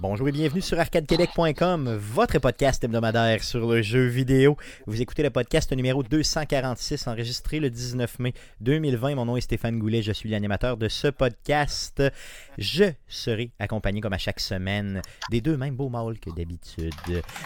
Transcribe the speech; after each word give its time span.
Bonjour 0.00 0.28
et 0.28 0.32
bienvenue 0.32 0.60
sur 0.60 0.78
arcadequebec.com, 0.78 1.96
votre 1.96 2.38
podcast 2.38 2.84
hebdomadaire 2.84 3.42
sur 3.42 3.68
le 3.68 3.82
jeu 3.82 4.06
vidéo. 4.06 4.56
Vous 4.86 5.02
écoutez 5.02 5.24
le 5.24 5.30
podcast 5.30 5.72
numéro 5.72 6.04
246, 6.04 7.08
enregistré 7.08 7.58
le 7.58 7.68
19 7.68 8.20
mai 8.20 8.32
2020. 8.60 9.16
Mon 9.16 9.24
nom 9.24 9.36
est 9.36 9.40
Stéphane 9.40 9.76
Goulet, 9.80 10.02
je 10.02 10.12
suis 10.12 10.30
l'animateur 10.30 10.76
de 10.76 10.86
ce 10.86 11.08
podcast. 11.08 12.00
Je 12.58 12.84
serai 13.08 13.50
accompagné, 13.58 14.00
comme 14.00 14.12
à 14.12 14.18
chaque 14.18 14.38
semaine, 14.38 15.02
des 15.32 15.40
deux 15.40 15.56
mêmes 15.56 15.74
beaux 15.74 15.88
mâles 15.88 16.20
que 16.20 16.30
d'habitude. 16.30 16.94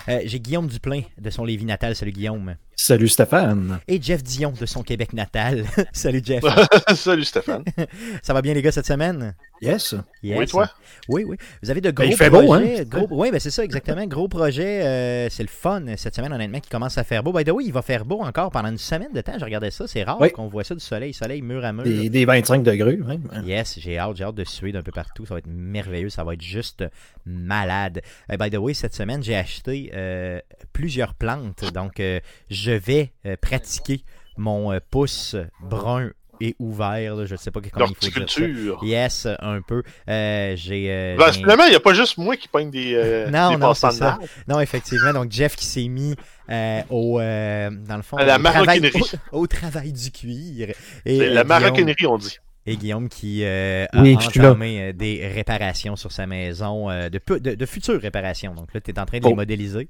Euh, 0.09 0.21
J'ai 0.27 0.39
Guillaume 0.41 0.67
Duplain 0.67 1.03
de 1.19 1.31
son 1.31 1.47
Lévis 1.47 1.65
natal. 1.65 1.97
Salut 1.97 2.13
Guillaume. 2.13 2.57
Salut 2.85 3.07
Stéphane. 3.07 3.79
Et 3.87 4.03
Jeff 4.03 4.25
Dion 4.25 4.53
de 4.61 4.67
son 4.67 4.83
Québec 4.83 5.13
natal. 5.13 5.65
Salut 5.93 6.21
Jeff. 6.25 6.43
Salut 6.97 7.23
Stéphane. 7.23 7.63
Ça 8.25 8.35
va 8.35 8.43
bien 8.43 8.55
les 8.55 8.61
gars 8.61 8.73
cette 8.73 8.87
semaine? 8.87 9.37
Yes. 9.61 9.95
Yes. 10.25 10.37
Oui, 10.37 10.47
toi? 10.49 10.69
Oui, 11.09 11.23
oui. 11.25 11.37
Vous 11.63 11.71
avez 11.71 11.81
de 11.81 11.93
gros 11.93 12.05
Ben, 12.05 12.11
il 12.11 12.17
fait 12.17 12.29
projets. 12.29 12.45
beau, 12.49 12.55
hein? 12.55 12.83
gros- 12.89 13.07
Oui, 13.13 13.31
ben 13.31 13.39
c'est 13.39 13.53
ça, 13.53 13.63
exactement. 13.63 14.05
Gros 14.07 14.27
projet. 14.27 14.83
euh, 14.85 15.29
c'est 15.31 15.45
le 15.45 15.49
fun 15.49 15.85
cette 15.97 16.17
semaine, 16.17 16.33
honnêtement, 16.33 16.59
qui 16.59 16.69
commence 16.71 16.99
à 16.99 17.05
faire 17.05 17.23
beau. 17.23 17.33
By 17.33 17.45
the 17.45 17.51
way, 17.51 17.63
il 17.67 17.73
va 17.73 17.83
faire 17.83 18.05
beau 18.05 18.21
encore 18.21 18.51
pendant 18.51 18.69
une 18.71 18.79
semaine 18.79 19.13
de 19.15 19.21
temps. 19.21 19.39
Je 19.39 19.45
regardais 19.45 19.71
ça. 19.71 19.87
C'est 19.87 20.03
rare 20.03 20.21
Oui. 20.21 20.33
qu'on 20.33 20.49
voit 20.49 20.65
ça 20.65 20.75
du 20.75 20.81
soleil. 20.81 21.15
Soleil 21.15 21.41
mur 21.41 21.65
à 21.65 21.73
mur. 21.73 21.85
Des, 21.85 22.11
des 22.11 22.25
25 22.25 22.65
degrés, 22.65 22.97
même. 22.97 23.23
Yes, 23.45 23.79
j'ai 23.79 23.97
hâte, 23.97 24.17
j'ai 24.17 24.25
hâte 24.25 24.35
de 24.35 24.43
suer 24.45 24.73
d'un 24.73 24.83
peu 24.83 24.91
partout. 24.91 25.25
Ça 25.25 25.35
va 25.35 25.39
être 25.39 25.47
merveilleux, 25.47 26.09
ça 26.11 26.25
va 26.25 26.35
être 26.35 26.43
juste 26.43 26.83
malade. 27.25 28.03
Euh, 28.33 28.37
by 28.37 28.51
the 28.51 28.57
way, 28.59 28.75
cette 28.75 28.97
semaine, 28.97 29.23
j'ai 29.23 29.37
acheté 29.37 29.93
euh, 29.95 30.41
plusieurs 30.73 31.15
plantes. 31.15 31.73
Donc, 31.73 32.01
euh, 32.01 32.19
je 32.51 32.72
vais 32.75 33.13
euh, 33.27 33.37
pratiquer 33.41 34.05
mon 34.37 34.73
euh, 34.73 34.79
pouce 34.91 35.37
brun 35.61 36.11
et 36.41 36.57
ouvert. 36.59 37.15
là. 37.15 37.25
Je 37.25 37.33
ne 37.35 37.39
sais 37.39 37.51
pas 37.53 37.61
comment 37.61 37.87
il 37.87 37.95
faut 37.95 38.21
dire 38.21 38.29
ça. 38.29 38.41
Yes, 38.85 39.29
un 39.39 39.61
peu. 39.61 39.83
Euh, 40.09 40.55
j'ai. 40.57 40.87
euh, 40.91 41.17
Ben, 41.17 41.31
finalement, 41.33 41.65
il 41.65 41.71
n'y 41.71 41.77
a 41.77 41.81
pas 41.81 41.95
juste 41.95 42.19
moi 42.19 42.37
qui 42.37 42.49
pogne 42.49 42.71
des, 42.71 42.95
euh, 42.95 43.31
Non, 43.31 43.51
des 43.51 43.57
non, 43.59 43.75
c'est 43.75 43.91
ça. 43.93 44.19
Non, 44.49 44.59
effectivement. 44.59 45.13
Donc, 45.13 45.31
Jeff 45.31 45.55
qui 45.55 45.67
s'est 45.67 45.87
mis 45.89 46.17
euh, 46.51 46.81
au. 46.91 47.21
euh, 47.21 47.71
dans 47.71 47.97
le 47.97 48.03
fond. 48.03 48.17
À 48.17 48.25
la 48.25 48.39
au 48.39 48.43
travail, 48.43 48.81
maroquinerie. 48.81 49.19
au, 49.31 49.41
au 49.43 49.47
travail 49.47 49.93
du 49.93 50.11
cuir. 50.11 50.71
Et, 51.05 51.19
C'est 51.19 51.29
euh, 51.29 51.35
la 51.35 51.45
maroquinerie, 51.45 52.07
on 52.07 52.19
dit. 52.19 52.39
et 52.67 52.77
Guillaume 52.77 53.09
qui 53.09 53.45
euh, 53.45 53.87
a 53.93 54.03
Oui, 54.03 54.17
je 54.21 54.41
entamé 54.41 54.93
des 54.95 55.25
réparations 55.29 55.95
sur 55.95 56.11
sa 56.11 56.27
maison, 56.27 56.91
euh, 56.91 57.09
de, 57.09 57.19
peu- 57.19 57.39
de, 57.39 57.55
de 57.55 57.67
futures 57.67 58.01
réparations. 58.01 58.55
Donc 58.55 58.75
là, 58.75 58.81
tu 58.81 58.91
es 58.91 58.99
en 58.99 59.05
train 59.07 59.21
de 59.21 59.27
les 59.29 59.35
modéliser. 59.35 59.89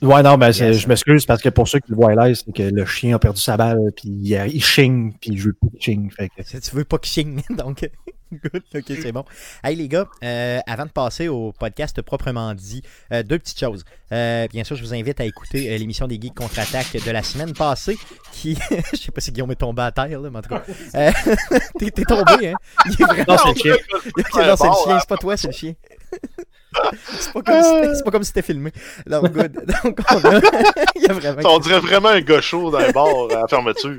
Ouais, 0.00 0.22
non, 0.22 0.38
ben, 0.38 0.52
c'est- 0.52 0.68
Yes. 0.68 0.78
je 0.80 0.88
m'excuse 0.88 1.26
parce 1.26 1.42
que 1.42 1.48
pour 1.48 1.66
ceux 1.66 1.80
qui 1.80 1.90
le 1.90 1.96
voient 1.96 2.14
live, 2.14 2.36
c'est 2.36 2.52
que 2.52 2.62
le 2.62 2.84
chien 2.86 3.16
a 3.16 3.18
perdu 3.18 3.40
sa 3.40 3.56
balle, 3.56 3.90
puis 3.96 4.08
il, 4.08 4.36
a- 4.36 4.46
il 4.46 4.62
chigne, 4.62 5.12
puis 5.20 5.36
je 5.36 5.46
veux 5.48 5.52
plus 5.54 5.70
qu'il 5.70 5.80
chigne. 5.82 6.10
Fait 6.10 6.28
que... 6.28 6.42
Si 6.44 6.60
tu 6.60 6.76
veux 6.76 6.84
pas 6.84 6.98
que 6.98 7.06
chigne, 7.06 7.40
donc 7.50 7.88
good, 8.30 8.62
ok, 8.74 8.84
c'est 9.02 9.10
bon. 9.10 9.24
Hey 9.64 9.74
les 9.74 9.88
gars, 9.88 10.06
euh, 10.22 10.60
avant 10.66 10.84
de 10.84 10.90
passer 10.90 11.26
au 11.28 11.52
podcast 11.58 12.00
proprement 12.02 12.54
dit, 12.54 12.82
euh, 13.12 13.22
deux 13.24 13.38
petites 13.40 13.58
choses. 13.58 13.84
Euh, 14.12 14.46
bien 14.52 14.62
sûr, 14.64 14.76
je 14.76 14.82
vous 14.84 14.94
invite 14.94 15.18
à 15.20 15.24
écouter 15.24 15.72
euh, 15.74 15.78
l'émission 15.78 16.06
des 16.06 16.20
Geeks 16.20 16.34
contre-attaque 16.34 16.92
de 17.04 17.10
la 17.10 17.22
semaine 17.24 17.52
passée, 17.54 17.96
qui, 18.32 18.56
je 18.92 18.96
sais 18.98 19.10
pas 19.10 19.20
si 19.20 19.32
Guillaume 19.32 19.50
est 19.50 19.56
tombé 19.56 19.82
à 19.82 19.90
terre, 19.90 20.20
là, 20.20 20.30
mais 20.30 20.38
en 20.38 20.42
tout 20.42 20.50
cas, 20.50 20.62
euh, 20.94 21.10
t'es 21.78 21.90
t'es 21.90 22.04
tombé, 22.04 22.48
hein? 22.50 22.54
Il 22.86 22.92
est 22.92 23.04
vraiment... 23.04 23.24
Non, 23.28 23.36
c'est 23.42 23.48
le 23.48 23.54
chien. 23.56 23.76
Non, 24.14 24.56
c'est 24.56 24.66
le 24.68 24.74
chien, 24.84 24.98
c'est 25.00 25.08
pas 25.08 25.16
toi, 25.16 25.36
c'est 25.36 25.48
le 25.48 25.52
chien. 25.54 25.72
c'est 27.18 27.32
pas 27.32 27.42
comme 27.42 27.62
si 27.62 27.68
c'était- 27.70 27.94
c'est 27.94 28.04
pas 28.04 28.10
comme 28.10 28.22
si 28.22 28.28
c'était 28.28 28.42
filmé. 28.42 28.72
Donc, 29.06 29.32
good. 29.32 29.52
Donc, 29.84 29.98
on 30.10 30.16
a... 30.28 30.40
Il 30.96 31.02
y 31.02 31.06
a 31.08 31.12
vraiment... 31.12 31.54
On 31.54 31.58
dirait 31.58 31.80
vraiment 31.80 32.08
un 32.10 32.20
gars 32.20 32.40
chaud 32.40 32.70
dans 32.70 32.78
un 32.78 32.90
bar 32.90 33.06
à 33.30 33.34
la 33.40 33.48
fermeture. 33.48 33.98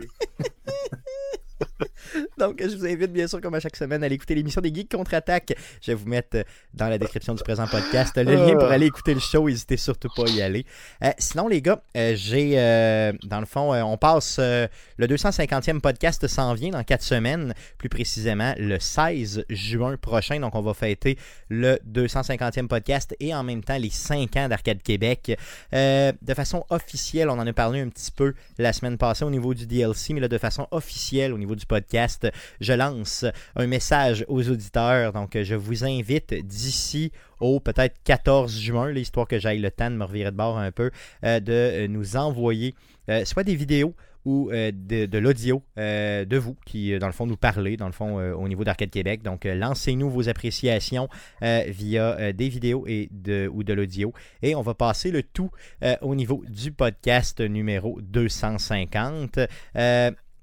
Donc, 2.37 2.61
je 2.61 2.75
vous 2.75 2.85
invite 2.85 3.11
bien 3.11 3.27
sûr, 3.27 3.41
comme 3.41 3.55
à 3.55 3.59
chaque 3.59 3.75
semaine, 3.75 4.03
à 4.03 4.05
aller 4.05 4.15
écouter 4.15 4.35
l'émission 4.35 4.61
des 4.61 4.73
Geeks 4.73 4.91
contre-attaque. 4.91 5.53
Je 5.81 5.91
vais 5.91 5.95
vous 5.95 6.07
mettre 6.07 6.37
euh, 6.37 6.43
dans 6.73 6.87
la 6.87 6.97
description 6.97 7.33
du 7.33 7.43
présent 7.43 7.67
podcast 7.67 8.15
le 8.17 8.35
lien 8.35 8.55
pour 8.55 8.71
aller 8.71 8.87
écouter 8.87 9.13
le 9.13 9.19
show. 9.19 9.47
N'hésitez 9.47 9.77
surtout 9.77 10.09
pas 10.15 10.25
à 10.25 10.29
y 10.29 10.41
aller. 10.41 10.65
Euh, 11.03 11.11
sinon, 11.17 11.47
les 11.47 11.61
gars, 11.61 11.81
euh, 11.95 12.13
j'ai, 12.15 12.53
euh, 12.55 13.13
dans 13.23 13.39
le 13.39 13.45
fond, 13.45 13.73
on 13.73 13.97
passe, 13.97 14.39
le 14.39 15.07
250e 15.07 15.79
podcast 15.79 16.27
s'en 16.27 16.53
vient 16.53 16.71
dans 16.71 16.83
4 16.83 17.01
semaines, 17.01 17.53
plus 17.77 17.89
précisément 17.89 18.53
le 18.57 18.79
16 18.79 19.45
juin 19.49 19.97
prochain. 19.97 20.39
Donc, 20.39 20.55
on 20.55 20.61
va 20.61 20.73
fêter 20.73 21.17
le 21.49 21.79
250e 21.89 22.67
podcast 22.67 23.15
et 23.19 23.33
en 23.33 23.43
même 23.43 23.63
temps 23.63 23.77
les 23.77 23.89
5 23.89 24.35
ans 24.37 24.47
d'Arcade 24.47 24.81
Québec. 24.81 25.37
De 25.71 26.33
façon 26.33 26.65
officielle, 26.69 27.29
on 27.29 27.39
en 27.39 27.47
a 27.47 27.53
parlé 27.53 27.81
un 27.81 27.89
petit 27.89 28.11
peu 28.11 28.33
la 28.57 28.73
semaine 28.73 28.97
passée 28.97 29.25
au 29.25 29.29
niveau 29.29 29.53
du 29.53 29.65
DLC, 29.65 30.13
mais 30.13 30.21
là, 30.21 30.27
de 30.27 30.37
façon 30.37 30.67
officielle 30.71 31.33
au 31.33 31.37
niveau 31.37 31.55
du 31.55 31.65
podcast, 31.65 31.98
je 32.59 32.73
lance 32.73 33.25
un 33.55 33.67
message 33.67 34.25
aux 34.27 34.49
auditeurs. 34.49 35.13
Donc, 35.13 35.37
je 35.41 35.55
vous 35.55 35.83
invite 35.83 36.33
d'ici 36.33 37.11
au 37.39 37.59
peut-être 37.59 37.95
14 38.03 38.59
juin, 38.59 38.91
là, 38.91 38.99
histoire 38.99 39.27
que 39.27 39.39
j'aille 39.39 39.59
le 39.59 39.71
temps 39.71 39.89
de 39.89 39.95
me 39.95 40.03
revirer 40.03 40.31
de 40.31 40.35
bord 40.35 40.57
un 40.57 40.71
peu, 40.71 40.91
euh, 41.23 41.39
de 41.39 41.53
euh, 41.53 41.87
nous 41.87 42.17
envoyer 42.17 42.75
euh, 43.09 43.25
soit 43.25 43.43
des 43.43 43.55
vidéos 43.55 43.95
ou 44.25 44.51
de, 44.51 45.17
l'audio 45.17 45.63
de 45.77 46.37
vous 46.37 46.55
qui, 46.65 46.99
dans 46.99 47.07
le 47.07 47.13
fond, 47.13 47.25
nous 47.25 47.37
parlez, 47.37 47.77
dans 47.77 47.87
le 47.87 47.93
fond, 47.93 48.17
au 48.33 48.47
niveau 48.49 48.65
d'Arcade 48.65 48.91
Québec. 48.91 49.23
Donc, 49.23 49.45
lancez-nous 49.45 50.09
vos 50.09 50.27
appréciations 50.27 51.07
via 51.41 52.33
des 52.33 52.49
vidéos 52.49 52.85
et 52.85 53.09
ou 53.49 53.63
de 53.63 53.73
l'audio. 53.73 54.13
Et 54.43 54.55
on 54.55 54.61
va 54.61 54.75
passer 54.75 55.09
le 55.09 55.23
tout 55.23 55.49
au 56.01 56.13
niveau 56.15 56.43
du 56.47 56.73
podcast 56.73 57.39
numéro 57.39 57.97
250. 58.01 59.39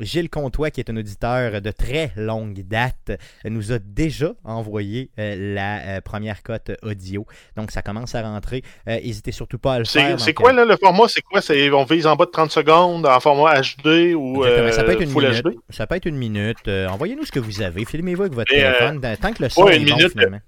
Gilles 0.01 0.31
Comtois, 0.31 0.71
qui 0.71 0.81
est 0.81 0.91
un 0.91 0.97
auditeur 0.97 1.61
de 1.61 1.71
très 1.71 2.13
longue 2.17 2.63
date, 2.67 3.13
nous 3.45 3.73
a 3.73 3.79
déjà 3.79 4.33
envoyé 4.45 5.11
euh, 5.19 5.55
la 5.55 5.79
euh, 5.97 6.01
première 6.01 6.43
cote 6.43 6.73
audio. 6.83 7.27
Donc, 7.57 7.71
ça 7.71 7.83
commence 7.83 8.15
à 8.15 8.23
rentrer. 8.23 8.63
Euh, 8.89 8.97
N'hésitez 8.97 9.33
surtout 9.33 9.59
pas 9.59 9.75
à 9.75 9.79
le 9.79 9.85
faire. 9.85 10.21
C'est 10.21 10.35
quoi, 10.35 10.53
là, 10.53 10.65
le 10.65 10.77
format? 10.77 11.09
C'est 11.09 11.23
quoi? 11.23 11.41
On 11.73 11.85
vise 11.85 12.07
en 12.07 12.17
bas 12.17 12.27
de 12.27 12.31
30 12.31 12.51
secondes 12.51 13.07
en 13.07 13.21
format 13.21 13.61
HD 13.61 14.15
ou 14.15 14.45
ça 14.73 14.85
peut 14.85 14.93
être 14.93 15.03
une 15.03 15.11
Full 15.11 15.29
minute. 15.29 15.45
HD? 15.45 15.57
Ça 15.71 15.87
peut 15.87 15.95
être 15.95 16.07
une 16.07 16.17
minute. 16.17 16.69
Envoyez-nous 16.69 17.25
ce 17.25 17.33
que 17.33 17.41
vous 17.41 17.63
avez. 17.63 17.85
Filmez-vous 17.85 18.23
avec 18.23 18.35
votre 18.35 18.53
Et, 18.53 18.59
téléphone. 18.59 19.01
Tant 19.21 19.33
que 19.33 19.43
le 19.43 19.49
son 19.49 19.65
ouais, 19.65 19.77
est 19.77 19.81
une 19.81 19.89
bon, 19.89 19.97
minute, 19.97 20.13
finalement. 20.13 20.41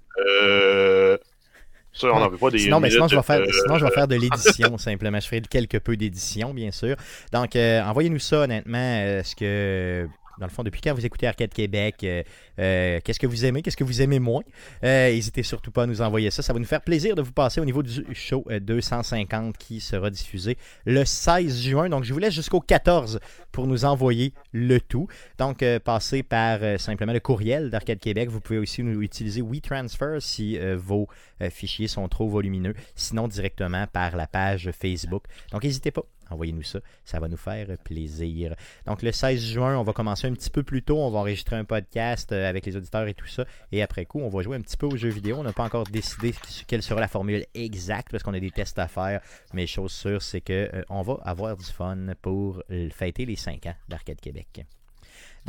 Euh... 2.03 2.07
Ça, 2.11 2.15
on 2.15 2.19
n'en 2.19 2.29
veut 2.29 2.37
pas 2.37 2.49
des 2.49 2.59
Sinon, 2.59 2.79
ben, 2.81 2.89
sinon, 2.91 3.07
je 3.07 3.15
vais 3.15 3.23
faire, 3.23 3.41
euh, 3.41 3.51
sinon, 3.63 3.77
je 3.77 3.85
vais 3.85 3.91
faire 3.91 4.07
de 4.07 4.15
l'édition 4.15 4.77
simplement. 4.77 5.19
Je 5.19 5.27
ferai 5.27 5.41
quelque 5.41 5.77
peu 5.77 5.97
d'édition, 5.97 6.53
bien 6.53 6.71
sûr. 6.71 6.95
Donc, 7.33 7.55
euh, 7.55 7.81
envoyez-nous 7.83 8.19
ça, 8.19 8.41
honnêtement. 8.41 8.77
euh, 8.77 9.23
ce 9.23 9.35
que, 9.35 10.07
dans 10.39 10.45
le 10.45 10.51
fond, 10.51 10.63
depuis 10.63 10.81
quand 10.81 10.93
vous 10.93 11.05
écoutez 11.05 11.27
Arcade 11.27 11.53
Québec, 11.53 11.97
euh, 12.03 12.23
euh, 12.59 12.99
qu'est-ce 13.03 13.19
que 13.19 13.27
vous 13.27 13.45
aimez, 13.45 13.61
qu'est-ce 13.61 13.77
que 13.77 13.83
vous 13.83 14.01
aimez 14.01 14.19
moins? 14.19 14.41
Euh, 14.83 15.11
N'hésitez 15.11 15.43
surtout 15.43 15.71
pas 15.71 15.83
à 15.83 15.85
nous 15.85 16.01
envoyer 16.01 16.31
ça. 16.31 16.41
Ça 16.41 16.53
va 16.53 16.59
nous 16.59 16.65
faire 16.65 16.81
plaisir 16.81 17.15
de 17.15 17.21
vous 17.21 17.31
passer 17.31 17.59
au 17.59 17.65
niveau 17.65 17.83
du 17.83 18.05
show 18.13 18.45
euh, 18.49 18.59
250 18.59 19.57
qui 19.57 19.81
sera 19.81 20.09
diffusé 20.09 20.57
le 20.85 21.03
16 21.03 21.61
juin. 21.61 21.89
Donc, 21.89 22.05
je 22.05 22.13
vous 22.13 22.19
laisse 22.19 22.33
jusqu'au 22.33 22.61
14 22.61 23.19
pour 23.51 23.67
nous 23.67 23.83
envoyer 23.83 24.33
le 24.53 24.79
tout. 24.79 25.07
Donc, 25.37 25.63
passez 25.83 26.23
par 26.23 26.59
simplement 26.79 27.13
le 27.13 27.19
courriel 27.19 27.69
d'Arcade 27.69 27.99
Québec. 27.99 28.29
Vous 28.29 28.39
pouvez 28.39 28.59
aussi 28.59 28.83
nous 28.83 29.01
utiliser 29.01 29.41
WeTransfer 29.41 30.17
si 30.19 30.57
vos 30.75 31.07
fichiers 31.49 31.87
sont 31.87 32.07
trop 32.07 32.29
volumineux. 32.29 32.75
Sinon, 32.95 33.27
directement 33.27 33.87
par 33.87 34.15
la 34.15 34.27
page 34.27 34.69
Facebook. 34.71 35.23
Donc, 35.51 35.63
n'hésitez 35.63 35.91
pas. 35.91 36.03
Envoyez-nous 36.29 36.63
ça. 36.63 36.79
Ça 37.03 37.19
va 37.19 37.27
nous 37.27 37.37
faire 37.37 37.67
plaisir. 37.83 38.55
Donc, 38.85 39.01
le 39.01 39.11
16 39.11 39.41
juin, 39.41 39.77
on 39.77 39.83
va 39.83 39.93
commencer 39.93 40.27
un 40.27 40.33
petit 40.33 40.49
peu 40.49 40.63
plus 40.63 40.83
tôt. 40.83 40.97
On 40.97 41.09
va 41.09 41.19
enregistrer 41.19 41.55
un 41.55 41.65
podcast 41.65 42.31
euh, 42.31 42.49
avec 42.49 42.65
les 42.65 42.75
auditeurs 42.75 43.07
et 43.07 43.13
tout 43.13 43.27
ça. 43.27 43.45
Et 43.71 43.81
après 43.81 44.05
coup, 44.05 44.19
on 44.19 44.29
va 44.29 44.41
jouer 44.41 44.57
un 44.57 44.61
petit 44.61 44.77
peu 44.77 44.87
aux 44.87 44.97
jeux 44.97 45.09
vidéo. 45.09 45.37
On 45.37 45.43
n'a 45.43 45.53
pas 45.53 45.63
encore 45.63 45.85
décidé 45.85 46.33
quelle 46.67 46.83
sera 46.83 46.99
la 46.99 47.07
formule 47.07 47.45
exacte 47.53 48.11
parce 48.11 48.23
qu'on 48.23 48.33
a 48.33 48.39
des 48.39 48.51
tests 48.51 48.79
à 48.79 48.87
faire. 48.87 49.21
Mais 49.53 49.67
chose 49.67 49.91
sûre, 49.91 50.21
c'est 50.21 50.41
que 50.41 50.69
euh, 50.73 50.83
va 51.03 51.19
avoir 51.23 51.57
du 51.57 51.65
fun 51.65 52.07
pour 52.21 52.61
fêter 52.91 53.25
les 53.25 53.35
5 53.35 53.65
ans 53.65 53.75
d'Arcade 53.87 54.19
Québec. 54.19 54.65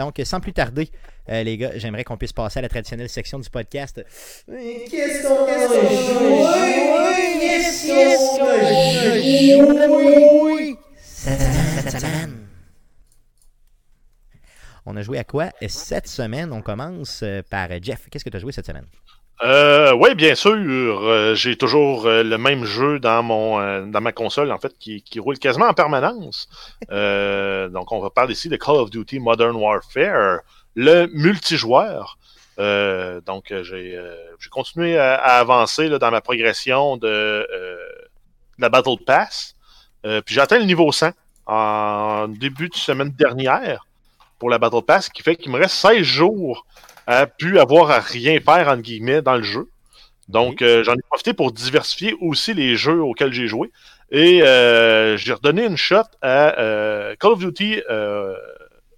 Donc, 0.01 0.19
sans 0.25 0.41
plus 0.41 0.55
tarder, 0.55 0.89
euh, 1.29 1.43
les 1.43 1.59
gars, 1.59 1.73
j'aimerais 1.75 2.05
qu'on 2.05 2.17
puisse 2.17 2.33
passer 2.33 2.59
à 2.59 2.63
la 2.63 2.71
traditionnelle 2.71 3.11
section 3.11 3.39
du 3.39 3.51
podcast. 3.51 4.03
On 14.87 14.97
a 14.97 15.03
joué 15.03 15.19
à 15.19 15.25
quoi? 15.25 15.51
Cette 15.69 16.09
semaine? 16.09 16.51
On 16.51 16.63
commence 16.63 17.21
euh, 17.23 17.43
par 17.51 17.69
Jeff. 17.83 18.09
Qu'est-ce 18.11 18.25
que 18.25 18.31
tu 18.31 18.39
as 18.39 18.41
joué 18.41 18.53
cette 18.53 18.65
semaine? 18.65 18.87
Euh, 19.43 19.95
oui, 19.95 20.15
bien 20.15 20.35
sûr. 20.35 20.53
euh, 20.55 21.35
J'ai 21.35 21.57
toujours 21.57 22.05
euh, 22.07 22.23
le 22.23 22.37
même 22.37 22.65
jeu 22.65 22.99
dans 22.99 23.23
mon 23.23 23.59
euh, 23.59 23.87
dans 23.87 24.03
ma 24.03 24.13
console 24.13 24.53
en 24.53 24.59
fait 24.59 24.77
qui, 24.79 25.03
qui 25.03 25.19
roule 25.19 25.39
quasiment 25.39 25.67
en 25.67 25.73
permanence. 25.75 26.49
Donc 26.91 27.93
on 27.93 28.01
va 28.01 28.11
parler 28.11 28.35
ici 28.35 28.49
de 28.49 28.57
Call 28.57 28.77
of 28.77 28.91
Duty 28.91 29.19
Modern 29.19 29.57
Warfare, 29.57 30.41
le 30.75 31.07
multijoueur. 31.15 32.19
Donc 32.59 33.53
j'ai 33.63 33.99
continué 34.51 34.99
à, 34.99 35.15
avancer 35.15 35.89
dans 35.89 36.11
ma 36.11 36.21
progression 36.21 36.99
de, 36.99 37.07
de 37.09 37.79
la 38.59 38.69
Battle 38.69 39.03
Pass. 39.07 39.57
Puis 40.03 40.35
j'ai 40.35 40.41
atteint 40.41 40.59
le 40.59 40.67
niveau 40.67 40.93
100 40.93 41.13
en 41.47 42.29
début 42.29 42.69
de 42.69 42.77
semaine 42.77 43.11
dernière 43.11 43.87
pour 44.39 44.51
la 44.51 44.59
Battle 44.59 44.83
Pass, 44.87 45.07
ce 45.07 45.11
qui 45.11 45.23
fait 45.23 45.37
qu'il 45.37 45.51
me 45.51 45.59
reste 45.59 45.77
16 45.77 46.03
jours 46.03 46.67
à 47.11 47.27
pu 47.27 47.59
avoir 47.59 47.91
à 47.91 47.99
rien 47.99 48.39
faire, 48.41 48.69
entre 48.69 48.83
guillemets, 48.83 49.21
dans 49.21 49.37
le 49.37 49.43
jeu. 49.43 49.69
Donc, 50.29 50.63
euh, 50.63 50.85
j'en 50.85 50.95
ai 50.95 51.03
profité 51.09 51.35
pour 51.35 51.51
diversifier 51.51 52.15
aussi 52.21 52.55
les 52.55 52.77
jeux 52.77 53.03
auxquels 53.03 53.33
j'ai 53.33 53.49
joué. 53.49 53.73
Et 54.13 54.43
euh, 54.43 55.17
j'ai 55.17 55.33
redonné 55.33 55.67
une 55.67 55.77
shot 55.77 56.07
à 56.23 56.59
euh, 56.61 57.17
Call 57.19 57.33
of 57.33 57.41
Duty 57.41 57.83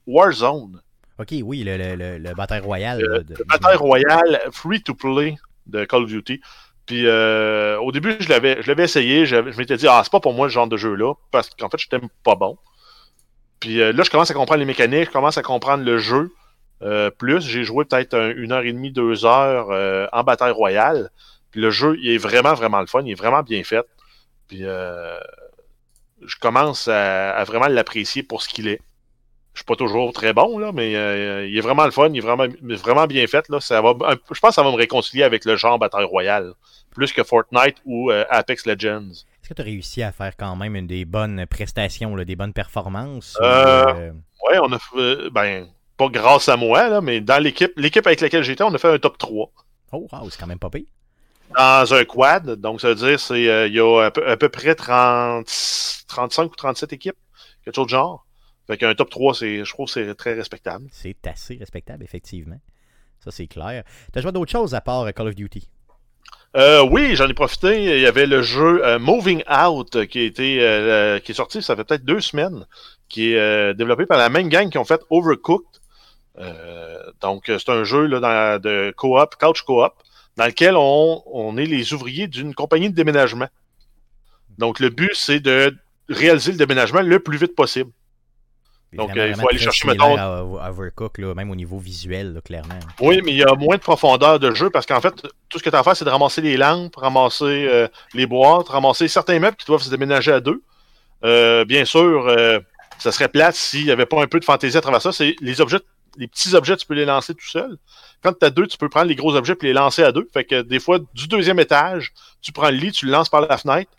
Warzone. 0.07 0.83
Ok, 1.19 1.29
oui, 1.43 1.65
le, 1.65 1.79
le, 1.79 1.95
le, 1.95 2.19
le 2.19 2.35
bataille 2.35 2.61
royale. 2.61 2.99
De- 2.99 3.35
le 3.39 3.45
bataille 3.45 3.77
royale 3.77 4.43
free 4.51 4.83
to 4.83 4.95
play 4.95 5.37
de 5.67 5.87
Call 5.87 6.03
of 6.03 6.09
Duty. 6.11 6.41
Puis 6.85 7.07
euh, 7.07 7.79
au 7.79 7.93
début, 7.93 8.17
je 8.21 8.29
l'avais, 8.29 8.61
je 8.61 8.69
l'avais 8.69 8.85
essayé. 8.85 9.25
Je 9.25 9.37
m'étais 9.37 9.79
dit, 9.79 9.89
ah, 9.89 10.03
c'est 10.05 10.13
pas 10.13 10.21
pour 10.21 10.35
moi 10.35 10.49
ce 10.49 10.53
genre 10.53 10.69
de 10.69 10.77
jeu-là, 10.77 11.15
parce 11.31 11.49
qu'en 11.49 11.71
fait, 11.71 11.79
je 11.79 11.89
t'aime 11.89 12.09
pas 12.25 12.35
bon. 12.35 12.59
Puis 13.59 13.79
là, 13.79 14.03
je 14.03 14.11
commence 14.11 14.31
à 14.31 14.35
comprendre 14.35 14.59
les 14.59 14.67
mécaniques, 14.67 15.07
je 15.07 15.11
commence 15.11 15.39
à 15.39 15.43
comprendre 15.43 15.83
le 15.83 15.97
jeu. 15.97 16.31
Euh, 16.83 17.11
plus, 17.11 17.41
j'ai 17.41 17.65
joué 17.65 17.85
peut-être 17.85 18.15
un- 18.15 18.35
une 18.35 18.53
heure 18.53 18.63
et 18.65 18.73
demie, 18.73 18.91
deux 18.91 19.25
heures 19.25 19.71
euh, 19.71 20.07
en 20.13 20.23
bataille 20.25 20.53
royale. 20.53 21.11
Puis 21.51 21.61
le 21.61 21.71
jeu, 21.71 21.97
il 22.01 22.11
est 22.11 22.19
vraiment, 22.19 22.55
vraiment 22.55 22.81
le 22.81 22.87
fun. 22.87 23.03
Il 23.05 23.11
est 23.13 23.15
vraiment 23.15 23.43
bien 23.43 23.63
fait. 23.65 23.85
Puis 24.49 24.61
euh, 24.63 25.19
je 26.25 26.37
commence 26.41 26.89
à, 26.89 27.31
à 27.33 27.45
vraiment 27.45 27.67
l'apprécier 27.69 28.23
pour 28.23 28.43
ce 28.43 28.49
qu'il 28.49 28.69
est. 28.69 28.81
Je 29.55 29.59
suis 29.59 29.67
pas 29.67 29.77
toujours 29.77 30.13
très 30.15 30.33
bon, 30.33 30.59
là, 30.59 30.73
mais 30.73 30.93
il 31.47 31.59
est 31.59 31.61
vraiment 31.61 31.85
le 31.85 31.91
fun, 31.91 32.09
il 32.09 32.17
est 32.17 32.21
vraiment, 32.21 32.47
vraiment 32.63 33.07
bien 33.07 33.27
fait. 33.27 33.47
Là. 33.51 33.61
Ça 33.61 33.83
va, 33.83 33.93
je 34.31 34.41
pense 34.41 34.49
que 34.51 34.55
ça 34.55 34.63
va 34.63 34.71
me 34.71 34.77
réconcilier 34.77 35.25
avec 35.25 35.45
le 35.45 35.57
genre 35.57 35.79
bataille 35.79 36.07
royale, 36.07 36.55
plus 36.95 37.13
que 37.13 37.23
Fortnite 37.23 37.77
ou 37.85 38.11
Apex 38.31 38.65
Legends. 38.65 39.11
Est-ce 39.11 39.49
que 39.51 39.53
tu 39.55 39.61
as 39.61 39.65
réussi 39.65 40.03
à 40.03 40.11
faire 40.11 40.37
quand 40.39 40.57
même 40.57 40.75
une 40.75 40.87
des 40.87 41.05
bonnes 41.05 41.45
prestations, 41.47 42.17
là, 42.17 42.25
des 42.25 42.35
bonnes 42.37 42.55
performances? 42.55 43.37
ou, 43.39 43.45
Euh, 43.45 44.13
Ouais, 44.49 44.59
on 44.63 44.73
a 44.73 44.79
fait, 44.79 45.29
ben, 45.31 45.67
pas 45.97 46.09
grâce 46.09 46.49
à 46.49 46.57
moi, 46.57 46.89
là, 46.89 47.01
mais 47.01 47.21
dans 47.21 47.43
l'équipe, 47.43 47.73
l'équipe 47.77 48.07
avec 48.07 48.21
laquelle 48.21 48.43
j'étais, 48.43 48.65
on 48.65 48.75
a 48.75 48.79
fait 48.79 48.93
un 48.93 48.99
top 48.99 49.19
3 49.19 49.51
Oh, 49.93 50.09
wow, 50.11 50.31
c'est 50.31 50.41
quand 50.41 50.47
même 50.47 50.59
pas 50.59 50.71
pire. 50.71 50.87
dans 51.57 51.95
un 51.95 52.05
quad. 52.05 52.53
Donc, 52.61 52.81
ça 52.81 52.89
veut 52.89 52.95
dire, 52.95 53.21
c'est, 53.21 53.47
euh, 53.49 53.67
il 53.67 53.75
y 53.75 53.81
a 53.81 54.05
à 54.07 54.11
peu, 54.11 54.27
à 54.27 54.37
peu 54.39 54.49
près 54.49 54.75
30, 54.75 55.47
35 56.09 56.45
ou 56.51 56.57
37 56.57 56.93
équipes, 56.95 57.17
quelque 57.65 57.75
chose 57.75 57.87
de 57.87 57.91
genre. 57.91 58.27
Fait 58.67 58.79
qu'un 58.79 58.95
top 58.95 59.11
3, 59.11 59.35
c'est, 59.35 59.65
je 59.65 59.71
trouve 59.71 59.87
que 59.87 59.93
c'est 59.93 60.15
très 60.15 60.33
respectable. 60.33 60.87
C'est 60.93 61.27
assez 61.27 61.57
respectable, 61.57 62.05
effectivement. 62.05 62.59
Ça, 63.23 63.31
c'est 63.31 63.47
clair. 63.47 63.85
Tu 64.13 64.19
as 64.19 64.23
joué 64.23 64.33
d'autres 64.33 64.51
choses 64.51 64.75
à 64.75 64.81
part 64.81 65.03
euh, 65.03 65.11
Call 65.11 65.29
of 65.29 65.35
Duty? 65.35 65.69
Euh, 66.57 66.83
oui, 66.91 67.17
j'en 67.17 67.29
ai 67.29 67.35
profité. 67.35 67.83
Il 67.97 68.01
y 68.01 68.07
avait 68.07 68.27
le 68.27 68.43
jeu 68.43 68.85
euh, 68.85 68.99
Moving 68.99 69.43
Out 69.49 70.07
qui 70.07 70.19
a 70.19 70.23
été 70.23 70.59
euh, 70.61 71.19
qui 71.19 71.33
est 71.33 71.35
sorti, 71.35 71.63
ça 71.63 71.77
fait 71.77 71.85
peut-être 71.85 72.05
deux 72.05 72.21
semaines, 72.21 72.67
qui 73.09 73.33
est 73.33 73.75
développé 73.75 74.07
par 74.07 74.19
la 74.19 74.29
même 74.29 74.49
gang 74.49 74.69
qui 74.71 74.79
ont 74.79 74.85
fait 74.85 75.01
Overcooked. 75.11 75.82
Euh, 76.39 76.99
donc, 77.21 77.49
euh, 77.49 77.59
c'est 77.59 77.71
un 77.71 77.85
jeu 77.85 78.07
là, 78.07 78.21
dans- 78.21 78.61
de 78.61 78.93
coop, 78.97 79.35
couch 79.39 79.63
coop, 79.63 79.93
dans 80.37 80.47
lequel 80.47 80.75
on, 80.77 81.23
on 81.27 81.57
est 81.57 81.67
les 81.67 81.93
ouvriers 81.93 82.27
d'une 82.27 82.55
compagnie 82.55 82.89
de 82.91 82.95
déménagement. 82.95 83.49
Donc, 84.59 84.81
le 84.81 84.89
but, 84.89 85.15
c'est 85.15 85.41
de 85.41 85.75
réaliser 86.09 86.53
le 86.53 86.59
déménagement 86.59 87.01
le 87.03 87.19
plus 87.21 87.39
vite 87.39 87.55
possible. 87.55 87.91
Donc, 88.93 89.11
euh, 89.17 89.29
il 89.29 89.35
faut 89.35 89.49
aller 89.49 89.59
chercher, 89.59 89.89
mettons- 89.89 90.17
à, 90.19 90.67
à 90.67 90.71
Overcook, 90.71 91.17
là, 91.17 91.35
même 91.35 91.51
au 91.51 91.55
niveau 91.55 91.79
visuel, 91.79 92.35
là, 92.35 92.41
clairement. 92.43 92.79
Oui, 93.01 93.23
mais 93.25 93.31
il 93.33 93.39
y 93.39 93.43
a 93.43 93.55
moins 93.55 93.77
de 93.77 93.81
profondeur 93.81 94.39
de 94.39 94.55
jeu 94.55 94.69
parce 94.69 94.85
qu'en 94.85 95.01
fait, 95.01 95.15
tout 95.49 95.59
ce 95.59 95.63
que 95.63 95.71
tu 95.71 95.77
as 95.77 95.79
à 95.79 95.83
faire, 95.83 95.97
c'est 95.97 96.05
de 96.05 96.11
ramasser 96.11 96.43
les 96.43 96.59
lampes, 96.59 96.97
ramasser 96.97 97.45
euh, 97.71 97.89
les 98.13 98.27
boîtes, 98.27 98.69
ramasser 98.69 99.09
certains 99.09 99.39
meubles 99.39 99.57
qui 99.57 99.65
doivent 99.65 99.81
se 99.83 99.89
déménager 99.89 100.31
à 100.33 100.41
deux. 100.41 100.63
Euh, 101.25 101.65
bien 101.65 101.87
sûr, 101.87 102.29
ça 102.99 103.13
serait 103.13 103.29
plate 103.29 103.55
s'il 103.55 103.85
n'y 103.87 103.91
avait 103.91 104.05
pas 104.07 104.23
un 104.23 104.27
peu 104.27 104.39
de 104.41 104.45
fantaisie 104.45 104.77
à 104.77 104.83
travers 104.83 105.01
ça. 105.01 105.11
C'est 105.13 105.37
les 105.41 105.63
objets, 105.63 105.79
les 106.17 106.29
petits 106.29 106.55
objets, 106.55 106.77
tu 106.77 106.87
peux 106.87 106.95
les 106.95 107.05
lancer 107.05 107.35
tout 107.35 107.47
seul. 107.49 107.77
Quand 108.23 108.33
tu 108.33 108.45
as 108.45 108.51
deux, 108.51 108.67
tu 108.67 108.77
peux 108.79 108.89
prendre 108.89 109.07
les 109.07 109.15
gros 109.17 109.35
objets 109.35 109.55
et 109.61 109.67
les 109.67 109.73
lancer 109.73 110.03
à 110.03 110.13
deux. 110.13 110.29
Fait 110.33 110.45
que 110.45 110.63
des 110.63 110.81
fois, 110.81 110.99
du 111.15 111.29
deuxième 111.29 111.59
étage, 111.61 112.13
tu 112.41 112.53
prends 112.53 112.71
le 112.71 112.77
lit, 112.77 112.93
tu 112.93 113.07
le 113.07 113.13
lances 113.13 113.29
par 113.29 113.41
la 113.41 113.59
fenêtre. 113.59 113.91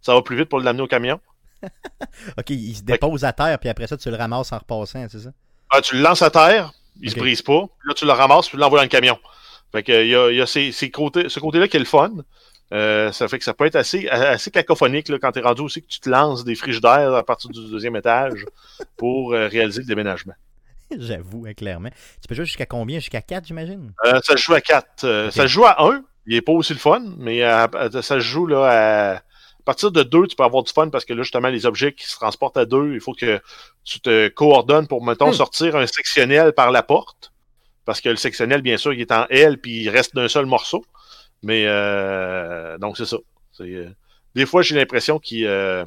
Ça 0.00 0.14
va 0.14 0.22
plus 0.22 0.36
vite 0.36 0.48
pour 0.48 0.60
l'amener 0.60 0.82
au 0.82 0.86
camion. 0.86 1.20
Ok, 2.38 2.50
il 2.50 2.76
se 2.76 2.82
dépose 2.82 3.24
à 3.24 3.32
terre, 3.32 3.58
puis 3.58 3.68
après 3.68 3.86
ça, 3.86 3.96
tu 3.96 4.10
le 4.10 4.16
ramasses 4.16 4.52
en 4.52 4.58
repassant, 4.58 5.06
c'est 5.08 5.20
ça? 5.20 5.30
Ah, 5.70 5.80
tu 5.80 5.96
le 5.96 6.02
lances 6.02 6.20
à 6.22 6.30
terre, 6.30 6.72
il 7.00 7.10
se 7.10 7.14
Ok. 7.14 7.20
brise 7.20 7.42
pas. 7.42 7.64
Là, 7.84 7.94
tu 7.94 8.04
le 8.04 8.12
ramasses, 8.12 8.48
puis 8.48 8.56
tu 8.56 8.60
l'envoies 8.60 8.78
dans 8.78 8.84
le 8.84 8.88
camion. 8.88 9.18
Fait 9.72 9.82
que, 9.82 10.04
il 10.04 10.10
y 10.10 10.14
a, 10.14 10.30
il 10.30 10.36
y 10.36 10.40
a 10.42 10.46
ces, 10.46 10.72
ces 10.72 10.90
côtés, 10.90 11.28
ce 11.28 11.40
côté-là 11.40 11.66
qui 11.68 11.76
est 11.76 11.80
le 11.80 11.86
fun. 11.86 12.10
Euh, 12.72 13.12
ça 13.12 13.28
fait 13.28 13.38
que 13.38 13.44
ça 13.44 13.54
peut 13.54 13.66
être 13.66 13.76
assez, 13.76 14.08
assez 14.08 14.50
cacophonique 14.50 15.08
là, 15.08 15.18
quand 15.18 15.32
tu 15.32 15.38
es 15.38 15.42
rendu 15.42 15.62
aussi 15.62 15.82
que 15.82 15.86
tu 15.86 16.00
te 16.00 16.08
lances 16.08 16.44
des 16.44 16.54
frigidaires 16.54 17.14
à 17.14 17.22
partir 17.22 17.50
du 17.50 17.70
deuxième 17.70 17.94
étage 17.96 18.46
pour 18.96 19.32
euh, 19.32 19.48
réaliser 19.48 19.80
le 19.82 19.86
déménagement. 19.86 20.34
J'avoue, 20.98 21.46
hein, 21.48 21.54
clairement. 21.54 21.90
Tu 22.20 22.28
peux 22.28 22.34
jouer 22.34 22.44
jusqu'à 22.44 22.66
combien? 22.66 22.98
Jusqu'à 22.98 23.22
4, 23.22 23.46
j'imagine? 23.46 23.92
Euh, 24.04 24.20
ça 24.22 24.36
se 24.36 24.42
joue 24.42 24.54
à 24.54 24.60
4. 24.60 25.26
Ok. 25.26 25.32
Ça 25.32 25.42
se 25.42 25.46
joue 25.48 25.64
à 25.64 25.82
1. 25.84 26.02
Il 26.26 26.34
est 26.34 26.42
pas 26.42 26.52
aussi 26.52 26.72
le 26.72 26.78
fun, 26.78 27.02
mais 27.18 27.42
à- 27.42 27.64
à- 27.74 27.90
ça 27.90 28.02
se 28.02 28.20
joue 28.20 28.46
là, 28.46 28.64
à, 28.64 29.14
à 29.16 29.20
partir 29.64 29.90
de 29.92 30.02
2, 30.02 30.26
tu 30.26 30.36
peux 30.36 30.42
avoir 30.44 30.62
du 30.62 30.72
fun 30.72 30.88
parce 30.88 31.04
que 31.04 31.12
là, 31.12 31.22
justement, 31.22 31.48
les 31.48 31.66
objets 31.66 31.92
qui 31.92 32.06
se 32.06 32.14
transportent 32.16 32.56
à 32.56 32.64
2, 32.64 32.94
il 32.94 33.00
faut 33.00 33.12
que 33.12 33.40
tu 33.84 34.00
te 34.00 34.28
coordonnes 34.28 34.86
pour, 34.86 35.04
mettons, 35.04 35.30
Hmm. 35.30 35.34
sortir 35.34 35.76
un 35.76 35.86
sectionnel 35.86 36.52
par 36.52 36.70
la 36.70 36.82
porte. 36.82 37.32
Parce 37.84 38.00
que 38.00 38.08
le 38.08 38.16
sectionnel, 38.16 38.62
bien 38.62 38.78
sûr, 38.78 38.94
il 38.94 39.00
est 39.02 39.12
en 39.12 39.26
L 39.28 39.58
puis 39.58 39.82
il 39.82 39.88
reste 39.90 40.14
d'un 40.14 40.28
seul 40.28 40.46
morceau. 40.46 40.84
Mais 41.42 41.64
euh, 41.66 42.78
donc 42.78 42.96
c'est 42.96 43.04
ça. 43.04 43.18
Euh, 43.60 43.90
des 44.34 44.46
fois, 44.46 44.62
j'ai 44.62 44.74
l'impression 44.74 45.18
qu'il 45.18 45.44
euh, 45.46 45.84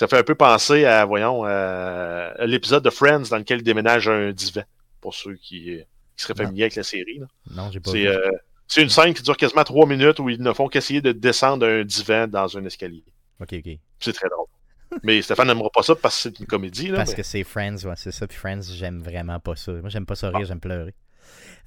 ça 0.00 0.08
fait 0.08 0.16
un 0.16 0.22
peu 0.22 0.34
penser 0.34 0.86
à, 0.86 1.04
voyons, 1.04 1.44
euh, 1.44 2.32
à 2.38 2.46
l'épisode 2.46 2.82
de 2.82 2.88
Friends 2.88 3.24
dans 3.30 3.36
lequel 3.36 3.58
il 3.58 3.62
déménage 3.64 4.08
un 4.08 4.32
divan. 4.32 4.62
Pour 5.02 5.14
ceux 5.14 5.34
qui, 5.34 5.78
qui 6.16 6.22
seraient 6.24 6.32
Non. 6.38 6.44
familiers 6.44 6.62
avec 6.64 6.76
la 6.76 6.82
série. 6.82 7.18
là. 7.18 7.26
Non, 7.50 7.70
j'ai 7.70 7.80
pas 7.80 7.90
C'est 7.90 8.06
euh, 8.06 8.30
c'est 8.66 8.82
une 8.82 8.88
scène 8.88 9.12
qui 9.12 9.22
dure 9.22 9.36
quasiment 9.36 9.62
trois 9.64 9.86
minutes 9.86 10.18
où 10.18 10.30
ils 10.30 10.40
ne 10.40 10.52
font 10.54 10.68
qu'essayer 10.68 11.02
de 11.02 11.12
descendre 11.12 11.66
un 11.66 11.84
divan 11.84 12.26
dans 12.28 12.56
un 12.56 12.64
escalier. 12.64 13.04
Ok, 13.40 13.52
ok. 13.52 13.72
C'est 13.98 14.14
très 14.14 14.28
drôle. 14.30 14.46
Mais 15.02 15.20
Stéphane 15.20 15.48
n'aimera 15.48 15.68
pas 15.68 15.82
ça 15.82 15.94
parce 15.94 16.16
que 16.16 16.22
c'est 16.22 16.40
une 16.40 16.46
comédie. 16.46 16.88
Là, 16.88 16.96
Parce 16.96 17.10
mais- 17.10 17.16
que 17.16 17.22
c'est 17.22 17.44
Friends, 17.44 17.76
ouais, 17.84 17.94
c'est 17.96 18.10
ça. 18.10 18.26
Puis 18.26 18.38
Friends, 18.38 18.62
j'aime 18.62 19.02
vraiment 19.02 19.38
pas 19.38 19.54
ça. 19.54 19.72
Moi, 19.72 19.90
j'aime 19.90 20.06
pas 20.06 20.14
ça 20.16 20.30
rire, 20.30 20.46
j'aime 20.46 20.60
pleurer. 20.60 20.94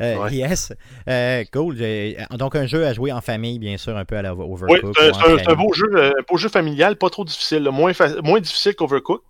Euh, 0.02 0.18
Ouais. 0.18 0.34
Yes. 0.34 0.74
Euh, 1.08 1.44
cool. 1.54 1.78
J'ai- 1.78 2.18
Donc, 2.32 2.56
un 2.56 2.66
jeu 2.66 2.86
à 2.86 2.94
jouer 2.94 3.12
en 3.12 3.22
famille, 3.22 3.60
bien 3.60 3.78
sûr, 3.78 3.96
un 3.96 4.06
peu 4.06 4.18
à 4.18 4.22
la 4.22 4.34
Oui, 4.34 4.46
Overcook. 4.52 4.96
c'est 4.98 5.06
un, 5.06 5.10
ou 5.12 5.14
c'est 5.38 5.48
un- 5.48 5.52
un 5.52 5.56
beau 5.56 5.74
jeu, 5.74 5.90
euh, 5.96 6.12
beau 6.28 6.38
jeu 6.38 6.50
familial, 6.50 6.96
pas 6.96 7.10
trop 7.10 7.24
difficile, 7.26 7.64
moins, 7.72 7.94
fa- 7.94 8.22
moins 8.22 8.40
difficile 8.40 8.76
qu'Overcooked. 8.76 9.24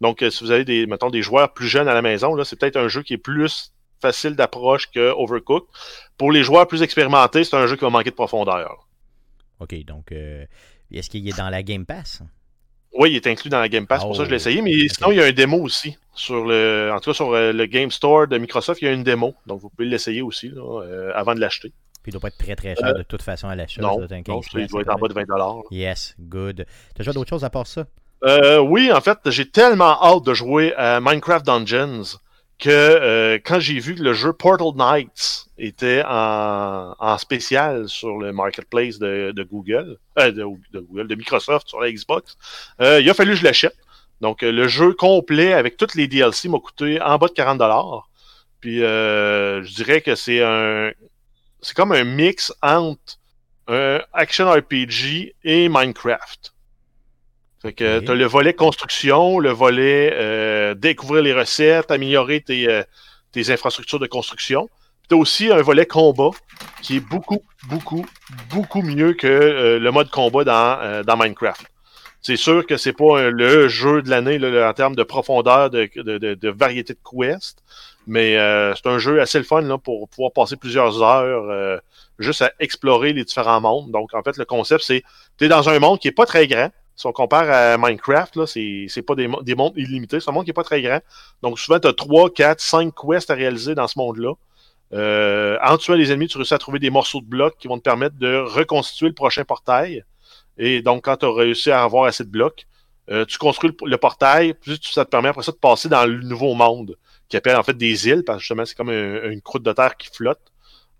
Donc, 0.00 0.22
euh, 0.22 0.30
si 0.30 0.44
vous 0.44 0.50
avez 0.50 0.64
des, 0.64 0.86
mettons, 0.86 1.10
des 1.10 1.22
joueurs 1.22 1.52
plus 1.52 1.68
jeunes 1.68 1.88
à 1.88 1.94
la 1.94 2.02
maison, 2.02 2.34
là, 2.34 2.44
c'est 2.44 2.58
peut-être 2.58 2.76
un 2.76 2.88
jeu 2.88 3.02
qui 3.02 3.14
est 3.14 3.18
plus 3.18 3.72
facile 4.00 4.34
d'approche 4.34 4.90
que 4.90 5.12
Overcooked. 5.12 5.68
Pour 6.16 6.32
les 6.32 6.42
joueurs 6.42 6.66
plus 6.66 6.82
expérimentés, 6.82 7.44
c'est 7.44 7.56
un 7.56 7.66
jeu 7.66 7.76
qui 7.76 7.82
va 7.84 7.90
manquer 7.90 8.10
de 8.10 8.14
profondeur. 8.14 8.86
Ok, 9.58 9.74
donc, 9.84 10.12
euh, 10.12 10.44
est-ce 10.90 11.10
qu'il 11.10 11.28
est 11.28 11.36
dans 11.36 11.50
la 11.50 11.62
Game 11.62 11.84
Pass? 11.84 12.22
Oui, 12.92 13.10
il 13.12 13.16
est 13.16 13.26
inclus 13.26 13.50
dans 13.50 13.60
la 13.60 13.68
Game 13.68 13.86
Pass, 13.86 14.02
pour 14.02 14.16
ça 14.16 14.22
que 14.22 14.30
je 14.30 14.30
l'ai 14.30 14.36
Oh, 14.36 14.48
essayé, 14.48 14.62
mais 14.62 14.88
sinon, 14.88 15.12
il 15.12 15.18
y 15.18 15.22
a 15.22 15.26
un 15.26 15.32
démo 15.32 15.58
aussi. 15.58 15.96
Sur 16.14 16.44
le, 16.44 16.90
en 16.92 16.98
tout 17.00 17.10
cas, 17.10 17.14
sur 17.14 17.32
euh, 17.32 17.52
le 17.52 17.66
Game 17.66 17.90
Store 17.90 18.26
de 18.26 18.36
Microsoft, 18.38 18.82
il 18.82 18.86
y 18.86 18.88
a 18.88 18.92
une 18.92 19.04
démo. 19.04 19.34
Donc, 19.46 19.60
vous 19.60 19.70
pouvez 19.70 19.88
l'essayer 19.88 20.22
aussi 20.22 20.48
là, 20.48 20.82
euh, 20.82 21.12
avant 21.14 21.34
de 21.34 21.40
l'acheter. 21.40 21.72
Puis 22.02 22.10
il 22.10 22.12
doit 22.12 22.20
pas 22.20 22.28
être 22.28 22.38
très 22.38 22.56
très 22.56 22.74
cher 22.74 22.94
de 22.94 23.02
toute 23.02 23.22
façon 23.22 23.48
à 23.48 23.54
l'achat. 23.54 23.80
Euh, 23.80 23.84
Non, 23.84 24.00
ça 24.00 24.06
doit 24.06 24.16
être 24.18 24.28
un 24.28 24.32
non, 24.32 24.40
15 24.40 24.62
il 24.62 24.66
doit 24.68 24.80
être 24.82 24.94
en 24.94 24.98
bas 24.98 25.08
de 25.08 25.12
20 25.14 25.24
dollars. 25.26 25.62
Yes, 25.70 26.14
good. 26.18 26.66
T'as 26.94 27.02
joué 27.04 27.12
d'autres 27.12 27.28
choses 27.30 27.44
à 27.44 27.50
part 27.50 27.66
ça? 27.66 27.86
Euh, 28.24 28.58
oui, 28.58 28.90
en 28.92 29.00
fait, 29.00 29.18
j'ai 29.26 29.48
tellement 29.48 30.02
hâte 30.02 30.24
de 30.24 30.34
jouer 30.34 30.74
à 30.76 31.00
Minecraft 31.00 31.44
Dungeons 31.46 32.18
que 32.58 32.68
euh, 32.68 33.38
quand 33.44 33.58
j'ai 33.60 33.80
vu 33.80 33.94
que 33.94 34.02
le 34.02 34.12
jeu 34.12 34.32
Portal 34.34 34.72
Knights 34.76 35.46
était 35.56 36.02
en, 36.06 36.94
en 36.98 37.18
spécial 37.18 37.88
sur 37.88 38.18
le 38.18 38.32
marketplace 38.32 38.98
de, 38.98 39.32
de 39.34 39.42
Google, 39.42 39.96
euh, 40.18 40.30
de, 40.30 40.44
de 40.72 40.80
Google, 40.80 41.08
de 41.08 41.14
Microsoft 41.14 41.68
sur 41.68 41.80
la 41.80 41.90
Xbox, 41.90 42.36
euh, 42.82 43.00
il 43.00 43.08
a 43.08 43.14
fallu 43.14 43.30
que 43.32 43.36
je 43.38 43.44
l'achète. 43.44 43.76
Donc, 44.20 44.42
euh, 44.42 44.52
le 44.52 44.68
jeu 44.68 44.92
complet 44.92 45.52
avec 45.52 45.76
toutes 45.76 45.94
les 45.94 46.06
DLC 46.06 46.48
m'a 46.48 46.58
coûté 46.58 47.00
en 47.00 47.16
bas 47.18 47.28
de 47.28 47.32
40 47.32 47.58
dollars. 47.58 48.08
Puis, 48.60 48.82
euh, 48.82 49.62
je 49.64 49.74
dirais 49.74 50.00
que 50.02 50.14
c'est 50.14 50.42
un, 50.42 50.90
c'est 51.62 51.74
comme 51.74 51.92
un 51.92 52.04
mix 52.04 52.52
entre 52.62 53.18
un 53.68 54.00
action 54.12 54.50
RPG 54.50 55.34
et 55.44 55.68
Minecraft. 55.68 56.52
Fait 57.62 57.72
que 57.72 57.98
Ok. 57.98 58.04
t'as 58.06 58.14
le 58.14 58.24
volet 58.24 58.54
construction, 58.54 59.38
le 59.38 59.50
volet 59.50 60.10
euh, 60.14 60.74
découvrir 60.74 61.22
les 61.22 61.34
recettes, 61.34 61.90
améliorer 61.90 62.40
tes, 62.40 62.68
euh, 62.68 62.82
tes 63.32 63.50
infrastructures 63.50 63.98
de 63.98 64.06
construction. 64.06 64.68
Puis 65.00 65.08
t'as 65.10 65.16
aussi 65.16 65.50
un 65.52 65.60
volet 65.60 65.84
combat 65.86 66.30
qui 66.82 66.96
est 66.96 67.00
beaucoup, 67.00 67.42
beaucoup, 67.68 68.06
beaucoup 68.50 68.82
mieux 68.82 69.12
que 69.12 69.26
euh, 69.26 69.78
le 69.78 69.90
mode 69.92 70.10
combat 70.10 70.44
dans, 70.44 71.04
dans 71.04 71.16
Minecraft. 71.16 71.62
C'est 72.22 72.36
sûr 72.36 72.66
que 72.66 72.76
c'est 72.76 72.92
pas 72.92 73.18
un- 73.20 73.30
le 73.30 73.68
jeu 73.68 74.02
de 74.02 74.10
l'année 74.10 74.38
en 74.62 74.72
termes 74.74 74.94
de 74.94 75.02
profondeur, 75.02 75.70
de, 75.70 76.48
variété 76.50 76.94
de 76.94 76.98
quests, 76.98 77.62
mais 78.06 78.36
euh, 78.36 78.74
c'est 78.74 78.86
un 78.88 78.98
jeu 78.98 79.20
assez 79.20 79.38
le 79.38 79.44
fun 79.44 79.62
là, 79.62 79.78
pour 79.78 80.08
pouvoir 80.08 80.32
passer 80.32 80.56
plusieurs 80.56 81.02
heures 81.02 81.48
euh, 81.50 81.78
juste 82.18 82.42
à 82.42 82.52
explorer 82.60 83.12
les 83.12 83.24
différents 83.24 83.60
mondes. 83.60 83.90
Donc 83.90 84.12
en 84.14 84.22
fait, 84.22 84.36
le 84.36 84.44
concept, 84.44 84.84
c'est 84.84 85.02
tu 85.38 85.46
es 85.46 85.48
dans 85.48 85.68
un 85.68 85.78
monde 85.78 85.98
qui 85.98 86.08
est 86.08 86.12
pas 86.12 86.26
très 86.26 86.46
grand. 86.46 86.70
Si 86.96 87.06
on 87.06 87.12
compare 87.12 87.48
à 87.50 87.78
Minecraft, 87.78 88.36
là, 88.36 88.46
c'est, 88.46 89.02
pas 89.06 89.14
des 89.14 89.54
mondes 89.54 89.72
illimités, 89.76 90.20
c'est 90.20 90.28
un 90.28 90.34
monde 90.34 90.44
qui 90.44 90.50
est 90.50 90.52
pas 90.52 90.64
très 90.64 90.82
grand. 90.82 91.00
Donc 91.42 91.58
souvent, 91.58 91.80
tu 91.80 91.88
as 91.88 91.94
3, 91.94 92.28
4, 92.30 92.60
5 92.60 92.92
quests 92.94 93.30
à 93.30 93.34
réaliser 93.34 93.74
dans 93.74 93.88
ce 93.88 93.98
monde-là. 93.98 94.34
Euh, 94.92 95.56
en 95.64 95.78
tuant 95.78 95.94
les 95.94 96.12
ennemis, 96.12 96.26
tu 96.28 96.36
réussis 96.36 96.52
à 96.52 96.58
trouver 96.58 96.78
des 96.78 96.90
morceaux 96.90 97.20
de 97.20 97.26
blocs 97.26 97.56
qui 97.58 97.68
vont 97.68 97.78
te 97.78 97.82
permettre 97.82 98.16
de 98.18 98.36
reconstituer 98.36 99.08
le 99.08 99.14
prochain 99.14 99.44
portail. 99.44 100.04
Et 100.62 100.82
donc, 100.82 101.06
quand 101.06 101.16
tu 101.16 101.24
as 101.26 101.32
réussi 101.32 101.70
à 101.70 101.82
avoir 101.82 102.04
assez 102.04 102.22
de 102.22 102.28
blocs, 102.28 102.66
euh, 103.10 103.24
tu 103.24 103.38
construis 103.38 103.72
le, 103.82 103.96
portail, 103.96 104.52
puis 104.52 104.78
ça 104.82 105.06
te 105.06 105.10
permet 105.10 105.30
après 105.30 105.42
ça 105.42 105.52
de 105.52 105.56
passer 105.56 105.88
dans 105.88 106.04
le 106.04 106.20
nouveau 106.20 106.54
monde, 106.54 106.96
qui 107.30 107.38
appelle 107.38 107.56
en 107.56 107.62
fait 107.62 107.72
des 107.72 108.06
îles, 108.06 108.24
parce 108.24 108.36
que 108.36 108.42
justement, 108.42 108.66
c'est 108.66 108.76
comme 108.76 108.90
un- 108.90 109.30
une 109.30 109.40
croûte 109.40 109.62
de 109.62 109.72
terre 109.72 109.96
qui 109.96 110.08
flotte 110.14 110.52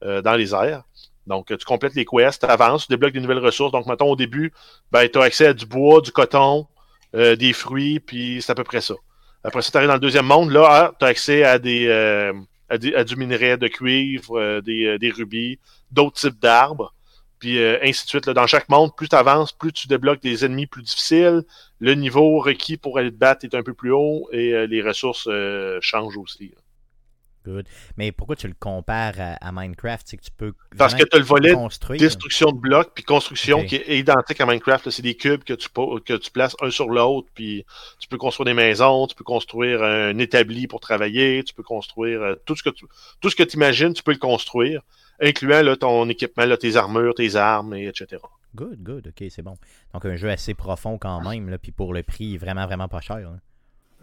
euh, 0.02 0.22
dans 0.22 0.34
les 0.34 0.54
airs. 0.54 0.82
Donc, 1.26 1.52
euh, 1.52 1.58
tu 1.58 1.66
complètes 1.66 1.94
les 1.94 2.06
quests, 2.06 2.40
tu 2.40 2.50
avances, 2.50 2.86
tu 2.86 2.92
débloques 2.92 3.12
des 3.12 3.20
nouvelles 3.20 3.38
ressources. 3.38 3.70
Donc, 3.70 3.86
mettons, 3.86 4.10
au 4.10 4.16
début, 4.16 4.50
ben, 4.90 5.06
tu 5.10 5.18
as 5.18 5.22
accès 5.22 5.48
à 5.48 5.52
du 5.52 5.66
bois, 5.66 6.00
du 6.00 6.10
coton, 6.10 6.66
des 7.12 7.52
fruits, 7.52 8.00
puis 8.00 8.40
c'est 8.40 8.52
à 8.52 8.54
peu 8.54 8.64
près 8.64 8.80
ça. 8.80 8.94
Après 9.44 9.60
ça, 9.62 9.70
tu 9.70 9.76
arrives 9.76 9.88
dans 9.88 9.94
le 9.94 10.00
deuxième 10.00 10.26
monde. 10.26 10.50
Là, 10.52 10.92
tu 10.98 11.04
as 11.04 11.08
accès 11.08 11.42
à 11.44 11.58
des, 11.58 11.88
à, 12.68 13.04
du 13.04 13.16
minerai 13.16 13.56
de 13.56 13.66
cuivre, 13.68 14.60
des, 14.60 14.96
des 14.98 15.10
rubis, 15.10 15.58
d'autres 15.90 16.20
types 16.20 16.40
d'arbres, 16.40 16.94
puis 17.40 17.58
euh, 17.58 17.78
ainsi 17.82 18.04
de 18.04 18.08
suite. 18.08 18.26
Là. 18.26 18.34
Dans 18.34 18.46
chaque 18.46 18.68
monde, 18.68 18.94
plus 18.94 19.08
tu 19.08 19.16
avances, 19.16 19.50
plus 19.50 19.72
tu 19.72 19.88
débloques 19.88 20.22
des 20.22 20.44
ennemis 20.44 20.66
plus 20.66 20.82
difficiles. 20.82 21.42
Le 21.80 21.94
niveau 21.94 22.38
requis 22.38 22.76
pour 22.76 22.98
aller 22.98 23.10
te 23.10 23.16
battre 23.16 23.44
est 23.44 23.54
un 23.54 23.62
peu 23.64 23.74
plus 23.74 23.90
haut 23.90 24.28
et 24.30 24.52
euh, 24.52 24.66
les 24.66 24.82
ressources 24.82 25.26
euh, 25.28 25.78
changent 25.80 26.18
aussi. 26.18 26.52
Good. 27.50 27.66
Mais 27.96 28.12
pourquoi 28.12 28.36
tu 28.36 28.48
le 28.48 28.54
compares 28.58 29.14
à, 29.18 29.34
à 29.34 29.52
Minecraft? 29.52 30.06
C'est 30.08 30.16
que 30.16 30.22
tu 30.22 30.30
peux. 30.30 30.54
Parce 30.76 30.94
que 30.94 31.04
tu 31.04 31.16
as 31.16 31.18
le 31.18 31.24
volet 31.24 31.54
destruction 31.98 32.52
de 32.52 32.58
blocs, 32.58 32.92
puis 32.94 33.04
construction 33.04 33.64
qui 33.64 33.76
est 33.76 33.98
identique 33.98 34.40
à 34.40 34.46
Minecraft. 34.46 34.90
C'est 34.90 35.02
des 35.02 35.16
cubes 35.16 35.44
que 35.44 35.54
tu, 35.54 35.68
que 35.68 36.16
tu 36.16 36.30
places 36.30 36.56
un 36.60 36.70
sur 36.70 36.88
l'autre, 36.88 37.28
puis 37.34 37.64
tu 37.98 38.08
peux 38.08 38.18
construire 38.18 38.46
des 38.46 38.54
maisons, 38.54 39.06
tu 39.06 39.14
peux 39.14 39.24
construire 39.24 39.82
un 39.82 40.16
établi 40.18 40.66
pour 40.66 40.80
travailler, 40.80 41.42
tu 41.44 41.54
peux 41.54 41.62
construire 41.62 42.22
euh, 42.22 42.34
tout 42.46 42.56
ce 42.56 42.62
que 42.62 42.70
tu 42.70 42.86
tout 43.20 43.28
ce 43.28 43.36
que 43.36 43.42
imagines, 43.54 43.92
tu 43.92 44.02
peux 44.02 44.12
le 44.12 44.18
construire, 44.18 44.82
incluant 45.20 45.62
là, 45.62 45.76
ton 45.76 46.08
équipement, 46.08 46.44
là, 46.44 46.56
tes 46.56 46.76
armures, 46.76 47.14
tes 47.14 47.36
armes, 47.36 47.74
et 47.74 47.86
etc. 47.86 48.22
Good, 48.54 48.82
good, 48.82 49.06
ok, 49.08 49.28
c'est 49.30 49.42
bon. 49.42 49.56
Donc 49.94 50.04
un 50.04 50.16
jeu 50.16 50.28
assez 50.28 50.54
profond 50.54 50.98
quand 50.98 51.20
même, 51.20 51.48
là, 51.48 51.58
puis 51.58 51.72
pour 51.72 51.92
le 51.92 52.02
prix, 52.02 52.36
vraiment, 52.36 52.66
vraiment 52.66 52.88
pas 52.88 53.00
cher. 53.00 53.32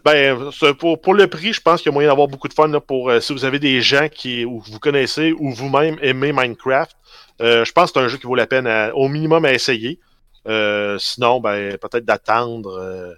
Ben, 0.04 0.50
pour, 0.78 1.00
pour 1.00 1.14
le 1.14 1.26
prix, 1.26 1.52
je 1.52 1.60
pense 1.60 1.82
qu'il 1.82 1.90
y 1.90 1.92
a 1.92 1.94
moyen 1.94 2.08
d'avoir 2.08 2.28
beaucoup 2.28 2.48
de 2.48 2.54
fun 2.54 2.68
là, 2.68 2.80
pour 2.80 3.10
euh, 3.10 3.20
si 3.20 3.32
vous 3.32 3.44
avez 3.44 3.58
des 3.58 3.80
gens 3.82 4.08
qui 4.08 4.44
ou 4.44 4.60
vous 4.60 4.78
connaissez 4.78 5.32
ou 5.32 5.50
vous-même 5.52 5.98
aimez 6.02 6.32
Minecraft. 6.32 6.96
euh, 7.40 7.64
je 7.64 7.72
pense 7.72 7.90
que 7.92 7.98
c'est 7.98 8.04
un 8.04 8.08
jeu 8.08 8.16
qui 8.18 8.26
vaut 8.26 8.34
la 8.36 8.46
peine 8.46 8.66
à- 8.66 8.94
au 8.94 9.08
minimum 9.08 9.44
à 9.44 9.52
essayer. 9.52 9.98
Euh, 10.46 10.96
sinon, 10.98 11.40
ben 11.40 11.76
peut-être 11.78 12.04
d'attendre 12.04 12.70
euh, 12.78 13.12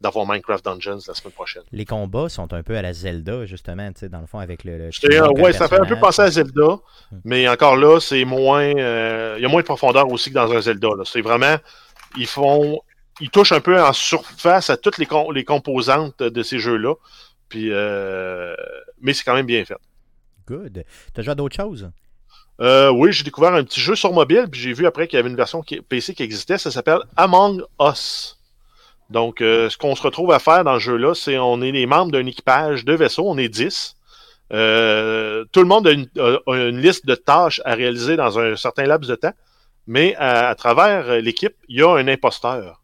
d'avoir 0.00 0.26
Minecraft 0.26 0.62
Dungeons 0.64 0.98
la 1.08 1.14
semaine 1.14 1.32
prochaine. 1.32 1.62
Les 1.72 1.84
combats 1.86 2.28
sont 2.28 2.52
un 2.52 2.62
peu 2.62 2.76
à 2.76 2.82
la 2.82 2.92
Zelda, 2.92 3.46
justement, 3.46 3.88
tu 3.92 4.00
sais, 4.00 4.08
dans 4.10 4.20
le 4.20 4.26
fond, 4.26 4.38
avec 4.38 4.64
le. 4.64 4.76
le 5.02 5.40
ouais, 5.40 5.52
ça 5.54 5.66
fait 5.68 5.80
un 5.80 5.86
peu 5.86 5.96
penser 5.98 6.22
à 6.22 6.30
Zelda, 6.30 6.78
Hmm. 7.12 7.18
mais 7.24 7.48
encore 7.48 7.76
là, 7.76 8.00
c'est 8.00 8.24
moins. 8.24 8.64
Il 8.66 9.40
y 9.42 9.44
a 9.44 9.48
moins 9.48 9.60
de 9.62 9.66
profondeur 9.66 10.08
aussi 10.10 10.30
que 10.30 10.34
dans 10.34 10.52
un 10.52 10.60
Zelda. 10.60 10.88
C'est 11.04 11.22
vraiment. 11.22 11.56
Ils 12.18 12.26
font. 12.26 12.80
Ils 13.20 13.30
touchent 13.30 13.52
un 13.52 13.60
peu 13.60 13.80
en 13.80 13.92
surface 13.92 14.70
à 14.70 14.76
toutes 14.76 14.98
les, 14.98 15.06
com- 15.06 15.32
les 15.32 15.44
composantes 15.44 16.22
de 16.22 16.42
ces 16.42 16.58
jeux-là. 16.58 16.94
Puis, 17.48 17.68
euh, 17.70 18.54
mais 19.00 19.12
c'est 19.14 19.22
quand 19.24 19.34
même 19.34 19.46
bien 19.46 19.64
fait. 19.64 19.76
Good. 20.48 20.84
T'as 21.12 21.22
joué 21.22 21.30
à 21.32 21.34
d'autres 21.34 21.56
choses? 21.56 21.90
Euh, 22.60 22.90
oui, 22.90 23.12
j'ai 23.12 23.24
découvert 23.24 23.54
un 23.54 23.64
petit 23.64 23.80
jeu 23.80 23.94
sur 23.96 24.12
mobile, 24.12 24.46
puis 24.50 24.60
j'ai 24.60 24.72
vu 24.72 24.86
après 24.86 25.06
qu'il 25.08 25.16
y 25.16 25.20
avait 25.20 25.28
une 25.30 25.36
version 25.36 25.62
qui- 25.62 25.80
PC 25.80 26.14
qui 26.14 26.22
existait. 26.22 26.58
Ça 26.58 26.70
s'appelle 26.70 27.00
Among 27.16 27.62
Us. 27.80 28.38
Donc, 29.10 29.40
euh, 29.40 29.68
ce 29.70 29.76
qu'on 29.76 29.94
se 29.94 30.02
retrouve 30.02 30.32
à 30.32 30.38
faire 30.38 30.64
dans 30.64 30.74
ce 30.74 30.84
jeu-là, 30.84 31.14
c'est 31.14 31.38
on 31.38 31.60
est 31.62 31.72
les 31.72 31.86
membres 31.86 32.12
d'un 32.12 32.26
équipage 32.26 32.84
de 32.84 32.94
vaisseaux, 32.94 33.28
on 33.28 33.38
est 33.38 33.48
10. 33.48 33.96
Euh, 34.52 35.44
tout 35.52 35.60
le 35.60 35.66
monde 35.66 35.86
a 35.86 35.92
une, 35.92 36.08
a- 36.18 36.38
a 36.46 36.56
une 36.68 36.80
liste 36.80 37.06
de 37.06 37.14
tâches 37.14 37.60
à 37.64 37.74
réaliser 37.74 38.16
dans 38.16 38.38
un 38.38 38.56
certain 38.56 38.84
laps 38.84 39.08
de 39.08 39.14
temps, 39.16 39.32
mais 39.86 40.14
à, 40.16 40.48
à 40.48 40.54
travers 40.54 41.20
l'équipe, 41.20 41.54
il 41.68 41.78
y 41.78 41.82
a 41.82 41.90
un 41.90 42.08
imposteur. 42.08 42.80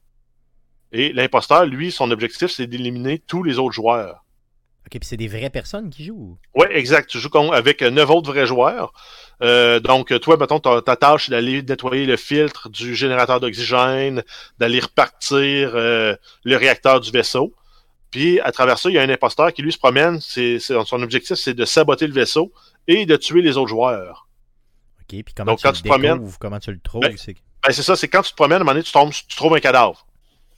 Et 0.92 1.12
l'imposteur, 1.12 1.66
lui, 1.66 1.92
son 1.92 2.10
objectif, 2.10 2.50
c'est 2.50 2.66
d'éliminer 2.66 3.18
tous 3.18 3.42
les 3.42 3.58
autres 3.58 3.72
joueurs. 3.74 4.24
Ok, 4.86 4.98
puis 4.98 5.00
c'est 5.06 5.16
des 5.16 5.28
vraies 5.28 5.50
personnes 5.50 5.90
qui 5.90 6.06
jouent. 6.06 6.36
Oui, 6.54 6.66
exact. 6.70 7.08
Tu 7.08 7.18
joues 7.20 7.28
avec 7.52 7.82
euh, 7.82 7.90
neuf 7.90 8.10
autres 8.10 8.32
vrais 8.32 8.46
joueurs. 8.46 8.92
Euh, 9.42 9.78
donc, 9.78 10.18
toi, 10.20 10.36
mettons, 10.36 10.58
ta, 10.58 10.82
ta 10.82 10.96
tâche, 10.96 11.26
c'est 11.26 11.30
d'aller 11.30 11.62
nettoyer 11.62 12.06
le 12.06 12.16
filtre 12.16 12.68
du 12.68 12.94
générateur 12.94 13.38
d'oxygène, 13.40 14.24
d'aller 14.58 14.80
repartir 14.80 15.72
euh, 15.74 16.16
le 16.44 16.56
réacteur 16.56 17.00
du 17.00 17.10
vaisseau. 17.10 17.54
Puis, 18.10 18.40
à 18.40 18.50
travers 18.50 18.78
ça, 18.78 18.88
il 18.88 18.94
y 18.94 18.98
a 18.98 19.02
un 19.02 19.08
imposteur 19.08 19.52
qui, 19.52 19.62
lui, 19.62 19.70
se 19.70 19.78
promène. 19.78 20.18
C'est, 20.20 20.58
son 20.58 21.02
objectif, 21.02 21.36
c'est 21.36 21.54
de 21.54 21.64
saboter 21.64 22.08
le 22.08 22.12
vaisseau 22.14 22.52
et 22.88 23.06
de 23.06 23.14
tuer 23.14 23.42
les 23.42 23.56
autres 23.56 23.68
joueurs. 23.68 24.26
Ok, 25.02 25.22
puis 25.22 25.34
comment 25.36 25.52
Donc, 25.52 25.58
tu 25.58 25.62
quand 25.62 25.70
le 25.70 25.76
tu 25.76 25.82
te 25.82 25.88
promènes- 25.88 26.30
comment 26.40 26.58
tu 26.58 26.72
le 26.72 26.80
trouves? 26.80 27.02
Ben, 27.02 27.16
c'est... 27.16 27.36
Ben, 27.62 27.72
c'est 27.72 27.82
ça, 27.82 27.94
c'est 27.94 28.08
quand 28.08 28.22
tu 28.22 28.30
te 28.32 28.36
promènes, 28.36 28.58
à 28.58 28.60
un 28.62 28.64
moment 28.64 28.72
donné, 28.72 28.82
tu, 28.82 28.90
tombes, 28.90 29.12
tu 29.12 29.36
trouves 29.36 29.54
un 29.54 29.60
cadavre. 29.60 30.04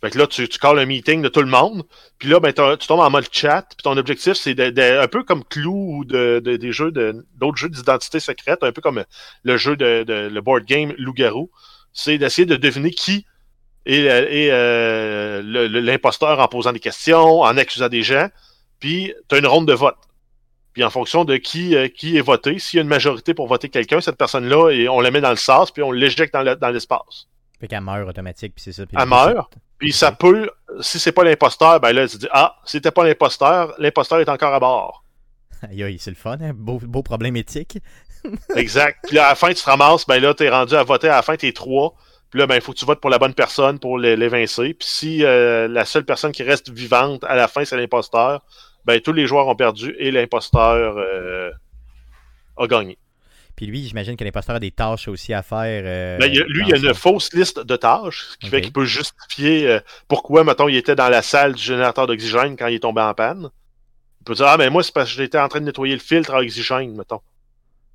Fait 0.03 0.11
que 0.11 0.19
là, 0.19 0.27
tu, 0.27 0.49
tu 0.49 0.59
calls 0.59 0.79
un 0.81 0.85
meeting 0.87 1.23
de 1.23 1.29
tout 1.29 1.41
le 1.43 1.47
monde. 1.49 1.85
Puis 2.19 2.29
là, 2.29 2.41
ben, 2.41 2.53
tu 2.53 2.87
tombes 2.89 3.01
en 3.01 3.11
mode 3.11 3.27
chat. 3.31 3.63
Puis 3.69 3.83
ton 3.85 3.97
objectif, 3.97 4.35
c'est 4.35 4.59
un 4.61 5.07
peu 5.09 5.23
comme 5.23 5.45
Clou 5.45 5.99
ou 5.99 6.05
de, 6.05 6.41
de- 6.45 6.57
des 6.57 6.73
jeux 6.73 6.91
de, 6.91 7.25
d'autres 7.37 7.57
jeux 7.59 7.69
d'identité 7.69 8.19
secrète, 8.19 8.65
un 8.65 8.73
peu 8.73 8.81
comme 8.81 9.05
le 9.45 9.57
jeu 9.57 9.77
de, 9.77 10.03
de- 10.03 10.29
le 10.29 10.41
board 10.41 10.65
game 10.65 10.93
Loup-garou. 10.99 11.51
C'est 11.93 12.19
d'essayer 12.19 12.47
de 12.47 12.57
deviner 12.57 12.91
qui 12.91 13.27
est, 13.87 14.01
est, 14.05 14.51
euh, 14.51 15.41
le- 15.43 15.69
le- 15.69 15.81
l'imposteur 15.81 16.41
en 16.41 16.49
posant 16.49 16.73
des 16.73 16.81
questions, 16.81 17.41
en 17.43 17.57
accusant 17.57 17.89
des 17.89 18.03
gens. 18.03 18.29
Puis 18.81 19.13
tu 19.29 19.35
as 19.37 19.39
une 19.39 19.47
ronde 19.47 19.69
de 19.69 19.73
vote. 19.75 19.97
Puis 20.73 20.83
en 20.83 20.91
fonction 20.91 21.25
de 21.25 21.37
qui, 21.37 21.77
euh, 21.77 21.87
qui 21.89 22.17
est 22.17 22.23
voté, 22.23 22.59
s'il 22.59 22.79
y 22.79 22.81
a 22.81 22.83
une 22.83 22.89
majorité 22.89 23.35
pour 23.35 23.47
voter 23.47 23.69
quelqu'un, 23.69 24.01
cette 24.01 24.17
personne-là, 24.17 24.71
et 24.71 24.89
on 24.89 25.01
la 25.01 25.11
met 25.13 25.21
dans 25.21 25.31
le 25.31 25.37
sas, 25.37 25.71
puis 25.71 25.83
on 25.85 25.93
l'éjecte 25.93 26.33
dans 26.33 26.43
le- 26.43 26.57
dans 26.57 26.71
l'espace. 26.71 27.29
Fait 27.61 27.69
qu'elle 27.69 27.83
meurt 27.83 28.09
automatique, 28.09 28.55
puis 28.57 28.65
c'est 28.65 28.73
ça. 28.73 28.85
puis 28.87 28.97
Elle 28.97 29.05
le 29.05 29.11
meurt. 29.35 29.53
Puis 29.83 29.93
ça 29.93 30.13
peut, 30.13 30.49
si 30.81 31.01
c'est 31.01 31.11
pas 31.11 31.25
l'imposteur, 31.25 31.81
ben 31.81 31.91
là, 31.93 32.07
tu 32.07 32.17
dis, 32.17 32.29
ah, 32.31 32.55
c'était 32.65 32.93
pas 32.93 33.03
l'imposteur, 33.03 33.75
l'imposteur 33.79 34.21
est 34.21 34.29
encore 34.29 34.55
à 34.55 34.61
bord. 34.61 35.03
Aïe, 35.69 35.83
aïe, 35.83 35.99
c'est 35.99 36.11
le 36.11 36.17
fun, 36.17 36.39
hein? 36.41 36.53
Beau, 36.55 36.79
beau 36.81 37.03
problème 37.03 37.35
éthique. 37.35 37.79
Exact. 38.55 38.99
Puis 39.09 39.17
là, 39.17 39.27
à 39.27 39.29
la 39.31 39.35
fin, 39.35 39.49
tu 39.49 39.57
te 39.57 39.65
ramasses, 39.69 40.07
ben 40.07 40.23
là, 40.23 40.35
t'es 40.35 40.49
rendu 40.49 40.77
à 40.77 40.85
voter, 40.85 41.09
à 41.09 41.17
la 41.17 41.23
fin, 41.23 41.35
t'es 41.35 41.51
trois. 41.51 41.97
Puis 42.31 42.39
là, 42.39 42.47
ben, 42.47 42.55
il 42.55 42.61
faut 42.61 42.73
que 42.73 42.79
tu 42.79 42.87
votes 42.87 43.01
pour 43.01 43.11
la 43.11 43.19
bonne 43.19 43.35
personne 43.35 43.81
pour 43.81 43.99
l'é- 43.99 44.15
l'évincer. 44.15 44.73
Puis 44.75 44.89
si 44.89 45.25
euh, 45.25 45.67
la 45.67 45.85
seule 45.85 46.05
personne 46.05 46.31
qui 46.31 46.45
reste 46.45 46.71
vivante 46.71 47.25
à 47.25 47.35
la 47.35 47.49
fin, 47.49 47.65
c'est 47.65 47.77
l'imposteur, 47.77 48.43
ben 48.85 49.01
tous 49.01 49.13
les 49.13 49.27
joueurs 49.27 49.49
ont 49.49 49.57
perdu 49.57 49.97
et 49.99 50.13
l'imposteur 50.13 50.95
euh, 50.97 51.51
a 52.57 52.67
gagné. 52.69 52.99
Puis 53.63 53.71
lui, 53.71 53.87
j'imagine 53.87 54.17
que 54.17 54.25
l'imposteur 54.25 54.57
a 54.57 54.59
des 54.59 54.73
tâches 54.73 55.07
aussi 55.07 55.33
à 55.33 55.41
faire. 55.45 55.85
euh, 55.87 56.19
Ben, 56.19 56.27
il 56.27 56.43
a- 56.43 56.45
lui, 56.47 56.63
il 56.65 56.69
y 56.69 56.73
a 56.73 56.77
une 56.79 56.95
fausse 56.95 57.33
liste 57.33 57.61
de 57.61 57.77
tâches, 57.77 58.27
ce 58.33 58.37
qui 58.39 58.49
fait 58.49 58.61
qu'il 58.61 58.73
peut 58.73 58.85
justifier 58.85 59.69
euh, 59.69 59.79
pourquoi, 60.09 60.43
mettons, 60.43 60.67
il 60.67 60.75
était 60.75 60.97
dans 60.97 61.09
la 61.09 61.23
salle 61.23 61.55
du 61.55 61.63
générateur 61.63 62.09
d'oxygène 62.09 62.57
quand 62.57 62.67
il 62.67 62.75
est 62.75 62.81
tombé 62.81 63.03
en 63.03 63.15
panne. 63.15 63.51
Il 64.21 64.25
peut 64.25 64.35
dire, 64.35 64.47
ah, 64.49 64.57
ben 64.57 64.69
moi, 64.69 64.83
c'est 64.83 64.93
parce 64.93 65.09
que 65.13 65.17
j'étais 65.17 65.39
en 65.39 65.47
train 65.47 65.61
de 65.61 65.67
nettoyer 65.67 65.95
le 65.95 66.01
filtre 66.01 66.35
à 66.35 66.41
oxygène, 66.41 66.97
mettons. 66.97 67.21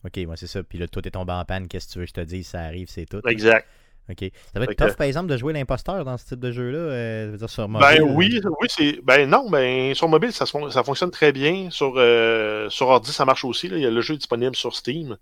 Ok, 0.06 0.18
moi 0.26 0.38
c'est 0.38 0.48
ça. 0.48 0.64
Puis 0.64 0.78
là, 0.78 0.88
tout 0.88 1.06
est 1.06 1.12
tombé 1.12 1.34
en 1.34 1.44
panne. 1.44 1.68
Qu'est-ce 1.68 1.88
que 1.90 1.92
tu 1.92 2.00
veux 2.00 2.06
que 2.06 2.12
je 2.12 2.14
te 2.14 2.22
dise? 2.22 2.48
Ça 2.48 2.62
arrive, 2.62 2.88
c'est 2.90 3.06
tout. 3.06 3.20
Exact. 3.28 3.68
Ok. 4.10 4.20
Ça 4.54 4.60
va 4.60 4.64
être 4.64 4.74
que- 4.74 4.86
tough, 4.86 4.96
par 4.96 5.06
exemple, 5.06 5.28
de 5.30 5.36
jouer 5.36 5.52
l'imposteur 5.52 6.06
dans 6.06 6.18
ce 6.18 6.28
type 6.28 6.40
de 6.40 6.54
jeu-là. 6.54 6.78
euh, 6.78 7.36
dire, 7.36 7.50
sur 7.50 7.68
Ben 7.68 8.00
mobile. 8.00 8.16
oui, 8.16 8.42
oui, 8.62 8.68
c'est. 8.70 9.02
Ben 9.04 9.30
non, 9.30 9.50
ben 9.50 9.94
sur 9.96 10.08
mobile, 10.08 10.32
ça, 10.32 10.46
fonctionne 10.46 11.12
très 11.12 11.34
bien. 11.34 11.70
Sur, 11.72 11.96
euh, 11.98 12.70
sur 12.70 12.88
ordi, 12.88 13.12
ça 13.12 13.26
marche 13.26 13.44
aussi. 13.44 13.68
Là. 13.68 13.76
Il 13.76 13.84
y 13.84 13.86
a 13.86 13.90
le 13.92 14.00
jeu 14.00 14.16
disponible 14.16 14.56
sur 14.56 14.74
Steam. 14.74 15.18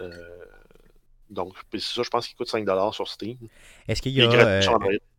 Euh, 0.00 0.10
donc, 1.30 1.54
c'est 1.72 1.80
ça, 1.80 2.02
je 2.02 2.10
pense 2.10 2.28
qu'il 2.28 2.36
coûte 2.36 2.48
5$ 2.52 2.92
sur 2.92 3.08
Steam. 3.08 3.38
Est-ce 3.88 4.02
qu'il 4.02 4.12
y 4.12 4.20
a. 4.20 4.30
euh. 4.30 4.60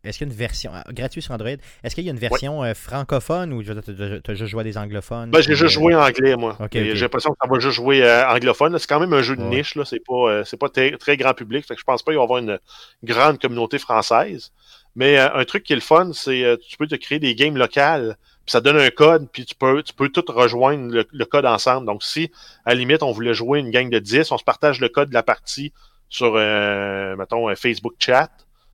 Est-ce 0.04 0.18
qu'il 0.18 0.28
y 0.28 0.30
a 0.30 0.32
une 0.32 0.38
version. 0.38 0.70
ah, 0.72 0.84
gratuit 0.92 1.20
sur 1.20 1.34
Android? 1.34 1.50
Est-ce 1.82 1.94
qu'il 1.96 2.04
y 2.04 2.08
a 2.08 2.12
une 2.12 2.18
version 2.20 2.62
euh, 2.62 2.72
francophone 2.74 3.52
ou 3.52 3.64
tu 3.64 3.72
as 3.72 4.34
juste 4.34 4.46
joué 4.50 4.60
à 4.60 4.64
des 4.64 4.78
anglophones? 4.78 5.30
Ben, 5.32 5.40
j'ai 5.40 5.56
juste 5.56 5.64
euh, 5.76 5.80
joué 5.80 5.94
en 5.96 6.02
anglais, 6.06 6.36
moi. 6.36 6.56
J'ai 6.72 6.94
l'impression 6.94 7.30
que 7.32 7.36
ça 7.42 7.50
va 7.52 7.58
juste 7.58 7.74
jouer 7.74 8.04
euh, 8.04 8.28
anglophone. 8.28 8.78
C'est 8.78 8.86
quand 8.86 9.00
même 9.00 9.12
un 9.12 9.22
jeu 9.22 9.34
de 9.34 9.42
Ouais. 9.42 9.56
niche, 9.56 9.74
là. 9.74 9.84
C'est 9.84 9.98
pas, 10.06 10.14
euh, 10.30 10.44
c'est 10.44 10.56
pas 10.56 10.68
très, 10.68 11.16
grand 11.16 11.34
public. 11.34 11.66
Fait 11.66 11.74
que 11.74 11.80
je 11.80 11.84
pense 11.84 12.04
pas 12.04 12.12
qu'il 12.12 12.18
va 12.18 12.22
y 12.22 12.24
avoir 12.24 12.38
une 12.38 12.60
grande 13.02 13.40
communauté 13.40 13.78
française. 13.78 14.52
Mais 14.94 15.18
euh, 15.18 15.34
un 15.34 15.44
truc 15.44 15.64
qui 15.64 15.72
est 15.72 15.76
le 15.76 15.82
fun, 15.82 16.12
c'est 16.12 16.44
euh, 16.44 16.56
tu 16.56 16.76
peux 16.76 16.86
te 16.86 16.94
créer 16.94 17.18
des 17.18 17.34
games 17.34 17.56
locales. 17.56 18.16
Puis 18.46 18.52
ça 18.52 18.60
donne 18.60 18.76
un 18.76 18.90
code, 18.90 19.28
puis 19.32 19.44
tu 19.46 19.54
peux, 19.54 19.82
tu 19.82 19.94
peux 19.94 20.08
tout 20.10 20.24
rejoindre 20.28 20.92
le, 20.92 21.06
le 21.10 21.24
code 21.24 21.46
ensemble. 21.46 21.86
Donc, 21.86 22.02
si, 22.02 22.30
à 22.66 22.70
la 22.70 22.74
limite, 22.76 23.02
on 23.02 23.10
voulait 23.12 23.32
jouer 23.34 23.58
une 23.60 23.70
gang 23.70 23.88
de 23.88 23.98
10, 23.98 24.30
on 24.32 24.38
se 24.38 24.44
partage 24.44 24.80
le 24.80 24.88
code 24.88 25.08
de 25.08 25.14
la 25.14 25.22
partie 25.22 25.72
sur, 26.10 26.34
euh, 26.36 27.16
mettons, 27.16 27.48
un 27.48 27.54
Facebook 27.56 27.94
chat. 27.98 28.30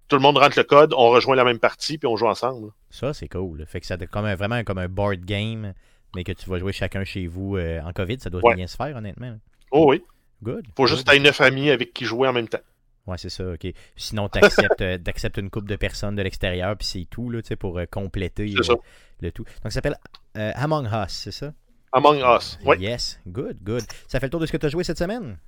Tout 0.08 0.16
le 0.16 0.22
monde 0.22 0.38
rentre 0.38 0.58
le 0.58 0.64
code, 0.64 0.92
on 0.96 1.08
rejoint 1.10 1.36
la 1.36 1.44
même 1.44 1.60
partie, 1.60 1.96
puis 1.98 2.08
on 2.08 2.16
joue 2.16 2.26
ensemble. 2.26 2.72
Ça, 2.90 3.14
c'est 3.14 3.28
cool. 3.28 3.64
Fait 3.66 3.80
que 3.80 3.86
ça 3.86 3.96
comme 3.96 4.24
un- 4.24 4.34
vraiment 4.34 4.64
comme 4.64 4.78
un 4.78 4.88
board 4.88 5.20
game, 5.24 5.72
mais 6.16 6.24
que 6.24 6.32
tu 6.32 6.50
vas 6.50 6.58
jouer 6.58 6.72
chacun 6.72 7.04
chez 7.04 7.28
vous 7.28 7.56
euh, 7.56 7.80
en 7.82 7.92
COVID. 7.92 8.18
Ça 8.18 8.28
doit 8.28 8.40
Ouais. 8.42 8.56
bien 8.56 8.66
se 8.66 8.74
faire, 8.76 8.96
honnêtement. 8.96 9.36
Oh 9.70 9.86
oui. 9.90 10.02
Good. 10.42 10.64
Faut 10.76 10.82
good. 10.82 10.88
juste 10.88 11.06
que 11.06 11.12
t'aies 11.12 11.20
neuf 11.20 11.40
amis 11.40 11.70
avec 11.70 11.92
qui 11.94 12.04
jouer 12.06 12.26
en 12.26 12.32
même 12.32 12.48
temps. 12.48 12.58
Ouais, 13.07 13.19
c'est 13.19 13.30
ça, 13.30 13.52
ok. 13.52 13.66
Sinon, 13.97 14.28
t'acceptes 14.28 14.80
euh, 14.83 14.99
t'acceptes 14.99 15.38
une 15.38 15.50
couple 15.50 15.69
de 15.69 15.76
personnes 15.76 16.16
de 16.16 16.23
l'extérieur, 16.23 16.76
puis 16.76 16.87
c'est 16.87 17.07
tout, 17.09 17.30
là, 17.30 17.42
tu 17.42 17.49
sais, 17.49 17.57
pour 17.57 17.78
euh, 17.78 17.87
compléter 17.87 18.54
euh, 18.54 18.76
le 19.21 19.33
tout. 19.33 19.45
Donc, 19.45 19.64
ça 19.64 19.71
s'appelle 19.71 19.97
euh, 20.37 20.52
Among 20.54 20.87
Us, 20.87 21.12
c'est 21.12 21.33
ça? 21.33 21.52
Among 21.92 22.19
Us. 22.19 22.59
Oui. 22.64 22.76
Yes, 22.78 23.21
good, 23.26 23.59
good. 23.62 23.83
Ça 24.07 24.21
fait 24.21 24.26
le 24.26 24.30
tour 24.30 24.40
de 24.40 24.47
ce 24.47 24.52
que 24.52 24.59
tu 24.59 24.66
as 24.66 24.69
joué 24.69 24.85
cette 24.85 24.99
semaine? 24.99 25.38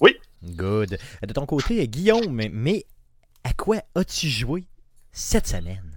Oui. 0.00 0.16
Good. 0.42 0.98
De 1.22 1.32
ton 1.32 1.44
côté, 1.46 1.86
Guillaume, 1.86 2.48
mais 2.50 2.86
à 3.44 3.52
quoi 3.52 3.82
as-tu 3.94 4.28
joué 4.28 4.64
cette 5.12 5.46
semaine? 5.46 5.91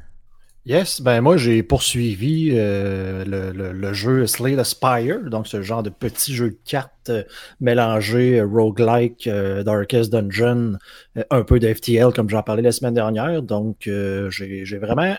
Yes, 0.67 0.99
ben 0.99 1.21
moi 1.21 1.37
j'ai 1.37 1.61
poursuivi 1.61 2.49
euh, 2.55 3.23
le, 3.23 3.51
le, 3.51 3.71
le, 3.71 3.93
jeu 3.93 4.25
Slay 4.25 4.55
the 4.55 4.63
Spire, 4.63 5.19
donc 5.29 5.45
ce 5.45 5.61
genre 5.61 5.83
de 5.83 5.91
petit 5.91 6.33
jeu 6.33 6.49
de 6.49 6.57
cartes 6.65 7.09
euh, 7.09 7.23
mélangé 7.59 8.39
euh, 8.39 8.47
roguelike, 8.47 9.27
euh, 9.27 9.61
Darkest 9.61 10.11
Dungeon, 10.11 10.79
euh, 11.17 11.23
un 11.29 11.43
peu 11.43 11.59
de 11.59 11.71
FTL 11.71 12.11
comme 12.13 12.31
j'en 12.31 12.41
parlais 12.41 12.63
la 12.63 12.71
semaine 12.71 12.95
dernière. 12.95 13.43
Donc 13.43 13.85
euh, 13.85 14.31
j'ai 14.31 14.77
vraiment 14.79 15.15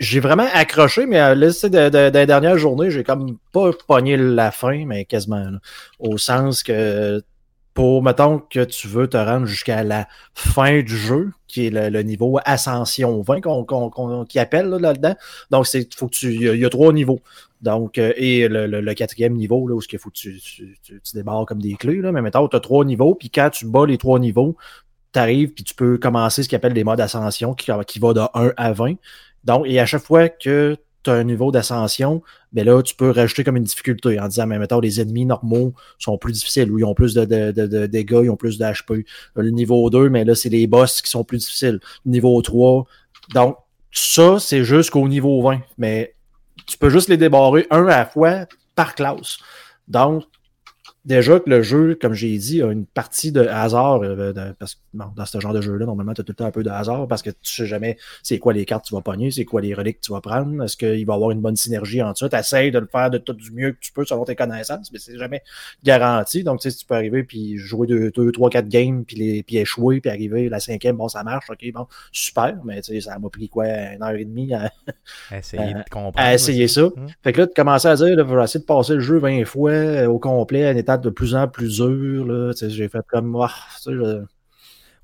j'ai 0.00 0.20
vraiment 0.20 0.48
accroché, 0.52 1.06
mais 1.06 1.18
à 1.18 1.34
l'essai 1.34 1.70
de, 1.70 1.88
de, 1.88 2.10
de, 2.10 2.18
la 2.18 2.26
dernière 2.26 2.58
j'ai 2.58 3.04
comme 3.04 3.38
pas 3.52 3.70
pogné 3.88 4.18
la 4.18 4.50
fin, 4.50 4.84
mais 4.84 5.06
quasiment. 5.06 5.48
Là, 5.48 5.60
au 5.98 6.18
sens 6.18 6.62
que 6.62 7.22
pour, 7.74 8.02
mettons, 8.02 8.38
que 8.38 8.64
tu 8.64 8.86
veux 8.86 9.08
te 9.08 9.16
rendre 9.16 9.46
jusqu'à 9.46 9.82
la 9.82 10.06
fin 10.34 10.82
du 10.82 10.96
jeu, 10.96 11.30
qui 11.46 11.66
est 11.66 11.70
le, 11.70 11.88
le 11.88 12.02
niveau 12.02 12.38
Ascension 12.44 13.20
20 13.22 13.40
qu'on 13.40 13.64
qu 13.64 13.74
qu 13.74 14.26
qu 14.28 14.38
appelle 14.38 14.68
là-dedans. 14.68 15.14
Donc, 15.50 15.66
c'est 15.66 15.92
faut 15.94 16.08
que 16.08 16.14
tu. 16.14 16.34
Il 16.34 16.58
y, 16.58 16.64
a 16.64 16.70
trois 16.70 16.92
niveaux. 16.92 17.20
Donc, 17.62 17.98
euh, 17.98 18.12
et 18.16 18.48
le, 18.48 18.66
le, 18.66 18.80
le, 18.80 18.94
quatrième 18.94 19.34
niveau, 19.34 19.66
là, 19.68 19.74
où 19.74 19.80
il 19.90 19.98
faut 19.98 20.10
que 20.10 20.14
tu, 20.14 20.38
tu, 20.40 20.78
tu, 20.82 21.24
comme 21.46 21.62
des 21.62 21.74
clés, 21.74 22.00
là. 22.00 22.12
Mais 22.12 22.22
mettons, 22.22 22.46
tu 22.48 22.56
as 22.56 22.60
trois 22.60 22.84
niveaux, 22.84 23.14
puis 23.14 23.30
quand 23.30 23.50
tu 23.50 23.66
bats 23.66 23.86
les 23.86 23.98
trois 23.98 24.18
niveaux, 24.18 24.56
tu 25.12 25.18
arrives, 25.18 25.52
puis 25.52 25.64
tu 25.64 25.74
peux 25.74 25.98
commencer 25.98 26.42
ce 26.42 26.48
qu'on 26.48 26.56
appelle 26.56 26.74
des 26.74 26.84
modes 26.84 27.00
Ascension, 27.00 27.54
qui, 27.54 27.70
qui 27.86 27.98
va 27.98 28.12
de 28.12 28.20
1 28.34 28.52
à 28.56 28.72
20. 28.72 28.94
Donc, 29.44 29.66
et 29.66 29.80
à 29.80 29.86
chaque 29.86 30.02
fois 30.02 30.28
que 30.28 30.76
tu 31.02 31.10
as 31.10 31.14
un 31.14 31.24
niveau 31.24 31.50
d'ascension, 31.50 32.22
ben 32.52 32.64
là, 32.64 32.82
tu 32.82 32.94
peux 32.94 33.10
rajouter 33.10 33.44
comme 33.44 33.56
une 33.56 33.64
difficulté 33.64 34.18
en 34.20 34.28
disant, 34.28 34.46
mais 34.46 34.58
mettons, 34.58 34.80
les 34.80 35.00
ennemis 35.00 35.26
normaux 35.26 35.74
sont 35.98 36.18
plus 36.18 36.32
difficiles, 36.32 36.70
ou 36.70 36.78
ils 36.78 36.84
ont 36.84 36.94
plus 36.94 37.14
de, 37.14 37.24
de, 37.24 37.50
de, 37.50 37.66
de 37.66 37.86
dégâts, 37.86 38.22
ils 38.24 38.30
ont 38.30 38.36
plus 38.36 38.58
d'HP. 38.58 39.06
Le 39.36 39.50
niveau 39.50 39.88
2, 39.90 40.08
mais 40.08 40.24
là, 40.24 40.34
c'est 40.34 40.48
les 40.48 40.66
boss 40.66 41.02
qui 41.02 41.10
sont 41.10 41.24
plus 41.24 41.38
difficiles. 41.38 41.80
Le 42.04 42.10
niveau 42.10 42.40
3. 42.40 42.86
Donc, 43.34 43.56
ça, 43.90 44.38
c'est 44.38 44.64
jusqu'au 44.64 45.06
niveau 45.08 45.42
20. 45.42 45.60
Mais 45.78 46.14
tu 46.66 46.78
peux 46.78 46.90
juste 46.90 47.08
les 47.08 47.16
débarrer 47.16 47.66
un 47.70 47.86
à 47.86 47.98
la 47.98 48.06
fois 48.06 48.46
par 48.74 48.94
classe. 48.94 49.38
Donc, 49.88 50.24
déjà 51.04 51.40
que 51.40 51.50
le 51.50 51.62
jeu, 51.62 51.98
comme 52.00 52.14
j'ai 52.14 52.36
dit, 52.38 52.62
a 52.62 52.70
une 52.70 52.86
partie 52.86 53.32
de 53.32 53.40
hasard, 53.40 54.02
euh, 54.02 54.32
de, 54.32 54.52
parce 54.58 54.76
que 54.76 54.80
bon, 54.94 55.06
dans 55.16 55.26
ce 55.26 55.40
genre 55.40 55.52
de 55.52 55.60
jeu-là, 55.60 55.84
normalement, 55.86 56.14
tu 56.14 56.20
as 56.20 56.24
tout 56.24 56.32
le 56.32 56.36
temps 56.36 56.46
un 56.46 56.52
peu 56.52 56.62
de 56.62 56.70
hasard 56.70 57.08
parce 57.08 57.22
que 57.22 57.30
tu 57.30 57.54
sais 57.54 57.66
jamais 57.66 57.96
c'est 58.22 58.38
quoi 58.38 58.52
les 58.52 58.64
cartes 58.64 58.84
que 58.84 58.88
tu 58.88 58.94
vas 58.94 59.00
pogner, 59.00 59.30
c'est 59.30 59.44
quoi 59.44 59.60
les 59.60 59.74
reliques 59.74 60.00
que 60.00 60.06
tu 60.06 60.12
vas 60.12 60.20
prendre, 60.20 60.62
est-ce 60.62 60.76
qu'il 60.76 61.04
va 61.06 61.12
y 61.12 61.16
avoir 61.16 61.32
une 61.32 61.40
bonne 61.40 61.56
synergie 61.56 62.02
entre 62.02 62.18
ça. 62.20 62.28
Tu 62.28 62.36
essaies 62.36 62.70
de 62.70 62.78
le 62.78 62.86
faire 62.86 63.10
de 63.10 63.18
tout 63.18 63.32
du 63.32 63.50
mieux 63.50 63.72
que 63.72 63.78
tu 63.80 63.92
peux 63.92 64.04
selon 64.04 64.24
tes 64.24 64.36
connaissances, 64.36 64.92
mais 64.92 64.98
c'est 64.98 65.18
jamais 65.18 65.42
garanti. 65.82 66.44
Donc, 66.44 66.60
tu 66.60 66.70
sais, 66.70 66.76
tu 66.76 66.86
peux 66.86 66.94
arriver 66.94 67.24
puis 67.24 67.56
jouer 67.56 67.86
deux, 67.86 68.10
deux, 68.12 68.30
trois, 68.30 68.50
quatre 68.50 68.68
games, 68.68 69.04
puis, 69.04 69.16
les, 69.16 69.42
puis 69.42 69.56
échouer, 69.56 70.00
puis 70.00 70.10
arriver 70.10 70.48
la 70.48 70.60
cinquième, 70.60 70.96
bon, 70.96 71.08
ça 71.08 71.24
marche, 71.24 71.50
ok, 71.50 71.64
bon, 71.72 71.86
super, 72.12 72.56
mais 72.64 72.80
tu 72.82 72.94
sais, 72.94 73.00
ça 73.00 73.18
m'a 73.18 73.28
pris 73.28 73.48
quoi, 73.48 73.66
une 73.66 74.02
heure 74.02 74.10
et 74.10 74.24
demie 74.24 74.54
à, 74.54 74.70
essayer, 75.36 75.74
à, 75.74 76.10
à 76.14 76.34
essayer 76.34 76.68
ça. 76.68 76.82
Mmh. 76.82 77.06
Fait 77.24 77.32
que 77.32 77.40
là, 77.40 77.46
tu 77.48 77.54
commençais 77.54 77.88
à 77.88 77.96
dire, 77.96 78.16
là, 78.16 78.24
je 78.28 78.34
vais 78.34 78.44
essayer 78.44 78.60
de 78.60 78.66
passer 78.66 78.94
le 78.94 79.00
jeu 79.00 79.18
20 79.18 79.44
fois 79.44 80.06
au 80.06 80.18
complet 80.18 80.70
en 80.70 80.76
de 80.96 81.10
plus 81.10 81.34
en 81.34 81.48
plus 81.48 81.76
dur. 81.76 82.26
Là, 82.26 82.52
j'ai 82.52 82.88
fait 82.88 83.04
comme. 83.08 83.34
Oh, 83.36 83.46
je... 83.86 84.22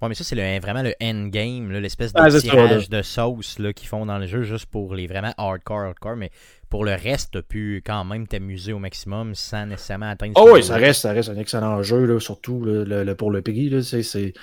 Ouais, 0.00 0.08
mais 0.08 0.14
ça, 0.14 0.22
c'est 0.22 0.36
le, 0.36 0.60
vraiment 0.60 0.82
le 0.82 0.94
endgame, 1.02 1.72
l'espèce 1.72 2.12
de 2.12 2.20
ah, 2.20 2.30
tirage 2.30 2.84
ça, 2.84 2.96
de 2.96 3.02
sauce 3.02 3.58
qu'ils 3.74 3.88
font 3.88 4.06
dans 4.06 4.18
le 4.18 4.26
jeu 4.26 4.42
juste 4.42 4.66
pour 4.66 4.94
les 4.94 5.08
vraiment 5.08 5.34
hardcore, 5.36 5.80
hardcore. 5.80 6.14
Mais 6.14 6.30
pour 6.70 6.84
le 6.84 6.92
reste, 6.92 7.30
tu 7.32 7.38
as 7.38 7.42
pu 7.42 7.82
quand 7.84 8.04
même 8.04 8.26
t'amuser 8.26 8.72
au 8.74 8.78
maximum 8.78 9.34
sans 9.34 9.64
nécessairement 9.64 10.10
atteindre. 10.10 10.34
Oh 10.36 10.50
oui, 10.52 10.62
ça 10.62 10.76
reste, 10.76 11.02
ça 11.02 11.12
reste 11.12 11.30
un 11.30 11.36
excellent 11.38 11.82
jeu, 11.82 12.04
là, 12.04 12.20
surtout 12.20 12.60
le, 12.60 12.84
le, 12.84 13.14
pour 13.14 13.30
le 13.30 13.40
prix. 13.40 13.72
C'est, 13.82 14.34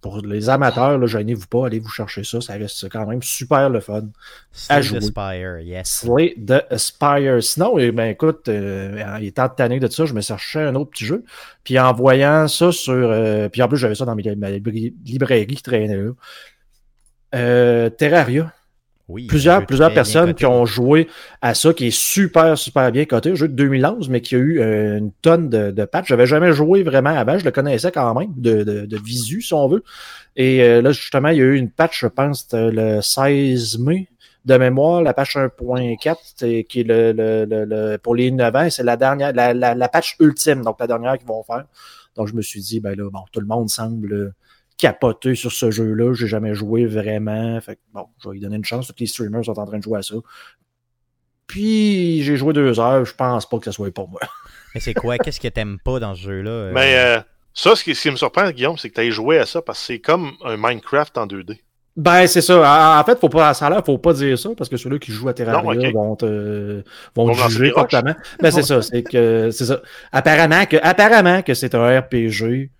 pour 0.00 0.22
les 0.22 0.48
amateurs, 0.48 1.06
gênez-vous 1.06 1.46
pas, 1.46 1.66
allez 1.66 1.78
vous 1.78 1.90
chercher 1.90 2.24
ça. 2.24 2.40
Ça 2.40 2.54
reste 2.54 2.88
quand 2.88 3.06
même 3.06 3.22
super 3.22 3.68
le 3.68 3.80
fun. 3.80 4.04
Slay 4.52 4.76
à 4.76 4.80
jouer. 4.80 4.98
the 5.00 5.02
Spire, 5.02 5.58
yes. 5.60 5.88
Slay 5.88 6.34
the 6.36 6.76
Spire. 6.78 7.42
Sinon, 7.42 7.78
eh 7.78 7.92
ben, 7.92 8.06
écoute, 8.06 8.48
euh, 8.48 9.16
étant 9.18 9.50
tanné 9.50 9.80
de 9.80 9.88
ça, 9.88 10.06
je 10.06 10.14
me 10.14 10.22
cherchais 10.22 10.62
un 10.62 10.74
autre 10.74 10.90
petit 10.90 11.04
jeu. 11.04 11.24
Puis 11.64 11.78
en 11.78 11.92
voyant 11.92 12.48
ça 12.48 12.72
sur. 12.72 12.94
Euh, 12.94 13.50
puis 13.50 13.60
en 13.62 13.68
plus, 13.68 13.76
j'avais 13.76 13.94
ça 13.94 14.06
dans 14.06 14.14
mes, 14.14 14.34
ma 14.36 14.50
librairie 14.50 15.46
qui 15.46 15.62
traînait 15.62 15.96
là. 15.96 16.12
Euh, 17.34 17.90
Terraria. 17.90 18.52
Oui, 19.08 19.26
plusieurs 19.26 19.66
plusieurs 19.66 19.92
personnes 19.92 20.32
qui 20.32 20.46
ont 20.46 20.64
joué 20.64 21.08
à 21.42 21.52
ça, 21.52 21.74
qui 21.74 21.88
est 21.88 21.96
super, 21.96 22.56
super 22.56 22.90
bien 22.90 23.04
coté. 23.04 23.32
Un 23.32 23.34
jeu 23.34 23.48
de 23.48 23.52
2011, 23.52 24.08
mais 24.08 24.22
qui 24.22 24.34
a 24.34 24.38
eu 24.38 24.60
euh, 24.60 24.96
une 24.96 25.12
tonne 25.12 25.50
de, 25.50 25.70
de 25.70 25.84
patchs. 25.84 26.08
J'avais 26.08 26.26
jamais 26.26 26.52
joué 26.52 26.82
vraiment 26.82 27.10
avant. 27.10 27.38
Je 27.38 27.44
le 27.44 27.50
connaissais 27.50 27.92
quand 27.92 28.18
même, 28.18 28.32
de, 28.36 28.62
de, 28.62 28.86
de 28.86 28.96
visu, 28.96 29.42
si 29.42 29.52
on 29.52 29.68
veut. 29.68 29.84
Et 30.36 30.62
euh, 30.62 30.80
là, 30.80 30.92
justement, 30.92 31.28
il 31.28 31.36
y 31.36 31.42
a 31.42 31.44
eu 31.44 31.56
une 31.56 31.70
patch, 31.70 32.00
je 32.00 32.06
pense, 32.06 32.48
le 32.52 33.02
16 33.02 33.78
mai 33.78 34.08
de 34.46 34.56
mémoire, 34.56 35.02
la 35.02 35.12
patch 35.12 35.36
1.4, 35.36 36.64
qui 36.66 36.80
est 36.80 36.84
le, 36.84 37.12
le, 37.12 37.44
le, 37.44 37.98
pour 37.98 38.14
les 38.14 38.30
9 38.30 38.56
ans, 38.56 38.70
c'est 38.70 38.82
la 38.82 38.96
dernière, 38.96 39.32
la, 39.34 39.52
la, 39.52 39.74
la, 39.74 39.88
patch 39.88 40.16
ultime, 40.20 40.62
donc 40.62 40.80
la 40.80 40.86
dernière 40.86 41.18
qu'ils 41.18 41.26
vont 41.26 41.42
faire. 41.42 41.64
Donc, 42.16 42.28
je 42.28 42.34
me 42.34 42.42
suis 42.42 42.60
dit, 42.60 42.80
ben 42.80 42.96
là, 42.96 43.10
bon, 43.10 43.24
tout 43.32 43.40
le 43.40 43.46
monde 43.46 43.68
semble 43.68 44.34
capoté 44.76 45.34
sur 45.34 45.52
ce 45.52 45.70
jeu-là. 45.70 46.14
J'ai 46.14 46.26
jamais 46.26 46.54
joué 46.54 46.86
vraiment. 46.86 47.60
Fait 47.60 47.76
que, 47.76 47.80
bon, 47.92 48.06
je 48.22 48.28
vais 48.28 48.34
lui 48.34 48.40
donner 48.40 48.56
une 48.56 48.64
chance. 48.64 48.86
Tous 48.86 48.94
les 48.98 49.06
streamers 49.06 49.44
sont 49.44 49.58
en 49.58 49.66
train 49.66 49.78
de 49.78 49.82
jouer 49.82 49.98
à 49.98 50.02
ça. 50.02 50.16
Puis 51.46 52.22
j'ai 52.22 52.36
joué 52.36 52.52
deux 52.52 52.80
heures. 52.80 53.04
Je 53.04 53.14
pense 53.14 53.48
pas 53.48 53.58
que 53.58 53.64
ça 53.64 53.72
soit 53.72 53.92
pour 53.92 54.08
moi. 54.08 54.20
Mais 54.74 54.80
c'est 54.80 54.94
quoi? 54.94 55.18
Qu'est-ce 55.18 55.40
que 55.40 55.48
t'aimes 55.48 55.78
pas 55.78 56.00
dans 56.00 56.14
ce 56.14 56.22
jeu-là? 56.22 56.70
Mais 56.72 56.96
euh, 56.96 57.20
ça, 57.52 57.76
ce 57.76 57.84
qui, 57.84 57.94
ce 57.94 58.02
qui, 58.02 58.10
me 58.10 58.16
surprend, 58.16 58.50
Guillaume, 58.50 58.76
c'est 58.76 58.90
que 58.90 58.94
tu 58.94 59.00
aies 59.02 59.10
joué 59.10 59.38
à 59.38 59.46
ça 59.46 59.62
parce 59.62 59.78
que 59.78 59.86
c'est 59.86 59.98
comme 60.00 60.32
un 60.44 60.56
Minecraft 60.56 61.16
en 61.18 61.26
2D. 61.26 61.60
Ben, 61.96 62.26
c'est 62.26 62.40
ça. 62.40 62.98
En 63.00 63.04
fait, 63.04 63.20
faut 63.20 63.28
pas, 63.28 63.54
ça 63.54 63.68
a 63.68 63.70
l'air, 63.70 63.84
faut 63.84 63.98
pas 63.98 64.12
dire 64.14 64.36
ça, 64.36 64.50
parce 64.58 64.68
que 64.68 64.76
ceux-là 64.76 64.98
qui 64.98 65.12
jouent 65.12 65.28
à 65.28 65.34
Terraria 65.34 65.62
non, 65.62 65.70
okay. 65.70 65.92
vont 65.92 66.16
te, 66.16 66.82
vont 67.14 67.32
te 67.32 67.50
juger 67.50 67.70
fortement. 67.70 68.14
Ben, 68.40 68.50
c'est 68.50 68.62
ça. 68.62 68.82
C'est 68.82 69.04
que, 69.04 69.50
c'est 69.52 69.66
ça. 69.66 69.80
Apparemment 70.10 70.66
que, 70.66 70.76
apparemment 70.82 71.42
que 71.42 71.54
c'est 71.54 71.76
un 71.76 72.00
RPG 72.00 72.70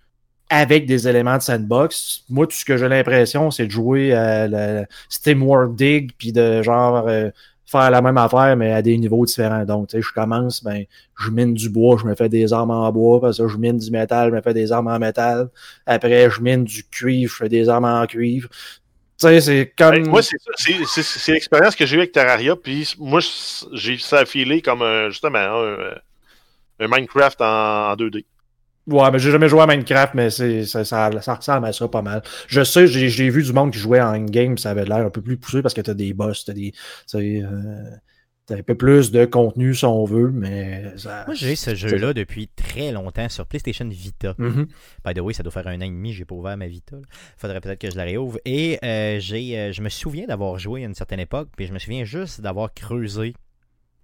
avec 0.49 0.85
des 0.85 1.07
éléments 1.07 1.37
de 1.37 1.41
sandbox. 1.41 2.23
Moi, 2.29 2.45
tout 2.47 2.55
ce 2.55 2.65
que 2.65 2.77
j'ai 2.77 2.87
l'impression, 2.87 3.51
c'est 3.51 3.65
de 3.65 3.71
jouer 3.71 4.13
à 4.13 4.47
la 4.47 4.85
Steamworld 5.09 5.75
Dig, 5.75 6.11
puis 6.17 6.31
de 6.31 6.61
genre 6.61 7.07
euh, 7.07 7.29
faire 7.65 7.89
la 7.89 8.01
même 8.01 8.17
affaire, 8.17 8.55
mais 8.55 8.71
à 8.71 8.81
des 8.81 8.97
niveaux 8.97 9.25
différents. 9.25 9.65
Donc, 9.65 9.89
tu 9.89 9.97
sais, 9.97 10.01
je 10.01 10.13
commence, 10.13 10.63
ben, 10.63 10.83
je 11.19 11.29
mine 11.31 11.53
du 11.53 11.69
bois, 11.69 11.97
je 11.99 12.05
me 12.05 12.13
fais 12.15 12.29
des 12.29 12.53
armes 12.53 12.71
en 12.71 12.91
bois, 12.91 13.19
parce 13.19 13.39
que 13.39 13.47
je 13.47 13.57
mine 13.57 13.77
du 13.77 13.89
métal, 13.89 14.29
je 14.29 14.35
me 14.35 14.41
fais 14.41 14.53
des 14.53 14.71
armes 14.71 14.87
en 14.87 14.99
métal. 14.99 15.49
Après, 15.85 16.29
je 16.29 16.41
mine 16.41 16.63
du 16.63 16.83
cuivre, 16.83 17.31
je 17.31 17.37
fais 17.37 17.49
des 17.49 17.67
armes 17.67 17.85
en 17.85 18.05
cuivre. 18.05 18.49
Tu 19.17 19.27
sais, 19.27 19.41
c'est 19.41 19.73
comme. 19.75 19.95
Ben, 19.95 20.07
moi, 20.07 20.21
c'est 20.21 21.31
l'expérience 21.31 21.75
que 21.75 21.85
j'ai 21.85 21.95
eue 21.95 21.99
avec 21.99 22.11
Terraria, 22.11 22.55
puis 22.55 22.93
moi, 22.99 23.21
j'ai 23.73 23.97
ça 23.97 24.19
affilé 24.19 24.61
comme 24.61 24.83
un, 24.83 25.09
justement 25.09 25.39
un, 25.39 25.95
un 26.81 26.87
Minecraft 26.87 27.41
en, 27.41 27.91
en 27.91 27.95
2D. 27.95 28.25
Ouais, 28.87 29.09
mais 29.11 29.17
j'ai 29.17 29.31
jamais 29.31 29.49
joué 29.49 29.61
à 29.61 29.67
Minecraft, 29.67 30.13
mais 30.13 30.29
c'est, 30.29 30.65
ça, 30.65 30.85
ça, 30.85 31.09
ça, 31.21 31.33
ressemble 31.35 31.65
à 31.65 31.73
ça 31.73 31.87
pas 31.87 32.03
mal. 32.03 32.21
Je 32.47 32.63
sais, 32.63 32.85
j'ai, 32.85 33.09
j'ai 33.09 33.29
vu 33.29 33.41
du 33.41 33.51
monde 33.51 33.71
qui 33.71 33.79
jouait 33.79 34.01
en 34.01 34.19
game, 34.19 34.57
ça 34.59 34.71
avait 34.71 34.85
l'air 34.85 34.97
un 34.97 35.09
peu 35.09 35.21
plus 35.21 35.37
poussé 35.37 35.63
parce 35.63 35.73
que 35.73 35.81
t'as 35.81 35.95
des 35.95 36.13
boss, 36.13 36.45
t'as 36.45 36.53
des. 36.53 36.71
Euh, 37.15 37.89
t'as 38.45 38.57
un 38.57 38.61
peu 38.61 38.75
plus 38.75 39.11
de 39.11 39.25
contenu 39.25 39.73
si 39.73 39.85
on 39.85 40.05
veut, 40.05 40.29
mais. 40.29 40.95
Ça, 40.97 41.23
Moi, 41.25 41.33
j'ai 41.33 41.55
ce 41.55 41.73
jeu-là 41.73 42.13
depuis 42.13 42.47
très 42.47 42.91
longtemps 42.91 43.27
sur 43.27 43.47
PlayStation 43.47 43.87
Vita. 43.89 44.33
Mm-hmm. 44.33 44.67
By 45.03 45.13
the 45.15 45.19
way, 45.19 45.33
ça 45.33 45.41
doit 45.41 45.51
faire 45.51 45.67
un 45.67 45.77
an 45.77 45.85
et 45.85 45.89
demi, 45.89 46.13
j'ai 46.13 46.25
pas 46.25 46.35
ouvert 46.35 46.55
ma 46.55 46.67
Vita. 46.67 46.95
Là. 46.95 47.01
Faudrait 47.37 47.61
peut-être 47.61 47.79
que 47.79 47.89
je 47.89 47.97
la 47.97 48.03
réouvre. 48.03 48.37
Et 48.45 48.77
euh, 48.83 49.19
j'ai, 49.19 49.57
euh, 49.57 49.71
je 49.71 49.81
me 49.81 49.89
souviens 49.89 50.27
d'avoir 50.27 50.59
joué 50.59 50.83
à 50.83 50.85
une 50.85 50.93
certaine 50.93 51.19
époque, 51.19 51.49
puis 51.57 51.65
je 51.65 51.73
me 51.73 51.79
souviens 51.79 52.03
juste 52.03 52.39
d'avoir 52.41 52.71
creusé 52.71 53.33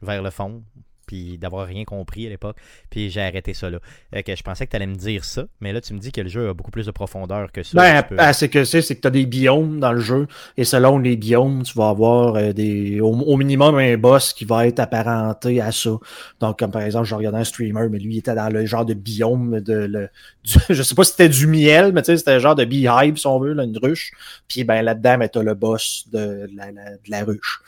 vers 0.02 0.24
le 0.24 0.32
fond 0.32 0.64
puis 1.12 1.38
d'avoir 1.38 1.68
rien 1.68 1.84
compris 1.84 2.26
à 2.26 2.30
l'époque. 2.30 2.56
Puis 2.90 3.10
j'ai 3.10 3.22
arrêté 3.22 3.54
ça 3.54 3.70
là. 3.70 3.80
que 4.24 4.34
je 4.34 4.44
pensais 4.44 4.66
que 4.66 4.72
tu 4.72 4.78
allais 4.78 4.88
me 4.88 4.96
dire 4.96 5.26
ça, 5.26 5.44
mais 5.60 5.74
là 5.74 5.82
tu 5.82 5.94
me 5.94 6.00
dis 6.00 6.14
que 6.14 6.22
le 6.22 6.30
jeu 6.30 6.48
a 6.48 6.54
beaucoup 6.54 6.72
plus 6.72 6.86
de 6.86 6.92
profondeur 6.92 7.52
que 7.52 7.64
ça. 7.64 7.78
Ben, 7.78 8.02
peux... 8.04 8.16
c'est 8.32 8.48
que 8.48 8.64
c'est, 8.64 8.82
que 8.82 9.02
tu 9.02 9.08
as 9.08 9.12
des 9.12 9.26
biomes 9.26 9.82
dans 9.82 9.92
le 9.92 10.00
jeu, 10.00 10.28
et 10.56 10.64
selon 10.64 11.00
les 11.00 11.18
biomes, 11.18 11.64
tu 11.64 11.78
vas 11.78 11.90
avoir 11.90 12.36
euh, 12.36 12.54
des 12.54 13.02
au, 13.02 13.10
au, 13.10 13.36
minimum 13.36 13.76
un 13.76 13.98
boss 13.98 14.32
qui 14.32 14.46
va 14.46 14.68
être 14.68 14.80
apparenté 14.80 15.60
à 15.60 15.74
ça. 15.74 15.98
Donc, 16.40 16.60
comme 16.60 16.72
par 16.72 16.84
exemple, 16.84 17.08
je 17.08 17.16
regardais 17.16 17.40
un 17.40 17.44
streamer, 17.44 17.90
mais 17.90 18.00
lui 18.00 18.16
il 18.16 18.18
était 18.20 18.36
dans 18.36 18.48
le 18.48 18.66
genre 18.66 18.86
de 18.86 18.94
biome 18.94 19.60
de 19.60 19.74
le, 19.74 20.10
du, 20.46 20.60
je 20.70 20.82
sais 20.82 20.96
pas 20.96 21.04
si 21.04 21.12
c'était 21.12 21.30
du 21.30 21.46
miel, 21.46 21.92
mais 21.92 22.04
tu 22.04 22.08
sais, 22.08 22.18
c'était 22.18 22.36
le 22.36 22.40
genre 22.40 22.56
de 22.56 22.64
beehive, 22.64 23.18
si 23.18 23.28
on 23.28 23.38
veut, 23.38 23.52
là, 23.52 23.66
une 23.66 23.78
ruche. 23.78 24.12
Puis 24.48 24.64
ben 24.64 24.82
là-dedans, 24.82 25.18
ben, 25.18 25.28
tu 25.28 25.40
as 25.40 25.44
le 25.44 25.56
boss 25.56 26.06
de 26.10 26.50
la, 26.56 26.72
la, 26.72 26.92
de 26.92 27.10
la 27.10 27.24
ruche. 27.26 27.62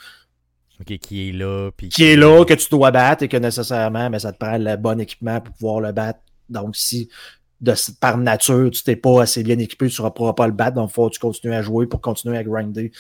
Okay, 0.82 0.98
qui 0.98 1.30
est 1.30 1.32
là. 1.32 1.70
Puis 1.76 1.90
qui, 1.90 2.04
est 2.04 2.16
là, 2.16 2.44
que 2.46 2.54
tu 2.54 2.68
dois 2.70 2.92
battre 2.92 3.24
et 3.24 3.28
que 3.28 3.38
nécessairement, 3.38 4.10
mais 4.10 4.20
ça 4.20 4.34
te 4.34 4.38
prend 4.38 4.58
le 4.58 4.76
bon 4.76 5.00
équipement 5.00 5.40
pour 5.40 5.54
pouvoir 5.56 5.80
le 5.82 5.92
battre. 5.92 6.20
Donc, 6.50 6.76
si 6.76 7.10
de, 7.62 7.74
par 8.00 8.18
nature, 8.18 8.70
tu 8.72 8.84
t'es 8.84 8.96
pas 8.96 9.22
assez 9.22 9.44
bien 9.44 9.58
équipé, 9.60 9.88
tu 9.88 10.02
ne 10.02 10.10
pourras 10.10 10.34
pas 10.34 10.48
le 10.48 10.54
battre. 10.54 10.76
Donc, 10.76 10.90
il 10.90 10.94
faut 10.94 11.10
que 11.10 11.14
tu 11.14 11.20
continues 11.20 11.54
à 11.54 11.62
jouer 11.62 11.88
pour 11.88 12.02
continuer 12.02 12.38
à 12.38 12.44
grinder 12.44 12.92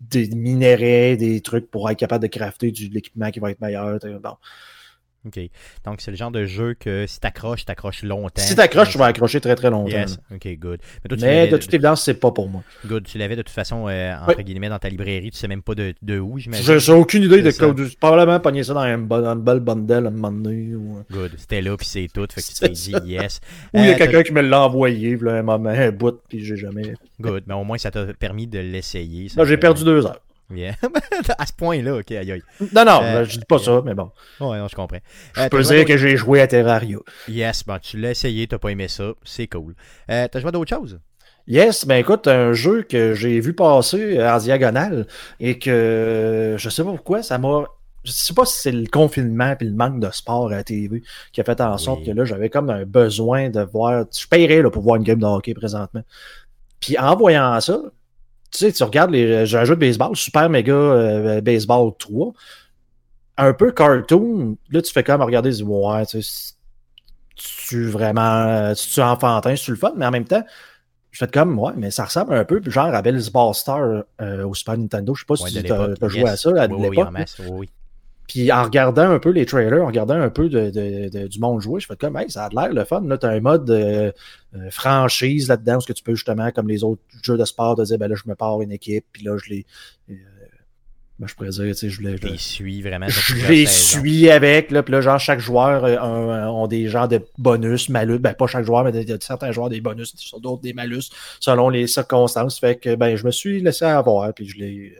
des 0.00 0.28
minéraux, 0.28 1.16
des 1.16 1.40
trucs 1.40 1.70
pour 1.70 1.88
être 1.90 1.98
capable 1.98 2.22
de 2.22 2.28
crafter 2.28 2.70
de 2.70 2.94
l'équipement 2.94 3.30
qui 3.30 3.40
va 3.40 3.50
être 3.50 3.60
meilleur. 3.60 3.98
OK. 5.28 5.40
Donc, 5.84 6.00
c'est 6.00 6.10
le 6.10 6.16
genre 6.16 6.30
de 6.30 6.44
jeu 6.44 6.74
que 6.74 7.06
si 7.06 7.20
t'accroches, 7.20 7.64
t'accroches 7.64 8.02
longtemps. 8.02 8.42
Si 8.42 8.54
t'accroches, 8.54 8.90
tu 8.90 8.98
vas 8.98 9.06
accrocher 9.06 9.40
très 9.40 9.54
très 9.54 9.70
longtemps. 9.70 9.90
Yes. 9.90 10.18
OK, 10.34 10.48
good. 10.58 10.80
Mais, 11.04 11.08
toi, 11.08 11.16
tu 11.16 11.24
mais 11.24 11.48
de 11.48 11.56
toute 11.56 11.72
évidence, 11.72 12.02
c'est 12.02 12.14
pas 12.14 12.30
pour 12.30 12.48
moi. 12.48 12.62
Good. 12.86 13.04
Tu 13.04 13.18
l'avais 13.18 13.36
de 13.36 13.42
toute 13.42 13.54
façon, 13.54 13.86
euh, 13.88 14.14
entre 14.26 14.42
guillemets, 14.42 14.68
dans 14.68 14.78
ta 14.78 14.88
librairie. 14.88 15.30
Tu 15.30 15.38
sais 15.38 15.48
même 15.48 15.62
pas 15.62 15.74
de, 15.74 15.94
de 16.02 16.18
où, 16.18 16.38
j'imagine. 16.38 16.78
J'ai 16.78 16.92
aucune 16.92 17.22
idée 17.24 17.42
de 17.42 17.50
quoi. 17.50 17.74
Probablement 18.00 18.40
pogner 18.40 18.64
ça 18.64 18.74
dans 18.74 18.80
un, 18.80 18.98
une 18.98 19.42
belle 19.42 19.60
bundle 19.60 20.06
à 20.06 20.08
un 20.08 20.10
moment 20.10 20.32
donné. 20.32 20.74
Ou... 20.74 21.04
Good. 21.10 21.32
C'était 21.36 21.62
là, 21.62 21.76
puis 21.76 21.86
c'est 21.86 22.08
tout. 22.12 22.26
Fait 22.32 22.40
que 22.40 22.46
tu 22.46 22.54
t'es 22.60 22.68
dit 22.68 22.94
yes. 23.04 23.40
Ou 23.74 23.78
il 23.78 23.86
y 23.86 23.88
a 23.88 23.94
euh, 23.94 23.96
quelqu'un 23.96 24.22
qui 24.22 24.32
me 24.32 24.40
l'a 24.40 24.62
envoyé, 24.62 25.16
là, 25.16 25.34
un 25.34 25.42
moment, 25.42 25.70
un 25.70 25.90
bout, 25.90 26.20
puis 26.28 26.44
j'ai 26.44 26.56
jamais. 26.56 26.94
Good. 27.20 27.44
Mais 27.46 27.54
au 27.54 27.64
moins, 27.64 27.78
ça 27.78 27.90
t'a 27.90 28.06
permis 28.14 28.46
de 28.46 28.58
l'essayer. 28.58 29.28
J'ai 29.44 29.56
perdu 29.56 29.84
deux 29.84 30.06
heures. 30.06 30.20
Yeah. 30.54 30.76
à 31.38 31.44
ce 31.44 31.52
point-là, 31.52 31.96
ok, 31.96 32.10
aïe 32.12 32.32
aïe. 32.32 32.42
Non, 32.74 32.84
non, 32.84 33.00
euh, 33.02 33.24
je 33.24 33.38
dis 33.38 33.44
pas 33.46 33.58
ça, 33.58 33.82
mais 33.84 33.94
bon. 33.94 34.10
Ouais, 34.40 34.58
non, 34.58 34.66
je 34.66 34.74
comprends. 34.74 34.98
Je 35.34 35.42
euh, 35.42 35.48
peux 35.48 35.62
dire 35.62 35.84
que 35.84 35.96
j'ai 35.98 36.16
joué 36.16 36.40
à 36.40 36.46
Terraria. 36.46 36.98
Yes, 37.28 37.64
bon, 37.64 37.78
tu 37.80 37.98
l'as 37.98 38.12
essayé, 38.12 38.46
t'as 38.46 38.58
pas 38.58 38.70
aimé 38.70 38.88
ça, 38.88 39.12
c'est 39.24 39.46
cool. 39.46 39.74
Euh, 40.10 40.26
t'as 40.30 40.40
joué 40.40 40.48
à 40.48 40.52
d'autres 40.52 40.74
choses? 40.74 40.98
Yes, 41.46 41.86
ben 41.86 41.96
écoute, 41.96 42.28
un 42.28 42.52
jeu 42.52 42.82
que 42.82 43.14
j'ai 43.14 43.40
vu 43.40 43.54
passer 43.54 44.22
en 44.22 44.38
diagonale 44.38 45.06
et 45.40 45.58
que 45.58 46.56
je 46.58 46.68
sais 46.68 46.84
pas 46.84 46.90
pourquoi, 46.90 47.22
ça 47.22 47.38
m'a. 47.38 47.64
Je 48.04 48.12
sais 48.12 48.34
pas 48.34 48.44
si 48.44 48.60
c'est 48.60 48.72
le 48.72 48.86
confinement 48.86 49.54
et 49.58 49.64
le 49.64 49.72
manque 49.72 50.00
de 50.00 50.10
sport 50.10 50.48
à 50.48 50.56
la 50.56 50.64
TV 50.64 51.02
qui 51.32 51.40
a 51.40 51.44
fait 51.44 51.60
en 51.60 51.76
sorte 51.78 52.04
que 52.04 52.10
là, 52.10 52.24
j'avais 52.24 52.48
comme 52.48 52.70
un 52.70 52.84
besoin 52.84 53.50
de 53.50 53.60
voir. 53.60 54.04
Je 54.16 54.26
paierais 54.26 54.62
là, 54.62 54.70
pour 54.70 54.82
voir 54.82 54.96
une 54.96 55.02
game 55.02 55.18
de 55.18 55.26
hockey 55.26 55.52
présentement. 55.52 56.02
Puis 56.80 56.98
en 56.98 57.16
voyant 57.16 57.60
ça, 57.60 57.80
tu 58.50 58.58
sais, 58.58 58.72
tu 58.72 58.82
regardes 58.82 59.10
les, 59.10 59.46
j'ai 59.46 59.58
un 59.58 59.64
jeu 59.64 59.74
de 59.74 59.80
baseball, 59.80 60.16
Super 60.16 60.48
Mega 60.48 60.72
euh, 60.72 61.40
Baseball 61.40 61.92
3, 61.98 62.32
un 63.38 63.52
peu 63.52 63.72
cartoon, 63.72 64.56
là 64.70 64.82
tu 64.82 64.92
fais 64.92 65.04
comme 65.04 65.22
regarder, 65.22 65.62
ouais, 65.62 66.06
tu 66.06 66.22
sais, 66.22 66.54
tu 67.36 67.86
vraiment, 67.86 68.72
tu 68.74 69.00
enfantin, 69.00 69.54
tu 69.54 69.70
le 69.70 69.76
fun, 69.76 69.92
mais 69.96 70.06
en 70.06 70.10
même 70.10 70.24
temps, 70.24 70.44
je 71.10 71.18
fais 71.18 71.30
comme, 71.30 71.58
ouais, 71.58 71.72
mais 71.76 71.90
ça 71.90 72.04
ressemble 72.04 72.34
un 72.34 72.44
peu, 72.44 72.60
genre 72.66 72.94
à 72.94 73.02
Baseball 73.02 73.54
Star 73.54 74.04
euh, 74.20 74.44
au 74.44 74.54
Super 74.54 74.76
Nintendo, 74.78 75.14
je 75.14 75.20
sais 75.20 75.26
pas 75.26 75.36
si 75.36 75.62
tu 75.62 75.72
as, 75.72 76.08
joué 76.08 76.28
à 76.28 76.36
ça 76.36 76.50
à 76.50 76.66
oui, 76.66 76.82
l'époque. 76.82 77.08
Oui, 77.40 77.46
oui, 77.50 77.70
puis 78.28 78.52
en 78.52 78.62
regardant 78.62 79.10
un 79.10 79.18
peu 79.18 79.30
les 79.30 79.46
trailers, 79.46 79.82
en 79.82 79.86
regardant 79.86 80.20
un 80.20 80.28
peu 80.28 80.50
de, 80.50 81.26
du 81.26 81.40
monde 81.40 81.62
jouer, 81.62 81.80
je 81.80 81.86
fais 81.86 81.96
comme, 81.96 82.16
hey, 82.18 82.30
ça 82.30 82.44
a 82.44 82.48
l'air 82.50 82.74
le 82.74 82.84
fun. 82.84 83.00
Là, 83.00 83.16
tu 83.16 83.24
as 83.24 83.30
un 83.30 83.40
mode 83.40 83.68
euh, 83.70 84.12
euh, 84.54 84.70
franchise 84.70 85.48
là-dedans, 85.48 85.80
ce 85.80 85.86
que 85.86 85.94
tu 85.94 86.02
peux 86.02 86.14
justement, 86.14 86.50
comme 86.50 86.68
les 86.68 86.84
autres 86.84 87.00
jeux 87.22 87.38
de 87.38 87.44
sport, 87.46 87.76
te 87.76 87.82
dire, 87.82 87.98
ben 87.98 88.06
là, 88.06 88.14
je 88.14 88.28
me 88.28 88.34
pars 88.34 88.60
une 88.60 88.70
équipe, 88.70 89.06
puis 89.12 89.24
là, 89.24 89.38
je 89.42 89.48
les. 89.48 89.66
Euh, 90.10 90.14
ben, 91.18 91.26
je 91.26 91.34
pourrais 91.34 91.48
dire, 91.48 91.64
tu 91.68 91.74
sais, 91.74 91.88
je 91.88 92.02
les. 92.02 92.18
Je 92.18 92.26
les 92.26 92.36
suis 92.36 92.82
vraiment. 92.82 93.08
Je 93.08 93.48
les 93.48 93.64
suis 93.64 94.28
avec, 94.28 94.70
là, 94.72 94.82
puis 94.82 94.92
là, 94.92 95.00
genre, 95.00 95.18
chaque 95.18 95.40
joueur 95.40 95.86
a, 95.86 96.52
ont 96.52 96.66
des 96.66 96.86
genres 96.88 97.08
de 97.08 97.24
bonus, 97.38 97.88
malus. 97.88 98.18
Ben, 98.18 98.34
pas 98.34 98.46
chaque 98.46 98.66
joueur, 98.66 98.84
mais 98.84 98.92
certains 99.20 99.52
joueurs 99.52 99.70
des 99.70 99.80
bonus, 99.80 100.14
sur 100.16 100.38
d'autres 100.38 100.62
des 100.62 100.74
malus, 100.74 101.10
selon 101.40 101.70
les 101.70 101.86
circonstances. 101.86 102.60
Fait 102.60 102.76
que, 102.76 102.94
ben, 102.94 103.16
je 103.16 103.24
me 103.24 103.30
suis 103.30 103.62
laissé 103.62 103.86
avoir, 103.86 104.34
puis 104.34 104.46
je 104.46 104.58
les. 104.58 104.94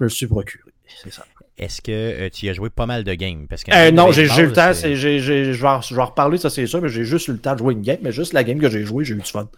me 0.00 0.08
suis 0.08 0.26
procuré. 0.26 0.72
C'est 1.02 1.12
ça. 1.12 1.24
Est-ce 1.56 1.80
que 1.80 1.92
euh, 1.92 2.28
tu 2.30 2.48
as 2.48 2.52
joué 2.52 2.68
pas 2.68 2.86
mal 2.86 3.04
de 3.04 3.14
games? 3.14 3.46
Parce 3.48 3.62
que 3.62 3.72
euh, 3.72 3.92
non, 3.92 4.10
j'ai 4.10 4.24
eu 4.24 4.46
le 4.46 4.52
temps. 4.52 4.72
je, 4.72 5.52
vais 5.52 5.68
en, 5.68 6.04
reparler, 6.04 6.36
ça 6.36 6.50
c'est 6.50 6.66
sûr, 6.66 6.82
mais 6.82 6.88
j'ai 6.88 7.04
juste 7.04 7.28
eu 7.28 7.32
le 7.32 7.38
temps 7.38 7.52
de 7.52 7.58
jouer 7.58 7.74
une 7.74 7.82
game. 7.82 7.98
Mais 8.02 8.10
juste 8.10 8.32
la 8.32 8.42
game 8.42 8.58
que 8.58 8.68
j'ai 8.68 8.84
joué, 8.84 9.04
j'ai 9.04 9.14
eu 9.14 9.20
du 9.20 9.30
fun. 9.30 9.48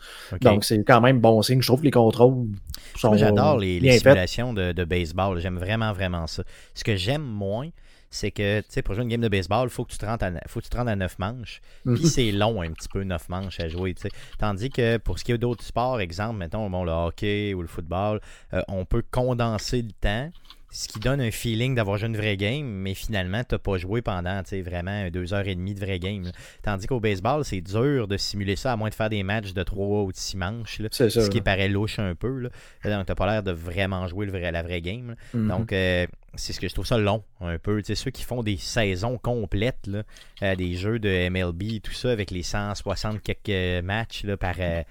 Donc 0.42 0.64
c'est 0.64 0.84
quand 0.84 1.00
même 1.00 1.20
bon 1.20 1.40
signe. 1.42 1.62
Je 1.62 1.66
trouve 1.66 1.80
que 1.80 1.86
les 1.86 1.90
contrôles 1.90 2.48
sont. 2.96 3.16
J'adore 3.16 3.58
les, 3.58 3.98
simulations 3.98 4.52
de, 4.52 4.84
baseball. 4.84 5.40
J'aime 5.40 5.58
vraiment, 5.58 5.92
vraiment 5.92 6.26
ça. 6.26 6.42
Ce 6.74 6.84
que 6.84 6.96
j'aime 6.96 7.22
moins, 7.22 7.70
c'est 8.10 8.30
que, 8.30 8.60
tu 8.60 8.66
sais, 8.68 8.82
pour 8.82 8.94
jouer 8.94 9.04
une 9.04 9.10
game 9.10 9.20
de 9.20 9.28
baseball, 9.28 9.66
il 9.66 9.70
faut 9.70 9.84
que 9.84 9.92
tu 9.92 9.98
te 9.98 10.06
rendes 10.06 10.22
à, 10.22 10.30
faut 10.48 10.60
que 10.60 10.64
tu 10.64 10.70
te 10.70 10.76
à 10.76 10.96
9 10.96 11.18
manches. 11.18 11.60
Puis 11.84 11.92
mhm. 11.92 12.04
c'est 12.04 12.32
long 12.32 12.62
un 12.62 12.72
petit 12.72 12.88
peu, 12.88 13.02
9 13.04 13.28
manches 13.28 13.60
à 13.60 13.68
jouer, 13.68 13.94
tu 13.94 14.02
sais. 14.02 14.10
Tandis 14.38 14.70
que 14.70 14.98
pour 14.98 15.18
ce 15.18 15.24
qui 15.24 15.32
est 15.32 15.38
d'autres 15.38 15.64
sports, 15.64 16.00
exemple, 16.00 16.38
mettons, 16.38 16.68
bon, 16.70 16.84
le 16.84 16.92
hockey 16.92 17.54
ou 17.54 17.62
le 17.62 17.68
football, 17.68 18.20
euh, 18.54 18.62
on 18.68 18.84
peut 18.84 19.02
condenser 19.10 19.82
le 19.82 19.92
temps 19.92 20.30
ce 20.76 20.88
qui 20.88 21.00
donne 21.00 21.22
un 21.22 21.30
feeling 21.30 21.74
d'avoir 21.74 21.96
joué 21.96 22.08
une 22.08 22.18
vraie 22.18 22.36
game, 22.36 22.66
mais 22.66 22.92
finalement, 22.92 23.42
tu 23.42 23.54
n'as 23.54 23.58
pas 23.58 23.78
joué 23.78 24.02
pendant 24.02 24.42
vraiment 24.62 25.08
deux 25.08 25.32
heures 25.32 25.48
et 25.48 25.54
demie 25.54 25.74
de 25.74 25.80
vraie 25.80 25.98
game. 25.98 26.30
Tandis 26.62 26.86
qu'au 26.86 27.00
baseball, 27.00 27.46
c'est 27.46 27.62
dur 27.62 28.06
de 28.06 28.18
simuler 28.18 28.56
ça, 28.56 28.72
à 28.72 28.76
moins 28.76 28.90
de 28.90 28.94
faire 28.94 29.08
des 29.08 29.22
matchs 29.22 29.54
de 29.54 29.62
trois 29.62 30.02
ou 30.02 30.12
de 30.12 30.16
six 30.16 30.36
manches. 30.36 30.82
ce 30.90 31.30
qui 31.30 31.40
paraît 31.40 31.70
louche 31.70 31.98
un 31.98 32.14
peu. 32.14 32.40
Là. 32.40 32.50
Donc, 32.84 33.06
tu 33.06 33.14
pas 33.14 33.26
l'air 33.26 33.42
de 33.42 33.52
vraiment 33.52 34.06
jouer 34.06 34.26
le 34.26 34.32
vrai, 34.32 34.52
la 34.52 34.62
vraie 34.62 34.82
game. 34.82 35.16
Mm-hmm. 35.34 35.48
Donc, 35.48 35.72
euh, 35.72 36.06
c'est 36.36 36.52
ce 36.52 36.60
que 36.60 36.68
je 36.68 36.74
trouve 36.74 36.86
ça 36.86 36.98
long 36.98 37.22
un 37.40 37.58
peu. 37.58 37.82
Tu 37.82 37.88
sais, 37.88 37.94
ceux 37.94 38.10
qui 38.10 38.22
font 38.22 38.42
des 38.42 38.56
saisons 38.56 39.18
complètes, 39.18 39.86
là, 39.86 40.02
euh, 40.42 40.56
des 40.56 40.74
jeux 40.74 40.98
de 40.98 41.28
MLB 41.28 41.62
et 41.74 41.80
tout 41.80 41.92
ça, 41.92 42.10
avec 42.10 42.30
les 42.30 42.42
160 42.42 43.22
quelques 43.22 43.84
matchs 43.84 44.24
là, 44.24 44.36
par, 44.36 44.54
euh, 44.58 44.82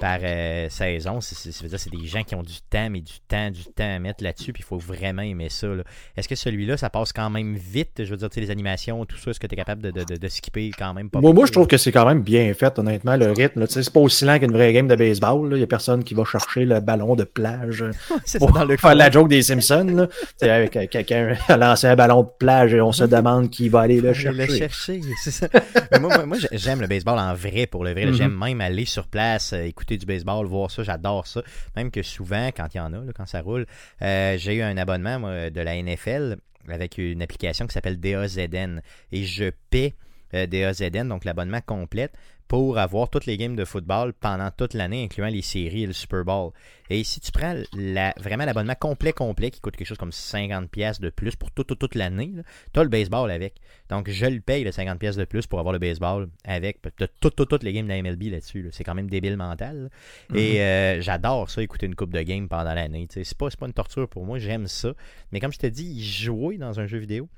par 0.00 0.18
euh, 0.22 0.68
saison, 0.68 1.20
c'est 1.20 1.90
des 1.90 2.06
gens 2.06 2.22
qui 2.22 2.34
ont 2.34 2.42
du 2.42 2.60
temps, 2.68 2.90
mais 2.90 3.00
du 3.00 3.20
temps, 3.28 3.50
du 3.50 3.64
temps 3.64 3.96
à 3.96 3.98
mettre 3.98 4.22
là-dessus, 4.22 4.52
puis 4.52 4.62
il 4.62 4.66
faut 4.66 4.78
vraiment 4.78 5.22
aimer 5.22 5.48
ça. 5.48 5.68
Est-ce 6.16 6.28
que 6.28 6.34
celui-là, 6.34 6.76
ça 6.76 6.90
passe 6.90 7.12
quand 7.12 7.30
même 7.30 7.56
vite? 7.56 8.04
Je 8.04 8.10
veux 8.10 8.16
dire, 8.16 8.28
les 8.36 8.50
animations, 8.50 9.04
tout 9.04 9.16
ça, 9.16 9.30
est-ce 9.30 9.40
que 9.40 9.46
tu 9.46 9.54
es 9.54 9.56
capable 9.56 9.82
de, 9.82 9.90
de, 9.90 10.16
de, 10.16 10.28
skipper 10.28 10.70
quand 10.76 10.92
même 10.94 11.10
pas 11.10 11.20
Moi, 11.20 11.32
moi 11.32 11.46
je 11.46 11.52
trouve 11.52 11.66
que 11.66 11.76
c'est 11.76 11.92
quand 11.92 12.06
même 12.06 12.22
bien 12.22 12.52
fait, 12.54 12.78
honnêtement, 12.78 13.16
le 13.16 13.30
rythme. 13.32 13.66
C'est 13.68 13.92
pas 13.92 14.00
aussi 14.00 14.24
lent 14.24 14.38
qu'une 14.38 14.52
vraie 14.52 14.72
game 14.72 14.88
de 14.88 14.96
baseball. 14.96 15.48
Il 15.52 15.58
n'y 15.58 15.62
a 15.62 15.66
personne 15.66 16.04
qui 16.04 16.14
va 16.14 16.24
chercher 16.24 16.64
le 16.64 16.80
ballon 16.80 17.14
de 17.14 17.24
plage 17.24 17.84
pour 18.38 18.52
dans 18.52 18.64
le 18.64 18.76
faire 18.76 18.94
la 18.94 19.10
joke 19.10 19.28
des 19.28 19.42
Simpsons. 19.42 20.08
avec 20.40 20.76
quelqu'un 21.02 21.36
a 21.48 21.56
lancé 21.56 21.86
un 21.86 21.96
ballon 21.96 22.22
de 22.22 22.28
plage 22.38 22.74
et 22.74 22.80
on 22.80 22.92
se 22.92 23.04
demande 23.04 23.50
qui 23.50 23.68
va 23.68 23.80
aller 23.80 24.00
le 24.00 24.12
chercher. 24.12 24.46
Le 24.46 24.56
chercher, 24.56 25.00
c'est 25.22 25.30
ça. 25.30 25.48
moi, 26.00 26.24
moi, 26.24 26.36
j'aime 26.52 26.80
le 26.80 26.86
baseball 26.86 27.18
en 27.18 27.34
vrai, 27.34 27.66
pour 27.66 27.84
le 27.84 27.92
vrai. 27.92 28.06
Mm-hmm. 28.06 28.14
J'aime 28.14 28.38
même 28.38 28.60
aller 28.60 28.84
sur 28.84 29.06
place, 29.06 29.52
euh, 29.52 29.64
écouter 29.64 29.96
du 29.96 30.06
baseball, 30.06 30.46
voir 30.46 30.70
ça, 30.70 30.82
j'adore 30.82 31.26
ça. 31.26 31.42
Même 31.76 31.90
que 31.90 32.02
souvent, 32.02 32.48
quand 32.48 32.68
il 32.74 32.78
y 32.78 32.80
en 32.80 32.92
a, 32.92 32.98
quand 33.14 33.26
ça 33.26 33.40
roule, 33.40 33.66
euh, 34.02 34.36
j'ai 34.38 34.54
eu 34.54 34.62
un 34.62 34.76
abonnement 34.76 35.18
de 35.18 35.60
la 35.60 35.82
NFL 35.82 36.36
avec 36.68 36.98
une 36.98 37.22
application 37.22 37.66
qui 37.66 37.74
s'appelle 37.74 38.00
DAZN 38.00 38.80
et 39.12 39.24
je 39.24 39.50
paie 39.70 39.94
euh, 40.34 40.46
DAZN, 40.46 41.08
donc 41.08 41.24
l'abonnement 41.24 41.60
complète, 41.64 42.12
pour 42.48 42.78
avoir 42.78 43.08
toutes 43.08 43.26
les 43.26 43.36
games 43.36 43.56
de 43.56 43.64
football 43.64 44.12
pendant 44.12 44.50
toute 44.50 44.74
l'année, 44.74 45.04
incluant 45.04 45.28
les 45.28 45.42
séries 45.42 45.84
et 45.84 45.86
le 45.86 45.92
Super 45.92 46.24
Bowl. 46.24 46.52
Et 46.90 47.02
si 47.02 47.20
tu 47.20 47.32
prends 47.32 47.54
la, 47.72 48.12
vraiment 48.18 48.44
l'abonnement 48.44 48.74
complet, 48.78 49.12
complet, 49.12 49.50
qui 49.50 49.60
coûte 49.60 49.76
quelque 49.76 49.86
chose 49.86 49.98
comme 49.98 50.10
50$ 50.10 51.00
de 51.00 51.08
plus 51.08 51.34
pour 51.34 51.50
toute, 51.50 51.78
toute, 51.78 51.94
l'année, 51.94 52.32
tu 52.72 52.80
as 52.80 52.82
le 52.82 52.90
baseball 52.90 53.30
avec. 53.30 53.54
Donc, 53.88 54.10
je 54.10 54.26
le 54.26 54.40
paye, 54.40 54.64
le 54.64 54.70
50$ 54.70 55.16
de 55.16 55.24
plus 55.24 55.46
pour 55.46 55.58
avoir 55.58 55.72
le 55.72 55.78
baseball 55.78 56.28
avec. 56.44 56.82
Tu 56.82 57.06
toutes, 57.20 57.36
toutes, 57.36 57.62
les 57.62 57.72
games 57.72 57.86
de 57.86 57.92
la 57.92 58.02
MLB 58.02 58.24
là-dessus. 58.24 58.68
C'est 58.72 58.84
quand 58.84 58.94
même 58.94 59.08
débile 59.08 59.36
mental. 59.36 59.90
Et 60.34 60.54
mhm. 60.54 60.58
euh, 60.58 61.00
j'adore 61.00 61.48
ça, 61.48 61.62
écouter 61.62 61.86
une 61.86 61.94
coupe 61.94 62.12
de 62.12 62.20
games 62.20 62.48
pendant 62.48 62.74
l'année. 62.74 63.08
C'est 63.10 63.36
pas, 63.36 63.48
pas 63.48 63.66
une 63.66 63.72
torture 63.72 64.08
pour 64.08 64.26
moi, 64.26 64.38
j'aime 64.38 64.66
ça. 64.66 64.92
Mais 65.32 65.40
comme 65.40 65.52
je 65.52 65.58
te 65.58 65.66
dis, 65.66 66.04
jouer 66.04 66.58
dans 66.58 66.78
un 66.78 66.86
jeu 66.86 66.98
vidéo, 66.98 67.28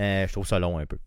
euh, 0.00 0.26
je 0.26 0.32
trouve 0.32 0.46
ça 0.46 0.58
long 0.58 0.78
un 0.78 0.86
peu. 0.86 0.98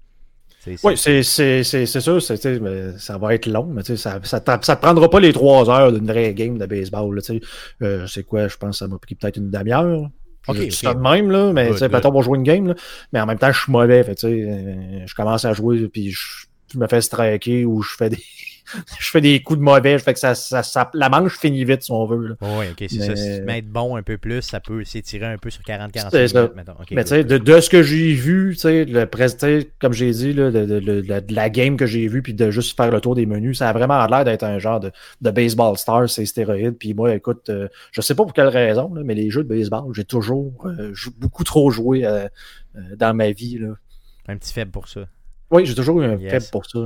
Oui, 0.83 0.97
c'est 0.97 1.23
sûr, 1.23 2.21
ça 2.21 3.17
va 3.17 3.33
être 3.33 3.45
long, 3.47 3.65
mais 3.65 3.83
ça 3.83 4.19
ne 4.19 4.25
ça, 4.25 4.39
te 4.39 4.81
prendra 4.81 5.09
pas 5.09 5.19
les 5.19 5.33
trois 5.33 5.69
heures 5.69 5.91
d'une 5.91 6.07
vraie 6.07 6.33
game 6.33 6.57
de 6.57 6.65
baseball. 6.65 7.19
Euh, 7.81 8.07
c'est 8.07 8.23
quoi, 8.23 8.47
je 8.47 8.57
pense 8.57 8.71
que 8.71 8.77
ça 8.77 8.87
m'a 8.87 8.97
pris 8.97 9.15
peut-être 9.15 9.37
une 9.37 9.49
demi-heure. 9.49 10.09
Ok, 10.47 10.57
c'est 10.69 10.93
de 10.93 10.99
même, 10.99 11.29
là, 11.29 11.51
mais 11.51 11.71
peut-être 11.71 12.05
on 12.05 12.21
jouer 12.21 12.37
une 12.37 12.43
game, 12.43 12.67
là, 12.67 12.75
mais 13.11 13.19
en 13.19 13.25
même 13.25 13.37
temps, 13.37 13.51
je 13.51 13.61
suis 13.61 13.71
mauvais. 13.71 14.03
Fait, 14.03 14.23
euh, 14.23 15.05
je 15.05 15.15
commence 15.15 15.43
à 15.43 15.53
jouer, 15.53 15.87
puis 15.89 16.11
je, 16.11 16.45
je 16.73 16.77
me 16.77 16.87
fais 16.87 17.01
striker 17.01 17.65
ou 17.65 17.81
je 17.81 17.95
fais 17.97 18.09
des 18.09 18.23
je 18.99 19.09
fais 19.09 19.21
des 19.21 19.41
coups 19.41 19.59
de 19.59 19.63
mauvais, 19.63 19.97
fait 19.99 20.13
que 20.13 20.19
ça, 20.19 20.35
ça, 20.35 20.91
la 20.93 21.09
manche 21.09 21.37
finit 21.37 21.65
vite 21.65 21.83
si 21.83 21.91
on 21.91 22.05
veut. 22.05 22.37
Oui, 22.41 22.65
ok, 22.71 22.87
c'est 22.89 22.99
ça. 22.99 23.15
Si 23.15 23.39
tu 23.39 23.41
mettre 23.43 23.67
bon 23.67 23.95
un 23.95 24.03
peu 24.03 24.17
plus, 24.17 24.41
ça 24.41 24.59
peut 24.59 24.83
s'étirer 24.83 25.25
un 25.25 25.37
peu 25.37 25.49
sur 25.49 25.61
40-45 25.63 26.33
minutes. 26.33 26.51
Mais 26.91 27.03
tu 27.03 27.09
sais, 27.09 27.23
de, 27.23 27.37
de, 27.37 27.59
ce 27.59 27.69
que 27.69 27.83
j'ai 27.83 28.13
vu, 28.13 28.51
tu 28.53 28.61
sais, 28.61 28.85
le 28.85 29.05
comme 29.79 29.93
j'ai 29.93 30.11
dit, 30.11 30.33
là, 30.33 30.51
de, 30.51 30.65
de, 30.65 31.33
la 31.33 31.49
game 31.49 31.77
que 31.77 31.85
j'ai 31.85 32.07
vue, 32.07 32.21
puis 32.21 32.33
de 32.33 32.51
juste 32.51 32.75
faire 32.75 32.91
le 32.91 33.01
tour 33.01 33.15
des 33.15 33.25
menus, 33.25 33.59
ça 33.59 33.69
a 33.69 33.73
vraiment 33.73 34.05
l'air 34.05 34.23
d'être 34.25 34.43
un 34.43 34.59
genre 34.59 34.79
de, 34.79 34.91
baseball 35.31 35.77
star, 35.77 36.09
c'est 36.09 36.25
stéroïde. 36.25 36.77
Puis 36.77 36.93
moi, 36.93 37.13
écoute, 37.15 37.49
euh, 37.49 37.67
je 37.91 38.01
sais 38.01 38.15
pas 38.15 38.23
pour 38.23 38.33
quelle 38.33 38.47
raison, 38.47 38.89
mais 38.89 39.13
les 39.13 39.29
jeux 39.29 39.43
de 39.43 39.49
baseball, 39.49 39.93
j'ai 39.93 40.05
toujours 40.05 40.53
euh, 40.65 40.93
beaucoup 41.17 41.43
trop 41.43 41.69
joué 41.69 42.05
euh, 42.05 42.27
dans 42.95 43.13
ma 43.13 43.31
vie. 43.31 43.57
Là. 43.59 43.73
Un 44.27 44.37
petit 44.37 44.53
faible 44.53 44.71
pour 44.71 44.87
ça. 44.87 45.01
Oui, 45.49 45.65
j'ai 45.65 45.75
toujours 45.75 46.01
eu 46.01 46.05
un 46.05 46.17
faible 46.17 46.45
pour 46.51 46.65
ça. 46.65 46.79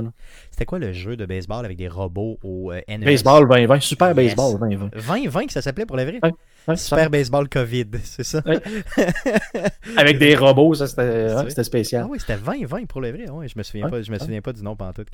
C'était 0.50 0.64
quoi 0.64 0.78
le 0.78 0.92
jeu 0.92 1.16
de 1.16 1.26
baseball 1.26 1.64
avec 1.64 1.76
des 1.76 1.88
robots 1.88 2.38
au 2.44 2.70
euh, 2.70 2.80
NES? 2.88 2.98
Baseball 3.04 3.48
2020, 3.48 3.80
Super 3.80 4.14
Baseball 4.14 4.58
2020. 4.60 4.90
2020 4.94 5.46
que 5.46 5.52
ça 5.52 5.62
s'appelait 5.62 5.86
pour 5.86 5.96
le 5.96 6.04
vrai? 6.04 6.20
super 6.76 7.10
Baseball 7.10 7.48
COVID, 7.48 7.86
c'est 8.04 8.22
ça? 8.22 8.40
avec 9.96 10.18
des 10.18 10.36
robots, 10.36 10.74
ça 10.74 10.86
c'était 10.86 11.64
spécial. 11.64 12.04
Ah 12.06 12.08
oui, 12.10 12.20
c'était 12.20 12.36
2020 12.36 12.86
pour 12.86 13.00
le 13.00 13.10
vrai. 13.10 13.28
Ouais, 13.30 13.48
je 13.48 13.54
me 13.56 13.64
souviens 13.64 13.88
pas, 13.88 14.00
je 14.00 14.12
me 14.12 14.18
souviens 14.18 14.40
pas 14.40 14.52
du 14.52 14.62
nom 14.62 14.76
pendant 14.76 14.92
tout. 14.92 15.04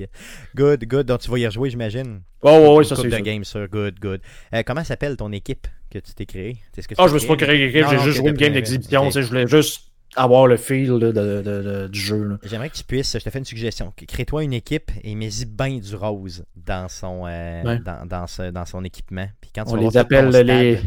Good, 0.54 0.84
good. 0.84 1.06
Donc 1.06 1.20
tu 1.20 1.30
vas 1.30 1.38
y 1.38 1.46
rejouer, 1.46 1.70
j'imagine. 1.70 2.20
Oh, 2.42 2.50
oui, 2.50 2.78
oui, 2.78 2.84
ça 2.84 2.96
c'est. 2.96 3.08
de 3.08 3.18
game, 3.18 3.44
ça. 3.44 3.66
Good, 3.66 3.98
good. 3.98 4.20
Euh, 4.54 4.62
comment 4.64 4.84
s'appelle 4.84 5.16
ton 5.16 5.32
équipe 5.32 5.66
que 5.90 5.98
tu 5.98 6.12
t'es 6.14 6.26
créée? 6.26 6.58
Ah, 6.76 7.04
oh, 7.04 7.08
je 7.08 7.14
me 7.14 7.18
suis 7.18 7.28
pas 7.28 7.36
créé, 7.36 7.70
j'ai 7.70 7.98
juste 8.00 8.18
joué 8.18 8.30
une 8.30 8.36
game 8.36 8.52
d'exhibition. 8.52 9.10
Je 9.10 9.20
voulais 9.20 9.46
juste 9.46 9.87
avoir 10.16 10.46
le 10.46 10.56
feel 10.56 10.86
de, 10.98 11.12
de, 11.12 11.42
de, 11.42 11.88
du 11.88 12.00
jeu. 12.00 12.38
J'aimerais 12.44 12.70
que 12.70 12.76
tu 12.76 12.84
puisses, 12.84 13.12
je 13.18 13.22
te 13.24 13.30
fais 13.30 13.38
une 13.38 13.44
suggestion, 13.44 13.92
crée-toi 14.08 14.42
une 14.44 14.52
équipe 14.54 14.90
et 15.04 15.14
mets-y 15.14 15.44
bien 15.44 15.78
du 15.78 15.94
rose 15.94 16.44
dans 16.56 16.88
son, 16.88 17.24
euh, 17.26 17.62
Ouais. 17.62 17.78
dans, 17.78 18.06
dans, 18.06 18.26
ce- 18.26 18.50
dans 18.50 18.64
son 18.64 18.84
équipement. 18.84 19.26
Puis 19.40 19.50
quand 19.54 19.64
tu 19.64 19.72
On 19.72 19.76
les 19.76 19.96
appelle 19.96 20.30
stade- 20.32 20.46
les. 20.46 20.80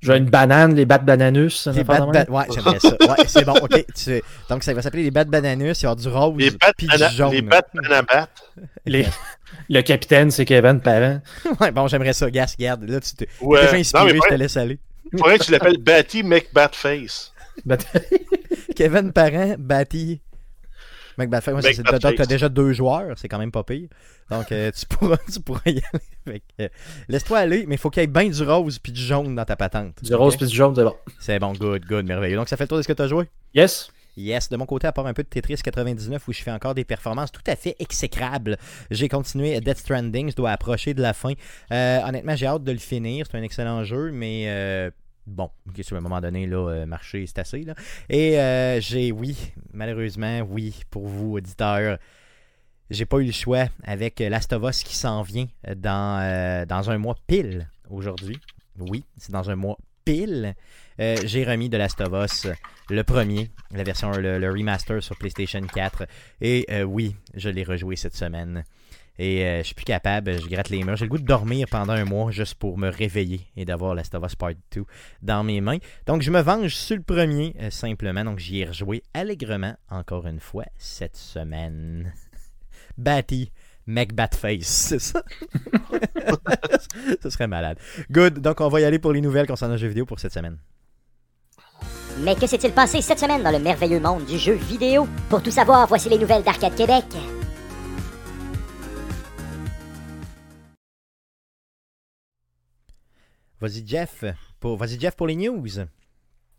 J'ai 0.00 0.16
une 0.16 0.30
banane, 0.30 0.76
les 0.76 0.84
bat 0.86 0.98
bananus. 0.98 1.66
Les 1.66 1.82
même. 1.82 2.12
ba- 2.12 2.24
Ouais, 2.28 2.44
j'aimerais 2.54 2.78
ça. 2.78 2.90
Ouais, 3.00 3.24
c'est 3.26 3.44
bon, 3.44 3.54
ok. 3.60 3.84
Tu- 3.96 4.22
Donc 4.48 4.62
ça 4.62 4.72
va 4.72 4.80
s'appeler 4.80 5.02
les 5.02 5.10
bad 5.10 5.28
bananus, 5.28 5.80
il 5.80 5.82
y 5.82 5.86
avoir 5.86 5.96
du 5.96 6.06
rose 6.08 6.36
Les 6.38 6.50
bat 6.52 6.72
du 6.78 7.16
jaune. 7.16 7.32
les 7.32 7.42
bat 7.42 7.62
Panabat. 7.62 8.28
Les- 8.86 9.06
Le 9.68 9.80
capitaine, 9.82 10.30
c'est 10.30 10.44
Kevin 10.44 10.80
Parent. 10.80 11.20
Ouais, 11.60 11.72
bon, 11.72 11.88
j'aimerais 11.88 12.12
ça, 12.12 12.30
Gas, 12.30 12.54
garde. 12.56 12.84
Là, 12.88 13.00
tu 13.00 13.12
t'es 13.16 13.28
Ouais. 13.40 13.60
déjà 13.60 13.72
Non, 13.72 13.78
inspiré, 13.80 14.12
mais 14.12 14.20
je 14.22 14.28
te 14.28 14.34
laisse 14.34 14.56
aller. 14.56 14.78
faudrait 15.16 15.38
que 15.38 15.44
tu 15.44 15.50
l'appelles 15.52 15.78
Batty 15.78 16.22
McBatface. 16.22 17.32
Kevin 18.76 19.12
Parent, 19.12 19.56
Batty. 19.58 20.20
McBatface, 21.16 21.52
ouais, 21.64 21.74
c'est- 21.74 21.82
donc 21.82 22.14
t'as 22.14 22.26
déjà 22.26 22.48
deux 22.48 22.72
joueurs, 22.72 23.18
c'est 23.18 23.26
quand 23.28 23.38
même 23.40 23.50
pas 23.50 23.64
pire. 23.64 23.88
Donc 24.30 24.52
euh, 24.52 24.70
tu, 24.70 24.86
pourras, 24.86 25.16
tu 25.32 25.40
pourras 25.40 25.62
y 25.66 25.80
aller. 26.26 26.42
Euh, 26.60 26.68
Laisse-toi 27.08 27.38
aller, 27.38 27.64
mais 27.66 27.74
il 27.74 27.78
faut 27.78 27.90
qu'il 27.90 28.02
y 28.02 28.04
ait 28.04 28.06
bien 28.06 28.28
du 28.28 28.42
rose 28.44 28.78
puis 28.78 28.92
du 28.92 29.00
jaune 29.00 29.34
dans 29.34 29.44
ta 29.44 29.56
patente. 29.56 29.96
Du 30.04 30.14
rose 30.14 30.36
puis 30.36 30.46
du 30.46 30.54
jaune, 30.54 30.74
c'est 30.76 30.84
bon. 30.84 30.94
C'est 31.18 31.38
bon, 31.40 31.52
good, 31.54 31.84
good, 31.86 32.06
merveilleux. 32.06 32.36
Donc 32.36 32.48
ça 32.48 32.56
fait 32.56 32.64
le 32.64 32.68
tour 32.68 32.78
de 32.78 32.82
ce 32.82 32.88
que 32.88 32.92
tu 32.92 33.02
as 33.02 33.08
joué? 33.08 33.24
Yes. 33.52 33.90
Yes, 34.16 34.48
de 34.48 34.56
mon 34.56 34.66
côté, 34.66 34.86
à 34.86 34.92
part 34.92 35.06
un 35.06 35.12
peu 35.12 35.22
de 35.24 35.28
Tetris 35.28 35.56
99 35.62 36.26
où 36.28 36.32
je 36.32 36.42
fais 36.42 36.50
encore 36.52 36.74
des 36.74 36.84
performances 36.84 37.30
tout 37.32 37.42
à 37.46 37.54
fait 37.56 37.74
exécrables, 37.80 38.56
j'ai 38.90 39.08
continué 39.08 39.60
Death 39.60 39.78
Stranding, 39.78 40.30
je 40.30 40.36
dois 40.36 40.50
approcher 40.50 40.92
de 40.94 41.02
la 41.02 41.12
fin. 41.14 41.32
Euh, 41.72 42.00
honnêtement, 42.04 42.34
j'ai 42.36 42.46
hâte 42.46 42.64
de 42.64 42.72
le 42.72 42.78
finir, 42.78 43.26
c'est 43.30 43.36
un 43.38 43.42
excellent 43.42 43.82
jeu, 43.84 44.10
mais 44.12 44.44
euh, 44.48 44.90
bon, 45.28 45.50
sur 45.82 45.96
un 45.96 46.00
moment 46.00 46.20
donné, 46.20 46.46
là, 46.46 46.68
euh, 46.68 46.86
marcher, 46.86 47.26
c'est 47.26 47.38
assez. 47.38 47.64
Et 48.08 48.38
euh, 48.38 48.80
j'ai, 48.80 49.12
oui, 49.12 49.36
malheureusement, 49.72 50.40
oui, 50.48 50.82
pour 50.90 51.06
vous, 51.06 51.34
auditeurs, 51.34 51.98
j'ai 52.90 53.04
pas 53.04 53.18
eu 53.18 53.26
le 53.26 53.32
choix 53.32 53.66
avec 53.84 54.20
Last 54.20 54.52
of 54.52 54.62
Us 54.68 54.82
qui 54.82 54.96
s'en 54.96 55.22
vient 55.22 55.46
dans, 55.76 56.20
euh, 56.22 56.64
dans 56.64 56.90
un 56.90 56.98
mois 56.98 57.16
pile 57.26 57.68
aujourd'hui. 57.90 58.38
Oui, 58.78 59.04
c'est 59.16 59.32
dans 59.32 59.50
un 59.50 59.56
mois 59.56 59.78
pile. 60.04 60.54
J'ai 60.98 61.44
remis 61.44 61.68
de 61.68 61.76
Last 61.76 62.00
of 62.00 62.12
Us 62.24 62.48
le 62.90 63.04
premier, 63.04 63.50
la 63.70 63.84
version, 63.84 64.10
le, 64.10 64.50
remaster 64.50 65.00
sur 65.00 65.16
PlayStation 65.16 65.60
4. 65.60 66.06
Et 66.40 66.66
oui, 66.82 67.14
je 67.34 67.50
l'ai 67.50 67.62
rejoué 67.62 67.94
cette 67.94 68.16
semaine. 68.16 68.64
Et 69.18 69.44
euh, 69.44 69.58
je 69.58 69.64
suis 69.64 69.74
plus 69.74 69.84
capable, 69.84 70.40
je 70.40 70.46
gratte 70.46 70.68
les 70.68 70.84
murs. 70.84 70.96
J'ai 70.96 71.06
le 71.06 71.10
goût 71.10 71.18
de 71.18 71.24
dormir 71.24 71.66
pendant 71.70 71.92
un 71.92 72.04
mois 72.04 72.30
juste 72.30 72.54
pour 72.54 72.78
me 72.78 72.88
réveiller 72.88 73.40
et 73.56 73.64
d'avoir 73.64 73.94
Last 73.94 74.14
of 74.14 74.24
Us 74.24 74.36
Part 74.36 74.52
2 74.72 74.84
dans 75.22 75.42
mes 75.42 75.60
mains. 75.60 75.78
Donc 76.06 76.22
je 76.22 76.30
me 76.30 76.40
venge 76.40 76.74
sur 76.74 76.96
le 76.96 77.02
premier, 77.02 77.54
euh, 77.60 77.70
simplement. 77.70 78.24
Donc 78.24 78.38
j'y 78.38 78.60
ai 78.60 78.66
rejoué 78.66 79.02
allègrement, 79.14 79.74
encore 79.90 80.26
une 80.26 80.40
fois, 80.40 80.64
cette 80.76 81.16
semaine. 81.16 82.12
Batty. 82.96 83.50
McBatface, 83.90 84.66
c'est 84.66 84.98
ça? 84.98 85.22
Ce 87.22 87.30
serait 87.30 87.46
malade. 87.46 87.78
Good, 88.10 88.40
donc 88.40 88.60
on 88.60 88.68
va 88.68 88.82
y 88.82 88.84
aller 88.84 88.98
pour 88.98 89.12
les 89.12 89.22
nouvelles 89.22 89.46
concernant 89.46 89.74
le 89.74 89.80
jeu 89.80 89.88
vidéo 89.88 90.04
pour 90.04 90.20
cette 90.20 90.34
semaine. 90.34 90.58
Mais 92.20 92.34
que 92.34 92.46
s'est-il 92.46 92.72
passé 92.72 93.00
cette 93.00 93.18
semaine 93.18 93.42
dans 93.42 93.50
le 93.50 93.58
merveilleux 93.58 94.00
monde 94.00 94.26
du 94.26 94.38
jeu 94.38 94.54
vidéo? 94.54 95.08
Pour 95.30 95.42
tout 95.42 95.50
savoir, 95.50 95.86
voici 95.86 96.10
les 96.10 96.18
nouvelles 96.18 96.42
d'Arcade 96.42 96.74
Québec. 96.74 97.06
Vas-y 103.60 103.86
Jeff, 103.86 104.24
pour, 104.60 104.76
vas-y 104.76 105.00
Jeff 105.00 105.16
pour 105.16 105.26
les 105.26 105.34
news. 105.34 105.66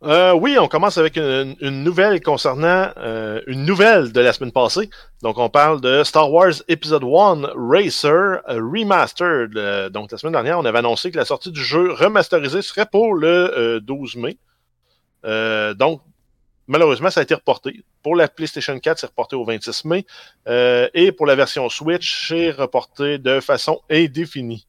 Euh, 0.02 0.34
oui, 0.34 0.58
on 0.58 0.68
commence 0.70 0.98
avec 0.98 1.18
une, 1.18 1.56
nouvelle 1.62 2.22
concernant 2.22 2.92
euh, 2.98 3.42
une 3.48 3.66
nouvelle 3.66 4.14
de 4.14 4.22
la 4.22 4.32
semaine 4.32 4.52
passée. 4.52 4.90
Donc, 5.22 5.38
on 5.38 5.50
parle 5.50 5.82
de 5.82 6.04
Star 6.06 6.32
Wars 6.32 6.54
Episode 6.70 7.04
1 7.04 7.52
Racer 7.56 8.42
euh, 8.48 8.62
Remastered. 8.62 9.92
Donc, 9.92 10.12
la 10.12 10.18
semaine 10.18 10.34
dernière, 10.34 10.60
on 10.60 10.66
avait 10.66 10.80
annoncé 10.80 11.12
que 11.12 11.18
la 11.18 11.26
sortie 11.26 11.52
du 11.52 11.62
jeu 11.62 11.92
remasterisé 11.92 12.62
serait 12.62 12.86
pour 12.86 13.14
le 13.14 13.28
euh, 13.28 13.80
12 13.82 14.16
mai. 14.16 14.38
Donc, 15.76 16.02
malheureusement, 16.68 17.10
ça 17.10 17.20
a 17.20 17.24
été 17.24 17.34
reporté. 17.34 17.84
Pour 18.02 18.16
la 18.16 18.30
PlayStation 18.30 18.80
4, 18.80 19.00
c'est 19.00 19.08
reporté 19.08 19.36
au 19.36 19.44
26 19.44 19.84
mai. 19.84 20.06
Et 20.94 21.12
pour 21.12 21.26
la 21.26 21.36
version 21.36 21.68
Switch, 21.68 22.28
c'est 22.30 22.52
reporté 22.52 23.18
de 23.18 23.42
façon 23.42 23.82
indéfinie. 23.90 24.66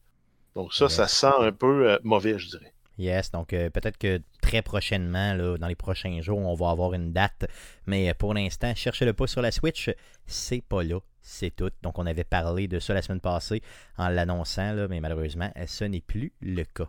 Donc, 0.55 0.73
ça, 0.73 0.85
Yes. 0.85 0.93
ça 0.93 1.07
sent 1.07 1.33
un 1.39 1.51
peu 1.51 1.89
euh, 1.91 1.97
mauvais, 2.03 2.37
je 2.37 2.47
dirais. 2.49 2.73
Yes, 2.97 3.31
donc 3.31 3.53
euh, 3.53 3.69
peut-être 3.69 3.97
que 3.97 4.21
très 4.41 4.61
prochainement, 4.61 5.33
là, 5.33 5.57
dans 5.57 5.67
les 5.67 5.75
prochains 5.75 6.21
jours, 6.21 6.37
on 6.39 6.53
va 6.53 6.69
avoir 6.69 6.93
une 6.93 7.13
date. 7.13 7.47
Mais 7.87 8.09
euh, 8.09 8.13
pour 8.13 8.33
l'instant, 8.33 8.73
cherchez-le 8.75 9.13
pas 9.13 9.27
sur 9.27 9.41
la 9.41 9.51
Switch. 9.51 9.89
C'est 10.27 10.61
pas 10.61 10.83
là. 10.83 10.99
C'est 11.21 11.55
tout. 11.55 11.71
Donc 11.81 11.97
on 11.99 12.05
avait 12.05 12.23
parlé 12.25 12.67
de 12.67 12.79
ça 12.79 12.93
la 12.93 13.01
semaine 13.01 13.21
passée 13.21 13.61
en 13.97 14.09
l'annonçant, 14.09 14.87
mais 14.89 14.99
malheureusement, 14.99 15.51
ce 15.65 15.85
n'est 15.85 16.01
plus 16.01 16.33
le 16.41 16.63
cas. 16.63 16.87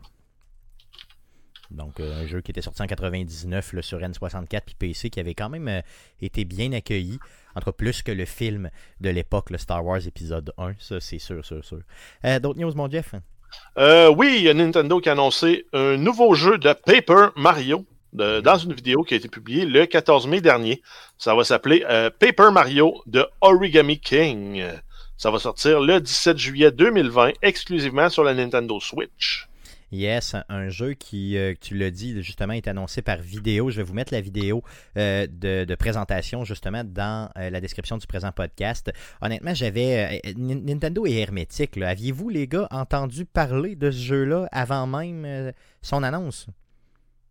Donc 1.71 2.01
euh, 2.01 2.23
un 2.23 2.27
jeu 2.27 2.41
qui 2.43 2.51
était 2.51 2.61
sorti 2.61 2.83
en 2.83 2.87
99 2.87 3.73
là, 3.73 3.83
sur 3.83 3.99
N64 3.99 4.61
puis 4.67 4.75
PC 4.79 5.09
qui 5.11 5.21
avait 5.21 5.35
quand 5.35 5.49
même 5.49 5.69
euh, 5.69 5.81
été 6.21 6.45
bien 6.45 6.73
accueilli. 6.73 7.19
Entre 7.55 7.71
plus 7.73 8.03
que 8.03 8.13
le 8.13 8.25
film 8.25 8.71
de 9.01 9.11
l'époque, 9.11 9.51
le 9.51 9.59
Star 9.59 9.85
Wars 9.85 10.07
épisode 10.07 10.53
1, 10.59 10.75
ça 10.79 11.01
c'est 11.01 11.19
sûr, 11.19 11.45
sûr, 11.45 11.65
sûr. 11.65 11.81
Euh, 12.25 12.39
D'autres 12.41 12.59
news, 12.61 12.75
mon 12.75 12.91
Jeff? 12.91 13.15
Euh, 13.79 14.09
oui, 14.09 14.43
il 14.45 14.57
Nintendo 14.57 15.01
qui 15.01 15.09
a 15.09 15.13
annoncé 15.13 15.67
un 15.73 15.97
nouveau 15.97 16.35
jeu 16.35 16.59
de 16.59 16.73
Paper 16.73 17.29
Mario 17.37 17.85
dans 18.13 18.59
une 18.59 18.75
vidéo 18.75 19.03
qui 19.05 19.15
a 19.15 19.17
été 19.17 19.29
publiée 19.29 19.65
le 19.65 19.87
14 19.87 20.27
mai 20.27 20.41
dernier. 20.41 20.83
Ça 21.19 21.35
va 21.35 21.45
s'appeler 21.45 21.85
euh, 21.89 22.11
Paper 22.11 22.51
Mario 22.53 23.03
de 23.07 23.27
Origami 23.41 23.99
King. 23.99 24.65
Ça 25.17 25.31
va 25.31 25.39
sortir 25.39 25.81
le 25.81 26.01
17 26.01 26.37
juillet 26.37 26.71
2020 26.71 27.33
exclusivement 27.43 28.09
sur 28.09 28.25
la 28.25 28.35
Nintendo 28.35 28.81
Switch. 28.81 29.49
Yes, 29.93 30.35
un- 30.49 30.71
jeu 30.71 30.95
qui, 30.95 31.37
euh, 31.37 31.53
tu 31.61 31.77
l'as 31.77 31.91
dit, 31.91 32.23
justement, 32.23 32.55
est 32.55 32.67
annoncé 32.67 33.03
par 33.03 33.19
vidéo. 33.19 33.71
Je 33.71 33.77
vais 33.77 33.83
vous 33.83 33.93
mettre 33.93 34.13
la 34.15 34.23
vidéo 34.23 34.63
euh, 34.97 35.27
de, 35.31 35.75
présentation, 35.75 36.45
justement, 36.45 36.83
dans 36.83 37.31
euh, 37.37 37.51
la 37.51 37.61
description 37.61 37.99
du 37.99 38.07
présent 38.07 38.33
podcast. 38.33 38.91
Honnêtement, 39.21 39.53
j'avais... 39.55 40.23
Nin- 40.37 40.63
Nintendo 40.65 41.05
est 41.05 41.13
hermétique. 41.13 41.77
Aviez-vous, 41.77 42.31
les 42.31 42.49
gars, 42.49 42.69
entendu 42.71 43.27
parler 43.27 43.77
de 43.77 43.91
ce 43.91 43.99
jeu-là 44.03 44.49
avant 44.51 44.87
même 44.87 45.53
son 45.83 46.03
annonce? 46.03 46.47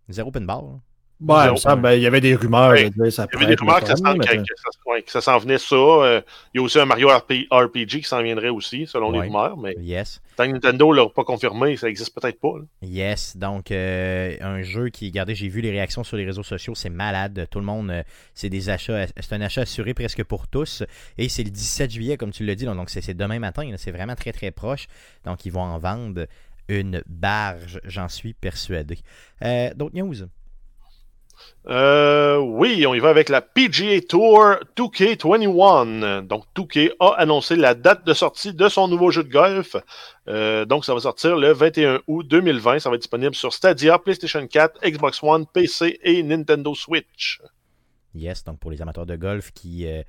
Zéro 0.09 0.29
open 0.29 0.45
bar. 0.45 0.81
Ouais, 1.27 1.51
il 1.51 1.57
semble, 1.59 1.81
ben, 1.83 1.91
il 1.93 2.01
y 2.01 2.07
avait 2.07 2.21
des 2.21 2.35
rumeurs. 2.35 2.71
Ouais. 2.71 2.89
de 2.89 3.03
dire, 3.03 3.13
ça 3.13 3.27
Il 3.31 3.33
y 3.39 3.43
avait 3.43 3.55
des 3.55 3.59
rumeurs 3.59 3.79
que 3.81 3.87
ça, 3.87 3.95
s'en- 3.95 4.13
mais- 4.13 4.19
que- 4.25 4.35
que 4.37 4.43
ça- 4.57 4.89
ouais, 4.91 5.01
que 5.03 5.11
ça 5.11 5.21
s'en 5.21 5.37
venait 5.37 5.57
ça. 5.59 5.75
Euh, 5.75 6.21
il 6.53 6.57
y 6.57 6.61
a 6.61 6.63
aussi 6.63 6.79
un 6.79 6.85
Mario 6.85 7.09
RP 7.09 7.47
RPG 7.51 7.99
qui 8.01 8.03
s'en 8.03 8.21
viendrait 8.23 8.49
aussi, 8.49 8.87
selon 8.87 9.09
Ouais. 9.11 9.17
les 9.17 9.21
rumeurs. 9.27 9.55
Mais 9.57 9.75
Yes. 9.79 10.21
tant 10.35 10.45
que 10.47 10.51
Nintendo 10.53 10.91
l'a 10.91 11.07
pas 11.09 11.23
confirmé, 11.23 11.77
ça 11.77 11.87
existe 11.89 12.13
peut-être 12.19 12.39
pas. 12.39 12.53
là. 12.57 12.65
Yes, 12.81 13.37
donc 13.37 13.71
euh, 13.71 14.35
un 14.41 14.61
jeu 14.63 14.89
qui, 14.89 15.07
regardez, 15.07 15.35
j'ai 15.35 15.47
vu 15.47 15.61
les 15.61 15.71
réactions 15.71 16.03
sur 16.03 16.17
les 16.17 16.25
réseaux 16.25 16.43
sociaux, 16.43 16.73
c'est 16.75 16.89
malade. 16.89 17.47
Tout 17.51 17.59
le 17.59 17.65
monde, 17.65 17.91
euh, 17.91 18.03
c'est 18.33 18.49
des 18.49 18.69
achats, 18.69 19.05
c'est 19.19 19.33
un 19.33 19.41
achat 19.41 19.61
assuré 19.61 19.93
presque 19.93 20.23
pour 20.23 20.47
tous. 20.47 20.83
Et 21.17 21.29
c'est 21.29 21.43
le 21.43 21.49
17 21.51 21.91
juillet, 21.91 22.17
comme 22.17 22.31
tu 22.31 22.43
l'as 22.45 22.55
dit, 22.55 22.65
donc 22.65 22.89
c'est 22.89 23.13
demain 23.13 23.37
matin, 23.39 23.69
c'est 23.77 23.91
vraiment 23.91 24.15
très 24.15 24.31
très 24.31 24.51
proche. 24.51 24.87
Donc 25.25 25.45
ils 25.45 25.51
vont 25.51 25.61
en 25.61 25.77
vendre 25.77 26.25
une 26.67 27.01
barge, 27.05 27.79
j'en 27.83 28.07
suis 28.07 28.33
persuadé. 28.33 28.97
Euh, 29.43 29.69
D'autres 29.75 29.95
news? 29.95 30.15
Euh, 31.67 32.37
oui, 32.37 32.85
on 32.87 32.93
y 32.93 32.99
va 32.99 33.09
avec 33.09 33.29
la 33.29 33.41
PGA 33.41 34.01
Tour 34.01 34.55
2K21. 34.75 36.21
Donc, 36.25 36.45
2K 36.55 36.93
a 36.99 37.13
annoncé 37.17 37.55
la 37.55 37.75
date 37.75 38.05
de 38.05 38.13
sortie 38.13 38.53
de 38.53 38.67
son 38.67 38.87
nouveau 38.87 39.11
jeu 39.11 39.23
de 39.23 39.31
golf. 39.31 39.75
Euh, 40.27 40.65
donc, 40.65 40.85
ça 40.85 40.93
va 40.93 40.99
sortir 41.01 41.37
le 41.37 41.51
21 41.51 42.01
août 42.07 42.27
2020. 42.27 42.79
Ça 42.79 42.89
va 42.89 42.95
être 42.95 43.01
disponible 43.01 43.35
sur 43.35 43.53
Stadia, 43.53 43.99
PlayStation 43.99 44.45
4, 44.45 44.79
Xbox 44.83 45.21
One, 45.21 45.45
PC 45.45 45.99
et 46.03 46.23
Nintendo 46.23 46.73
Switch. 46.73 47.41
Yes, 48.15 48.43
donc 48.43 48.59
pour 48.59 48.71
les 48.71 48.81
amateurs 48.81 49.05
de 49.05 49.15
golf 49.15 49.51
qui. 49.51 49.85
euh, 49.87 50.03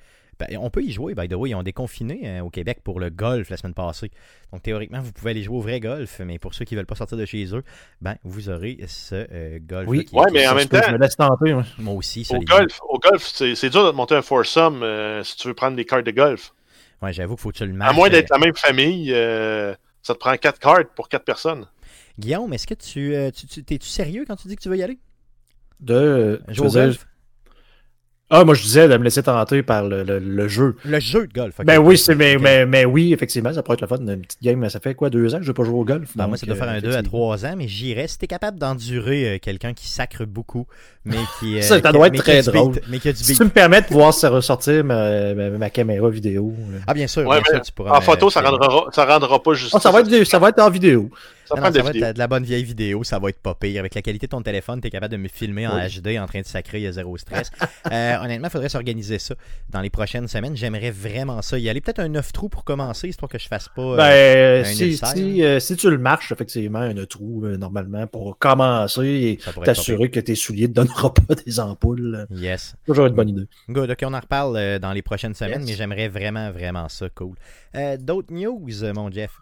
on 0.58 0.70
peut 0.70 0.82
y 0.82 0.92
jouer, 0.92 1.14
by 1.14 1.28
the 1.28 1.34
way. 1.34 1.50
Ils 1.50 1.54
ont 1.54 1.62
déconfiné 1.62 2.20
euh, 2.24 2.40
au 2.42 2.50
Québec 2.50 2.78
pour 2.84 3.00
le 3.00 3.10
golf 3.10 3.50
la 3.50 3.56
semaine 3.56 3.74
passée. 3.74 4.10
Donc 4.52 4.62
théoriquement, 4.62 5.00
vous 5.00 5.12
pouvez 5.12 5.30
aller 5.32 5.42
jouer 5.42 5.56
au 5.56 5.60
vrai 5.60 5.80
golf, 5.80 6.20
mais 6.24 6.38
pour 6.38 6.54
ceux 6.54 6.64
qui 6.64 6.74
ne 6.74 6.80
veulent 6.80 6.86
pas 6.86 6.94
sortir 6.94 7.16
de 7.18 7.24
chez 7.24 7.44
eux, 7.54 7.62
ben 8.00 8.16
vous 8.24 8.48
aurez 8.48 8.78
ce 8.86 9.26
euh, 9.32 9.58
golf. 9.60 9.88
Oui. 9.88 10.06
Ouais, 10.12 10.26
mais 10.32 10.46
en 10.46 10.54
même 10.54 10.68
temps- 10.68 10.80
Je 10.86 10.92
me 10.92 10.98
laisse 10.98 11.16
tenter. 11.16 11.52
moi. 11.54 11.64
Moi 11.78 11.94
aussi, 11.94 12.26
Au 12.30 12.38
golf, 12.40 12.80
au 12.88 12.98
golf 12.98 13.26
c'est 13.26 13.70
dur 13.70 13.84
de 13.86 13.90
te 13.90 13.96
monter 13.96 14.14
un 14.14 14.22
foursome 14.22 14.82
euh, 14.82 15.22
si 15.24 15.36
tu 15.36 15.48
veux 15.48 15.54
prendre 15.54 15.76
des 15.76 15.84
cartes 15.84 16.04
de 16.06 16.10
golf. 16.12 16.52
Ouais, 17.00 17.12
j'avoue 17.12 17.34
qu'il 17.34 17.42
faut 17.42 17.50
que 17.50 17.56
tu 17.58 17.66
le 17.66 17.72
matches. 17.72 17.90
À 17.90 17.92
moins 17.92 18.08
d'être 18.10 18.30
euh, 18.30 18.36
la 18.38 18.44
même 18.46 18.54
famille, 18.54 19.12
euh, 19.12 19.74
ça 20.02 20.14
te 20.14 20.18
prend 20.18 20.36
quatre 20.36 20.58
cartes 20.58 20.88
pour 20.94 21.08
quatre 21.08 21.24
personnes. 21.24 21.66
Guillaume, 22.18 22.52
est-ce 22.52 22.66
que 22.66 22.74
tu, 22.74 23.14
euh, 23.14 23.30
tu, 23.30 23.46
tu- 23.46 23.64
t'es-tu 23.64 23.88
sérieux 23.88 24.24
quand 24.26 24.36
tu 24.36 24.46
dis 24.46 24.54
que 24.56 24.60
tu 24.62 24.68
veux 24.68 24.76
y 24.76 24.82
aller? 24.82 24.98
De. 25.80 26.40
Jouer 26.48 26.66
au 26.68 26.70
golf? 26.70 27.06
Ah, 28.34 28.44
moi 28.44 28.54
je 28.54 28.62
disais 28.62 28.88
de 28.88 28.96
me 28.96 29.04
laisser 29.04 29.22
tenter 29.22 29.62
par 29.62 29.84
le, 29.86 30.02
le, 30.04 30.18
le 30.18 30.48
jeu. 30.48 30.74
Le 30.86 30.98
jeu 31.00 31.26
de 31.26 31.32
golf. 31.32 31.54
Ben 31.64 31.78
oui, 31.78 31.98
c'est, 31.98 32.14
mais, 32.14 32.38
mais, 32.38 32.64
mais 32.64 32.84
oui, 32.86 33.12
effectivement, 33.12 33.52
ça 33.52 33.62
pourrait 33.62 33.74
être 33.74 33.82
le 33.82 33.86
fun. 33.86 33.98
Une 33.98 34.22
petite 34.22 34.42
game, 34.42 34.68
ça 34.70 34.80
fait 34.80 34.94
quoi, 34.94 35.10
deux 35.10 35.34
ans 35.34 35.38
que 35.38 35.44
je 35.44 35.50
n'ai 35.50 35.54
pas 35.54 35.64
joué 35.64 35.74
au 35.78 35.84
golf? 35.84 36.08
Ben, 36.16 36.26
moi, 36.26 36.38
ça 36.38 36.46
doit 36.46 36.56
faire 36.56 36.64
euh, 36.68 36.70
un 36.78 36.80
2 36.80 36.86
à 36.88 36.90
effectivement. 36.92 37.18
3 37.18 37.44
ans, 37.46 37.54
mais 37.58 37.68
j'irais. 37.68 38.08
Si 38.08 38.16
t'es 38.18 38.26
capable 38.26 38.58
d'endurer 38.58 39.34
euh, 39.34 39.38
quelqu'un 39.38 39.74
qui 39.74 39.86
sacre 39.86 40.24
beaucoup, 40.24 40.66
mais 41.04 41.16
qui. 41.38 41.56
euh, 41.58 41.60
Ça, 41.60 41.78
ça 41.78 41.80
qui- 41.82 41.92
doit 41.92 42.06
être 42.06 42.16
très 42.16 42.40
beat, 42.40 42.46
drôle. 42.52 42.80
mais 42.88 42.98
qui 42.98 43.08
a 43.10 43.12
du 43.12 43.22
Si 43.22 43.36
tu 43.36 43.44
me 43.44 43.50
permets 43.50 43.82
de 43.82 43.86
pouvoir 43.86 44.14
se 44.14 44.26
ressortir 44.26 44.82
ma, 44.82 45.34
ma, 45.34 45.50
ma 45.50 45.68
caméra 45.70 46.08
vidéo. 46.08 46.54
Ah, 46.86 46.94
bien 46.94 47.06
sûr. 47.06 47.22
Ouais, 47.26 47.36
bien 47.36 47.42
mais 47.52 47.56
sûr, 47.58 47.62
tu 47.66 47.72
pourras 47.72 47.98
En 47.98 48.00
photo, 48.00 48.30
ça 48.30 48.40
filmer. 48.42 48.56
rendra, 48.56 48.86
ça 48.92 49.04
rendra 49.04 49.42
pas 49.42 49.52
juste. 49.52 49.74
Ah, 49.76 49.80
ça, 49.80 49.90
va 49.90 50.00
être, 50.00 50.24
ça 50.24 50.38
va 50.38 50.48
être 50.48 50.60
en 50.60 50.70
vidéo. 50.70 51.10
Ça 51.54 51.60
Non, 51.60 51.70
va 51.70 51.90
être 51.90 52.12
de 52.14 52.18
la 52.18 52.26
bonne 52.28 52.44
vieille 52.44 52.64
vidéo, 52.64 53.04
ça 53.04 53.18
va 53.18 53.28
être 53.28 53.38
pas 53.40 53.54
pire. 53.54 53.80
Avec 53.80 53.94
la 53.94 54.02
qualité 54.02 54.26
de 54.26 54.30
ton 54.30 54.42
téléphone, 54.42 54.80
tu 54.80 54.86
es 54.88 54.90
capable 54.90 55.12
de 55.12 55.16
me 55.18 55.28
filmer 55.28 55.66
en 55.66 55.76
HD 55.78 56.18
en 56.18 56.26
train 56.26 56.40
de 56.40 56.46
sacrer, 56.46 56.78
il 56.80 56.84
y 56.84 56.86
a 56.86 56.92
zéro 56.92 57.16
stress. 57.18 57.50
Euh, 57.90 58.16
honnêtement, 58.22 58.46
il 58.46 58.50
faudrait 58.50 58.68
s'organiser 58.68 59.18
ça 59.18 59.34
dans 59.68 59.80
les 59.80 59.90
prochaines 59.90 60.28
semaines. 60.28 60.56
J'aimerais 60.56 60.90
vraiment 60.92 61.42
ça 61.42 61.58
y 61.58 61.68
aller. 61.68 61.80
Peut-être 61.80 61.98
un 61.98 62.08
9 62.08 62.32
trous 62.32 62.48
pour 62.48 62.64
commencer, 62.64 63.08
histoire 63.08 63.28
que 63.28 63.38
je 63.38 63.48
fasse 63.48 63.68
pas. 63.74 63.82
euh, 63.82 63.96
Ben, 63.96 64.60
un 64.62 64.64
si, 64.64 64.96
si, 64.96 65.42
euh, 65.42 65.58
si 65.60 65.76
tu 65.76 65.90
le 65.90 65.98
marches, 65.98 66.30
effectivement, 66.32 66.78
un 66.78 66.94
trou, 67.06 67.44
euh, 67.44 67.56
normalement, 67.56 68.06
pour 68.06 68.38
commencer 68.38 69.04
et 69.06 69.38
t'assurer 69.64 70.10
que 70.10 70.20
tes 70.20 70.34
souliers 70.36 70.62
ne 70.62 70.66
te 70.68 70.72
donneront 70.74 71.10
pas 71.10 71.34
des 71.46 71.60
ampoules. 71.60 72.26
Yes. 72.30 72.76
Toujours 72.86 73.06
une 73.06 73.14
bonne 73.14 73.30
idée. 73.30 73.46
Good. 73.68 73.90
Ok, 73.90 73.98
on 74.04 74.14
en 74.14 74.20
reparle 74.20 74.56
euh, 74.56 74.78
dans 74.78 74.92
les 74.92 75.02
prochaines 75.02 75.34
semaines, 75.34 75.60
Yes. 75.60 75.70
mais 75.70 75.74
j'aimerais 75.76 76.08
vraiment, 76.08 76.50
vraiment 76.52 76.88
ça. 76.88 77.08
Cool. 77.14 77.34
Euh, 77.74 77.96
D'autres 77.98 78.32
news, 78.32 78.84
euh, 78.84 78.92
mon 78.94 79.10
Jeff? 79.10 79.32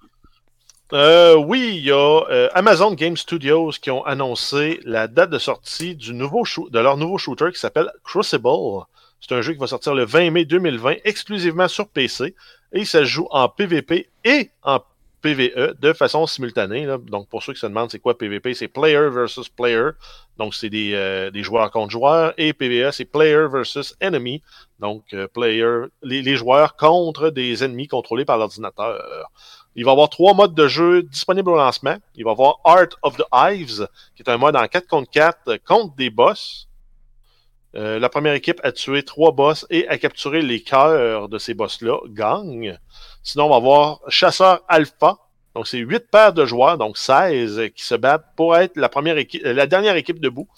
Euh, 0.92 1.36
oui, 1.36 1.74
il 1.76 1.84
y 1.84 1.92
a 1.92 2.20
euh, 2.30 2.48
Amazon 2.52 2.92
Game 2.94 3.16
Studios 3.16 3.70
qui 3.80 3.92
ont 3.92 4.04
annoncé 4.04 4.80
la 4.84 5.06
date 5.06 5.30
de 5.30 5.38
sortie 5.38 5.94
du 5.94 6.12
nouveau 6.12 6.42
de 6.68 6.78
leur 6.80 6.96
nouveau 6.96 7.16
shooter 7.16 7.52
qui 7.52 7.60
s'appelle 7.60 7.92
Crucible. 8.02 8.86
C'est 9.20 9.34
un 9.34 9.40
jeu 9.40 9.52
qui 9.52 9.60
va 9.60 9.68
sortir 9.68 9.94
le 9.94 10.04
20 10.04 10.30
mai 10.30 10.44
2020 10.44 10.96
exclusivement 11.04 11.68
sur 11.68 11.88
PC 11.88 12.34
et 12.72 12.84
ça 12.84 13.00
se 13.00 13.04
joue 13.04 13.28
en 13.30 13.48
PvP 13.48 14.08
et 14.24 14.50
en 14.64 14.80
PvE 15.22 15.76
de 15.80 15.92
façon 15.92 16.26
simultanée. 16.26 16.88
Donc 17.06 17.28
pour 17.28 17.44
ceux 17.44 17.52
qui 17.52 17.60
se 17.60 17.66
demandent 17.66 17.90
c'est 17.90 18.00
quoi 18.00 18.18
PvP, 18.18 18.54
c'est 18.54 18.66
player 18.66 19.10
versus 19.10 19.48
player. 19.48 19.90
Donc 20.38 20.54
c'est 20.54 20.70
des, 20.70 20.94
euh, 20.94 21.30
des 21.30 21.44
joueurs 21.44 21.70
contre 21.70 21.90
joueurs 21.90 22.34
et 22.36 22.52
PvE 22.52 22.90
c'est 22.90 23.04
player 23.04 23.46
versus 23.48 23.94
enemy. 24.00 24.42
Donc 24.80 25.04
euh, 25.14 25.28
player 25.28 25.86
les 26.02 26.34
joueurs 26.34 26.74
contre 26.74 27.30
des 27.30 27.62
ennemis 27.62 27.86
contrôlés 27.86 28.24
par 28.24 28.38
l'ordinateur. 28.38 29.30
Il 29.80 29.86
va 29.86 29.92
y 29.92 29.94
avoir 29.94 30.10
trois 30.10 30.34
modes 30.34 30.54
de 30.54 30.68
jeu 30.68 31.04
disponibles 31.04 31.48
au 31.48 31.56
lancement. 31.56 31.96
Il 32.14 32.24
va 32.24 32.32
y 32.32 32.34
avoir 32.34 32.60
Art 32.64 32.90
of 33.00 33.16
the 33.16 33.24
Hives, 33.32 33.88
qui 34.14 34.22
est 34.22 34.28
un 34.28 34.36
mode 34.36 34.54
en 34.54 34.68
4 34.68 34.86
contre 34.86 35.10
4 35.10 35.56
contre 35.64 35.94
des 35.96 36.10
boss. 36.10 36.68
Euh, 37.74 37.98
la 37.98 38.10
première 38.10 38.34
équipe 38.34 38.60
a 38.62 38.72
tué 38.72 39.02
trois 39.04 39.32
boss 39.32 39.66
et 39.70 39.88
a 39.88 39.96
capturé 39.96 40.42
les 40.42 40.62
cœurs 40.62 41.30
de 41.30 41.38
ces 41.38 41.54
boss-là 41.54 41.96
gagne. 42.08 42.78
Sinon, 43.22 43.46
on 43.46 43.48
va 43.48 43.56
avoir 43.56 44.00
Chasseur 44.08 44.60
Alpha. 44.68 45.16
Donc, 45.54 45.66
c'est 45.66 45.78
8 45.78 46.10
paires 46.10 46.34
de 46.34 46.44
joueurs, 46.44 46.76
donc 46.76 46.98
16, 46.98 47.70
qui 47.74 47.82
se 47.82 47.94
battent 47.94 48.26
pour 48.36 48.58
être 48.58 48.76
la, 48.76 48.90
première 48.90 49.16
équipe, 49.16 49.42
euh, 49.46 49.54
la 49.54 49.66
dernière 49.66 49.96
équipe 49.96 50.20
debout. 50.20 50.48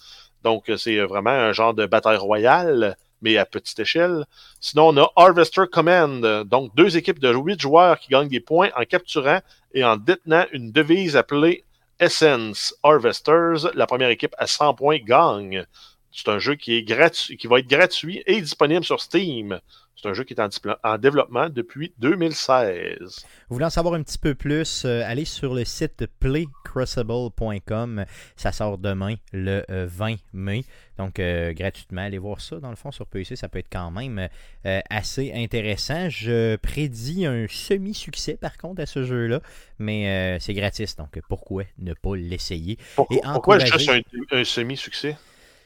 Donc, 0.43 0.69
c'est 0.77 0.99
vraiment 0.99 1.31
un 1.31 1.53
genre 1.53 1.75
de 1.75 1.87
bataille 1.87 2.17
royale, 2.17 2.97
mais 3.23 3.37
à 3.37 3.47
petite 3.47 3.79
échelle. 3.79 4.27
Sinon, 4.61 4.89
on 4.89 4.97
a 4.99 5.13
Harvester 5.17 5.65
Command, 5.71 6.45
donc 6.45 6.75
deux 6.75 6.97
équipes 6.97 7.21
de 7.21 7.33
8 7.33 7.61
joueurs 7.61 7.99
qui 7.99 8.09
gagnent 8.11 8.29
des 8.29 8.41
points 8.41 8.71
en 8.77 8.85
capturant 8.85 9.41
et 9.75 9.85
en 9.85 9.97
détenant 9.97 10.45
une 10.53 10.73
devise 10.73 11.17
appelée 11.17 11.65
Essence 11.99 12.75
Harvesters. 12.83 13.75
La 13.75 13.87
première 13.87 14.11
équipe 14.11 14.35
à 14.39 14.47
100 14.47 14.75
points 14.75 14.99
gagne. 14.99 15.65
C'est 16.13 16.29
un 16.29 16.39
jeu 16.39 16.57
qui, 16.57 16.77
est 16.77 17.37
qui 17.37 17.47
va 17.47 17.59
être 17.59 17.69
gratuit 17.69 18.23
et 18.27 18.41
disponible 18.41 18.85
sur 18.85 19.01
Steam. 19.01 19.61
C'est 20.03 20.09
un 20.09 20.15
jeu 20.15 20.25
qui 20.25 20.35
est 20.35 20.41
en, 20.83 20.99
développement 20.99 21.49
depuis 21.49 21.95
2016. 21.99 23.25
Vous 23.49 23.55
voulez 23.55 23.65
en 23.67 23.71
savoir 23.71 23.95
un 23.95 24.03
petit 24.03 24.19
peu 24.19 24.35
plus, 24.35 24.85
euh, 24.85 25.05
allez 25.07 25.25
sur 25.25 25.55
le 25.55 25.65
site 25.65 26.07
playcrucible.com. 26.19 28.05
Ça 28.35 28.51
sort 28.51 28.79
demain, 28.79 29.15
le 29.33 29.65
euh, 29.71 29.87
20 29.88 30.17
mai. 30.33 30.65
Donc, 30.99 31.21
euh, 31.21 31.53
gratuitement, 31.53 32.03
allez 32.03 32.19
voir 32.19 32.41
ça. 32.41 32.57
Dans 32.59 32.71
le 32.71 32.77
fond, 32.77 32.91
sur 32.91 33.07
PC, 33.07 33.37
ça 33.37 33.49
peut 33.49 33.61
être 33.61 33.71
quand 33.71 33.93
même 33.93 34.29
euh, 34.67 34.81
assez 34.91 35.33
intéressant. 35.35 36.11
Je 36.11 36.57
prédis 36.57 37.25
un 37.25 37.47
semi-succès, 37.49 38.35
par 38.35 38.57
contre, 38.59 38.83
à 38.83 38.87
ce 38.87 39.05
jeu-là. 39.05 39.41
Mais 39.79 40.09
euh, 40.09 40.38
c'est 40.41 40.55
gratis, 40.55 40.97
donc 40.97 41.21
pourquoi 41.29 41.62
ne 41.79 41.95
pas 41.95 42.17
l'essayer? 42.17 42.77
Pourquoi, 42.97 43.17
Et 43.17 43.21
pourquoi 43.21 43.57
encourager- 43.57 43.79
juste 43.79 43.91
un, 43.91 44.37
un 44.37 44.43
semi-succès? 44.45 45.17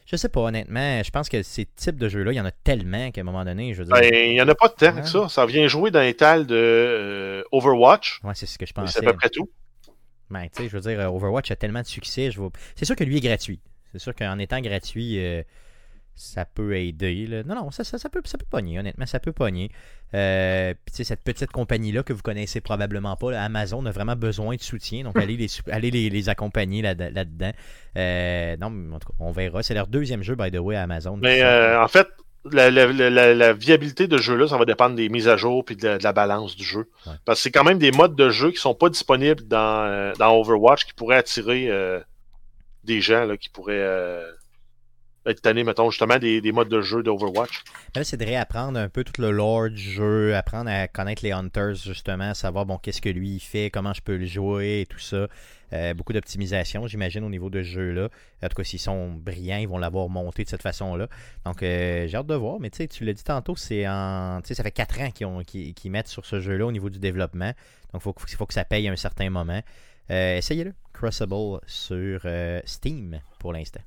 Je 0.06 0.14
sais 0.16 0.28
pas, 0.28 0.40
honnêtement. 0.40 1.02
Je 1.02 1.10
pense 1.10 1.28
que 1.28 1.42
ces 1.42 1.66
types 1.66 1.96
de 1.96 2.08
jeux-là, 2.08 2.32
il 2.32 2.36
y 2.36 2.40
en 2.40 2.44
a 2.46 2.52
tellement 2.52 3.10
qu'à 3.10 3.22
un 3.22 3.24
moment 3.24 3.44
donné, 3.44 3.74
je 3.74 3.80
veux 3.82 3.86
dire... 3.86 3.94
Ben, 3.96 4.14
il 4.14 4.32
n'y 4.32 4.40
en 4.40 4.48
a 4.48 4.54
pas 4.54 4.68
de 4.68 4.74
temps 4.74 4.94
Ouais. 4.94 5.02
que 5.02 5.08
ça. 5.08 5.28
Ça 5.28 5.46
vient 5.46 5.66
jouer 5.66 5.90
dans 5.90 6.00
les 6.00 6.14
tales 6.14 6.46
de 6.46 6.54
euh, 6.56 7.42
Overwatch. 7.50 8.20
Ouais, 8.22 8.32
c'est 8.34 8.46
ce 8.46 8.56
que 8.56 8.66
je 8.66 8.72
pensais. 8.72 9.00
C'est 9.00 9.06
à 9.06 9.10
peu 9.10 9.16
près 9.16 9.30
tout. 9.30 9.50
Ben, 10.30 10.42
tu 10.44 10.62
sais, 10.62 10.68
je 10.68 10.76
veux 10.76 10.80
dire, 10.80 11.00
euh, 11.00 11.08
Overwatch 11.08 11.50
a 11.50 11.56
tellement 11.56 11.82
de 11.82 11.86
succès. 11.86 12.30
Je 12.30 12.38
vois... 12.40 12.50
C'est 12.76 12.84
sûr 12.84 12.94
que 12.94 13.02
lui 13.04 13.16
est 13.16 13.20
gratuit. 13.20 13.60
C'est 13.92 13.98
sûr 13.98 14.14
qu'en 14.14 14.38
étant 14.38 14.60
gratuit, 14.60 15.18
euh, 15.18 15.42
ça 16.16 16.44
peut 16.46 16.74
aider. 16.76 17.26
là. 17.26 17.42
Non, 17.44 17.54
non, 17.54 17.70
ça, 17.70 17.84
ça, 17.84 17.98
ça 17.98 18.08
peut, 18.08 18.22
ça 18.24 18.38
peut 18.38 18.46
pogner, 18.50 18.78
honnêtement, 18.78 19.06
ça 19.06 19.20
peut 19.20 19.32
pogner. 19.32 19.70
Euh, 20.14 20.72
Puis, 20.84 20.92
tu 20.92 20.96
sais, 20.96 21.04
cette 21.04 21.22
petite 21.22 21.50
compagnie-là 21.52 22.02
que 22.02 22.12
vous 22.12 22.22
connaissez 22.22 22.60
probablement 22.60 23.16
pas, 23.16 23.32
là, 23.32 23.44
Amazon 23.44 23.84
a 23.86 23.90
vraiment 23.90 24.16
besoin 24.16 24.56
de 24.56 24.62
soutien. 24.62 25.04
Donc, 25.04 25.16
allez 25.18 25.36
les, 25.36 25.48
allez 25.70 25.90
les, 25.90 26.08
les 26.10 26.28
accompagner 26.28 26.80
là- 26.82 26.94
là-dedans. 26.94 27.52
Euh, 27.96 28.56
non, 28.58 28.70
mais 28.70 28.94
en 28.94 28.98
tout 28.98 29.08
cas, 29.08 29.14
on 29.20 29.30
verra. 29.32 29.62
C'est 29.62 29.74
leur 29.74 29.86
deuxième 29.88 30.22
jeu, 30.22 30.34
by 30.34 30.50
the 30.50 30.58
way, 30.58 30.74
à 30.76 30.82
Amazon. 30.84 31.16
Mais 31.20 31.42
euh, 31.42 31.82
en 31.82 31.88
fait, 31.88 32.08
la, 32.50 32.70
la- 32.70 33.34
la- 33.34 33.52
viabilité 33.52 34.06
de 34.06 34.16
ce 34.16 34.22
jeu-là, 34.22 34.46
ça 34.48 34.56
va 34.56 34.64
dépendre 34.64 34.94
des 34.96 35.08
mises 35.08 35.28
à 35.28 35.36
jour 35.36 35.64
puis 35.64 35.76
de 35.76 35.86
la, 35.86 35.98
de 35.98 36.04
la 36.04 36.12
balance 36.12 36.56
du 36.56 36.64
jeu. 36.64 36.88
Ouais. 37.06 37.12
Parce 37.24 37.40
que 37.40 37.42
c'est 37.42 37.50
quand 37.50 37.64
même 37.64 37.78
des 37.78 37.90
modes 37.92 38.14
de 38.16 38.30
jeu 38.30 38.52
qui 38.52 38.58
sont 38.58 38.74
pas 38.74 38.88
disponibles 38.88 39.46
dans, 39.48 39.84
euh, 39.86 40.12
dans 40.18 40.34
Overwatch 40.38 40.84
qui 40.86 40.94
pourraient 40.94 41.16
attirer 41.16 41.66
euh, 41.68 41.98
des 42.84 43.00
gens 43.00 43.24
là, 43.24 43.36
qui 43.36 43.48
pourraient 43.48 43.74
euh, 43.74 44.30
être 45.26 45.42
tannés, 45.42 45.64
mettons, 45.64 45.90
justement, 45.90 46.18
des, 46.18 46.40
des 46.40 46.52
modes 46.52 46.68
de 46.68 46.80
jeu 46.80 47.02
d'Overwatch. 47.02 47.64
Là, 47.94 48.04
c'est 48.04 48.16
de 48.16 48.24
réapprendre 48.24 48.78
un 48.78 48.88
peu 48.88 49.04
tout 49.04 49.20
le 49.20 49.30
lore 49.30 49.70
du 49.70 49.82
jeu, 49.82 50.34
apprendre 50.34 50.70
à 50.70 50.88
connaître 50.88 51.22
les 51.24 51.32
Hunters, 51.32 51.74
justement, 51.74 52.34
savoir, 52.34 52.66
bon, 52.66 52.78
qu'est-ce 52.78 53.00
que 53.00 53.08
lui 53.08 53.36
il 53.36 53.40
fait, 53.40 53.70
comment 53.70 53.92
je 53.92 54.02
peux 54.02 54.16
le 54.16 54.26
jouer 54.26 54.80
et 54.82 54.86
tout 54.86 54.98
ça. 54.98 55.28
Euh, 55.72 55.94
beaucoup 55.94 56.12
d'optimisation, 56.12 56.86
j'imagine, 56.86 57.24
au 57.24 57.28
niveau 57.28 57.50
de 57.50 57.62
ce 57.62 57.68
jeu-là. 57.68 58.08
En 58.42 58.48
tout 58.48 58.54
cas, 58.54 58.64
s'ils 58.64 58.78
sont 58.78 59.10
brillants, 59.10 59.58
ils 59.58 59.68
vont 59.68 59.78
l'avoir 59.78 60.08
monté 60.08 60.44
de 60.44 60.48
cette 60.48 60.62
façon-là. 60.62 61.08
Donc, 61.44 61.62
euh, 61.62 62.06
j'ai 62.06 62.16
hâte 62.16 62.26
de 62.26 62.34
voir. 62.34 62.60
Mais 62.60 62.70
tu 62.70 63.04
l'as 63.04 63.12
dit 63.12 63.24
tantôt, 63.24 63.56
c'est 63.56 63.86
en. 63.88 64.40
Ça 64.44 64.62
fait 64.62 64.70
4 64.70 65.00
ans 65.00 65.10
qu'ils, 65.10 65.90
mettent 65.90 66.08
sur 66.08 66.24
ce 66.24 66.40
jeu-là 66.40 66.66
au 66.66 66.72
niveau 66.72 66.90
du 66.90 66.98
développement. 66.98 67.52
Donc, 67.92 68.02
il 68.04 68.36
faut, 68.36 68.46
que 68.46 68.54
ça 68.54 68.64
paye 68.64 68.88
à 68.88 68.92
un 68.92 68.96
certain 68.96 69.30
moment. 69.30 69.60
Euh, 70.10 70.36
essayez-le. 70.36 70.72
Crucible 70.92 71.60
sur 71.66 72.20
Steam 72.64 73.20
pour 73.38 73.52
l'instant. 73.52 73.80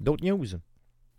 D'autres 0.00 0.24
news? 0.24 0.46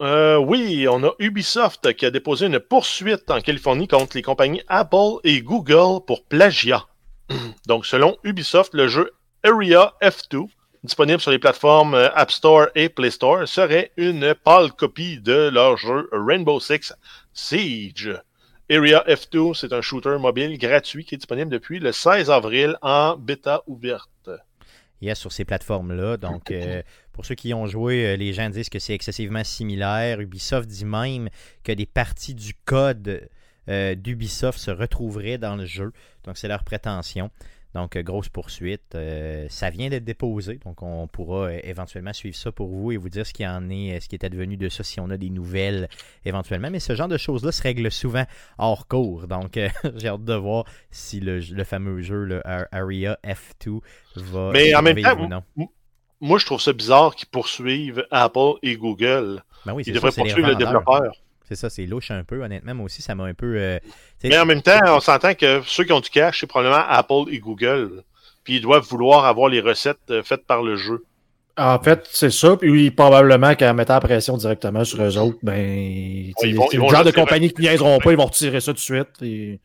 Euh, 0.01 0.37
oui, 0.37 0.87
on 0.87 1.03
a 1.03 1.11
Ubisoft 1.19 1.93
qui 1.93 2.05
a 2.05 2.11
déposé 2.11 2.45
une 2.45 2.59
poursuite 2.59 3.29
en 3.29 3.41
Californie 3.41 3.87
contre 3.87 4.15
les 4.15 4.21
compagnies 4.21 4.61
Apple 4.69 5.19
et 5.25 5.41
Google 5.41 6.05
pour 6.05 6.23
plagiat. 6.23 6.85
Donc, 7.67 7.85
selon 7.85 8.17
Ubisoft, 8.23 8.73
le 8.73 8.87
jeu 8.87 9.11
Area 9.43 9.93
F2, 10.01 10.47
disponible 10.83 11.19
sur 11.19 11.31
les 11.31 11.39
plateformes 11.39 11.95
euh, 11.95 12.09
App 12.13 12.31
Store 12.31 12.67
et 12.75 12.87
Play 12.87 13.11
Store, 13.11 13.45
serait 13.45 13.91
une 13.97 14.33
pâle 14.33 14.71
copie 14.71 15.19
de 15.19 15.49
leur 15.49 15.75
jeu 15.75 16.09
Rainbow 16.13 16.61
Six 16.61 16.93
Siege. 17.33 18.17
Area 18.71 19.03
F2, 19.07 19.55
c'est 19.55 19.73
un 19.73 19.81
shooter 19.81 20.17
mobile 20.19 20.57
gratuit 20.57 21.03
qui 21.03 21.15
est 21.15 21.17
disponible 21.17 21.49
depuis 21.49 21.79
le 21.79 21.91
16 21.91 22.29
avril 22.29 22.77
en 22.81 23.17
bêta 23.17 23.63
ouverte. 23.67 24.29
Yes, 25.01 25.17
sur 25.17 25.31
ces 25.31 25.45
plateformes-là. 25.45 26.17
Donc, 26.17 26.51
euh, 26.51 26.81
pour 27.19 27.25
ceux 27.25 27.35
qui 27.35 27.49
y 27.49 27.53
ont 27.53 27.67
joué, 27.67 28.05
euh, 28.07 28.15
les 28.15 28.31
gens 28.31 28.49
disent 28.49 28.69
que 28.69 28.79
c'est 28.79 28.93
excessivement 28.93 29.43
similaire. 29.43 30.21
Ubisoft 30.21 30.69
dit 30.69 30.85
même 30.85 31.27
que 31.65 31.73
des 31.73 31.85
parties 31.85 32.33
du 32.33 32.53
code 32.63 33.27
euh, 33.67 33.93
d'Ubisoft 33.93 34.57
se 34.57 34.71
retrouveraient 34.71 35.37
dans 35.37 35.57
le 35.57 35.65
jeu. 35.65 35.91
Donc, 36.23 36.37
c'est 36.37 36.47
leur 36.47 36.63
prétention. 36.63 37.29
Donc, 37.75 37.97
euh, 37.97 38.03
grosse 38.03 38.29
poursuite. 38.29 38.95
Euh, 38.95 39.47
ça 39.49 39.69
vient 39.69 39.89
d'être 39.89 40.05
déposé. 40.05 40.61
Donc, 40.63 40.81
on 40.81 41.07
pourra 41.07 41.53
éventuellement 41.55 42.13
suivre 42.13 42.37
ça 42.37 42.53
pour 42.53 42.69
vous 42.69 42.93
et 42.93 42.95
vous 42.97 43.09
dire 43.09 43.27
ce 43.27 43.33
qui 43.33 43.45
en 43.45 43.69
est, 43.69 43.99
ce 43.99 44.07
qui 44.07 44.15
est 44.15 44.23
advenu 44.23 44.55
de 44.55 44.69
ça, 44.69 44.85
si 44.85 45.01
on 45.01 45.09
a 45.09 45.17
des 45.17 45.29
nouvelles 45.29 45.89
éventuellement. 46.23 46.71
Mais 46.71 46.79
ce 46.79 46.95
genre 46.95 47.09
de 47.09 47.17
choses-là 47.17 47.51
se 47.51 47.61
règle 47.61 47.91
souvent 47.91 48.23
hors 48.59 48.87
cours. 48.87 49.27
Donc, 49.27 49.57
euh, 49.57 49.67
j'ai 49.97 50.07
hâte 50.07 50.23
de 50.23 50.35
voir 50.35 50.63
si 50.89 51.19
le, 51.19 51.39
le 51.39 51.63
fameux 51.65 52.01
jeu, 52.01 52.23
le 52.23 52.47
Ar- 52.47 52.67
Area 52.71 53.19
F2, 53.25 53.81
va 54.15 54.51
Mais 54.53 54.73
en 54.73 54.81
même 54.81 55.01
temps, 55.01 55.19
ou 55.19 55.27
non. 55.27 55.43
Moi, 56.21 56.37
je 56.39 56.45
trouve 56.45 56.59
ça 56.61 56.73
bizarre 56.73 57.15
qu'ils 57.15 57.27
poursuivent 57.29 58.05
Apple 58.11 58.53
et 58.61 58.75
Google. 58.75 59.41
Ben 59.65 59.73
oui, 59.73 59.83
Ils 59.85 59.93
ça, 59.93 59.99
devraient 59.99 60.11
poursuivre 60.11 60.47
le 60.49 60.55
développeur. 60.55 61.11
C'est 61.47 61.55
ça, 61.55 61.69
c'est 61.69 61.85
louche 61.85 62.11
un 62.11 62.23
peu, 62.23 62.43
honnêtement. 62.43 62.75
Moi 62.75 62.85
aussi, 62.85 63.01
ça 63.01 63.15
m'a 63.15 63.23
un 63.23 63.33
peu. 63.33 63.55
euh, 63.57 63.79
Mais 64.23 64.37
en 64.37 64.45
même 64.45 64.61
temps, 64.61 64.79
on 64.87 64.99
s'entend 64.99 65.33
que 65.33 65.61
ceux 65.65 65.83
qui 65.83 65.91
ont 65.93 65.99
du 65.99 66.09
cash, 66.09 66.41
c'est 66.41 66.47
probablement 66.47 66.83
Apple 66.87 67.31
et 67.31 67.39
Google. 67.39 68.03
Puis 68.43 68.57
ils 68.57 68.61
doivent 68.61 68.85
vouloir 68.87 69.25
avoir 69.25 69.49
les 69.49 69.59
recettes 69.61 69.97
euh, 70.11 70.21
faites 70.23 70.45
par 70.45 70.61
le 70.61 70.75
jeu. 70.75 71.03
En 71.57 71.79
fait, 71.79 72.07
c'est 72.11 72.29
ça. 72.31 72.55
Puis 72.55 72.69
oui, 72.69 72.91
probablement 72.91 73.55
qu'en 73.55 73.73
mettant 73.73 73.95
la 73.95 73.99
pression 73.99 74.37
directement 74.37 74.85
sur 74.85 75.01
eux 75.01 75.17
autres, 75.17 75.39
ben. 75.41 75.57
ils 75.59 76.33
c'est 76.37 76.51
vont- 76.53 76.67
ils 76.71 76.79
le 76.79 76.87
genre 76.87 77.03
de 77.03 77.11
compagnie 77.11 77.51
qui 77.51 77.61
niaiseront 77.63 77.97
pas, 77.99 78.11
ils 78.11 78.17
vont 78.17 78.25
retirer 78.27 78.59
ça 78.61 78.71
tout 78.71 78.75
de 78.75 78.79
suite. 78.79 79.09
et- 79.23 79.59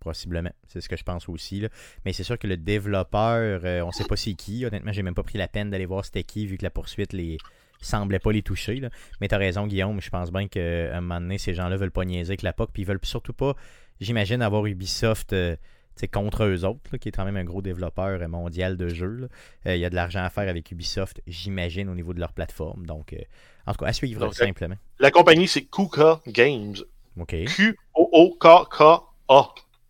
Possiblement. 0.00 0.50
C'est 0.68 0.80
ce 0.80 0.88
que 0.88 0.96
je 0.96 1.04
pense 1.04 1.28
aussi. 1.28 1.60
là. 1.60 1.68
Mais 2.04 2.12
c'est 2.12 2.22
sûr 2.22 2.38
que 2.38 2.46
le 2.46 2.56
développeur, 2.56 3.60
euh, 3.64 3.82
on 3.82 3.92
sait 3.92 4.04
pas 4.04 4.16
c'est 4.16 4.34
qui. 4.34 4.64
Honnêtement, 4.64 4.92
j'ai 4.92 5.02
même 5.02 5.14
pas 5.14 5.22
pris 5.22 5.38
la 5.38 5.48
peine 5.48 5.70
d'aller 5.70 5.86
voir 5.86 6.04
c'était 6.04 6.24
qui, 6.24 6.46
vu 6.46 6.56
que 6.56 6.64
la 6.64 6.70
poursuite 6.70 7.12
les 7.12 7.38
semblait 7.82 8.18
pas 8.18 8.32
les 8.32 8.42
toucher. 8.42 8.76
Là. 8.76 8.90
Mais 9.20 9.28
t'as 9.28 9.38
raison, 9.38 9.66
Guillaume. 9.66 10.00
Je 10.00 10.10
pense 10.10 10.30
bien 10.30 10.48
qu'à 10.48 10.96
un 10.96 11.00
moment 11.00 11.20
donné, 11.20 11.38
ces 11.38 11.54
gens-là 11.54 11.76
veulent 11.76 11.90
pas 11.90 12.04
niaiser 12.04 12.30
avec 12.30 12.42
la 12.42 12.52
POC. 12.52 12.70
Puis 12.72 12.82
ils 12.82 12.86
veulent 12.86 13.00
surtout 13.02 13.32
pas, 13.32 13.54
j'imagine, 14.00 14.42
avoir 14.42 14.66
Ubisoft 14.66 15.32
euh, 15.32 15.56
tu 16.00 16.08
contre 16.08 16.44
eux 16.44 16.64
autres, 16.64 16.80
là, 16.92 16.98
qui 16.98 17.08
est 17.08 17.12
quand 17.12 17.24
même 17.24 17.36
un 17.36 17.44
gros 17.44 17.62
développeur 17.62 18.20
euh, 18.20 18.28
mondial 18.28 18.76
de 18.76 18.88
jeux. 18.88 19.28
Euh, 19.66 19.76
Il 19.76 19.80
y 19.80 19.84
a 19.84 19.90
de 19.90 19.94
l'argent 19.94 20.22
à 20.22 20.30
faire 20.30 20.48
avec 20.48 20.70
Ubisoft, 20.70 21.20
j'imagine, 21.26 21.88
au 21.88 21.94
niveau 21.94 22.14
de 22.14 22.20
leur 22.20 22.32
plateforme. 22.32 22.86
Donc, 22.86 23.12
euh, 23.12 23.18
en 23.66 23.72
tout 23.72 23.84
cas, 23.84 23.90
à 23.90 23.92
suivre 23.92 24.20
Donc, 24.20 24.34
simplement. 24.34 24.76
La 24.98 25.10
compagnie, 25.10 25.46
c'est 25.48 25.64
Kuka 25.64 26.20
Games. 26.26 26.76
OK. 27.18 27.34
Q-O-O-K-K-A. 27.46 29.00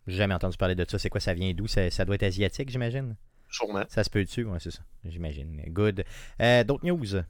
J'ai 0.06 0.16
jamais 0.16 0.34
entendu 0.34 0.56
parler 0.56 0.74
de 0.74 0.84
ça. 0.88 0.98
C'est 0.98 1.08
quoi, 1.10 1.20
ça 1.20 1.34
vient 1.34 1.52
d'où? 1.52 1.66
Ça, 1.66 1.90
ça 1.90 2.04
doit 2.04 2.14
être 2.14 2.22
asiatique, 2.22 2.70
j'imagine? 2.70 3.16
Sûrement. 3.50 3.84
Ça 3.88 4.04
se 4.04 4.10
peut 4.10 4.24
dessus, 4.24 4.44
ouais, 4.44 4.58
c'est 4.60 4.70
ça. 4.70 4.80
J'imagine. 5.04 5.62
Good. 5.68 6.04
Euh, 6.40 6.64
D'autres 6.64 6.86
news? 6.86 7.22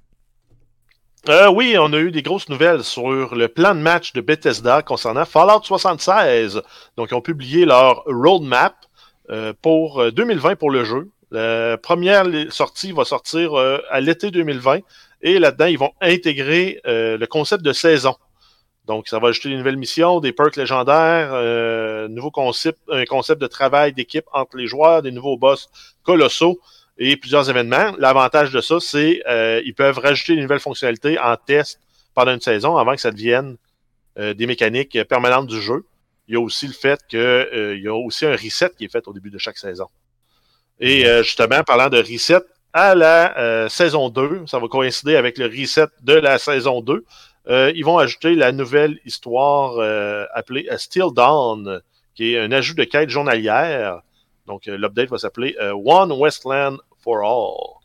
Euh, 1.28 1.50
oui, 1.50 1.76
on 1.78 1.92
a 1.92 1.98
eu 1.98 2.10
des 2.10 2.22
grosses 2.22 2.48
nouvelles 2.48 2.82
sur 2.82 3.34
le 3.34 3.48
plan 3.48 3.74
de 3.74 3.80
match 3.80 4.12
de 4.14 4.20
Bethesda 4.22 4.82
concernant 4.82 5.24
Fallout 5.26 5.62
76. 5.62 6.62
Donc, 6.96 7.08
ils 7.10 7.14
ont 7.14 7.20
publié 7.20 7.66
leur 7.66 8.04
roadmap 8.06 8.74
euh, 9.30 9.52
pour 9.60 10.00
euh, 10.00 10.10
2020 10.10 10.56
pour 10.56 10.70
le 10.70 10.84
jeu. 10.84 11.10
La 11.30 11.76
première 11.76 12.26
sortie 12.50 12.92
va 12.92 13.04
sortir 13.04 13.54
euh, 13.54 13.78
à 13.90 14.00
l'été 14.00 14.30
2020 14.30 14.80
et 15.22 15.38
là-dedans, 15.38 15.66
ils 15.66 15.78
vont 15.78 15.92
intégrer 16.00 16.80
le 16.84 17.24
concept 17.26 17.62
de 17.62 17.74
saison. 17.74 18.16
Donc, 18.90 19.06
ça 19.06 19.20
va 19.20 19.28
ajouter 19.28 19.50
des 19.50 19.56
nouvelles 19.56 19.76
missions, 19.76 20.18
des 20.18 20.32
perks 20.32 20.56
légendaires, 20.56 21.30
euh, 21.32 22.08
nouveau 22.08 22.32
concept, 22.32 22.80
un 22.90 23.04
concept 23.04 23.40
de 23.40 23.46
travail 23.46 23.92
d'équipe 23.92 24.24
entre 24.32 24.56
les 24.56 24.66
joueurs, 24.66 25.00
des 25.00 25.12
nouveaux 25.12 25.36
boss 25.36 25.70
colossaux 26.02 26.58
et 26.98 27.16
plusieurs 27.16 27.48
événements. 27.48 27.92
L'avantage 27.98 28.50
de 28.50 28.60
ça, 28.60 28.80
c'est 28.80 29.22
euh, 29.28 29.62
ils 29.64 29.74
peuvent 29.74 29.98
rajouter 29.98 30.34
des 30.34 30.42
nouvelles 30.42 30.58
fonctionnalités 30.58 31.20
en 31.20 31.36
test 31.36 31.78
pendant 32.14 32.32
une 32.32 32.40
saison 32.40 32.78
avant 32.78 32.96
que 32.96 33.00
ça 33.00 33.12
devienne 33.12 33.58
euh, 34.18 34.34
des 34.34 34.48
mécaniques 34.48 34.98
permanentes 35.04 35.46
du 35.46 35.60
jeu. 35.60 35.84
Il 36.26 36.34
y 36.34 36.36
a 36.36 36.40
aussi 36.40 36.66
le 36.66 36.72
fait 36.72 36.98
que 37.08 37.16
euh, 37.16 37.78
y 37.78 37.86
a 37.86 37.94
aussi 37.94 38.26
un 38.26 38.32
reset 38.32 38.70
qui 38.76 38.86
est 38.86 38.92
fait 38.92 39.06
au 39.06 39.12
début 39.12 39.30
de 39.30 39.38
chaque 39.38 39.56
saison. 39.56 39.86
Et 40.80 41.06
euh, 41.06 41.22
justement, 41.22 41.62
parlant 41.62 41.88
de 41.88 41.98
reset, 41.98 42.40
à 42.72 42.96
la 42.96 43.68
saison 43.68 44.08
2, 44.08 44.46
ça 44.46 44.58
va 44.58 44.68
coïncider 44.68 45.14
avec 45.16 45.38
le 45.38 45.46
reset 45.46 45.86
de 46.02 46.14
la 46.14 46.38
saison 46.38 46.80
2, 46.80 47.04
euh, 47.48 47.72
ils 47.74 47.84
vont 47.84 47.98
ajouter 47.98 48.34
la 48.34 48.52
nouvelle 48.52 48.98
histoire 49.04 49.78
euh, 49.78 50.24
appelée 50.34 50.68
euh, 50.70 50.76
Still 50.76 51.12
Dawn, 51.14 51.80
qui 52.14 52.34
est 52.34 52.38
un 52.38 52.52
ajout 52.52 52.74
de 52.74 52.84
quête 52.84 53.08
journalière. 53.08 54.02
Donc, 54.46 54.68
euh, 54.68 54.76
l'update 54.76 55.08
va 55.10 55.18
s'appeler 55.18 55.56
euh, 55.60 55.72
One 55.72 56.12
Westland 56.12 56.78
for 57.02 57.22
All. 57.24 57.80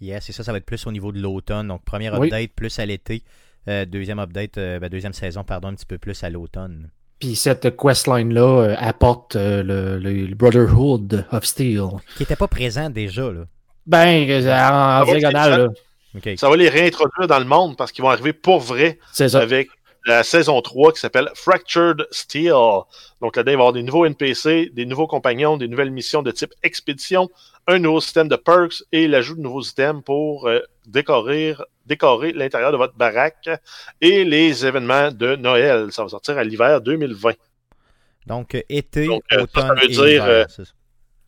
Yes, 0.00 0.24
c'est 0.24 0.32
ça, 0.32 0.42
ça 0.42 0.52
va 0.52 0.58
être 0.58 0.66
plus 0.66 0.86
au 0.86 0.92
niveau 0.92 1.12
de 1.12 1.20
l'automne. 1.20 1.68
Donc, 1.68 1.84
premier 1.84 2.10
Oui. 2.10 2.26
update 2.26 2.52
plus 2.54 2.78
à 2.78 2.86
l'été. 2.86 3.22
Euh, 3.68 3.84
deuxième 3.84 4.18
update, 4.18 4.58
euh, 4.58 4.78
ben, 4.80 4.88
deuxième 4.88 5.12
saison, 5.12 5.44
pardon, 5.44 5.68
un 5.68 5.74
petit 5.74 5.86
peu 5.86 5.98
plus 5.98 6.22
à 6.24 6.30
l'automne. 6.30 6.90
Puis 7.20 7.36
cette 7.36 7.76
questline-là 7.76 8.40
euh, 8.62 8.74
apporte 8.78 9.36
euh, 9.36 9.62
le, 9.62 10.34
Brotherhood 10.34 11.24
of 11.30 11.44
Steel. 11.44 11.84
Qui 12.16 12.22
n'était 12.24 12.34
pas 12.34 12.48
présent 12.48 12.90
déjà, 12.90 13.30
là. 13.30 13.44
Ben, 13.86 14.28
en, 14.48 15.02
en 15.02 15.04
va, 15.04 15.18
diagonale, 15.18 15.60
là. 15.60 15.68
Ça 16.36 16.48
va 16.50 16.56
les 16.56 16.68
réintroduire 16.68 17.26
dans 17.26 17.38
le 17.38 17.44
monde 17.44 17.76
parce 17.76 17.92
qu'ils 17.92 18.02
vont 18.02 18.10
arriver 18.10 18.32
pour 18.32 18.60
vrai 18.60 18.98
ça. 19.12 19.26
avec 19.38 19.68
la 20.04 20.22
saison 20.24 20.60
3 20.60 20.92
qui 20.92 21.00
s'appelle 21.00 21.30
Fractured 21.34 22.06
Steel. 22.10 22.52
Donc 23.20 23.36
là-dedans, 23.36 23.38
il 23.38 23.44
va 23.44 23.50
y 23.50 23.54
avoir 23.54 23.72
des 23.72 23.82
nouveaux 23.82 24.04
NPC, 24.04 24.70
des 24.72 24.84
nouveaux 24.84 25.06
compagnons, 25.06 25.56
des 25.56 25.68
nouvelles 25.68 25.90
missions 25.90 26.22
de 26.22 26.30
type 26.30 26.52
expédition, 26.62 27.30
un 27.66 27.78
nouveau 27.78 28.00
système 28.00 28.28
de 28.28 28.36
perks 28.36 28.82
et 28.90 29.06
l'ajout 29.06 29.36
de 29.36 29.40
nouveaux 29.40 29.62
items 29.62 30.02
pour 30.04 30.48
euh, 30.48 30.60
décorer, 30.86 31.54
décorer 31.86 32.32
l'intérieur 32.32 32.72
de 32.72 32.76
votre 32.76 32.94
baraque 32.94 33.48
et 34.00 34.24
les 34.24 34.66
événements 34.66 35.12
de 35.12 35.36
Noël. 35.36 35.92
Ça 35.92 36.02
va 36.02 36.08
sortir 36.08 36.36
à 36.38 36.44
l'hiver 36.44 36.80
2020. 36.80 37.32
Donc, 38.26 38.56
été, 38.68 39.06
Donc, 39.06 39.22
euh, 39.32 39.42
automne 39.42 39.68
ça 39.68 39.74
veut 39.74 39.84
et 39.84 39.88
dire, 39.88 40.24
euh. 40.24 40.44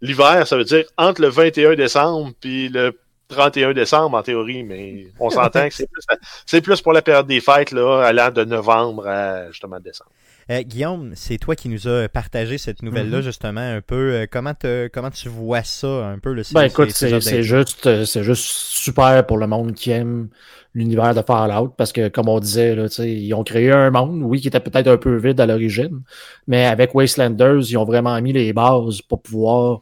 L'hiver, 0.00 0.46
ça 0.46 0.56
veut 0.56 0.64
dire 0.64 0.84
entre 0.98 1.22
le 1.22 1.28
21 1.28 1.76
décembre 1.76 2.32
puis 2.40 2.68
le 2.68 2.98
31 3.28 3.72
décembre 3.72 4.16
en 4.18 4.22
théorie, 4.22 4.62
mais 4.62 5.06
on 5.18 5.30
s'entend 5.30 5.68
que 5.68 5.74
c'est 5.74 5.90
plus, 5.90 6.02
c'est 6.46 6.60
plus 6.60 6.80
pour 6.82 6.92
la 6.92 7.02
période 7.02 7.26
des 7.26 7.40
fêtes, 7.40 7.72
là, 7.72 8.02
allant 8.04 8.30
de 8.30 8.44
novembre 8.44 9.06
à 9.08 9.50
justement 9.50 9.80
décembre. 9.80 10.10
Euh, 10.50 10.60
Guillaume, 10.62 11.12
c'est 11.14 11.38
toi 11.38 11.56
qui 11.56 11.70
nous 11.70 11.88
as 11.88 12.06
partagé 12.08 12.58
cette 12.58 12.82
nouvelle-là, 12.82 13.16
Mhm. 13.18 13.22
justement, 13.22 13.60
un 13.62 13.80
peu. 13.80 14.12
Euh, 14.12 14.26
comment, 14.30 14.52
te- 14.52 14.88
comment 14.88 15.10
tu 15.10 15.30
vois 15.30 15.62
ça, 15.62 15.86
un 16.06 16.18
peu, 16.18 16.34
le 16.34 16.42
Ben 16.52 16.64
écoute, 16.64 16.90
c'est 16.90 17.18
c'est 17.22 17.42
juste, 17.42 17.86
euh, 17.86 18.04
c'est 18.04 18.22
juste 18.22 18.44
super 18.44 19.24
pour 19.26 19.38
le 19.38 19.46
monde 19.46 19.72
qui 19.72 19.90
aime 19.90 20.28
l'univers 20.74 21.14
de 21.14 21.22
Fallout 21.22 21.68
parce 21.78 21.92
que, 21.92 22.08
comme 22.08 22.28
on 22.28 22.40
disait, 22.40 22.74
là, 22.74 22.90
tu 22.90 22.96
sais, 22.96 23.10
ils 23.10 23.32
ont 23.32 23.42
créé 23.42 23.70
un 23.72 23.90
monde, 23.90 24.20
oui, 24.22 24.38
qui 24.42 24.48
était 24.48 24.60
peut-être 24.60 24.88
un 24.88 24.98
peu 24.98 25.16
vide 25.16 25.40
à 25.40 25.46
l'origine, 25.46 26.02
mais 26.46 26.66
avec 26.66 26.94
Wastelanders, 26.94 27.62
ils 27.70 27.78
ont 27.78 27.84
vraiment 27.86 28.20
mis 28.20 28.34
les 28.34 28.52
bases 28.52 29.00
pour 29.00 29.22
pouvoir 29.22 29.80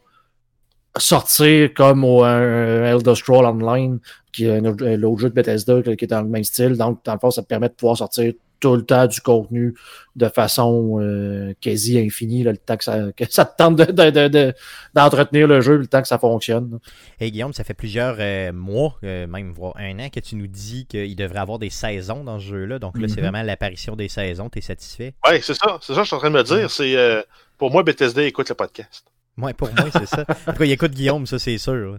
sortir 0.97 1.73
comme 1.73 2.03
au, 2.03 2.23
un 2.23 2.83
Elder 2.85 3.15
Scroll 3.15 3.45
Online, 3.45 3.99
qui 4.31 4.45
est 4.45 4.57
un 4.57 4.65
autre- 4.65 4.85
euh, 4.85 4.97
l'autre 4.97 5.21
jeu 5.21 5.29
de 5.29 5.33
Bethesda 5.35 5.81
qui 5.81 6.05
est 6.05 6.07
dans 6.07 6.21
le 6.21 6.27
même 6.29 6.43
style. 6.43 6.77
Donc, 6.77 7.03
dans 7.05 7.13
le 7.13 7.19
fond, 7.19 7.31
ça 7.31 7.41
te 7.41 7.47
permet 7.47 7.69
de 7.69 7.73
pouvoir 7.73 7.97
sortir 7.97 8.33
tout 8.59 8.75
le 8.77 8.85
temps 8.85 9.07
du 9.07 9.19
contenu 9.19 9.73
de 10.15 10.29
façon 10.29 10.97
euh, 11.01 11.53
quasi 11.59 11.99
infinie, 11.99 12.43
là, 12.43 12.51
le 12.51 12.57
temps 12.57 12.77
que 12.77 12.83
ça, 12.85 13.11
que 13.15 13.25
ça 13.29 13.43
te 13.43 13.57
tente 13.57 13.75
de- 13.75 13.83
de- 13.91 14.09
de- 14.09 14.27
de- 14.29 14.53
d'entretenir 14.93 15.47
le 15.47 15.59
jeu, 15.59 15.75
le 15.75 15.85
temps 15.87 16.01
que 16.01 16.07
ça 16.07 16.17
fonctionne. 16.17 16.79
Hey 17.19 17.29
Guillaume, 17.31 17.51
ça 17.53 17.65
fait 17.65 17.73
plusieurs 17.73 18.15
euh, 18.19 18.53
mois, 18.53 18.97
euh, 19.03 19.27
même 19.27 19.51
voire 19.51 19.73
un 19.77 19.99
an, 19.99 20.07
que 20.09 20.21
tu 20.21 20.37
nous 20.37 20.47
dis 20.47 20.85
qu'il 20.85 21.13
devrait 21.17 21.39
avoir 21.39 21.59
des 21.59 21.69
saisons 21.69 22.23
dans 22.23 22.39
ce 22.39 22.45
jeu-là. 22.45 22.79
Donc 22.79 22.97
là, 22.97 23.07
c'est 23.09 23.17
Mhm. 23.17 23.23
vraiment 23.29 23.43
l'apparition 23.43 23.97
des 23.97 24.07
saisons. 24.07 24.47
T'es 24.47 24.61
satisfait? 24.61 25.13
Ouais, 25.27 25.41
c'est 25.41 25.55
ça. 25.55 25.77
C'est 25.81 25.93
ça 25.93 25.97
que 25.99 26.03
je 26.03 26.07
suis 26.07 26.15
en 26.15 26.19
train 26.19 26.31
de 26.31 26.35
me 26.37 26.43
dire. 26.43 26.71
C'est 26.71 26.95
euh, 26.95 27.21
pour 27.57 27.69
moi, 27.69 27.83
Bethesda 27.83 28.23
écoute 28.23 28.47
le 28.47 28.55
podcast. 28.55 29.03
Ouais, 29.37 29.53
pour 29.53 29.69
moi, 29.75 29.87
c'est 29.91 30.05
ça. 30.05 30.25
En 30.47 30.51
tout 30.53 30.59
cas, 30.59 30.65
il 30.65 30.71
écoute 30.71 30.91
Guillaume, 30.91 31.25
ça, 31.25 31.39
c'est 31.39 31.57
sûr. 31.57 31.73
Euh, 31.73 31.97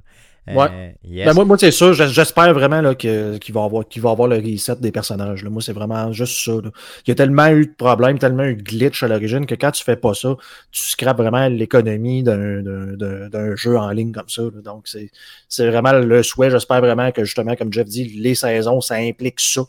Ouais. 0.54 0.94
yes. 1.02 1.24
Ben 1.26 1.32
moi, 1.32 1.46
moi 1.46 1.56
c'est 1.58 1.70
sûr, 1.70 1.94
j'espère 1.94 2.52
vraiment 2.52 2.82
là, 2.82 2.94
que- 2.94 3.38
qu'il 3.38 3.54
va 3.54 3.64
avoir 3.64 3.88
qu'il 3.88 4.02
va 4.02 4.10
avoir 4.10 4.28
le 4.28 4.36
reset 4.36 4.76
des 4.76 4.92
personnages. 4.92 5.42
Là. 5.42 5.48
Moi, 5.48 5.62
c'est 5.62 5.72
vraiment 5.72 6.12
juste 6.12 6.44
ça. 6.44 6.52
là. 6.52 6.70
Il 7.06 7.08
y 7.08 7.12
a 7.12 7.14
tellement 7.14 7.46
eu 7.48 7.64
de 7.64 7.72
problèmes, 7.72 8.18
tellement 8.18 8.42
eu 8.44 8.54
de 8.54 8.62
glitch 8.62 9.02
à 9.02 9.08
l'origine 9.08 9.46
que 9.46 9.54
quand 9.54 9.70
tu 9.70 9.82
fais 9.82 9.96
pas 9.96 10.12
ça, 10.12 10.36
tu 10.70 10.82
scrapes 10.82 11.16
vraiment 11.16 11.48
l'économie 11.48 12.22
d'un- 12.22 12.60
d'un 12.60 12.92
d'un- 12.94 13.28
d'un 13.30 13.56
jeu 13.56 13.78
en 13.78 13.88
ligne 13.90 14.12
comme 14.12 14.28
ça. 14.28 14.42
là. 14.42 14.60
Donc, 14.62 14.86
c'est 14.86 15.08
c'est 15.48 15.66
vraiment 15.66 15.92
le 15.94 16.22
souhait. 16.22 16.50
J'espère 16.50 16.82
vraiment 16.82 17.10
que 17.10 17.24
justement, 17.24 17.56
comme 17.56 17.72
Jeff 17.72 17.86
dit, 17.88 18.04
les 18.04 18.34
saisons, 18.34 18.82
ça 18.82 18.96
implique 18.96 19.40
ça. 19.40 19.62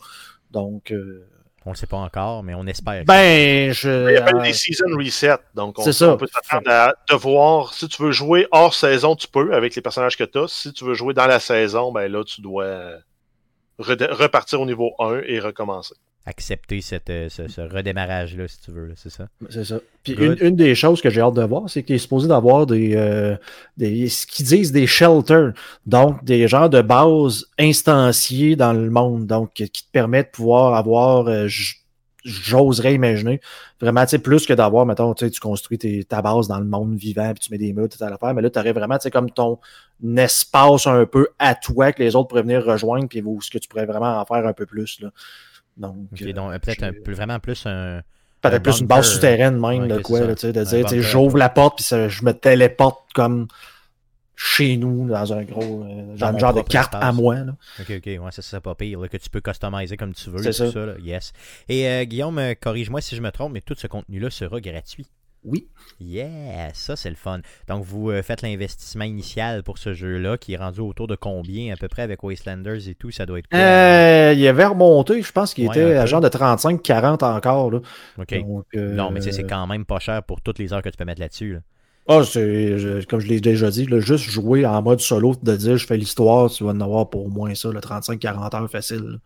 Donc, 0.50 0.90
euh, 0.92 1.24
On 1.68 1.70
le 1.70 1.76
sait 1.76 1.88
pas 1.88 1.96
encore, 1.96 2.44
mais 2.44 2.54
on 2.54 2.64
espère. 2.66 3.04
ben, 3.04 3.72
je. 3.72 4.08
Il 4.10 4.14
y 4.14 4.16
a 4.18 4.26
euh, 4.36 4.42
des 4.42 4.52
season 4.52 4.84
reset. 4.96 5.36
Donc, 5.54 5.78
on, 5.80 5.82
C'est 5.82 5.92
ça. 5.92 6.12
on 6.12 6.16
peut 6.16 6.28
s'attendre 6.32 6.70
à 6.70 6.94
devoir, 7.10 7.74
si 7.74 7.88
tu 7.88 8.00
veux 8.02 8.12
jouer 8.12 8.46
hors 8.52 8.72
saison, 8.72 9.16
tu 9.16 9.26
peux 9.26 9.52
avec 9.52 9.74
les 9.74 9.82
personnages 9.82 10.16
que 10.16 10.22
tu 10.24 10.38
as. 10.38 10.46
Si 10.48 10.72
tu 10.72 10.84
veux 10.84 10.94
jouer 10.94 11.12
dans 11.12 11.26
la 11.26 11.40
saison, 11.40 11.90
ben 11.90 12.10
là, 12.10 12.22
tu 12.22 12.40
dois 12.40 12.92
rede- 13.80 14.08
repartir 14.12 14.60
au 14.60 14.64
niveau 14.66 14.94
1 15.00 15.22
et 15.26 15.40
recommencer. 15.40 15.94
Accepter 16.26 16.80
cette, 16.80 17.08
euh, 17.08 17.28
ce, 17.28 17.46
ce 17.46 17.60
redémarrage-là, 17.60 18.48
si 18.48 18.60
tu 18.60 18.72
veux, 18.72 18.92
c'est 18.96 19.10
ça? 19.10 19.28
C'est 19.48 19.64
ça. 19.64 19.78
Puis 20.02 20.14
une, 20.14 20.36
une 20.40 20.56
des 20.56 20.74
choses 20.74 21.00
que 21.00 21.08
j'ai 21.08 21.20
hâte 21.20 21.34
de 21.34 21.42
voir, 21.44 21.70
c'est 21.70 21.84
qu'il 21.84 21.94
est 21.94 22.00
supposé 22.00 22.26
d'avoir 22.26 22.66
des, 22.66 22.96
euh, 22.96 23.36
des 23.76 24.08
ce 24.08 24.26
qu'ils 24.26 24.46
disent 24.46 24.72
des 24.72 24.88
shelters, 24.88 25.52
donc 25.86 26.22
des 26.24 26.48
genres 26.48 26.68
de 26.68 26.82
bases 26.82 27.46
instanciées 27.58 28.56
dans 28.56 28.72
le 28.72 28.90
monde, 28.90 29.26
donc 29.26 29.52
qui 29.54 29.68
te 29.70 29.90
permettent 29.92 30.26
de 30.26 30.36
pouvoir 30.36 30.74
avoir, 30.74 31.28
euh, 31.28 31.46
j'oserais 32.24 32.94
imaginer, 32.94 33.40
vraiment, 33.80 34.02
tu 34.04 34.10
sais, 34.10 34.18
plus 34.18 34.46
que 34.46 34.52
d'avoir, 34.52 34.84
mettons, 34.84 35.14
tu 35.14 35.30
construis 35.38 35.78
tes- 35.78 36.02
ta 36.02 36.22
base 36.22 36.48
dans 36.48 36.58
le 36.58 36.66
monde 36.66 36.96
vivant, 36.96 37.32
puis 37.32 37.38
tu 37.46 37.52
mets 37.52 37.58
des 37.58 37.72
murs, 37.72 37.88
tout 37.88 38.02
à 38.02 38.10
l'affaire, 38.10 38.34
mais 38.34 38.42
là, 38.42 38.50
tu 38.50 38.58
aurais 38.58 38.72
vraiment, 38.72 38.98
tu 38.98 39.04
sais, 39.04 39.10
comme 39.12 39.30
ton 39.30 39.60
espace 40.16 40.88
un 40.88 41.06
peu 41.06 41.28
à 41.38 41.54
toi 41.54 41.92
que 41.92 42.02
les 42.02 42.16
autres 42.16 42.26
pourraient 42.26 42.42
venir 42.42 42.64
rejoindre, 42.64 43.06
puis 43.08 43.22
ce 43.42 43.50
que 43.50 43.58
tu 43.58 43.68
pourrais 43.68 43.86
vraiment 43.86 44.18
en 44.18 44.24
faire 44.24 44.44
un 44.44 44.52
peu 44.52 44.66
plus, 44.66 45.00
là. 45.00 45.10
Donc, 45.76 45.96
euh, 46.22 46.32
donc 46.32 46.52
euh, 46.52 46.58
peut-être 46.58 46.82
un 46.82 46.92
peu- 46.92 47.12
vraiment 47.12 47.38
plus 47.38 47.66
un. 47.66 48.02
Peut-être 48.40 48.62
plus 48.62 48.80
une 48.80 48.86
base 48.86 49.12
souterraine 49.12 49.54
même, 49.54 49.82
Ouais, 49.82 49.88
de 49.88 49.96
c'est 49.96 50.02
quoi, 50.02 50.20
là, 50.20 50.34
tu 50.34 50.40
sais, 50.42 50.52
de 50.52 50.60
Un 50.60 50.64
dire, 50.64 51.02
j'ouvre 51.02 51.36
la 51.38 51.48
porte, 51.48 51.78
puis 51.78 51.86
je 52.08 52.24
me 52.24 52.32
téléporte 52.32 53.12
comme 53.14 53.48
chez 54.36 54.76
nous, 54.76 55.08
dans 55.08 55.32
un 55.32 55.42
gros, 55.44 55.84
euh, 55.84 56.14
Dans 56.16 56.38
genre 56.38 56.52
de 56.52 56.60
carte 56.60 56.94
espace. 56.94 57.02
à 57.04 57.12
moi, 57.12 57.36
là. 57.36 57.56
Ok, 57.80 57.90
ok, 57.96 58.04
ouais, 58.06 58.30
ça, 58.30 58.42
c'est 58.42 58.60
pas 58.60 58.74
pire, 58.74 59.00
là, 59.00 59.08
que 59.08 59.16
tu 59.16 59.30
peux 59.30 59.40
customiser 59.40 59.96
comme 59.96 60.12
tu 60.14 60.30
veux. 60.30 60.42
C'est 60.42 60.52
ça. 60.52 60.86
là, 60.86 60.94
yes. 61.02 61.32
Et 61.68 61.88
euh, 61.88 62.04
Guillaume, 62.04 62.38
euh, 62.38 62.54
corrige-moi 62.54 63.00
si 63.00 63.16
je 63.16 63.22
me 63.22 63.30
trompe, 63.30 63.52
mais 63.54 63.62
tout 63.62 63.74
ce 63.76 63.86
contenu-là 63.86 64.28
sera 64.30 64.60
gratuit. 64.60 65.06
Oui. 65.46 65.68
Yeah, 66.00 66.74
ça 66.74 66.96
c'est 66.96 67.08
le 67.08 67.16
fun. 67.16 67.40
Donc 67.68 67.84
vous 67.84 68.10
euh, 68.10 68.20
faites 68.22 68.42
l'investissement 68.42 69.04
initial 69.04 69.62
pour 69.62 69.78
ce 69.78 69.94
jeu-là 69.94 70.36
qui 70.36 70.54
est 70.54 70.56
rendu 70.56 70.80
autour 70.80 71.06
de 71.06 71.14
combien 71.14 71.72
à 71.72 71.76
peu 71.76 71.88
près 71.88 72.02
avec 72.02 72.22
Wastelanders 72.22 72.88
et 72.88 72.94
tout, 72.94 73.10
ça 73.12 73.24
doit 73.26 73.38
être 73.38 73.46
quoi? 73.48 73.58
Euh, 73.58 74.34
il 74.36 74.46
avait 74.48 74.66
remonté, 74.66 75.22
je 75.22 75.32
pense 75.32 75.54
qu'il 75.54 75.68
Ouais, 75.68 75.70
était 75.78 75.94
à 75.96 76.04
genre 76.04 76.20
de 76.20 76.28
35-40 76.28 77.22
encore. 77.24 77.70
Là. 77.70 77.80
OK. 78.18 78.34
Donc, 78.40 78.64
euh, 78.74 78.92
Non, 78.94 79.10
mais 79.10 79.20
tu 79.20 79.26
sais, 79.26 79.32
c'est 79.32 79.44
quand 79.46 79.66
même 79.66 79.84
pas 79.84 80.00
cher 80.00 80.22
pour 80.24 80.40
toutes 80.40 80.58
les 80.58 80.72
heures 80.72 80.82
que 80.82 80.88
tu 80.88 80.96
peux 80.96 81.04
mettre 81.04 81.20
là-dessus. 81.20 81.54
là. 81.54 81.60
Ah, 82.08 82.22
c'est, 82.24 82.76
comme 83.08 83.18
je 83.20 83.26
l'ai 83.26 83.40
déjà 83.40 83.68
dit, 83.70 83.84
là, 83.86 83.98
juste 83.98 84.24
jouer 84.30 84.64
en 84.64 84.80
mode 84.80 85.00
solo, 85.00 85.34
de 85.42 85.56
dire 85.56 85.76
je 85.76 85.86
fais 85.86 85.96
l'histoire, 85.96 86.48
tu 86.50 86.62
vas 86.64 86.70
en 86.70 86.80
avoir 86.80 87.10
pour 87.10 87.26
au 87.26 87.28
moins 87.28 87.52
ça, 87.56 87.70
le 87.70 87.80
35-40 87.80 88.54
heures 88.54 88.70
facile. 88.70 89.18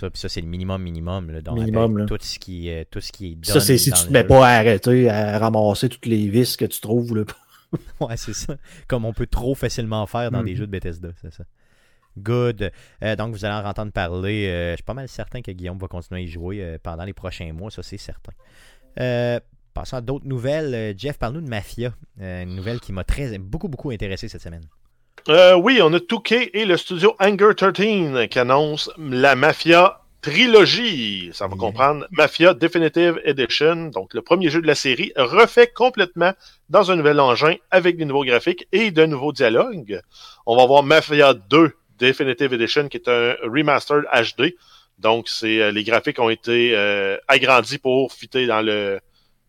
Ça, 0.00 0.10
puis 0.10 0.18
ça 0.20 0.28
c'est 0.28 0.40
le 0.40 0.46
minimum 0.46 0.82
minimum. 0.82 1.30
Là, 1.30 1.40
donc, 1.42 1.58
Minimum, 1.58 1.98
là. 1.98 2.06
Tout 2.06 2.18
ce 2.20 2.38
qui, 2.38 2.70
euh, 2.70 2.84
tout 2.90 3.00
ce 3.00 3.12
qui 3.12 3.32
est 3.32 3.44
Ça, 3.46 3.60
c'est 3.60 3.76
si 3.78 3.90
dans 3.90 3.96
tu 3.96 4.06
te 4.06 4.12
mets 4.12 4.22
jeu. 4.22 4.26
pas 4.28 4.48
à 4.48 4.52
arrêter, 4.58 5.08
à 5.10 5.38
ramasser 5.38 5.88
toutes 5.88 6.06
les 6.06 6.28
vis 6.28 6.56
que 6.56 6.64
tu 6.64 6.80
trouves. 6.80 7.16
Là. 7.16 7.24
Ouais, 8.00 8.16
c'est 8.16 8.32
ça. 8.34 8.56
Comme 8.88 9.04
on 9.04 9.12
peut 9.12 9.26
trop 9.28 9.54
facilement 9.54 10.04
faire 10.06 10.30
dans 10.32 10.42
des 10.42 10.52
Mhm. 10.52 10.56
jeux 10.56 10.66
de 10.66 10.72
Bethesda, 10.72 11.10
c'est 11.22 11.32
ça. 11.32 11.44
Good. 12.18 12.72
Euh, 13.04 13.14
donc, 13.14 13.32
vous 13.32 13.44
allez 13.44 13.54
en 13.64 13.68
entendre 13.68 13.92
parler. 13.92 14.48
euh, 14.48 14.70
je 14.72 14.76
suis 14.78 14.82
pas 14.84 14.94
mal 14.94 15.06
certain 15.08 15.40
que 15.42 15.52
Guillaume 15.52 15.78
va 15.78 15.86
continuer 15.86 16.20
à 16.22 16.24
y 16.24 16.26
jouer 16.26 16.60
euh, 16.64 16.78
pendant 16.82 17.04
les 17.04 17.12
prochains 17.12 17.52
mois, 17.52 17.70
ça 17.70 17.84
c'est 17.84 17.96
certain. 17.98 18.32
Euh, 18.98 19.38
passons 19.72 19.96
à 19.96 20.00
d'autres 20.00 20.26
nouvelles. 20.26 20.74
Euh, 20.74 20.94
Jeff, 20.96 21.16
parle-nous 21.18 21.42
de 21.42 21.48
Mafia. 21.48 21.94
Euh, 22.20 22.42
une 22.42 22.56
nouvelle 22.56 22.80
qui 22.80 22.92
m'a 22.92 23.04
très, 23.04 23.38
beaucoup, 23.38 23.68
beaucoup 23.68 23.90
intéressé 23.90 24.26
cette 24.26 24.42
semaine. 24.42 24.64
Euh, 25.28 25.54
oui, 25.54 25.80
on 25.82 25.92
a 25.92 25.98
2K 25.98 26.50
et 26.54 26.64
le 26.64 26.76
studio 26.76 27.14
Anger 27.20 27.54
13 27.56 28.28
qui 28.28 28.38
annonce 28.38 28.90
la 28.98 29.36
Mafia 29.36 30.00
Trilogie. 30.22 31.30
Ça 31.32 31.46
va 31.46 31.54
Yeah. 31.54 31.60
comprendre 31.60 32.06
Mafia 32.10 32.54
Definitive 32.54 33.20
Edition, 33.24 33.86
donc 33.86 34.14
le 34.14 34.22
premier 34.22 34.50
jeu 34.50 34.60
de 34.60 34.66
la 34.66 34.74
série, 34.74 35.12
refait 35.16 35.68
complètement 35.68 36.32
dans 36.68 36.90
un 36.90 36.96
nouvel 36.96 37.20
engin 37.20 37.54
avec 37.70 37.96
des 37.96 38.04
nouveaux 38.04 38.24
graphiques 38.24 38.66
et 38.72 38.90
de 38.90 39.04
nouveaux 39.06 39.32
dialogues. 39.32 40.00
On 40.46 40.56
va 40.56 40.66
voir 40.66 40.82
Mafia 40.82 41.34
2 41.34 41.72
Definitive 41.98 42.52
Edition 42.54 42.88
qui 42.88 42.96
est 42.96 43.08
un 43.08 43.34
remastered 43.42 44.04
HD. 44.12 44.54
Donc, 44.98 45.28
c'est 45.28 45.62
euh, 45.62 45.70
les 45.70 45.84
graphiques 45.84 46.18
ont 46.18 46.28
été 46.30 46.74
euh, 46.76 47.16
agrandis 47.28 47.78
pour 47.78 48.12
fitter 48.12 48.46
dans 48.46 48.60
le, 48.62 49.00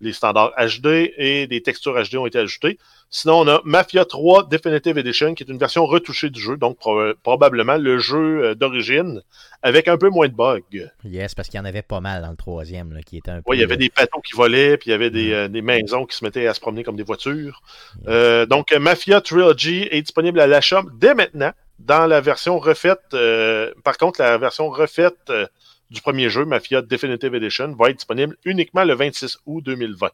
les 0.02 0.14
standards 0.14 0.52
HD 0.58 1.12
et 1.18 1.48
des 1.48 1.62
textures 1.62 1.94
HD 2.02 2.16
ont 2.18 2.26
été 2.26 2.40
ajoutées. 2.40 2.78
Sinon, 3.10 3.42
on 3.42 3.48
a 3.48 3.62
Mafia 3.66 4.06
3 4.06 4.48
Definitive 4.50 4.98
Edition, 4.98 5.36
qui 5.36 5.44
est 5.44 5.50
une 5.50 5.58
version 5.58 5.86
retouchée 5.86 6.30
du 6.30 6.40
jeu, 6.40 6.56
donc 6.58 6.78
pro- 6.78 7.14
probablement 7.24 7.76
le 7.78 7.98
jeu 8.00 8.44
euh, 8.46 8.56
d'origine, 8.56 9.22
avec 9.64 9.88
un 9.90 9.98
peu 9.98 10.10
moins 10.10 10.28
de 10.30 10.34
bugs. 10.34 10.62
Yes, 11.04 11.36
parce 11.36 11.50
qu'il 11.50 11.58
y 11.58 11.62
en 11.62 11.66
avait 11.66 11.82
pas 11.82 12.00
mal 12.00 12.22
dans 12.22 12.30
le 12.32 12.38
troisième, 12.38 12.94
là, 12.94 13.02
qui 13.02 13.18
était 13.18 13.32
un 13.32 13.38
peu. 13.38 13.44
Oui, 13.48 13.58
il 13.58 13.60
y 13.60 13.64
avait 13.64 13.74
euh, 13.74 13.78
des 13.78 13.92
bateaux 13.96 14.22
qui 14.22 14.34
volaient, 14.36 14.78
puis 14.78 14.90
il 14.90 14.92
y 14.92 14.96
avait 14.96 15.10
des, 15.10 15.28
Mhm. 15.28 15.34
euh, 15.34 15.48
des 15.50 15.62
maisons 15.62 16.06
qui 16.06 16.16
se 16.18 16.24
mettaient 16.24 16.48
à 16.48 16.54
se 16.54 16.60
promener 16.62 16.84
comme 16.84 16.96
des 16.96 17.04
voitures. 17.04 17.62
Euh, 18.08 18.46
donc, 18.46 18.72
Mafia 18.74 19.20
Trilogy 19.22 19.88
est 19.92 20.02
disponible 20.02 20.40
à 20.40 20.48
l'achat 20.48 20.82
dès 20.94 21.14
maintenant 21.14 21.52
dans 21.80 22.06
la 22.06 22.22
version 22.22 22.60
refaite. 22.60 23.02
euh, 23.14 23.74
par 23.84 23.98
contre, 23.98 24.22
la 24.22 24.38
version 24.38 24.70
refaite 24.70 25.32
du 25.92 26.02
premier 26.02 26.30
jeu, 26.30 26.46
Mafia 26.46 26.82
Definitive 26.82 27.36
Edition, 27.36 27.76
va 27.78 27.90
être 27.90 27.98
disponible 27.98 28.38
uniquement 28.46 28.86
le 28.86 28.96
26 28.96 29.40
août 29.46 29.62
2020. 29.64 30.10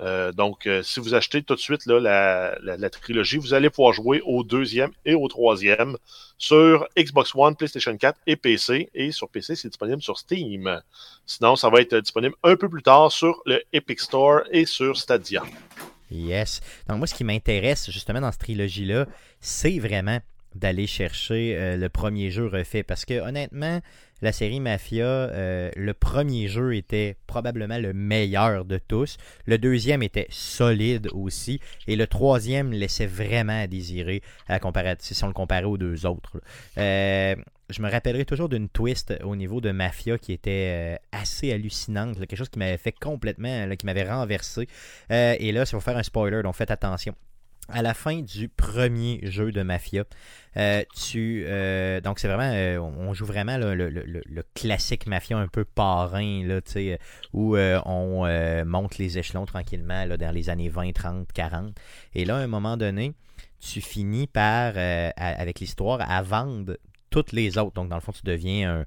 Euh, 0.00 0.32
donc, 0.32 0.66
euh, 0.66 0.82
si 0.82 0.98
vous 0.98 1.14
achetez 1.14 1.42
tout 1.42 1.54
de 1.54 1.60
suite 1.60 1.86
la 1.86 2.90
trilogie, 2.90 3.36
vous 3.36 3.54
allez 3.54 3.70
pouvoir 3.70 3.92
jouer 3.92 4.20
au 4.24 4.42
deuxième 4.42 4.90
et 5.04 5.14
au 5.14 5.28
troisième 5.28 5.96
sur 6.38 6.88
Xbox 6.98 7.32
One, 7.34 7.54
PlayStation 7.54 7.96
4 7.96 8.18
et 8.26 8.36
PC. 8.36 8.88
Et 8.94 9.12
sur 9.12 9.28
PC, 9.28 9.54
c'est 9.54 9.68
disponible 9.68 10.02
sur 10.02 10.18
Steam. 10.18 10.80
Sinon, 11.26 11.56
ça 11.56 11.68
va 11.68 11.80
être 11.80 11.96
disponible 11.98 12.34
un 12.42 12.56
peu 12.56 12.68
plus 12.68 12.82
tard 12.82 13.12
sur 13.12 13.42
le 13.44 13.62
Epic 13.72 14.00
Store 14.00 14.40
et 14.50 14.64
sur 14.64 14.96
Stadia. 14.96 15.44
Yes. 16.10 16.60
Donc 16.88 16.98
moi, 16.98 17.06
ce 17.06 17.14
qui 17.14 17.24
m'intéresse 17.24 17.90
justement 17.90 18.20
dans 18.20 18.32
cette 18.32 18.40
trilogie-là, 18.40 19.06
c'est 19.40 19.78
vraiment 19.78 20.20
d'aller 20.54 20.86
chercher 20.86 21.56
euh, 21.56 21.76
le 21.76 21.88
premier 21.88 22.30
jeu 22.30 22.46
refait. 22.46 22.82
Parce 22.82 23.04
que 23.04 23.20
honnêtement, 23.20 23.80
la 24.22 24.30
série 24.30 24.60
Mafia, 24.60 25.04
euh, 25.04 25.70
le 25.76 25.94
premier 25.94 26.46
jeu 26.46 26.76
était 26.76 27.16
probablement 27.26 27.78
le 27.78 27.92
meilleur 27.92 28.64
de 28.64 28.78
tous. 28.78 29.16
Le 29.46 29.58
deuxième 29.58 30.02
était 30.02 30.28
solide 30.30 31.08
aussi. 31.12 31.60
Et 31.88 31.96
le 31.96 32.06
troisième 32.06 32.72
laissait 32.72 33.06
vraiment 33.06 33.60
à 33.62 33.66
désirer 33.66 34.22
à 34.48 34.60
comparer, 34.60 34.94
si 35.00 35.22
on 35.24 35.26
le 35.26 35.32
comparait 35.32 35.64
aux 35.64 35.76
deux 35.76 36.06
autres. 36.06 36.40
Euh, 36.78 37.34
je 37.68 37.82
me 37.82 37.90
rappellerai 37.90 38.24
toujours 38.24 38.48
d'une 38.48 38.68
twist 38.68 39.12
au 39.24 39.34
niveau 39.34 39.60
de 39.60 39.72
Mafia 39.72 40.18
qui 40.18 40.32
était 40.32 40.94
euh, 40.94 40.96
assez 41.10 41.52
hallucinante. 41.52 42.18
quelque 42.18 42.36
chose 42.36 42.48
qui 42.48 42.60
m'avait 42.60 42.76
fait 42.76 42.92
complètement, 42.92 43.68
qui 43.76 43.86
m'avait 43.86 44.08
renversé. 44.08 44.68
Et 45.10 45.50
là, 45.52 45.66
ça 45.66 45.76
va 45.76 45.80
faire 45.80 45.96
un 45.96 46.02
spoiler, 46.02 46.42
donc 46.42 46.54
faites 46.54 46.70
attention. 46.70 47.14
À 47.68 47.80
la 47.80 47.94
fin 47.94 48.20
du 48.20 48.48
premier 48.48 49.20
jeu 49.22 49.52
de 49.52 49.62
Mafia, 49.62 50.04
euh, 50.56 50.82
tu 50.94 51.44
euh, 51.46 52.00
donc 52.00 52.18
c'est 52.18 52.26
vraiment 52.26 52.52
euh, 52.52 52.76
on 52.78 53.14
joue 53.14 53.24
vraiment 53.24 53.56
le, 53.56 54.42
classique 54.54 55.06
Mafia 55.06 55.38
un 55.38 55.46
peu 55.46 55.64
parrain 55.64 56.44
là, 56.44 56.60
où 57.32 57.56
on 57.56 58.64
monte 58.66 58.98
les 58.98 59.16
échelons 59.16 59.46
tranquillement 59.46 60.04
là, 60.04 60.16
dans 60.16 60.32
les 60.32 60.50
années 60.50 60.68
20, 60.68 60.92
30, 60.92 61.32
40. 61.32 61.74
Et 62.14 62.24
là, 62.24 62.36
à 62.36 62.40
un 62.40 62.48
moment 62.48 62.76
donné, 62.76 63.14
tu 63.60 63.80
finis 63.80 64.26
par 64.26 64.74
avec 65.16 65.60
l'histoire 65.60 66.00
à 66.02 66.20
vendre 66.20 66.76
toutes 67.10 67.32
les 67.32 67.58
autres. 67.58 67.74
Donc 67.74 67.88
dans 67.88 67.96
le 67.96 68.02
fond, 68.02 68.12
tu 68.12 68.22
deviens 68.24 68.84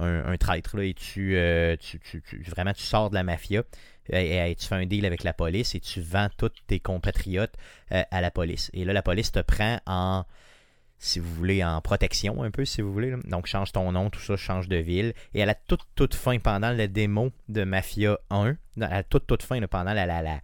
un, 0.00 0.36
traître 0.36 0.76
là, 0.76 0.84
et 0.84 0.94
tu- 0.94 1.34
tu- 1.80 2.42
vraiment 2.46 2.72
tu 2.72 2.82
sors 2.82 3.10
de 3.10 3.14
la 3.14 3.24
mafia 3.24 3.64
tu 4.08 4.66
fais 4.66 4.74
un 4.74 4.86
deal 4.86 5.06
avec 5.06 5.22
la 5.24 5.32
police 5.32 5.74
et 5.74 5.80
tu 5.80 6.00
vends 6.00 6.28
tous 6.36 6.50
tes 6.66 6.80
compatriotes 6.80 7.54
euh, 7.92 8.02
à 8.10 8.20
la 8.20 8.30
police. 8.30 8.70
Et 8.74 8.84
là, 8.84 8.92
la 8.92 9.02
police 9.02 9.32
te 9.32 9.40
prend 9.40 9.78
en, 9.86 10.24
si 10.98 11.18
vous 11.20 11.32
voulez, 11.34 11.62
en 11.62 11.80
protection 11.80 12.42
un 12.42 12.50
peu, 12.50 12.64
si 12.64 12.80
vous 12.82 12.92
voulez. 12.92 13.14
Donc, 13.24 13.46
change 13.46 13.72
ton 13.72 13.92
nom, 13.92 14.10
tout 14.10 14.20
ça, 14.20 14.36
change 14.36 14.68
de 14.68 14.76
ville. 14.76 15.14
Et 15.34 15.42
à 15.42 15.46
la 15.46 15.54
toute, 15.54 15.82
toute 15.94 16.14
fin, 16.14 16.38
pendant 16.38 16.70
la 16.70 16.86
démo 16.88 17.30
de 17.48 17.64
Mafia 17.64 18.18
1, 18.30 18.56
dans- 18.76 18.86
à 18.86 18.90
la 18.90 19.02
toute, 19.04 19.26
toute 19.26 19.42
fin, 19.42 19.60
pendant 19.66 19.92
la, 19.92 20.06
la, 20.06 20.22
la, 20.22 20.40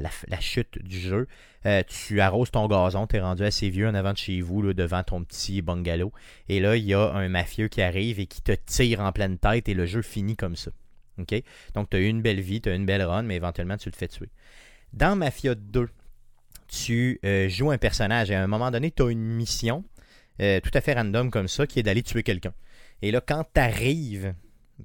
la, 0.00 0.40
chute 0.40 0.78
du 0.82 0.98
jeu, 0.98 1.26
euh, 1.64 1.82
tu 1.86 2.20
arroses 2.20 2.50
ton 2.50 2.66
gazon, 2.68 3.06
tu 3.06 3.16
es 3.16 3.20
rendu 3.20 3.44
assez 3.44 3.70
vieux 3.70 3.88
en 3.88 3.94
avant 3.94 4.12
de 4.12 4.18
chez 4.18 4.42
vous, 4.42 4.60
là, 4.60 4.74
devant 4.74 5.02
ton 5.02 5.24
petit 5.24 5.62
bungalow. 5.62 6.12
Et 6.50 6.60
là, 6.60 6.76
il 6.76 6.84
y 6.84 6.92
a 6.92 7.10
un 7.12 7.28
mafieux 7.30 7.68
qui 7.68 7.80
arrive 7.80 8.20
et 8.20 8.26
qui 8.26 8.42
te 8.42 8.52
tire 8.52 9.00
en 9.00 9.12
pleine 9.12 9.38
tête 9.38 9.68
et 9.68 9.74
le 9.74 9.86
jeu 9.86 10.02
finit 10.02 10.36
comme 10.36 10.56
ça. 10.56 10.70
Donc, 11.18 11.28
tu 11.90 11.96
as 11.96 12.00
eu 12.00 12.06
une 12.06 12.22
belle 12.22 12.40
vie, 12.40 12.60
tu 12.60 12.68
as 12.68 12.74
une 12.74 12.86
belle 12.86 13.02
run, 13.02 13.22
mais 13.22 13.36
éventuellement, 13.36 13.76
tu 13.76 13.90
te 13.90 13.96
fais 13.96 14.08
tuer. 14.08 14.28
Dans 14.92 15.16
Mafia 15.16 15.54
2, 15.54 15.88
tu 16.68 17.20
euh, 17.24 17.48
joues 17.48 17.70
un 17.70 17.78
personnage 17.78 18.30
et 18.30 18.34
à 18.34 18.42
un 18.42 18.46
moment 18.46 18.70
donné, 18.70 18.90
tu 18.90 19.02
as 19.02 19.10
une 19.10 19.20
mission 19.20 19.84
euh, 20.40 20.60
tout 20.60 20.70
à 20.74 20.80
fait 20.80 20.94
random 20.94 21.30
comme 21.30 21.48
ça 21.48 21.66
qui 21.66 21.78
est 21.78 21.82
d'aller 21.82 22.02
tuer 22.02 22.22
quelqu'un. 22.22 22.52
Et 23.02 23.10
là, 23.10 23.20
quand 23.20 23.44
tu 23.54 23.60
arrives 23.60 24.34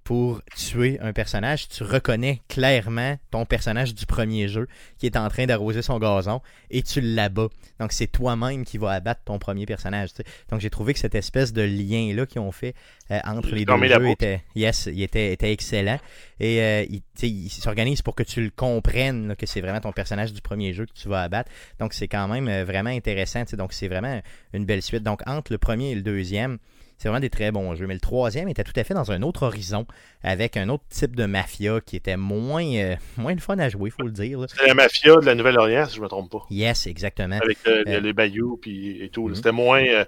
pour 0.03 0.41
tuer 0.55 0.99
un 1.01 1.13
personnage, 1.13 1.67
tu 1.67 1.83
reconnais 1.83 2.41
clairement 2.47 3.17
ton 3.31 3.45
personnage 3.45 3.95
du 3.95 4.05
premier 4.05 4.47
jeu 4.47 4.67
qui 4.97 5.07
est 5.07 5.17
en 5.17 5.27
train 5.29 5.45
d'arroser 5.47 5.81
son 5.81 5.97
gazon 5.97 6.41
et 6.69 6.83
tu 6.83 7.01
l'abats. 7.01 7.49
Donc 7.79 7.91
c'est 7.91 8.07
toi-même 8.07 8.65
qui 8.65 8.77
vas 8.77 8.91
abattre 8.91 9.21
ton 9.25 9.39
premier 9.39 9.65
personnage. 9.65 10.09
tu 10.13 10.17
sais. 10.17 10.25
Donc 10.51 10.59
j'ai 10.59 10.69
trouvé 10.69 10.93
que 10.93 10.99
cette 10.99 11.15
espèce 11.15 11.53
de 11.53 11.63
lien-là 11.63 12.25
qu'ils 12.27 12.41
ont 12.41 12.51
fait 12.51 12.75
euh, 13.09 13.19
entre 13.25 13.55
les 13.55 13.65
deux 13.65 13.75
jeux 13.75 14.09
était, 14.09 14.43
yes, 14.55 14.87
il 14.91 15.01
était, 15.01 15.33
était 15.33 15.51
excellent. 15.51 15.99
Et 16.39 16.61
euh, 16.61 16.85
il, 17.23 17.49
s'organise 17.49 18.01
pour 18.01 18.15
que 18.15 18.23
tu 18.23 18.41
le 18.43 18.51
comprennes, 18.51 19.29
là, 19.29 19.35
que 19.35 19.45
c'est 19.45 19.61
vraiment 19.61 19.81
ton 19.81 19.91
personnage 19.91 20.33
du 20.33 20.41
premier 20.41 20.73
jeu 20.73 20.85
que 20.85 20.93
tu 20.93 21.09
vas 21.09 21.23
abattre. 21.23 21.51
Donc 21.79 21.93
c'est 21.93 22.07
quand 22.07 22.27
même 22.27 22.47
euh, 22.47 22.63
vraiment 22.63 22.91
intéressant. 22.91 23.43
tu 23.43 23.51
sais. 23.51 23.57
Donc 23.57 23.73
c'est 23.73 23.87
vraiment 23.87 24.21
une 24.53 24.65
belle 24.65 24.83
suite. 24.83 25.03
Donc 25.03 25.21
entre 25.25 25.51
le 25.51 25.57
premier 25.57 25.91
et 25.91 25.95
le 25.95 26.03
deuxième, 26.03 26.59
c'est 27.00 27.08
vraiment 27.08 27.22
des 27.22 27.30
très 27.30 27.52
bons 27.52 27.74
jeux. 27.76 27.88
Mais 27.88 27.93
le 27.93 28.00
troisième 28.00 28.50
était 28.50 28.64
tout 28.64 28.74
à 28.76 28.84
fait 28.84 28.93
dans 28.93 29.12
un 29.12 29.22
autre 29.22 29.43
horizon, 29.43 29.88
avec 30.22 30.58
un 30.58 30.68
autre 30.70 30.84
type 30.89 31.16
de 31.16 31.26
mafia 31.26 31.80
qui 31.82 31.95
était 31.95 32.18
moins, 32.18 32.66
euh, 32.76 32.95
moins 33.18 33.34
le 33.34 33.39
fun 33.39 33.58
à 33.58 33.70
jouer, 33.70 33.89
il 33.89 33.93
faut 33.93 34.06
le 34.06 34.12
dire. 34.12 34.45
C'est 34.50 34.68
la 34.68 34.74
mafia 34.74 35.16
de 35.16 35.26
la 35.26 35.34
Nouvelle-Orléans, 35.34 35.86
si 35.86 35.95
je 35.95 36.02
me 36.02 36.08
trompe 36.08 36.30
pas. 36.30 36.45
Yes, 36.52 36.86
exactement. 36.88 37.39
Avec 37.41 37.58
euh, 37.68 37.84
Euh, 37.88 38.00
les 38.02 38.14
bayous 38.14 38.58
puis, 38.62 39.02
et 39.02 39.10
tout. 39.10 39.30
Mhm. 39.30 39.36
C'était 39.36 39.54
moins, 39.54 39.82
euh, 39.84 40.04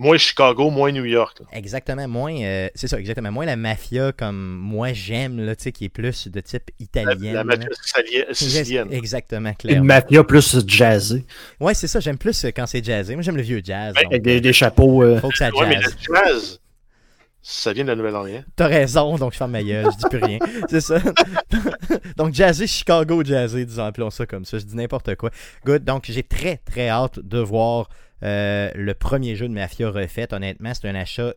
moins 0.00 0.16
Chicago, 0.16 0.70
moins 0.70 0.90
New 0.92 1.04
York. 1.04 1.38
là. 1.40 1.46
Exactement, 1.52 2.08
moins, 2.08 2.34
euh, 2.42 2.68
c'est 2.74 2.88
ça, 2.88 2.98
exactement, 2.98 3.30
moins 3.30 3.46
la 3.46 3.56
mafia 3.56 4.12
comme 4.12 4.56
moi 4.56 4.92
j'aime, 4.92 5.38
là, 5.44 5.54
tu 5.54 5.64
sais, 5.64 5.72
qui 5.72 5.84
est 5.84 5.88
plus 5.90 6.28
de 6.28 6.40
type 6.40 6.70
italien. 6.80 7.32
la 7.32 7.44
mafia 7.44 7.68
sicili- 7.70 8.34
sicilienne. 8.34 8.88
Exactement, 8.92 9.50
Une 9.50 9.54
clairement. 9.56 9.84
mafia 9.84 10.24
plus 10.24 10.66
jazzée, 10.66 11.24
Ouais, 11.60 11.74
c'est 11.74 11.86
ça, 11.86 12.00
j'aime 12.00 12.18
plus 12.18 12.44
euh, 12.44 12.50
quand 12.54 12.66
c'est 12.66 12.84
jazzé. 12.84 13.14
Moi, 13.14 13.22
j'aime 13.22 13.36
le 13.36 13.42
vieux 13.42 13.60
jazz. 13.62 13.94
Donc, 13.94 14.04
avec 14.06 14.22
des, 14.22 14.40
des 14.40 14.52
chapeaux. 14.52 15.02
euh, 15.02 15.20
faut 15.20 15.28
que 15.28 15.36
ça 15.36 15.50
Ouais, 15.50 15.66
mais 15.68 15.80
jazz. 15.80 15.96
le 16.08 16.14
jazz, 16.16 16.60
ça 17.42 17.72
vient 17.72 17.84
de 17.84 17.88
la 17.90 17.96
Nouvelle-Orléans. 17.96 18.44
T'as 18.56 18.66
raison, 18.66 19.16
donc 19.16 19.32
je 19.32 19.38
ferme 19.38 19.52
ma 19.52 19.62
gueule, 19.62 19.86
je 19.92 19.96
dis 19.96 20.08
plus 20.10 20.22
rien. 20.24 20.38
C'est 20.68 20.80
ça. 20.82 20.98
donc 22.16 22.34
jazzé, 22.34 22.66
Chicago 22.66 23.22
jazzé, 23.24 23.64
disons, 23.64 23.84
appelons 23.84 24.10
ça 24.10 24.26
comme 24.26 24.44
ça. 24.44 24.58
Je 24.58 24.64
dis 24.64 24.76
n'importe 24.76 25.14
quoi. 25.16 25.30
Good. 25.64 25.84
Donc 25.84 26.04
j'ai 26.08 26.22
très 26.22 26.56
très 26.58 26.88
hâte 26.88 27.18
de 27.20 27.38
voir 27.38 27.88
euh, 28.22 28.70
le 28.74 28.94
premier 28.94 29.36
jeu 29.36 29.48
de 29.48 29.54
Mafia 29.54 29.90
refait. 29.90 30.32
Honnêtement, 30.32 30.72
c'est 30.74 30.88
un 30.88 30.94
achat 30.94 31.34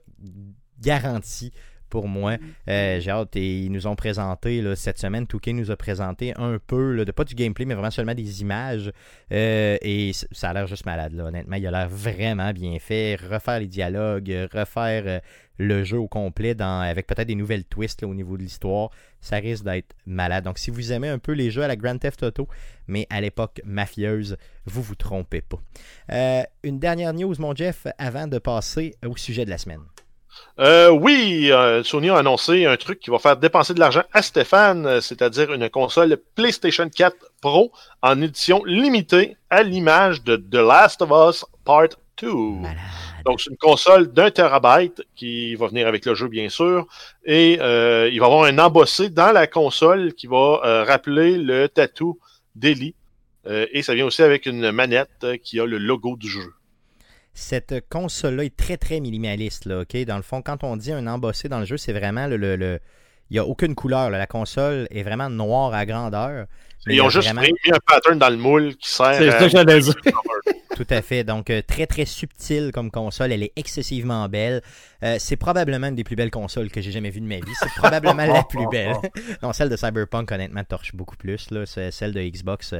garanti 0.79 1.51
pour 1.89 2.07
moi. 2.07 2.37
Euh, 2.69 2.99
j'ai 2.99 3.11
hâte. 3.11 3.35
Et 3.35 3.59
ils 3.59 3.71
nous 3.71 3.85
ont 3.85 3.95
présenté 3.95 4.63
cette 4.75 4.97
semaine, 4.97 5.27
Touquet 5.27 5.53
nous 5.53 5.69
a 5.69 5.77
présenté 5.77 6.33
un 6.37 6.57
peu, 6.57 7.05
de 7.05 7.11
pas 7.11 7.23
du 7.23 7.35
gameplay, 7.35 7.65
mais 7.65 7.75
vraiment 7.75 7.91
seulement 7.91 8.15
des 8.15 8.41
images. 8.41 8.91
Euh, 9.31 9.77
et 9.81 10.11
ça 10.31 10.49
a 10.49 10.53
l'air 10.53 10.65
juste 10.65 10.87
malade, 10.87 11.13
là, 11.13 11.25
honnêtement. 11.25 11.55
Il 11.55 11.67
a 11.67 11.71
l'air 11.71 11.89
vraiment 11.89 12.51
bien 12.51 12.79
fait. 12.79 13.15
Refaire 13.15 13.59
les 13.59 13.67
dialogues, 13.67 14.49
refaire 14.51 15.21
le 15.57 15.83
jeu 15.83 15.97
au 15.97 16.07
complet 16.07 16.55
dans, 16.55 16.81
avec 16.81 17.07
peut-être 17.07 17.27
des 17.27 17.35
nouvelles 17.35 17.65
twists 17.65 18.01
là, 18.01 18.07
au 18.07 18.13
niveau 18.13 18.37
de 18.37 18.43
l'histoire. 18.43 18.89
Ça 19.21 19.37
risque 19.37 19.63
d'être 19.63 19.95
malade. 20.05 20.43
Donc, 20.43 20.57
si 20.57 20.71
vous 20.71 20.91
aimez 20.91 21.09
un 21.09 21.19
peu 21.19 21.31
les 21.31 21.51
jeux 21.51 21.63
à 21.63 21.67
la 21.67 21.75
Grand 21.75 21.97
Theft 21.97 22.23
Auto, 22.23 22.47
mais 22.87 23.07
à 23.09 23.21
l'époque 23.21 23.61
mafieuse, 23.65 24.37
vous 24.65 24.81
vous 24.81 24.95
trompez 24.95 25.41
pas. 25.41 25.59
Euh, 26.11 26.43
une 26.63 26.79
dernière 26.79 27.13
news, 27.13 27.35
mon 27.39 27.55
Jeff, 27.55 27.87
avant 27.97 28.27
de 28.27 28.39
passer 28.39 28.95
au 29.05 29.15
sujet 29.15 29.45
de 29.45 29.49
la 29.49 29.57
semaine. 29.57 29.81
Euh, 30.59 30.89
oui, 30.89 31.51
euh, 31.51 31.83
Sony 31.83 32.09
a 32.09 32.17
annoncé 32.17 32.65
un 32.65 32.77
truc 32.77 32.99
qui 32.99 33.09
va 33.09 33.19
faire 33.19 33.37
dépenser 33.37 33.73
de 33.73 33.79
l'argent 33.79 34.03
à 34.13 34.21
Stéphane, 34.21 34.85
euh, 34.85 35.01
c'est-à-dire 35.01 35.51
une 35.53 35.69
console 35.69 36.17
PlayStation 36.35 36.87
4 36.89 37.15
Pro 37.41 37.71
en 38.01 38.21
édition 38.21 38.63
limitée 38.65 39.37
à 39.49 39.63
l'image 39.63 40.23
de 40.23 40.35
The 40.35 40.55
Last 40.55 41.01
of 41.01 41.11
Us 41.11 41.45
Part 41.65 41.89
2. 42.21 42.31
Malade. 42.31 43.12
Donc, 43.25 43.39
c'est 43.41 43.49
une 43.51 43.57
console 43.57 44.11
d'un 44.11 44.31
terabyte 44.31 45.01
qui 45.15 45.55
va 45.55 45.67
venir 45.67 45.87
avec 45.87 46.05
le 46.05 46.13
jeu, 46.15 46.27
bien 46.27 46.49
sûr. 46.49 46.87
Et 47.25 47.57
euh, 47.61 48.09
il 48.11 48.19
va 48.19 48.25
y 48.25 48.29
avoir 48.29 48.43
un 48.45 48.57
embossé 48.59 49.09
dans 49.09 49.31
la 49.31 49.47
console 49.47 50.13
qui 50.13 50.27
va 50.27 50.59
euh, 50.65 50.83
rappeler 50.83 51.37
le 51.37 51.67
tatou 51.69 52.19
d'Ellie. 52.55 52.95
Euh, 53.47 53.65
et 53.71 53.81
ça 53.81 53.93
vient 53.95 54.05
aussi 54.05 54.21
avec 54.23 54.45
une 54.45 54.71
manette 54.71 55.25
qui 55.43 55.59
a 55.59 55.65
le 55.65 55.77
logo 55.77 56.15
du 56.17 56.27
jeu. 56.29 56.53
Cette 57.33 57.87
console-là 57.89 58.43
est 58.43 58.55
très 58.55 58.77
très 58.77 58.99
minimaliste. 58.99 59.65
Là, 59.65 59.79
ok? 59.81 59.97
Dans 60.05 60.17
le 60.17 60.21
fond, 60.21 60.41
quand 60.41 60.63
on 60.63 60.77
dit 60.77 60.91
un 60.91 61.07
embossé 61.07 61.49
dans 61.49 61.59
le 61.59 61.65
jeu, 61.65 61.77
c'est 61.77 61.93
vraiment 61.93 62.27
le. 62.27 62.37
le- 62.37 62.55
le- 62.55 62.79
Il 63.29 63.33
n'y 63.33 63.39
a 63.39 63.45
aucune 63.45 63.73
couleur. 63.73 64.09
là. 64.11 64.17
La 64.19 64.27
console 64.27 64.87
est 64.91 65.01
vraiment 65.01 65.29
noire 65.29 65.73
à 65.73 65.85
grandeur. 65.85 66.45
Ils 66.87 67.01
ont 67.01 67.09
juste 67.09 67.25
vraiment- 67.27 67.41
mis 67.41 67.71
un 67.71 67.79
pattern 67.87 68.19
dans 68.19 68.29
le 68.29 68.35
moule 68.37 68.75
qui 68.75 68.89
sert 68.89 69.15
C'est 69.15 69.29
à... 69.29 69.39
ça 69.39 69.45
que 69.45 69.49
j'allais 69.49 69.79
dire. 69.79 69.93
Tout 70.75 70.87
à 70.89 71.01
fait. 71.01 71.23
Donc, 71.23 71.49
euh, 71.49 71.61
très, 71.61 71.85
très 71.85 72.05
subtile 72.05 72.71
comme 72.73 72.89
console. 72.89 73.31
Elle 73.31 73.43
est 73.43 73.53
excessivement 73.55 74.27
belle. 74.27 74.61
Euh, 75.03 75.17
c'est 75.19 75.35
probablement 75.35 75.87
une 75.87 75.95
des 75.95 76.03
plus 76.03 76.15
belles 76.15 76.31
consoles 76.31 76.69
que 76.71 76.81
j'ai 76.81 76.91
jamais 76.91 77.09
vues 77.09 77.21
de 77.21 77.27
ma 77.27 77.35
vie. 77.35 77.53
C'est 77.59 77.73
probablement 77.75 78.25
la 78.25 78.43
plus 78.43 78.67
belle. 78.69 78.95
non, 79.43 79.53
celle 79.53 79.69
de 79.69 79.75
Cyberpunk, 79.75 80.31
honnêtement, 80.31 80.63
torche 80.63 80.95
beaucoup 80.95 81.15
plus. 81.15 81.51
Là. 81.51 81.65
C'est 81.65 81.91
Celle 81.91 82.13
de 82.13 82.21
Xbox, 82.21 82.73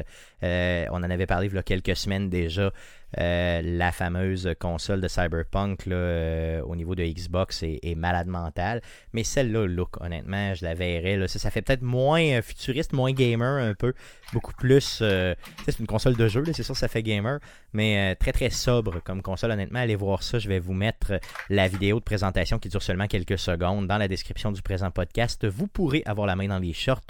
euh, 0.44 0.86
on 0.92 0.98
en 0.98 1.10
avait 1.10 1.28
parlé 1.28 1.48
il 1.48 1.54
y 1.54 1.58
a 1.58 1.64
quelques 1.64 1.96
semaines 1.96 2.30
déjà. 2.30 2.72
Euh, 3.20 3.62
la 3.64 3.92
fameuse 3.92 4.50
console 4.60 5.02
de 5.02 5.08
Cyberpunk 5.08 5.88
euh, 5.88 6.62
au 6.64 6.76
niveau 6.76 6.96
de 6.96 7.04
Xbox 7.04 7.64
est, 7.64 7.96
malade 7.96 8.28
mentale. 8.28 8.82
Mais 9.14 9.24
celle-là, 9.24 9.68
look, 9.68 10.02
honnêtement, 10.02 10.54
je 10.56 10.66
la 10.66 10.74
verrais. 10.74 11.18
Là. 11.18 11.28
Ça, 11.28 11.52
fait 11.52 11.62
peut-être 11.62 11.84
moins 11.84 12.24
euh, 12.24 12.42
futuriste, 12.42 12.94
moins 12.94 13.12
gamer 13.12 13.62
un 13.64 13.74
peu. 13.74 13.94
Beaucoup 14.32 14.54
plus. 14.54 15.04
c'est 15.04 15.80
une 15.80 15.86
console 15.86 16.16
de 16.16 16.28
jeu, 16.28 16.44
c'est 16.54 16.64
sûr, 16.64 16.76
ça 16.76 16.88
fait 16.88 17.04
gamer. 17.04 17.40
Mais 17.74 18.16
très 18.16 18.32
très 18.32 18.50
sobre 18.50 19.00
comme 19.04 19.22
console, 19.22 19.52
honnêtement. 19.52 19.80
Allez 19.80 19.96
voir 19.96 20.24
ça. 20.24 20.40
Je 20.40 20.48
vais 20.48 20.60
vous 20.60 20.74
mettre 20.74 21.20
la 21.50 21.68
vidéo 21.68 22.00
de 22.00 22.04
présentation 22.04 22.58
qui 22.58 22.70
dure 22.70 22.82
seulement 22.82 23.08
quelques 23.08 23.38
secondes 23.38 23.88
dans 23.88 23.98
la 23.98 24.08
description 24.08 24.52
du 24.52 24.62
présent 24.62 24.90
podcast. 24.90 25.46
Vous 25.46 25.68
pourrez 25.68 26.02
avoir 26.06 26.26
la 26.26 26.36
main 26.36 26.48
dans 26.48 26.60
les 26.60 26.74
shorts 26.74 27.02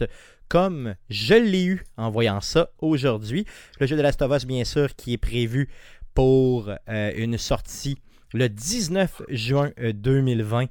comme 0.54 0.94
je 1.10 1.34
l'ai 1.34 1.66
eu 1.66 1.84
en 1.98 2.12
voyant 2.12 2.40
ça 2.40 2.70
aujourd'hui. 2.78 3.44
Le 3.80 3.88
jeu 3.88 3.98
de 3.98 4.04
Last 4.04 4.22
of 4.22 4.32
Us, 4.32 4.46
bien 4.46 4.64
sûr, 4.66 4.96
qui 4.96 5.14
est 5.14 5.18
prévu 5.18 5.68
pour 6.14 6.70
euh, 6.90 7.12
une 7.16 7.40
sortie 7.40 7.98
le 8.36 8.50
19 8.50 9.24
juin 9.30 9.72
euh, 9.80 9.94
2020. 9.94 10.68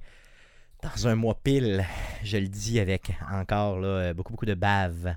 Dans 0.85 1.09
un 1.09 1.17
mois 1.17 1.37
pile, 1.43 1.85
je 2.23 2.37
le 2.37 2.47
dis 2.47 2.79
avec 2.79 3.11
encore 3.29 3.81
là, 3.81 3.89
euh, 3.89 4.15
beaucoup 4.15 4.31
beaucoup 4.31 4.47
de 4.47 4.55
bave 4.55 5.17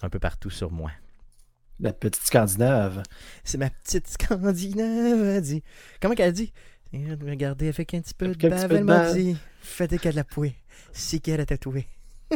un 0.00 0.08
peu 0.08 0.18
partout 0.18 0.48
sur 0.48 0.72
moi. 0.72 0.90
La 1.80 1.92
petite 1.92 2.24
Scandinave. 2.24 3.02
C'est 3.44 3.58
ma 3.58 3.68
petite 3.68 4.08
Scandinave, 4.08 5.22
elle 5.22 5.42
dit. 5.42 5.62
Comment 6.00 6.14
qu'elle 6.14 6.32
dit? 6.32 6.50
Regardez 6.94 7.68
avec 7.68 7.92
un 7.92 8.00
petit 8.00 8.14
peu 8.14 8.24
Avec 8.24 8.38
de 8.38 8.48
bave, 8.48 8.72
elle 8.72 8.84
m'a 8.84 9.12
dit. 9.12 9.36
Faites 9.60 10.00
qu'elle 10.00 10.14
la 10.14 10.24
pouée. 10.24 10.54
Si 10.94 11.20
qu'elle 11.20 11.42
a 11.42 11.44
tatoué. 11.44 11.86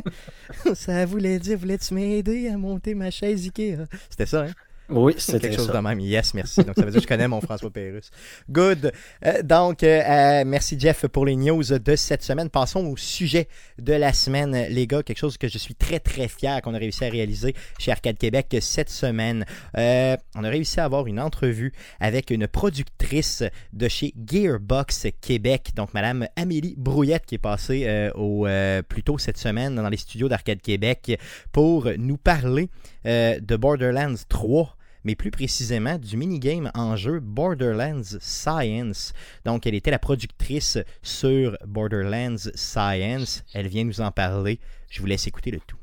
ça 0.74 1.06
voulait 1.06 1.38
dire, 1.38 1.58
voulais-tu 1.58 1.94
m'aider 1.94 2.48
à 2.48 2.56
monter 2.56 2.94
ma 2.94 3.10
chaise 3.10 3.44
Ikea? 3.44 3.86
C'était 4.10 4.26
ça, 4.26 4.44
hein? 4.44 4.52
Oui, 4.90 5.14
C'est 5.18 5.38
quelque 5.40 5.56
chose 5.56 5.66
ça. 5.66 5.74
de 5.74 5.78
même. 5.78 6.00
Yes, 6.00 6.32
merci. 6.34 6.64
Donc, 6.64 6.74
ça 6.76 6.84
veut 6.84 6.90
dire 6.90 7.00
que 7.00 7.04
je 7.04 7.08
connais 7.08 7.28
mon 7.28 7.40
François 7.42 7.70
Pérusse. 7.70 8.10
Good. 8.50 8.92
Euh, 9.26 9.42
donc, 9.42 9.82
euh, 9.82 10.00
euh, 10.02 10.44
merci 10.46 10.78
Jeff 10.80 11.06
pour 11.08 11.26
les 11.26 11.36
news 11.36 11.62
de 11.62 11.96
cette 11.96 12.22
semaine. 12.22 12.48
Passons 12.48 12.86
au 12.86 12.96
sujet 12.96 13.48
de 13.78 13.92
la 13.92 14.12
semaine, 14.12 14.66
les 14.70 14.86
gars. 14.86 15.02
Quelque 15.02 15.18
chose 15.18 15.36
que 15.36 15.48
je 15.48 15.58
suis 15.58 15.74
très, 15.74 16.00
très 16.00 16.28
fier 16.28 16.62
qu'on 16.62 16.74
a 16.74 16.78
réussi 16.78 17.04
à 17.04 17.10
réaliser 17.10 17.54
chez 17.78 17.92
Arcade 17.92 18.16
Québec 18.16 18.56
cette 18.60 18.88
semaine. 18.90 19.44
Euh, 19.76 20.16
on 20.34 20.44
a 20.44 20.48
réussi 20.48 20.80
à 20.80 20.84
avoir 20.84 21.06
une 21.06 21.20
entrevue 21.20 21.72
avec 22.00 22.30
une 22.30 22.48
productrice 22.48 23.44
de 23.74 23.88
chez 23.88 24.14
Gearbox 24.26 25.08
Québec. 25.20 25.72
Donc, 25.76 25.92
Madame 25.92 26.26
Amélie 26.36 26.74
Brouillette 26.78 27.26
qui 27.26 27.34
est 27.34 27.38
passée 27.38 28.10
au, 28.14 28.46
euh, 28.46 28.80
plus 28.82 29.02
tôt 29.02 29.18
cette 29.18 29.38
semaine 29.38 29.74
dans 29.74 29.88
les 29.88 29.96
studios 29.98 30.28
d'Arcade 30.28 30.62
Québec 30.62 31.18
pour 31.52 31.88
nous 31.98 32.16
parler 32.16 32.70
de 33.04 33.56
Borderlands 33.56 34.14
3 34.28 34.77
mais 35.08 35.14
plus 35.14 35.30
précisément 35.30 35.96
du 35.96 36.18
minigame 36.18 36.70
en 36.74 36.94
jeu 36.94 37.18
Borderlands 37.18 38.18
Science. 38.20 39.14
Donc, 39.46 39.66
elle 39.66 39.74
était 39.74 39.90
la 39.90 39.98
productrice 39.98 40.76
sur 41.00 41.56
Borderlands 41.66 42.50
Science. 42.54 43.42
Elle 43.54 43.68
vient 43.68 43.84
nous 43.84 44.02
en 44.02 44.10
parler. 44.10 44.60
Je 44.90 45.00
vous 45.00 45.06
laisse 45.06 45.26
écouter 45.26 45.50
le 45.50 45.60
tout. 45.60 45.78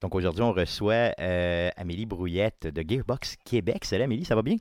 Donc, 0.00 0.16
aujourd'hui, 0.16 0.42
on 0.42 0.52
reçoit 0.52 1.12
euh, 1.20 1.70
Amélie 1.76 2.06
Brouillette 2.06 2.66
de 2.66 2.82
Gearbox 2.84 3.36
Québec. 3.44 3.84
Salut 3.84 4.02
Amélie, 4.02 4.24
ça 4.24 4.34
va 4.34 4.42
bien? 4.42 4.56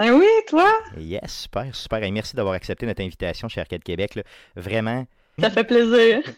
Ben 0.00 0.14
oui, 0.14 0.26
toi, 0.48 0.68
Yes, 0.96 1.32
super, 1.32 1.72
super. 1.76 2.02
Et 2.02 2.10
merci 2.10 2.34
d'avoir 2.34 2.54
accepté 2.54 2.86
notre 2.86 3.02
invitation 3.02 3.48
chez 3.48 3.60
Arcade 3.60 3.84
Québec. 3.84 4.16
là. 4.16 4.24
Vraiment, 4.56 5.06
ça 5.38 5.50
fait 5.50 5.64
plaisir. 5.64 6.22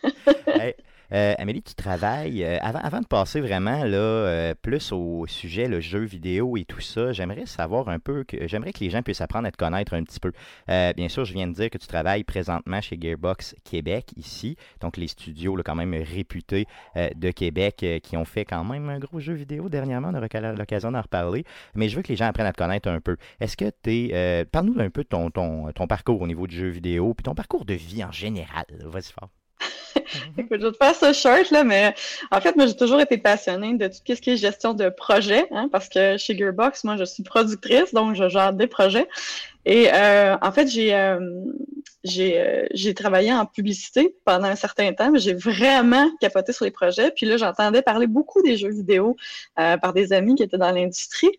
Hey, 0.46 0.74
euh, 1.12 1.34
Amélie, 1.38 1.62
tu 1.62 1.74
travailles. 1.74 2.44
euh, 2.44 2.58
avant, 2.60 2.78
avant 2.80 3.00
de 3.00 3.06
passer 3.06 3.40
vraiment 3.40 3.84
là, 3.84 3.96
euh, 3.96 4.54
plus 4.60 4.92
au 4.92 5.26
sujet, 5.26 5.68
le 5.68 5.80
jeu 5.80 6.00
vidéo 6.00 6.56
et 6.56 6.64
tout 6.64 6.80
ça, 6.80 7.12
j'aimerais 7.12 7.46
savoir 7.46 7.88
un 7.88 7.98
peu, 7.98 8.24
que 8.24 8.46
j'aimerais 8.46 8.72
que 8.72 8.80
les 8.80 8.90
gens 8.90 9.02
puissent 9.02 9.20
apprendre 9.20 9.46
à 9.46 9.50
te 9.50 9.56
connaître 9.56 9.94
un 9.94 10.02
petit 10.02 10.20
peu. 10.20 10.32
Bien 10.68 11.08
sûr, 11.08 11.24
je 11.24 11.32
viens 11.32 11.46
de 11.46 11.52
dire 11.52 11.70
que 11.70 11.78
tu 11.78 11.86
travailles 11.86 12.24
présentement 12.24 12.80
chez 12.80 12.98
Gearbox 13.00 13.54
Québec, 13.64 14.10
ici, 14.16 14.56
donc 14.80 14.96
les 14.96 15.08
studios 15.08 15.56
là, 15.56 15.62
quand 15.62 15.74
même 15.74 15.94
réputés 15.94 16.66
de 16.96 17.30
Québec 17.30 17.84
qui 18.02 18.16
ont 18.16 18.24
fait 18.24 18.44
quand 18.44 18.64
même 18.64 18.88
un 18.88 18.98
gros 18.98 19.20
jeu 19.20 19.34
vidéo 19.34 19.68
dernièrement. 19.68 20.10
On 20.12 20.16
aura 20.16 20.52
l'occasion 20.52 20.92
d'en 20.92 21.02
reparler. 21.02 21.44
Mais 21.74 21.88
je 21.88 21.96
veux 21.96 22.02
que 22.02 22.08
les 22.08 22.16
gens 22.16 22.26
apprennent 22.26 22.46
à 22.46 22.52
te 22.52 22.58
connaître 22.58 22.88
un 22.88 23.00
peu. 23.00 23.16
Est-ce 23.40 23.56
que 23.56 23.70
tu 23.82 24.10
es. 24.10 24.44
Parle-nous 24.46 24.80
un 24.80 24.90
peu 24.90 25.02
de 25.02 25.08
ton 25.08 25.86
parcours 25.88 26.20
au 26.20 26.26
niveau 26.26 26.46
du 26.46 26.56
jeu 26.56 26.68
vidéo, 26.68 27.14
puis 27.14 27.24
ton 27.24 27.34
parcours 27.34 27.64
de 27.64 27.74
vie 27.74 28.04
en 28.04 28.12
général. 28.12 28.64
Vas-y 28.84 29.12
fort. 29.12 29.30
Écoute, 30.38 30.60
je 30.60 30.66
vais 30.66 30.72
te 30.72 30.76
faire 30.76 30.94
ça 30.94 31.12
short, 31.12 31.50
là, 31.50 31.64
mais 31.64 31.94
en 32.30 32.40
fait, 32.40 32.56
moi, 32.56 32.66
j'ai 32.66 32.76
toujours 32.76 33.00
été 33.00 33.18
passionnée 33.18 33.74
de 33.74 33.86
tout 33.86 33.94
ce 34.06 34.20
qui 34.20 34.30
est 34.30 34.36
gestion 34.36 34.74
de 34.74 34.88
projet, 34.88 35.46
hein, 35.52 35.68
parce 35.70 35.88
que 35.88 36.16
chez 36.16 36.36
Gearbox, 36.36 36.84
moi, 36.84 36.96
je 36.96 37.04
suis 37.04 37.22
productrice, 37.22 37.92
donc 37.94 38.14
je 38.14 38.28
gère 38.28 38.52
des 38.52 38.66
projets. 38.66 39.08
Et 39.66 39.92
euh, 39.92 40.36
en 40.40 40.52
fait, 40.52 40.68
j'ai 40.68 40.94
euh, 40.94 41.20
j'ai 42.02 42.40
euh, 42.40 42.66
j'ai 42.72 42.94
travaillé 42.94 43.32
en 43.32 43.44
publicité 43.46 44.16
pendant 44.24 44.46
un 44.46 44.56
certain 44.56 44.92
temps, 44.92 45.10
mais 45.10 45.18
j'ai 45.18 45.34
vraiment 45.34 46.08
capoté 46.20 46.52
sur 46.52 46.64
les 46.64 46.70
projets. 46.70 47.10
Puis 47.10 47.26
là, 47.26 47.36
j'entendais 47.36 47.82
parler 47.82 48.06
beaucoup 48.06 48.42
des 48.42 48.56
jeux 48.56 48.70
vidéo 48.70 49.16
euh, 49.58 49.76
par 49.76 49.92
des 49.92 50.12
amis 50.12 50.34
qui 50.34 50.42
étaient 50.42 50.58
dans 50.58 50.70
l'industrie. 50.70 51.30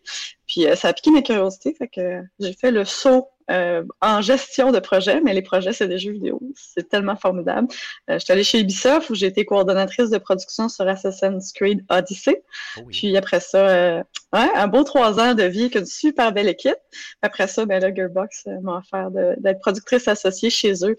Puis 0.46 0.66
euh, 0.66 0.76
ça 0.76 0.88
a 0.88 0.92
piqué 0.92 1.10
ma 1.10 1.22
curiosité, 1.22 1.74
fait 1.74 1.88
que 1.88 2.22
j'ai 2.38 2.52
fait 2.52 2.70
le 2.70 2.84
saut 2.84 3.28
euh, 3.50 3.84
en 4.00 4.20
gestion 4.20 4.72
de 4.72 4.78
projet, 4.78 5.20
mais 5.20 5.34
les 5.34 5.42
projets, 5.42 5.72
c'est 5.72 5.88
des 5.88 5.98
jeux 5.98 6.12
vidéo. 6.12 6.40
C'est 6.54 6.88
tellement 6.88 7.16
formidable. 7.16 7.68
Euh, 8.08 8.14
je 8.14 8.24
suis 8.24 8.32
allée 8.32 8.44
chez 8.44 8.60
Ubisoft 8.60 9.10
où 9.10 9.14
j'ai 9.14 9.26
été 9.26 9.44
coordonnatrice 9.44 10.10
de 10.10 10.18
production 10.18 10.68
sur 10.68 10.86
Assassin's 10.86 11.52
Creed 11.52 11.84
Odyssey. 11.88 12.42
Oh 12.76 12.82
oui. 12.86 12.92
Puis 12.92 13.16
après 13.16 13.40
ça, 13.40 13.68
euh, 13.68 14.02
ouais, 14.32 14.48
un 14.54 14.68
beau 14.68 14.84
trois 14.84 15.18
ans 15.20 15.34
de 15.34 15.42
vie 15.42 15.62
avec 15.62 15.74
une 15.74 15.86
super 15.86 16.32
belle 16.32 16.48
équipe. 16.48 16.76
Après 17.22 17.48
ça, 17.48 17.66
ben 17.66 17.80
là, 17.82 17.92
Gearbox 17.94 18.46
m'a 18.62 18.78
offert 18.78 19.10
d'être 19.10 19.60
productrice 19.60 20.08
associée 20.08 20.50
chez 20.50 20.74
eux 20.84 20.96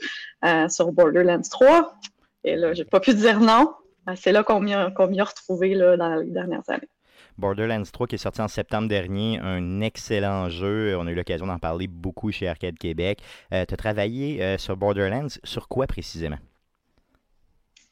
sur 0.69 0.91
Borderlands 0.91 1.41
3. 1.49 1.95
Et 2.43 2.55
là, 2.55 2.73
j'ai 2.73 2.85
pas 2.85 2.99
pu 2.99 3.13
dire 3.13 3.39
non. 3.39 3.73
C'est 4.15 4.33
là 4.33 4.43
qu'on 4.43 4.59
m'y 4.59 4.73
a, 4.73 4.91
a 4.97 5.23
retrouvé 5.23 5.75
là, 5.75 5.95
dans 5.95 6.15
les 6.15 6.29
dernières 6.29 6.69
années. 6.69 6.89
Borderlands 7.37 7.83
3 7.91 8.07
qui 8.07 8.15
est 8.15 8.17
sorti 8.17 8.41
en 8.41 8.47
septembre 8.47 8.87
dernier, 8.87 9.39
un 9.39 9.81
excellent 9.81 10.49
jeu. 10.49 10.95
On 10.97 11.07
a 11.07 11.11
eu 11.11 11.15
l'occasion 11.15 11.47
d'en 11.47 11.59
parler 11.59 11.87
beaucoup 11.87 12.31
chez 12.31 12.47
Arcade 12.47 12.77
Québec. 12.77 13.19
tu 13.51 13.55
as 13.55 13.65
travaillé 13.65 14.41
euh, 14.41 14.57
sur 14.57 14.77
Borderlands, 14.77 15.27
sur 15.43 15.67
quoi 15.67 15.87
précisément? 15.87 16.37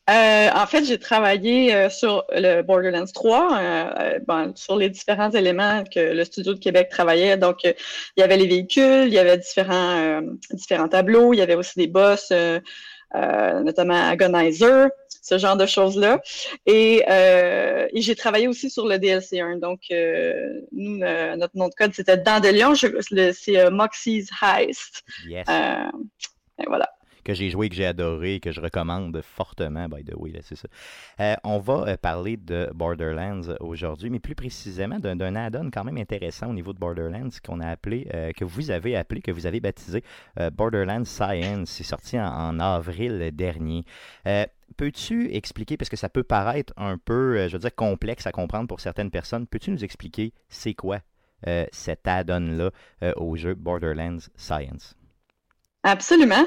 Euh, 0.10 0.50
en 0.54 0.66
fait, 0.66 0.84
j'ai 0.84 0.98
travaillé 0.98 1.74
euh, 1.74 1.90
sur 1.90 2.26
le 2.32 2.64
Borderlands 2.64 3.06
3, 3.06 3.58
euh, 3.60 4.20
bon, 4.28 4.52
sur 4.56 4.76
les 4.76 4.90
différents 4.90 5.30
éléments 5.32 5.84
que 5.84 6.00
le 6.00 6.26
studio 6.26 6.54
de 6.54 6.60
Québec 6.60 6.90
travaillait. 6.90 7.38
Donc, 7.38 7.64
il 7.64 7.76
y 8.18 8.24
avait 8.24 8.36
les 8.38 8.48
véhicules, 8.48 9.08
il 9.08 9.14
y 9.14 9.20
avait 9.20 9.38
différents, 9.38 10.22
différents 10.52 10.90
tableaux, 10.90 11.34
il 11.34 11.38
y 11.38 11.42
avait 11.42 11.56
aussi 11.56 11.78
des 11.78 11.88
boss, 11.88 12.34
notamment 13.14 14.10
Agonizer, 14.10 14.90
ce 15.22 15.38
genre 15.38 15.56
de 15.56 15.66
choses-là. 15.66 16.20
Et, 16.66 17.04
et 17.08 18.02
j'ai 18.02 18.16
travaillé 18.16 18.48
aussi 18.48 18.70
sur 18.70 18.88
le 18.88 18.98
DLC 18.98 19.40
1. 19.40 19.58
Donc, 19.58 19.82
nous, 20.72 20.98
notre 20.98 21.56
nom 21.56 21.70
de 21.70 21.74
code, 21.74 21.94
c'était 21.94 22.18
Dandelion. 22.18 22.74
C'est 22.76 23.70
Moxie's 23.70 24.30
Heist. 24.42 25.04
Yes. 25.28 25.48
et 25.48 26.66
voilà 26.68 26.90
que 27.24 27.34
j'ai 27.34 27.50
joué, 27.50 27.70
que 27.70 27.76
j'ai 27.76 27.86
adoré, 27.86 28.40
que 28.40 28.52
je 28.52 28.62
recommande 28.62 29.22
fortement, 29.22 29.88
by 29.88 30.04
the 30.04 30.14
way, 30.16 30.34
c'est 30.42 30.56
ça. 30.56 30.68
Euh, 31.20 31.36
on 31.44 31.60
va 31.60 31.86
euh, 31.88 31.98
parler 31.98 32.38
de 32.38 32.70
Borderlands 32.74 33.56
aujourd'hui, 33.60 34.10
mais 34.10 34.20
plus 34.20 34.36
précisément 34.36 35.00
d'un 35.00 35.36
add-on 35.36 35.70
quand 35.72 35.84
même 35.84 35.98
intéressant 35.98 36.50
au 36.50 36.54
niveau 36.54 36.74
de 36.74 36.80
Borderlands 36.80 37.30
qu'on 37.44 37.60
a 37.60 37.68
appelé, 37.68 38.08
euh, 38.14 38.32
que 38.32 38.46
vous 38.46 38.72
avez 38.72 38.96
appelé, 38.96 39.22
que 39.22 39.32
vous 39.32 39.46
avez 39.46 39.60
baptisé 39.60 40.04
Borderlands 40.54 41.06
Science. 41.06 41.70
C'est 41.70 41.84
sorti 41.84 42.20
en, 42.20 42.60
avril 42.60 43.32
dernier. 43.34 43.84
Peux-tu 44.78 45.34
expliquer, 45.34 45.78
parce 45.78 45.90
que 45.90 45.98
ça 45.98 46.10
peut 46.10 46.24
paraître 46.24 46.74
un 46.78 46.98
peu, 46.98 47.48
je 47.48 47.54
veux 47.54 47.60
dire, 47.60 47.76
complexe 47.76 48.26
à 48.28 48.32
comprendre 48.32 48.68
pour 48.68 48.80
certaines 48.80 49.12
personnes, 49.12 49.48
peux-tu 49.48 49.72
nous 49.72 49.84
expliquer 49.84 50.34
c'est 50.50 50.74
quoi 50.74 51.00
cet 51.72 52.08
add-on-là 52.08 52.72
au 53.18 53.36
jeu 53.36 53.56
Borderlands 53.56 54.20
Science? 54.36 54.96
Absolument. 55.84 56.46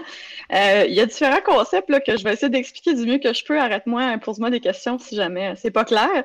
Euh, 0.53 0.85
il 0.87 0.95
y 0.95 1.01
a 1.01 1.07
différents 1.07 1.41
concepts 1.45 1.91
là, 1.91 1.99
que 2.01 2.16
je 2.16 2.22
vais 2.22 2.35
essayer 2.35 2.51
d'expliquer 2.51 2.95
du 2.95 3.05
mieux 3.05 3.18
que 3.18 3.32
je 3.32 3.45
peux. 3.45 3.59
Arrête-moi, 3.59 4.16
pose-moi 4.18 4.51
des 4.51 4.61
questions 4.61 4.97
si 4.99 5.16
jamais 5.16 5.55
c'est 5.57 5.72
pas 5.72 5.85
clair. 5.85 6.22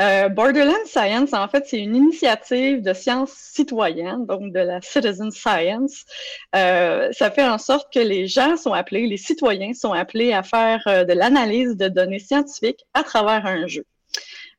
Euh, 0.00 0.28
Borderland 0.28 0.84
Science, 0.86 1.32
en 1.32 1.46
fait, 1.46 1.64
c'est 1.66 1.78
une 1.78 1.94
initiative 1.94 2.82
de 2.82 2.92
science 2.92 3.30
citoyenne, 3.32 4.26
donc 4.26 4.52
de 4.52 4.58
la 4.58 4.80
citizen 4.80 5.30
science. 5.30 6.04
Euh, 6.56 7.12
ça 7.12 7.30
fait 7.30 7.46
en 7.46 7.58
sorte 7.58 7.92
que 7.92 8.00
les 8.00 8.26
gens 8.26 8.56
sont 8.56 8.72
appelés, 8.72 9.06
les 9.06 9.18
citoyens 9.18 9.72
sont 9.72 9.92
appelés 9.92 10.32
à 10.32 10.42
faire 10.42 10.80
de 10.86 11.12
l'analyse 11.12 11.76
de 11.76 11.86
données 11.86 12.18
scientifiques 12.18 12.84
à 12.94 13.04
travers 13.04 13.46
un 13.46 13.68
jeu. 13.68 13.84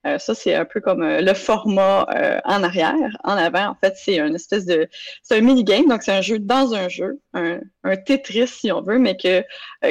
Euh, 0.07 0.17
ça, 0.17 0.33
c'est 0.33 0.55
un 0.55 0.65
peu 0.65 0.81
comme 0.81 1.03
euh, 1.03 1.21
le 1.21 1.33
format 1.33 2.07
euh, 2.15 2.39
en 2.45 2.63
arrière. 2.63 2.95
En 3.23 3.33
avant, 3.33 3.67
en 3.67 3.75
fait, 3.75 3.93
c'est 3.95 4.19
une 4.19 4.35
espèce 4.35 4.65
de... 4.65 4.87
C'est 5.21 5.37
un 5.37 5.41
mini-game, 5.41 5.85
donc 5.87 6.01
c'est 6.01 6.11
un 6.11 6.21
jeu 6.21 6.39
dans 6.39 6.73
un 6.73 6.89
jeu, 6.89 7.19
un, 7.33 7.59
Tetris, 8.05 8.47
si 8.47 8.71
on 8.71 8.81
veut, 8.81 8.97
mais 8.97 9.15
que 9.15 9.43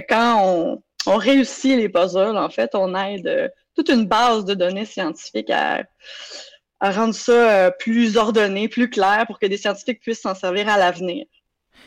quand 0.09 0.81
on, 1.07 1.17
réussit 1.17 1.77
les 1.77 1.89
puzzles, 1.89 2.37
en 2.37 2.51
fait, 2.51 2.75
on 2.75 2.95
aide 2.95 3.53
toute 3.75 3.89
une 3.89 4.07
base 4.07 4.45
de 4.45 4.55
données 4.55 4.85
scientifiques 4.85 5.51
à, 5.51 5.83
à 6.81 6.91
rendre 6.93 7.15
ça 7.15 7.71
plus 7.79 8.17
ordonné, 8.17 8.69
plus 8.69 8.91
clair, 8.91 9.25
pour 9.27 9.39
que 9.39 9.47
des 9.47 9.57
scientifiques 9.57 10.01
puissent 10.01 10.21
s'en 10.21 10.35
servir 10.35 10.69
à 10.69 10.77
l'avenir. 10.77 11.25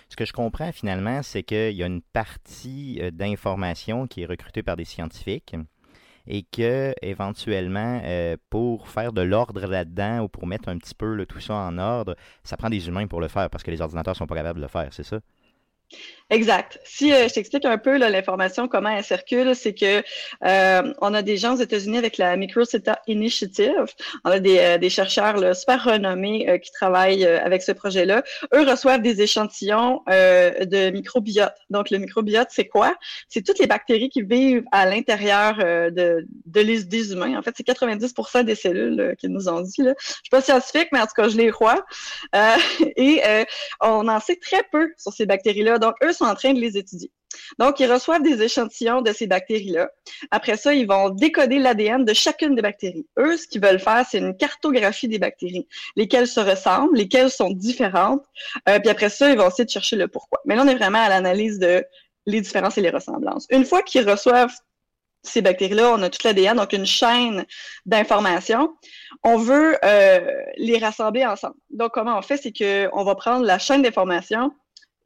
Ce 0.09 0.15
que 0.15 0.25
je 0.25 0.33
comprends 0.33 0.71
finalement, 0.71 1.21
c'est 1.23 1.43
qu'il 1.43 1.73
y 1.73 1.83
a 1.83 1.87
une 1.87 2.01
partie 2.01 3.01
d'information 3.11 4.07
qui 4.07 4.23
est 4.23 4.25
recrutée 4.25 4.63
par 4.63 4.77
des 4.77 4.85
scientifiques 4.85 5.55
et 6.27 6.43
que 6.43 6.93
éventuellement, 7.01 8.01
euh, 8.03 8.37
pour 8.49 8.87
faire 8.87 9.13
de 9.13 9.21
l'ordre 9.21 9.65
là-dedans 9.67 10.21
ou 10.23 10.29
pour 10.29 10.47
mettre 10.47 10.69
un 10.69 10.77
petit 10.77 10.95
peu 10.95 11.25
tout 11.25 11.39
ça 11.39 11.55
en 11.55 11.77
ordre, 11.77 12.15
ça 12.43 12.57
prend 12.57 12.69
des 12.69 12.87
humains 12.87 13.07
pour 13.07 13.21
le 13.21 13.27
faire 13.27 13.49
parce 13.49 13.63
que 13.63 13.71
les 13.71 13.81
ordinateurs 13.81 14.15
sont 14.15 14.27
pas 14.27 14.35
capables 14.35 14.59
de 14.59 14.63
le 14.63 14.69
faire, 14.69 14.93
c'est 14.93 15.03
ça? 15.03 15.19
Exact. 16.33 16.79
Si 16.83 17.13
euh, 17.13 17.27
je 17.27 17.33
t'explique 17.35 17.65
un 17.65 17.77
peu 17.77 17.95
l'information, 17.97 18.67
comment 18.67 18.89
elle 18.89 19.03
circule, 19.03 19.55
c'est 19.55 19.75
que 19.75 20.01
euh, 20.43 20.93
on 20.99 21.13
a 21.13 21.21
des 21.21 21.37
gens 21.37 21.53
aux 21.53 21.61
États-Unis 21.61 21.99
avec 21.99 22.17
la 22.17 22.35
Microceta 22.37 22.99
Initiative. 23.05 23.85
On 24.25 24.31
a 24.31 24.39
des, 24.39 24.57
euh, 24.57 24.89
chercheurs 24.89 25.55
super 25.55 25.83
renommés 25.83 26.59
qui 26.63 26.71
travaillent 26.71 27.25
avec 27.25 27.61
ce 27.61 27.71
projet-là. 27.71 28.23
Eux 28.53 28.61
reçoivent 28.67 29.01
des 29.01 29.21
échantillons 29.21 30.01
de 30.07 30.89
microbiote. 30.91 31.53
Donc, 31.69 31.89
le 31.89 31.97
microbiote, 31.97 32.47
c'est 32.51 32.67
quoi? 32.67 32.95
C'est 33.27 33.43
toutes 33.43 33.59
les 33.59 33.65
bactéries 33.65 34.09
qui 34.09 34.21
vivent 34.21 34.63
à 34.71 34.85
l'intérieur 34.85 35.57
de, 35.57 36.27
de 36.45 36.83
des 36.83 37.11
humains. 37.11 37.37
En 37.37 37.41
fait, 37.41 37.53
c'est 37.55 37.65
90% 37.65 38.43
des 38.43 38.55
cellules 38.55 39.15
qu'ils 39.19 39.31
nous 39.31 39.49
ont 39.49 39.61
dit. 39.61 39.81
Là. 39.81 39.93
Je 39.99 40.05
suis 40.05 40.29
pas 40.29 40.41
scientifique, 40.41 40.89
mais 40.91 40.99
en 40.99 41.05
tout 41.05 41.15
cas, 41.15 41.27
je 41.27 41.37
les 41.37 41.49
crois. 41.49 41.85
et 42.97 43.21
on 43.81 44.07
en 44.07 44.19
sait 44.19 44.35
très 44.35 44.63
peu 44.71 44.91
sur 44.97 45.13
ces 45.13 45.25
bactéries-là. 45.25 45.79
Donc, 45.83 45.95
eux 46.03 46.13
sont 46.13 46.25
en 46.25 46.35
train 46.35 46.53
de 46.53 46.59
les 46.59 46.77
étudier. 46.77 47.11
Donc, 47.59 47.79
ils 47.79 47.91
reçoivent 47.91 48.21
des 48.21 48.41
échantillons 48.41 49.01
de 49.01 49.11
ces 49.11 49.27
bactéries-là. 49.27 49.89
Après 50.31 50.55
ça, 50.55 50.73
ils 50.73 50.87
vont 50.87 51.09
décoder 51.09 51.59
l'ADN 51.59 52.05
de 52.05 52.13
chacune 52.13 52.55
des 52.55 52.61
bactéries. 52.61 53.05
Eux, 53.19 53.37
ce 53.37 53.47
qu'ils 53.47 53.61
veulent 53.61 53.79
faire, 53.79 54.05
c'est 54.09 54.19
une 54.19 54.37
cartographie 54.37 55.07
des 55.07 55.19
bactéries, 55.19 55.67
lesquelles 55.95 56.27
se 56.27 56.39
ressemblent, 56.39 56.95
lesquelles 56.95 57.31
sont 57.31 57.49
différentes. 57.49 58.23
Euh, 58.69 58.79
puis 58.79 58.89
après 58.89 59.09
ça, 59.09 59.29
ils 59.29 59.37
vont 59.37 59.47
essayer 59.47 59.65
de 59.65 59.69
chercher 59.69 59.95
le 59.95 60.07
pourquoi. 60.07 60.39
Mais 60.45 60.55
là, 60.55 60.63
on 60.63 60.67
est 60.67 60.75
vraiment 60.75 60.99
à 60.99 61.09
l'analyse 61.09 61.59
de 61.59 61.85
les 62.25 62.39
différences 62.39 62.77
et 62.77 62.81
les 62.81 62.89
ressemblances. 62.89 63.45
Une 63.49 63.65
fois 63.65 63.81
qu'ils 63.81 64.09
reçoivent 64.09 64.53
ces 65.23 65.41
bactéries-là, 65.41 65.91
on 65.91 66.01
a 66.01 66.09
toute 66.09 66.23
l'ADN, 66.23 66.57
donc 66.57 66.73
une 66.73 66.85
chaîne 66.85 67.45
d'informations. 67.85 68.73
On 69.23 69.37
veut 69.37 69.77
euh, 69.83 70.19
les 70.57 70.77
rassembler 70.77 71.25
ensemble. 71.25 71.55
Donc, 71.69 71.91
comment 71.93 72.17
on 72.17 72.21
fait, 72.21 72.37
c'est 72.37 72.51
qu'on 72.51 73.03
va 73.03 73.15
prendre 73.15 73.45
la 73.45 73.57
chaîne 73.57 73.81
d'informations, 73.81 74.51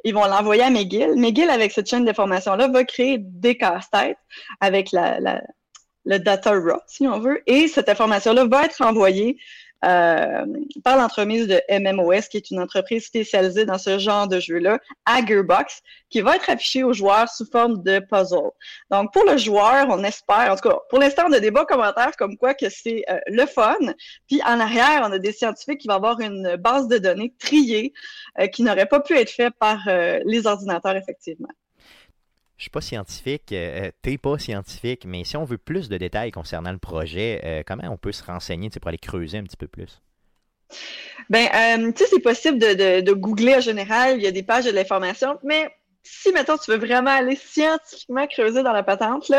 ils 0.08 0.14
vont 0.14 0.26
l'envoyer 0.26 0.64
à 0.64 0.70
McGill. 0.70 1.16
McGill, 1.16 1.49
avec 1.49 1.74
cette 1.74 1.89
chaîne 1.89 2.05
d'information-là, 2.05 2.70
va 2.70 2.84
créer 2.86 3.18
des 3.20 3.58
casse-têtes 3.58 4.18
avec 4.62 4.91
le 4.93 6.18
data 6.20 6.51
raw, 6.51 6.80
si 6.88 7.05
on 7.08 7.20
veut, 7.20 7.43
et 7.45 7.68
cette 7.68 7.89
information-là 7.89 8.45
va 8.45 8.64
être 8.66 8.82
envoyée 8.82 9.38
euh, 9.86 10.45
par 10.84 10.97
l'entremise 10.97 11.47
de 11.47 11.61
MMOS, 11.69 12.28
qui 12.30 12.38
est 12.38 12.51
une 12.51 12.59
entreprise 12.59 13.05
spécialisée 13.05 13.65
dans 13.65 13.78
ce 13.78 13.99
genre 13.99 14.28
de 14.28 14.39
jeu-là, 14.39 14.80
à 15.05 15.21
qui 15.21 16.21
va 16.21 16.36
être 16.36 16.49
affiché 16.49 16.84
aux 16.84 16.93
joueurs 16.93 17.30
sous 17.30 17.45
forme 17.51 17.84
de 17.84 17.99
puzzle. 17.99 18.51
Donc, 18.89 19.13
pour 19.13 19.23
le 19.25 19.38
joueur, 19.38 19.88
on 19.89 20.03
espère, 20.03 20.51
en 20.51 20.55
tout 20.55 20.69
cas, 20.69 20.78
pour 20.89 20.99
l'instant, 20.99 21.23
on 21.30 21.34
a 21.34 21.39
des 21.39 21.51
bons 21.51 21.65
commentaires 21.65 22.15
comme 22.17 22.38
quoi 22.38 22.53
que 22.53 22.69
c'est 22.69 23.03
euh, 23.09 23.19
le 23.28 23.45
fun. 23.45 23.75
Puis, 24.28 24.41
en 24.43 24.59
arrière, 24.59 25.03
on 25.05 25.11
a 25.11 25.19
des 25.19 25.32
scientifiques 25.32 25.80
qui 25.80 25.88
vont 25.88 25.95
avoir 25.95 26.19
une 26.19 26.55
base 26.55 26.88
de 26.88 26.97
données 26.97 27.34
triée 27.39 27.93
euh, 28.39 28.47
qui 28.47 28.63
n'aurait 28.63 28.88
pas 28.88 28.99
pu 28.99 29.15
être 29.17 29.32
faite 29.32 29.53
par 29.59 29.80
les 30.25 30.47
ordinateurs, 30.47 30.95
effectivement. 30.95 31.49
Je 32.58 32.64
suis 32.64 32.72
pas 32.72 32.82
scientifique, 32.82 33.51
euh, 33.51 33.91
t'es 34.01 34.18
pas 34.18 34.39
scientifique, 34.39 35.05
mais 35.05 35.24
si 35.24 35.38
on 35.38 35.43
veut 35.43 35.60
plus 35.60 35.89
de 35.89 35.97
détails 35.97 36.32
concernant 36.32 36.72
le 36.72 36.80
projet, 36.80 37.39
euh, 37.43 37.62
comment 37.66 37.84
on 37.91 37.97
peut 37.97 38.12
se 38.12 38.24
renseigner 38.24 38.70
pour 38.70 38.88
aller 38.88 38.97
creuser 38.97 39.38
un 39.38 39.43
petit 39.43 39.58
peu 39.58 39.68
plus? 39.68 40.01
Ben, 41.30 41.47
euh, 41.53 41.91
tu 41.91 42.03
sais, 42.03 42.10
c'est 42.10 42.20
possible 42.20 42.58
de, 42.58 43.01
de, 43.01 43.14
googler 43.14 43.55
en 43.55 43.62
général, 43.62 44.18
il 44.18 44.24
y 44.24 44.28
a 44.28 44.32
des 44.32 44.41
pages 44.41 44.66
de 44.66 44.72
l'information, 44.72 45.38
mais 45.43 45.70
si, 46.01 46.32
maintenant 46.32 46.58
tu 46.58 46.72
veux 46.72 46.78
vraiment 46.78 47.12
aller 47.12 47.36
scientifiquement 47.36 48.26
creuser 48.26 48.64
dans 48.64 48.74
la 48.74 48.82
patente, 48.82 49.32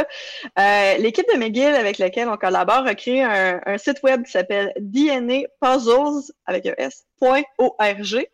l'équipe 0.99 1.27
de 1.33 1.39
McGill 1.39 1.75
avec 1.75 1.99
laquelle 1.99 2.29
on 2.29 2.37
collabore 2.37 2.87
a 2.87 2.95
créé 2.95 3.25
un, 3.25 3.61
un 3.66 3.79
site 3.79 4.01
web 4.05 4.23
qui 4.23 4.31
s'appelle 4.31 4.73
DNA 4.79 5.49
Puzzles 5.61 6.33
avec 6.47 6.66
un 6.66 6.75
S 6.79 7.08
.org. 7.21 8.27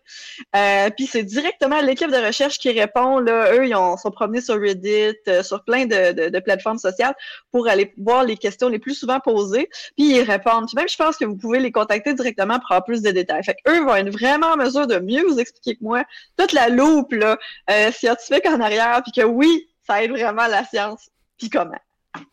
Euh, 0.56 0.90
puis 0.90 1.06
c'est 1.06 1.22
directement 1.22 1.80
l'équipe 1.80 2.10
de 2.10 2.26
recherche 2.26 2.58
qui 2.58 2.70
répond. 2.70 3.18
Là, 3.18 3.54
eux, 3.54 3.66
ils 3.66 3.74
ont, 3.74 3.96
sont 3.96 4.10
promenés 4.10 4.40
sur 4.40 4.60
Reddit, 4.60 5.16
euh, 5.28 5.42
sur 5.42 5.64
plein 5.64 5.86
de, 5.86 6.28
de, 6.28 6.38
plateformes 6.40 6.78
sociales 6.78 7.14
pour 7.50 7.68
aller 7.68 7.92
voir 7.98 8.24
les 8.24 8.36
questions 8.36 8.68
les 8.68 8.78
plus 8.78 8.94
souvent 8.94 9.20
posées, 9.20 9.68
puis 9.96 10.16
ils 10.16 10.22
répondent. 10.22 10.66
Puis 10.66 10.76
même, 10.76 10.88
je 10.88 10.96
pense 10.96 11.16
que 11.16 11.24
vous 11.24 11.36
pouvez 11.36 11.60
les 11.60 11.72
contacter 11.72 12.14
directement 12.14 12.58
pour 12.58 12.72
avoir 12.72 12.84
plus 12.84 13.02
de 13.02 13.10
détails. 13.10 13.44
Fait 13.44 13.56
eux 13.68 13.84
vont 13.84 13.96
être 13.96 14.10
vraiment 14.10 14.48
en 14.48 14.56
mesure 14.56 14.86
de 14.86 14.98
mieux 14.98 15.22
vous 15.26 15.38
expliquer 15.38 15.76
que 15.76 15.84
moi 15.84 16.04
toute 16.36 16.52
la 16.52 16.68
loupe 16.68 17.12
là, 17.12 17.38
euh, 17.70 17.90
scientifique 17.92 18.46
en 18.46 18.60
arrière, 18.60 19.02
puis 19.02 19.12
que 19.12 19.26
oui, 19.26 19.68
ça 19.86 20.02
aide 20.02 20.10
vraiment 20.10 20.46
la 20.46 20.64
science. 20.64 21.10
Puis 21.38 21.50
comment? 21.50 21.78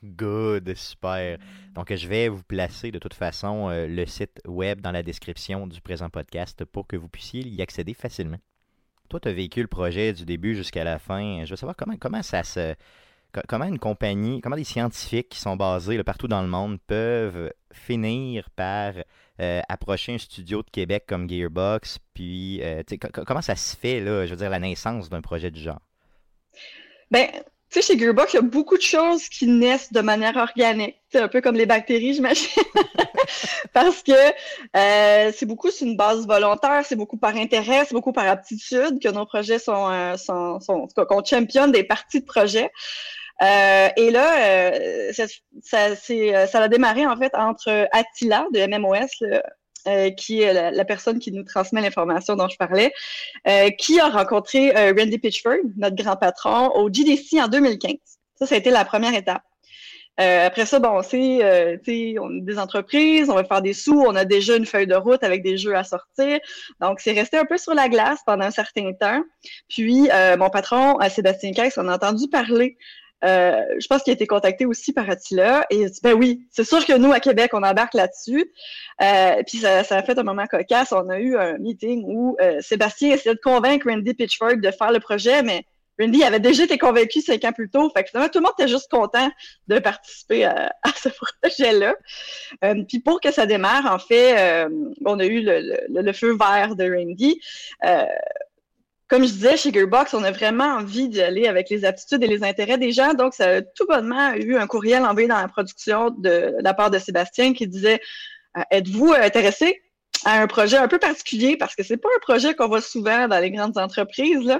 Good, 0.03 0.75
super. 0.75 1.37
Donc, 1.73 1.93
je 1.93 2.07
vais 2.07 2.27
vous 2.29 2.43
placer 2.43 2.91
de 2.91 2.99
toute 2.99 3.13
façon 3.13 3.69
euh, 3.69 3.87
le 3.87 4.05
site 4.05 4.41
web 4.47 4.81
dans 4.81 4.91
la 4.91 5.03
description 5.03 5.67
du 5.67 5.81
présent 5.81 6.09
podcast 6.09 6.65
pour 6.65 6.87
que 6.87 6.95
vous 6.95 7.09
puissiez 7.09 7.41
y 7.47 7.61
accéder 7.61 7.93
facilement. 7.93 8.39
Toi, 9.09 9.19
tu 9.19 9.27
as 9.27 9.33
vécu 9.33 9.61
le 9.61 9.67
projet 9.67 10.13
du 10.13 10.25
début 10.25 10.55
jusqu'à 10.55 10.83
la 10.83 10.99
fin. 10.99 11.43
Je 11.45 11.49
veux 11.49 11.55
savoir 11.55 11.75
comment, 11.75 11.97
comment 11.97 12.21
ça 12.23 12.43
se. 12.43 12.75
Comment 13.47 13.63
une 13.63 13.79
compagnie, 13.79 14.41
comment 14.41 14.57
des 14.57 14.65
scientifiques 14.65 15.29
qui 15.29 15.39
sont 15.39 15.55
basés 15.55 16.03
partout 16.03 16.27
dans 16.27 16.41
le 16.41 16.49
monde 16.49 16.79
peuvent 16.85 17.49
finir 17.71 18.49
par 18.49 18.93
euh, 19.39 19.61
approcher 19.69 20.13
un 20.13 20.17
studio 20.17 20.61
de 20.61 20.69
Québec 20.69 21.05
comme 21.07 21.29
Gearbox, 21.29 21.99
puis 22.13 22.61
euh, 22.61 22.83
comment 23.25 23.41
ça 23.41 23.55
se 23.55 23.77
fait, 23.77 24.01
là, 24.01 24.25
je 24.25 24.31
veux 24.31 24.37
dire, 24.37 24.49
la 24.49 24.59
naissance 24.59 25.09
d'un 25.09 25.21
projet 25.21 25.49
du 25.49 25.61
genre? 25.61 25.79
Ben, 27.09 27.27
tu 27.71 27.81
sais, 27.81 27.93
chez 27.93 27.99
Gearbox, 27.99 28.33
il 28.33 28.35
y 28.35 28.39
a 28.39 28.41
beaucoup 28.41 28.75
de 28.75 28.81
choses 28.81 29.29
qui 29.29 29.47
naissent 29.47 29.93
de 29.93 30.01
manière 30.01 30.35
organique. 30.35 30.97
C'est 31.09 31.19
un 31.19 31.29
peu 31.29 31.39
comme 31.39 31.55
les 31.55 31.65
bactéries, 31.65 32.13
j'imagine. 32.15 32.49
Parce 33.73 34.03
que 34.03 34.11
euh, 34.11 35.31
c'est 35.33 35.45
beaucoup 35.45 35.71
sur 35.71 35.87
une 35.87 35.95
base 35.95 36.27
volontaire, 36.27 36.83
c'est 36.85 36.97
beaucoup 36.97 37.17
par 37.17 37.35
intérêt, 37.35 37.85
c'est 37.85 37.93
beaucoup 37.93 38.11
par 38.11 38.27
aptitude 38.27 38.99
que 39.01 39.07
nos 39.09 39.25
projets 39.25 39.59
sont, 39.59 39.89
euh, 39.89 40.17
sont, 40.17 40.59
sont 40.59 40.87
qu'on 40.87 41.23
championne 41.23 41.71
des 41.71 41.85
parties 41.85 42.19
de 42.19 42.25
projet. 42.25 42.69
et 43.41 44.11
là, 44.11 45.13
ça, 45.13 45.25
ça, 45.63 45.95
ça, 45.95 46.59
a 46.61 46.67
démarré 46.67 47.07
en 47.07 47.15
fait 47.17 47.33
entre 47.35 47.87
Attila 47.91 48.45
de 48.53 48.67
MMOS, 48.67 49.41
qui 50.17 50.41
est 50.41 50.71
la, 50.71 50.85
personne 50.85 51.19
qui 51.19 51.31
nous 51.31 51.43
transmet 51.43 51.81
l'information 51.81 52.35
dont 52.35 52.47
je 52.47 52.57
parlais, 52.57 52.93
qui 53.77 53.99
a 53.99 54.09
rencontré 54.09 54.71
Randy 54.91 55.17
Pitchford, 55.17 55.57
notre 55.77 55.95
grand 55.95 56.15
patron, 56.15 56.71
au 56.75 56.89
GDC 56.91 57.41
en 57.41 57.47
2015. 57.47 57.91
Ça, 58.35 58.47
ça 58.47 58.55
a 58.55 58.57
été 58.57 58.71
la 58.71 58.85
première 58.85 59.13
étape. 59.13 59.43
Euh, 60.19 60.45
après 60.45 60.65
ça, 60.65 60.79
bon, 60.79 61.01
c'est, 61.01 61.43
euh, 61.43 61.77
on 62.19 62.37
est 62.37 62.41
des 62.41 62.59
entreprises, 62.59 63.29
on 63.29 63.35
va 63.35 63.43
faire 63.43 63.61
des 63.61 63.73
sous, 63.73 64.01
on 64.01 64.15
a 64.15 64.25
déjà 64.25 64.55
une 64.55 64.65
feuille 64.65 64.87
de 64.87 64.95
route 64.95 65.23
avec 65.23 65.41
des 65.41 65.57
jeux 65.57 65.75
à 65.75 65.83
sortir. 65.83 66.39
Donc, 66.79 66.99
c'est 66.99 67.13
resté 67.13 67.37
un 67.37 67.45
peu 67.45 67.57
sur 67.57 67.73
la 67.73 67.89
glace 67.89 68.19
pendant 68.25 68.45
un 68.45 68.51
certain 68.51 68.91
temps. 68.93 69.23
Puis, 69.69 70.09
euh, 70.11 70.37
mon 70.37 70.49
patron, 70.49 70.99
Sébastien 71.09 71.53
Caisse, 71.53 71.77
on 71.77 71.87
a 71.87 71.95
entendu 71.95 72.27
parler. 72.27 72.77
Je 73.23 73.87
pense 73.87 74.03
qu'il 74.03 74.11
a 74.11 74.15
été 74.15 74.27
contacté 74.27 74.65
aussi 74.65 74.93
par 74.93 75.09
Attila 75.09 75.65
et 75.69 75.81
il 75.81 75.89
dit 75.89 75.99
ben 76.01 76.13
oui, 76.13 76.47
c'est 76.51 76.63
sûr 76.63 76.85
que 76.85 76.97
nous 76.97 77.11
à 77.11 77.19
Québec 77.19 77.51
on 77.53 77.63
embarque 77.63 77.93
là-dessus. 77.93 78.51
puis 79.47 79.57
ça, 79.59 79.83
ça, 79.83 79.97
a 79.97 80.03
fait 80.03 80.17
un 80.17 80.23
moment 80.23 80.47
cocasse. 80.47 80.91
On 80.91 81.09
a 81.09 81.19
eu 81.19 81.37
un 81.37 81.57
meeting 81.57 82.03
où 82.05 82.37
Sébastien 82.59 83.13
essayait 83.13 83.35
de 83.35 83.41
convaincre 83.41 83.89
Randy 83.89 84.13
Pitchford 84.13 84.57
de 84.57 84.71
faire 84.71 84.91
le 84.91 84.99
projet, 84.99 85.43
mais 85.43 85.65
Randy 86.01 86.23
avait 86.23 86.39
déjà 86.39 86.63
été 86.63 86.77
convaincu 86.77 87.21
cinq 87.21 87.43
ans 87.45 87.51
plus 87.51 87.69
tôt. 87.69 87.89
Fait 87.95 88.03
que 88.03 88.09
finalement, 88.09 88.29
tout 88.29 88.39
le 88.39 88.43
monde 88.43 88.53
était 88.57 88.67
juste 88.67 88.89
content 88.89 89.29
de 89.67 89.79
participer 89.79 90.45
à, 90.45 90.73
ce 90.95 91.09
projet-là. 91.09 91.95
Euh, 92.63 92.83
puis 92.87 92.99
pour 92.99 93.21
que 93.21 93.31
ça 93.31 93.45
démarre, 93.45 93.85
en 93.85 93.99
fait, 93.99 94.37
euh, 94.37 94.69
on 95.05 95.19
a 95.19 95.25
eu 95.25 95.41
le, 95.43 96.13
feu 96.13 96.35
vert 96.37 96.75
de 96.75 96.91
Randy. 96.91 97.39
Euh, 99.11 99.17
comme 99.17 99.25
je 99.25 99.33
disais, 99.33 99.57
chez 99.57 99.71
Gearbox, 99.71 100.13
on 100.13 100.23
a 100.23 100.31
vraiment 100.31 100.77
envie 100.77 101.09
d'y 101.09 101.21
aller 101.21 101.47
avec 101.47 101.69
les 101.69 101.85
aptitudes 101.85 102.23
et 102.23 102.27
les 102.27 102.43
intérêts 102.43 102.77
des 102.77 102.91
gens. 102.91 103.13
Donc, 103.13 103.33
ça 103.33 103.57
a 103.57 103.61
tout 103.61 103.85
bonnement 103.87 104.33
eu 104.33 104.55
un 104.55 104.67
courriel 104.67 105.03
envoyé 105.03 105.27
dans 105.27 105.37
la 105.37 105.47
production 105.47 106.11
de, 106.11 106.55
la 106.59 106.73
part 106.73 106.91
de 106.91 106.99
Sébastien 106.99 107.53
qui 107.53 107.67
disait 107.67 108.01
Êtes-vous 108.69 109.13
intéressé 109.13 109.81
à 110.25 110.41
un 110.41 110.47
projet 110.47 110.77
un 110.77 110.87
peu 110.87 110.99
particulier? 110.99 111.57
Parce 111.57 111.75
que 111.75 111.83
c'est 111.83 111.97
pas 111.97 112.09
un 112.15 112.19
projet 112.19 112.53
qu'on 112.53 112.67
voit 112.67 112.81
souvent 112.81 113.27
dans 113.27 113.39
les 113.39 113.51
grandes 113.51 113.77
entreprises. 113.77 114.57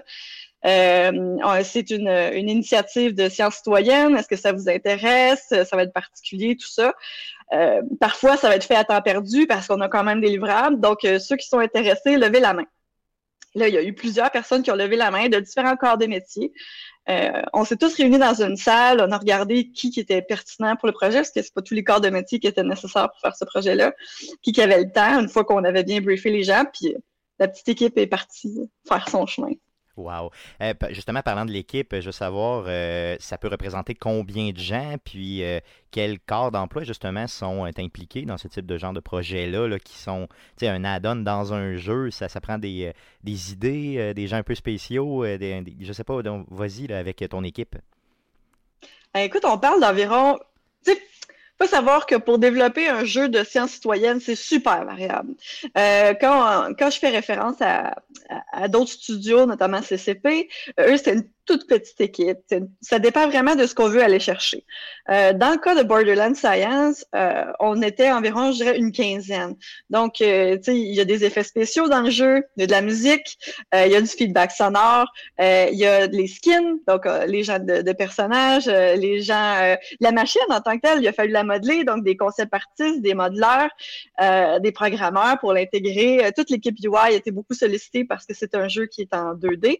Euh, 0.63 1.61
c'est 1.63 1.89
une, 1.89 2.07
initiative 2.35 3.15
de 3.15 3.27
sciences 3.27 3.55
citoyennes. 3.55 4.15
Est-ce 4.15 4.27
que 4.27 4.37
ça 4.37 4.53
vous 4.53 4.69
intéresse? 4.69 5.47
Ça 5.49 5.75
va 5.75 5.83
être 5.83 5.93
particulier, 5.93 6.55
tout 6.55 6.69
ça. 6.69 6.93
Euh, 7.53 7.81
parfois, 7.99 8.37
ça 8.37 8.47
va 8.47 8.55
être 8.55 8.63
fait 8.63 8.75
à 8.75 8.85
temps 8.85 9.01
perdu 9.01 9.45
parce 9.45 9.67
qu'on 9.67 9.81
a 9.81 9.89
quand 9.89 10.05
même 10.05 10.21
des 10.21 10.29
livrables. 10.29 10.79
Donc, 10.79 11.03
euh, 11.03 11.19
ceux 11.19 11.35
qui 11.35 11.47
sont 11.47 11.59
intéressés, 11.59 12.15
levez 12.15 12.39
la 12.39 12.53
main. 12.53 12.65
Là, 13.53 13.67
il 13.67 13.73
y 13.73 13.77
a 13.77 13.83
eu 13.83 13.93
plusieurs 13.93 14.31
personnes 14.31 14.63
qui 14.63 14.71
ont 14.71 14.75
levé 14.75 14.95
la 14.95 15.11
main 15.11 15.27
de 15.27 15.39
différents 15.39 15.75
corps 15.75 15.97
de 15.97 16.05
métier. 16.05 16.53
Euh, 17.09 17.41
on 17.53 17.65
s'est 17.65 17.77
tous 17.77 17.95
réunis 17.95 18.19
dans 18.19 18.41
une 18.41 18.55
salle, 18.55 19.01
on 19.01 19.11
a 19.11 19.17
regardé 19.17 19.71
qui, 19.71 19.89
qui 19.89 19.99
était 19.99 20.21
pertinent 20.21 20.75
pour 20.75 20.87
le 20.87 20.93
projet, 20.93 21.17
parce 21.17 21.31
que 21.31 21.41
c'est 21.41 21.53
pas 21.53 21.61
tous 21.61 21.73
les 21.73 21.83
corps 21.83 22.01
de 22.01 22.09
métier 22.09 22.39
qui 22.39 22.47
étaient 22.47 22.63
nécessaires 22.63 23.09
pour 23.09 23.19
faire 23.19 23.35
ce 23.35 23.43
projet-là, 23.45 23.93
qui, 24.41 24.51
qui 24.51 24.61
avait 24.61 24.81
le 24.81 24.91
temps, 24.91 25.19
une 25.19 25.27
fois 25.27 25.43
qu'on 25.43 25.63
avait 25.63 25.83
bien 25.83 25.99
briefé 25.99 26.29
les 26.29 26.43
gens, 26.43 26.63
puis 26.71 26.95
la 27.39 27.47
petite 27.47 27.69
équipe 27.69 27.97
est 27.97 28.07
partie 28.07 28.69
faire 28.87 29.09
son 29.09 29.25
chemin. 29.25 29.53
Wow. 30.01 30.31
Euh, 30.61 30.73
justement, 30.89 31.21
parlant 31.21 31.45
de 31.45 31.51
l'équipe, 31.51 31.93
je 31.93 32.05
veux 32.05 32.11
savoir, 32.11 32.65
euh, 32.67 33.15
ça 33.19 33.37
peut 33.37 33.47
représenter 33.47 33.93
combien 33.95 34.51
de 34.51 34.57
gens, 34.57 34.95
puis 35.03 35.43
euh, 35.43 35.59
quels 35.91 36.19
corps 36.19 36.51
d'emploi, 36.51 36.83
justement, 36.83 37.27
sont 37.27 37.65
impliqués 37.65 38.23
dans 38.23 38.37
ce 38.37 38.47
type 38.47 38.65
de 38.65 38.77
genre 38.77 38.93
de 38.93 38.99
projet-là, 38.99 39.77
qui 39.79 39.97
sont, 39.97 40.27
tu 40.57 40.65
un 40.65 40.83
add-on 40.83 41.17
dans 41.17 41.53
un 41.53 41.75
jeu, 41.75 42.11
ça, 42.11 42.29
ça 42.29 42.41
prend 42.41 42.57
des, 42.57 42.93
des 43.23 43.51
idées, 43.51 44.13
des 44.13 44.27
gens 44.27 44.37
un 44.37 44.43
peu 44.43 44.55
spéciaux, 44.55 45.25
des, 45.25 45.63
je 45.79 45.93
sais 45.93 46.03
pas, 46.03 46.21
vas-y 46.49 46.91
avec 46.91 47.23
ton 47.29 47.43
équipe. 47.43 47.75
écoute, 49.15 49.45
on 49.45 49.57
parle 49.57 49.81
d'environ, 49.81 50.37
faut 51.61 51.67
savoir 51.67 52.05
que 52.05 52.15
pour 52.15 52.39
développer 52.39 52.87
un 52.87 53.05
jeu 53.05 53.29
de 53.29 53.43
sciences 53.43 53.71
citoyennes, 53.71 54.19
c'est 54.19 54.35
super 54.35 54.83
variable. 54.85 55.33
Euh, 55.77 56.13
quand, 56.19 56.73
quand 56.77 56.89
je 56.89 56.97
fais 56.97 57.09
référence 57.09 57.61
à, 57.61 57.95
à, 58.51 58.67
d'autres 58.67 58.91
studios, 58.91 59.45
notamment 59.45 59.81
CCP, 59.81 60.49
eux, 60.79 60.97
c'est 60.97 61.13
une 61.13 61.27
toute 61.45 61.67
petite 61.67 61.99
équipe. 62.01 62.39
Ça 62.81 62.99
dépend 62.99 63.27
vraiment 63.27 63.55
de 63.55 63.65
ce 63.65 63.75
qu'on 63.75 63.87
veut 63.87 64.03
aller 64.03 64.19
chercher. 64.19 64.65
Euh, 65.09 65.33
dans 65.33 65.51
le 65.51 65.57
cas 65.57 65.75
de 65.75 65.83
Borderlands 65.83 66.35
Science, 66.35 67.05
euh, 67.15 67.43
on 67.59 67.81
était 67.81 68.11
environ, 68.11 68.51
je 68.51 68.57
dirais, 68.57 68.77
une 68.77 68.91
quinzaine. 68.91 69.55
Donc, 69.89 70.21
euh, 70.21 70.57
tu 70.57 70.63
sais, 70.63 70.79
il 70.79 70.93
y 70.93 71.01
a 71.01 71.05
des 71.05 71.25
effets 71.25 71.43
spéciaux 71.43 71.87
dans 71.87 72.01
le 72.01 72.09
jeu, 72.09 72.43
il 72.55 72.61
y 72.61 72.63
a 72.63 72.67
de 72.67 72.71
la 72.71 72.81
musique, 72.81 73.37
euh, 73.73 73.85
il 73.85 73.91
y 73.91 73.95
a 73.95 74.01
du 74.01 74.07
feedback 74.07 74.51
sonore, 74.51 75.11
euh, 75.39 75.67
il 75.71 75.77
y 75.77 75.85
a 75.85 76.07
les 76.07 76.27
skins, 76.27 76.77
donc 76.87 77.05
les 77.27 77.43
gens 77.43 77.59
de, 77.59 77.81
de 77.81 77.91
personnages, 77.93 78.67
les 78.67 79.21
gens, 79.21 79.75
la 79.99 80.11
machine 80.11 80.41
en 80.49 80.61
tant 80.61 80.75
que 80.77 80.81
telle, 80.81 80.99
il 81.01 81.07
a 81.07 81.13
fallu 81.13 81.31
la 81.31 81.43
modeler, 81.43 81.83
donc 81.83 82.03
des 82.03 82.15
concept 82.15 82.53
artistes, 82.53 83.01
des 83.01 83.13
modeleurs, 83.13 83.69
des 84.61 84.71
programmeurs 84.71 85.39
pour 85.39 85.53
l'intégrer. 85.53 86.31
toute 86.35 86.49
l'équipe 86.49 86.75
UI 86.83 86.95
a 86.95 87.11
été 87.11 87.31
beaucoup 87.31 87.53
sollicitée 87.53 88.05
parce 88.05 88.25
que 88.25 88.33
c'est 88.33 88.55
un 88.55 88.67
jeu 88.67 88.85
qui 88.85 89.01
est 89.01 89.13
en 89.13 89.35
2D. 89.35 89.79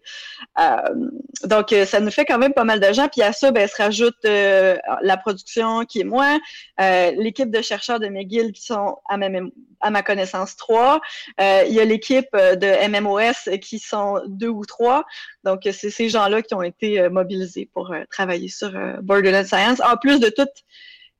Donc, 1.46 1.61
euh, 1.74 1.86
ça 1.86 2.00
nous 2.00 2.12
fait 2.12 2.26
quand 2.26 2.38
même 2.38 2.54
pas 2.54 2.64
mal 2.64 2.80
de 2.80 2.94
gens. 2.94 3.08
Puis 3.08 3.22
à 3.22 3.34
ça, 3.34 3.52
ben, 3.52 3.68
se 3.68 3.76
rajoute 3.76 4.18
euh, 4.26 4.78
la 5.02 5.18
production 5.18 5.86
qui 5.86 6.02
est 6.02 6.06
moi, 6.06 6.40
euh, 6.80 7.12
l'équipe 7.18 7.52
de 7.52 7.62
chercheurs 7.62 8.00
de 8.00 8.08
McGill 8.08 8.52
qui 8.52 8.64
sont 8.64 8.98
à 9.10 9.18
ma, 9.18 9.28
à 9.82 9.90
ma 9.90 10.04
connaissance 10.04 10.56
trois. 10.56 11.02
il 11.40 11.74
y 11.74 11.80
a 11.80 11.86
l'équipe 11.86 12.30
de 12.34 12.88
MMOS 12.90 13.58
qui 13.60 13.80
sont 13.80 14.22
deux 14.28 14.48
ou 14.48 14.66
trois. 14.66 15.04
Donc, 15.44 15.62
c'est 15.64 15.90
ces 15.90 16.10
gens-là 16.10 16.42
qui 16.42 16.54
ont 16.54 16.62
été 16.62 17.10
mobilisés 17.10 17.70
pour 17.74 17.94
travailler 18.10 18.48
sur 18.48 18.72
Borderlands 19.02 19.46
Science. 19.46 19.82
En 19.82 19.98
plus 19.98 20.20
de 20.20 20.30
toute 20.30 20.64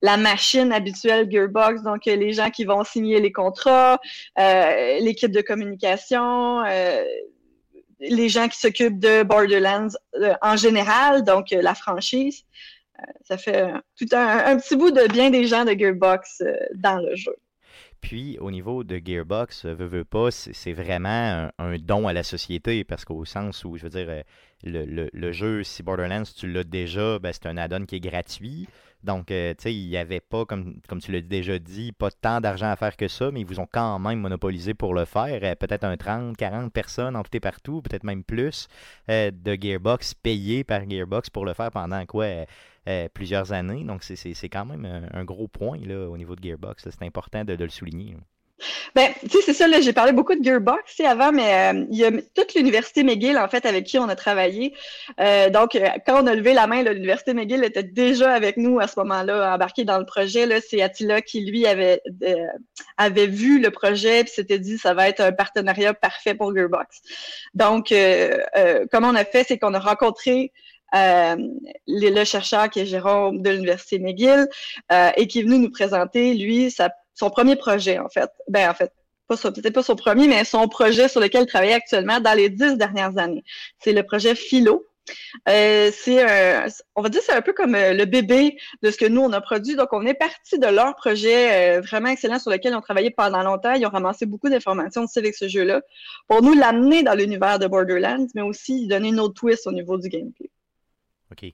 la 0.00 0.16
machine 0.16 0.72
habituelle 0.72 1.28
Gearbox, 1.30 1.82
donc 1.82 2.04
les 2.06 2.32
gens 2.32 2.50
qui 2.50 2.64
vont 2.64 2.84
signer 2.84 3.20
les 3.20 3.32
contrats, 3.32 3.98
l'équipe 4.36 5.32
de 5.32 5.40
communication, 5.40 6.62
les 8.08 8.28
gens 8.28 8.48
qui 8.48 8.58
s'occupent 8.58 8.98
de 8.98 9.22
Borderlands 9.22 9.94
euh, 10.14 10.34
en 10.42 10.56
général, 10.56 11.24
donc 11.24 11.52
euh, 11.52 11.62
la 11.62 11.74
franchise. 11.74 12.44
Euh, 12.98 13.02
ça 13.24 13.38
fait 13.38 13.72
tout 13.96 14.06
un, 14.12 14.56
petit 14.58 14.76
bout 14.76 14.90
de 14.90 15.10
bien 15.12 15.30
des 15.30 15.46
gens 15.46 15.64
de 15.64 15.72
Gearbox 15.72 16.42
dans 16.74 16.98
le 16.98 17.14
jeu. 17.16 17.34
Puis, 18.00 18.36
au 18.40 18.50
niveau 18.50 18.82
de 18.82 19.00
Gearbox, 19.02 19.64
veut, 19.64 19.86
veut 19.86 20.04
pas, 20.04 20.30
c'est 20.32 20.72
vraiment 20.72 21.48
un, 21.56 21.78
don 21.78 22.08
à 22.08 22.12
la 22.12 22.24
société, 22.24 22.82
parce 22.82 23.04
qu'au 23.04 23.24
sens 23.24 23.64
où, 23.64 23.76
je 23.76 23.84
veux 23.84 23.90
dire, 23.90 24.24
le, 24.64 25.08
le, 25.12 25.32
jeu, 25.32 25.62
si 25.62 25.84
Borderlands, 25.84 26.24
tu 26.36 26.50
l'as 26.50 26.64
déjà, 26.64 27.20
ben, 27.20 27.32
c'est 27.32 27.46
un 27.46 27.56
add-on 27.56 27.86
qui 27.86 27.96
est 27.96 28.00
gratuit. 28.00 28.66
Donc, 29.02 29.30
euh, 29.30 29.52
tu 29.54 29.62
sais, 29.64 29.74
il 29.74 29.88
n'y 29.88 29.96
avait 29.96 30.20
pas, 30.20 30.44
comme, 30.44 30.80
tu 31.02 31.12
l'as 31.12 31.20
déjà 31.20 31.58
dit, 31.58 31.92
pas 31.92 32.10
tant 32.10 32.40
d'argent 32.40 32.70
à 32.70 32.76
faire 32.76 32.96
que 32.96 33.08
ça, 33.08 33.30
mais 33.32 33.40
ils 33.40 33.46
vous 33.46 33.58
ont 33.58 33.68
quand 33.70 33.98
même 33.98 34.20
monopolisé 34.20 34.74
pour 34.74 34.94
le 34.94 35.04
faire. 35.04 35.40
Euh, 35.42 35.54
peut-être 35.56 35.84
un 35.84 35.96
30, 35.96 36.36
40 36.36 36.72
personnes 36.72 37.16
en 37.16 37.22
tout 37.22 37.40
partout, 37.40 37.82
peut-être 37.82 38.04
même 38.04 38.22
plus, 38.22 38.68
euh, 39.08 39.30
de 39.32 39.56
Gearbox 39.60 40.14
payés 40.14 40.62
par 40.64 40.88
Gearbox 40.88 41.30
pour 41.30 41.44
le 41.44 41.54
faire 41.54 41.70
pendant 41.70 42.04
quoi 42.06 42.26
plusieurs 43.14 43.52
années. 43.52 43.84
Donc, 43.84 44.02
c'est 44.02 44.48
quand 44.48 44.64
même 44.64 45.08
un, 45.12 45.24
gros 45.24 45.48
point 45.48 45.78
là, 45.78 46.08
au 46.08 46.16
niveau 46.16 46.34
de 46.36 46.42
Gearbox. 46.42 46.88
C'est 46.90 47.02
important 47.02 47.44
de, 47.44 47.54
le 47.54 47.68
souligner. 47.68 48.16
Ben, 48.94 49.12
tu 49.22 49.28
sais, 49.30 49.38
c'est 49.46 49.52
ça, 49.52 49.68
là, 49.68 49.80
j'ai 49.80 49.92
parlé 49.92 50.12
beaucoup 50.12 50.34
de 50.34 50.44
Gearbox, 50.44 51.00
avant, 51.00 51.32
mais 51.32 51.72
euh, 51.72 51.84
il 51.90 51.98
y 51.98 52.04
a 52.04 52.10
toute 52.34 52.54
l'université 52.54 53.02
McGill, 53.02 53.38
en 53.38 53.48
fait, 53.48 53.66
avec 53.66 53.84
qui 53.84 53.98
on 53.98 54.08
a 54.08 54.16
travaillé. 54.16 54.74
Euh, 55.20 55.50
donc, 55.50 55.74
euh, 55.74 55.88
quand 56.06 56.22
on 56.22 56.26
a 56.26 56.34
levé 56.34 56.54
la 56.54 56.66
main, 56.66 56.82
l'université 56.82 57.34
McGill 57.34 57.64
était 57.64 57.82
déjà 57.82 58.32
avec 58.32 58.56
nous 58.56 58.80
à 58.80 58.86
ce 58.86 58.98
moment-là, 59.00 59.54
embarqué 59.54 59.84
dans 59.84 59.98
le 59.98 60.06
projet. 60.06 60.60
C'est 60.60 60.82
Attila 60.82 61.22
qui, 61.22 61.44
lui, 61.44 61.66
avait, 61.66 62.02
avait 62.96 63.26
vu 63.26 63.60
le 63.60 63.70
projet 63.70 64.24
puis 64.24 64.32
s'était 64.32 64.58
dit, 64.58 64.78
ça 64.78 64.94
va 64.94 65.08
être 65.08 65.20
un 65.20 65.32
partenariat 65.32 65.94
parfait 65.94 66.34
pour 66.34 66.54
Gearbox. 66.54 67.00
Donc, 67.54 67.94
comment 68.90 69.08
on 69.08 69.14
a 69.14 69.24
fait, 69.24 69.44
c'est 69.44 69.58
qu'on 69.58 69.74
a 69.74 69.78
rencontré 69.78 70.52
le 70.92 72.24
chercheur 72.24 72.70
qui 72.70 72.80
est 72.80 72.86
Jérôme 72.86 73.42
de 73.42 73.50
l'Université 73.50 73.98
McGill 73.98 74.48
et 75.16 75.26
qui 75.26 75.40
est 75.40 75.42
venu 75.42 75.58
nous 75.58 75.70
présenter, 75.70 76.34
lui, 76.34 76.70
sa 76.70 76.90
son 77.14 77.30
premier 77.30 77.56
projet, 77.56 77.98
en 77.98 78.08
fait. 78.08 78.30
Ben, 78.48 78.70
en 78.70 78.74
fait, 78.74 78.92
pas 79.28 79.36
peut-être 79.36 79.74
pas 79.74 79.82
son 79.82 79.96
premier, 79.96 80.28
mais 80.28 80.44
son 80.44 80.68
projet 80.68 81.08
sur 81.08 81.20
lequel 81.20 81.42
il 81.42 81.46
travaille 81.46 81.72
actuellement 81.72 82.20
dans 82.20 82.36
les 82.36 82.50
dix 82.50 82.76
dernières 82.76 83.16
années. 83.18 83.44
C'est 83.78 83.92
le 83.92 84.02
projet 84.02 84.34
Philo. 84.34 84.86
Euh, 85.48 85.90
c'est 85.92 86.24
on 86.94 87.02
va 87.02 87.08
dire 87.08 87.20
c'est 87.24 87.32
un 87.32 87.42
peu 87.42 87.52
comme 87.52 87.74
euh, 87.74 87.92
le 87.92 88.04
bébé 88.04 88.56
de 88.82 88.90
ce 88.90 88.96
que 88.96 89.06
nous 89.06 89.20
on 89.20 89.32
a 89.32 89.40
produit. 89.40 89.74
Donc 89.74 89.88
on 89.92 90.06
est 90.06 90.14
parti 90.14 90.58
de 90.58 90.66
leur 90.66 90.94
projet 90.94 91.78
euh, 91.78 91.80
vraiment 91.80 92.08
excellent 92.08 92.38
sur 92.38 92.50
lequel 92.52 92.74
on 92.74 92.80
travaillait 92.80 93.10
pendant 93.10 93.42
longtemps. 93.42 93.72
Ils 93.72 93.84
ont 93.84 93.90
ramassé 93.90 94.26
beaucoup 94.26 94.48
d'informations 94.48 95.02
aussi 95.02 95.18
avec 95.18 95.34
ce 95.34 95.48
jeu-là 95.48 95.82
pour 96.28 96.42
nous 96.42 96.54
l'amener 96.54 97.02
dans 97.02 97.14
l'univers 97.14 97.58
de 97.58 97.66
Borderlands, 97.66 98.28
mais 98.34 98.42
aussi 98.42 98.86
donner 98.86 99.08
une 99.08 99.20
autre 99.20 99.34
twist 99.34 99.66
au 99.66 99.72
niveau 99.72 99.98
du 99.98 100.08
gameplay. 100.08 100.50
OK. 101.32 101.52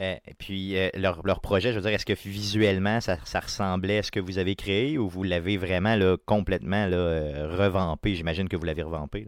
Euh, 0.00 0.16
et 0.26 0.34
puis, 0.34 0.78
euh, 0.78 0.88
leur, 0.94 1.40
projet, 1.40 1.72
je 1.72 1.76
veux 1.76 1.82
dire, 1.82 1.92
est-ce 1.92 2.06
que 2.06 2.12
visuellement, 2.12 3.00
ça, 3.00 3.16
ressemblait 3.34 3.98
à 3.98 4.02
ce 4.02 4.10
que 4.10 4.20
vous 4.20 4.38
avez 4.38 4.54
créé 4.56 4.98
ou 4.98 5.08
vous 5.08 5.22
l'avez 5.22 5.56
vraiment 5.56 5.96
complètement 6.26 6.88
euh, 6.90 7.48
revampé? 7.56 8.14
J'imagine 8.14 8.48
que 8.48 8.56
vous 8.56 8.64
l'avez 8.64 8.82
revampé. 8.82 9.26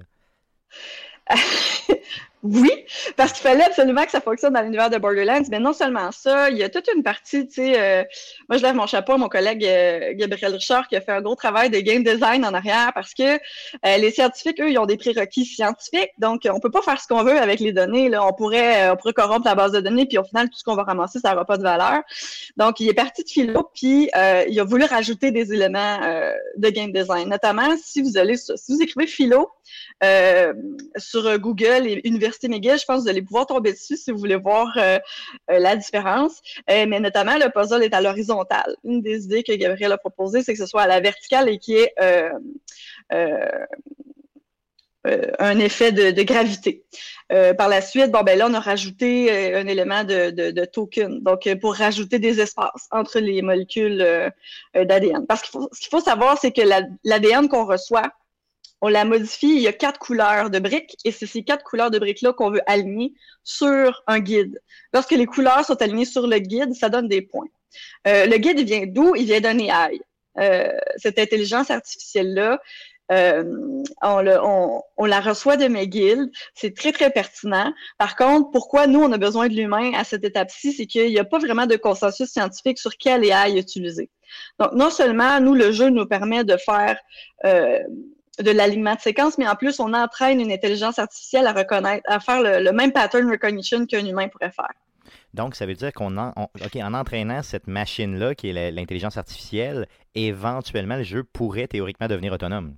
Oui, 2.43 2.73
parce 3.17 3.33
qu'il 3.33 3.43
fallait 3.43 3.63
absolument 3.63 4.05
que 4.05 4.11
ça 4.11 4.21
fonctionne 4.21 4.55
dans 4.55 4.63
l'univers 4.63 4.91
de 4.91 4.99
Borderlands. 4.99 5.45
Mais 5.49 5.61
non 5.61 5.73
seulement 5.73 6.11
ça, 6.11 6.51
il 6.51 6.59
y 6.59 6.65
a 6.65 6.69
toute 6.69 6.89
une 6.93 7.05
partie, 7.05 7.47
tu 7.47 7.55
sais, 7.55 7.81
euh, 7.81 8.03
moi 8.49 8.59
je 8.59 8.65
lève 8.65 8.75
mon 8.75 8.89
chapeau 8.89 9.13
à 9.13 9.17
mon 9.17 9.29
collègue 9.29 9.65
euh, 9.65 10.13
Gabriel 10.17 10.55
Richard 10.55 10.89
qui 10.89 10.97
a 10.97 11.01
fait 11.01 11.13
un 11.13 11.21
gros 11.21 11.37
travail 11.37 11.71
de 11.71 11.79
game 11.79 12.03
design 12.03 12.45
en 12.45 12.53
arrière 12.53 12.91
parce 12.97 13.15
que 13.15 13.23
euh, 13.23 13.39
les 13.85 14.11
scientifiques, 14.11 14.61
eux, 14.61 14.73
ils 14.73 14.79
ont 14.79 14.87
des 14.87 14.97
prérequis 14.97 15.45
scientifiques. 15.45 16.11
Donc, 16.19 16.49
on 16.53 16.59
peut 16.59 16.71
pas 16.73 16.83
faire 16.83 17.01
ce 17.01 17.07
qu'on 17.07 17.23
veut 17.23 17.39
avec 17.39 17.61
les 17.61 17.73
données. 17.73 18.09
Là. 18.09 18.27
On 18.27 18.33
pourrait, 18.33 18.91
on 18.91 18.97
pourrait 18.97 19.13
corrompre 19.13 19.47
la 19.47 19.55
base 19.55 19.71
de 19.71 19.81
données, 19.81 20.07
puis 20.07 20.19
au 20.19 20.25
final, 20.25 20.49
tout 20.49 20.59
ce 20.59 20.65
qu'on 20.65 20.75
va 20.75 20.83
ramasser, 20.83 21.21
ça 21.21 21.31
n'aura 21.31 21.45
pas 21.45 21.59
de 21.59 21.63
valeur. 21.63 22.03
Donc, 22.57 22.81
il 22.81 22.89
est 22.89 22.95
parti 22.95 23.23
de 23.23 23.29
philo, 23.29 23.71
puis 23.73 24.11
il 24.49 24.61
a 24.61 24.65
voulu 24.65 24.85
rajouter 24.85 25.31
des 25.31 25.53
éléments 25.53 26.01
de 26.57 26.69
game 26.71 26.91
design. 26.91 27.29
Notamment, 27.29 27.77
si 27.81 28.03
vous 28.03 28.19
allez, 28.19 28.37
si 28.37 28.73
vous 28.73 28.83
écrivez 28.83 29.07
philo 29.07 29.49
sur 30.97 31.39
Google 31.39 31.87
et 31.87 32.01
Université 32.05 32.32
Je 32.43 32.85
pense 32.85 32.99
que 32.99 33.03
vous 33.03 33.09
allez 33.09 33.23
pouvoir 33.23 33.47
tomber 33.47 33.73
dessus 33.73 33.97
si 33.97 34.11
vous 34.11 34.19
voulez 34.19 34.37
voir 34.37 34.73
euh, 34.77 34.99
euh, 35.51 35.59
la 35.59 35.77
différence. 35.77 36.41
Euh, 36.71 36.87
mais 36.89 37.01
notamment, 37.01 37.37
le 37.37 37.51
puzzle 37.51 37.83
est 37.83 37.95
à 37.95 38.01
l'horizontale. 38.01 38.77
Une 38.85 39.03
des 39.03 39.25
idées 39.25 39.43
que 39.43 39.53
Gabriel 39.53 39.93
a 39.93 39.99
proposées, 39.99 40.43
c'est 40.43 40.53
que 40.53 40.59
ce 40.59 40.67
soit 40.67 40.83
à 40.83 40.87
la 40.87 41.01
verticale 41.01 41.49
et 41.49 41.59
qu'il 41.59 41.75
y 41.75 41.79
ait 41.79 41.95
un 45.39 45.59
effet 45.59 45.91
de, 45.91 46.23
gravité. 46.23 46.85
par 47.29 47.69
la 47.69 47.81
suite, 47.81 48.13
bon, 48.13 48.23
ben 48.23 48.39
là, 48.39 48.47
on 48.49 48.55
a 48.55 48.61
rajouté 48.61 49.55
un 49.55 49.67
élément 49.67 50.05
de, 50.05 50.65
token, 50.65 51.21
donc 51.23 51.53
pour 51.61 51.75
rajouter 51.75 52.19
des 52.19 52.41
espaces 52.41 52.87
entre 52.91 53.19
les 53.19 53.43
molécules 53.43 54.33
d'ADN. 54.75 55.27
Parce 55.27 55.43
ce 55.43 55.81
qu'il 55.81 55.91
faut 55.91 56.01
savoir, 56.01 56.39
c'est 56.39 56.53
que 56.53 56.63
l'ADN 57.05 57.49
qu'on 57.49 57.67
reçoit 57.67 58.13
on 58.83 58.89
la 58.89 59.05
modifie, 59.05 59.55
il 59.55 59.61
y 59.61 59.69
a 59.69 59.73
quatre 59.73 60.01
couleurs 60.01 60.51
de 60.51 60.59
briques 60.59 60.97
et 61.05 61.13
c'est 61.13 61.27
ces 61.27 61.45
quatre 61.45 61.63
couleurs 61.63 61.93
de 61.93 62.01
briques-là 62.01 62.33
qu'on 62.33 62.51
veut 62.51 62.63
aligner 62.67 63.15
sur 63.45 64.03
un 64.09 64.19
guide. 64.19 64.61
Lorsque 64.93 65.13
les 65.13 65.25
couleurs 65.25 65.65
sont 65.65 65.81
alignées 65.81 66.05
sur 66.05 66.27
le 66.27 66.39
guide, 66.39 66.75
ça 66.75 66.89
donne 66.89 67.07
des 67.07 67.23
points. 67.23 67.47
Euh, 68.09 68.27
le 68.27 68.37
guide, 68.39 68.59
vient 68.61 68.85
d'où? 68.87 69.15
Il 69.15 69.27
vient 69.27 69.41
d'un 69.41 69.57
AI. 69.59 70.01
Euh, 70.39 70.69
cette 70.97 71.21
intelligence 71.21 71.71
artificielle-là, 71.71 72.61
euh, 73.13 73.45
on, 74.03 75.07
la 75.07 75.21
reçoit 75.21 75.57
de 75.57 75.69
McGill. 75.69 76.29
C'est 76.55 76.75
très, 76.75 76.91
très 76.91 77.11
pertinent. 77.11 77.73
Par 77.99 78.17
contre, 78.17 78.51
pourquoi 78.51 78.89
nous, 78.89 79.01
on 79.01 79.13
a 79.13 79.19
besoin 79.19 79.47
de 79.47 79.55
l'humain 79.55 79.93
à 79.95 80.03
cette 80.03 80.25
étape-ci, 80.25 80.73
c'est 80.73 80.87
qu'il 80.87 81.09
n'y 81.09 81.21
a 81.21 81.25
pas 81.25 81.39
vraiment 81.39 81.67
de 81.67 81.77
consensus 81.77 82.31
scientifique 82.31 82.81
sur 82.81 82.97
quel 82.97 83.25
AI 83.25 83.57
utiliser. 83.57 84.11
Donc, 84.59 84.73
non 84.73 84.91
seulement, 84.91 85.39
nous, 85.39 85.55
le 85.55 85.71
jeu 85.71 85.89
nous 85.91 86.07
permet 86.07 86.43
de 86.43 86.57
faire 86.57 86.99
de 88.39 88.51
l'alignement 88.51 88.95
de 88.95 89.01
séquence, 89.01 89.39
mais 89.39 89.47
en 89.47 89.57
plus, 89.57 89.79
on 89.81 89.93
entraîne 89.93 90.41
une 90.41 90.53
intelligence 90.53 90.99
artificielle 90.99 91.47
à 91.47 91.53
reconnaître, 91.53 92.05
à 92.07 92.21
faire 92.21 92.43
le, 92.43 92.73
même 92.73 92.93
pattern 92.93 93.31
recognition 93.31 93.85
qu'un 93.87 94.05
humain 94.05 94.29
pourrait 94.29 94.51
faire. 94.51 94.73
Donc, 95.35 95.55
ça 95.55 95.67
veut 95.67 95.75
dire 95.75 95.93
qu'on 95.93 96.17
en, 96.19 96.33
en 96.37 96.95
entraînant 96.95 97.43
cette 97.43 97.67
machine-là, 97.67 98.35
qui 98.35 98.51
est 98.51 98.71
l'intelligence 98.71 99.17
artificielle, 99.17 99.87
éventuellement, 100.15 100.97
le 100.97 101.03
jeu 101.03 101.25
pourrait 101.25 101.67
théoriquement 101.67 102.07
devenir 102.07 102.33
autonome. 102.33 102.75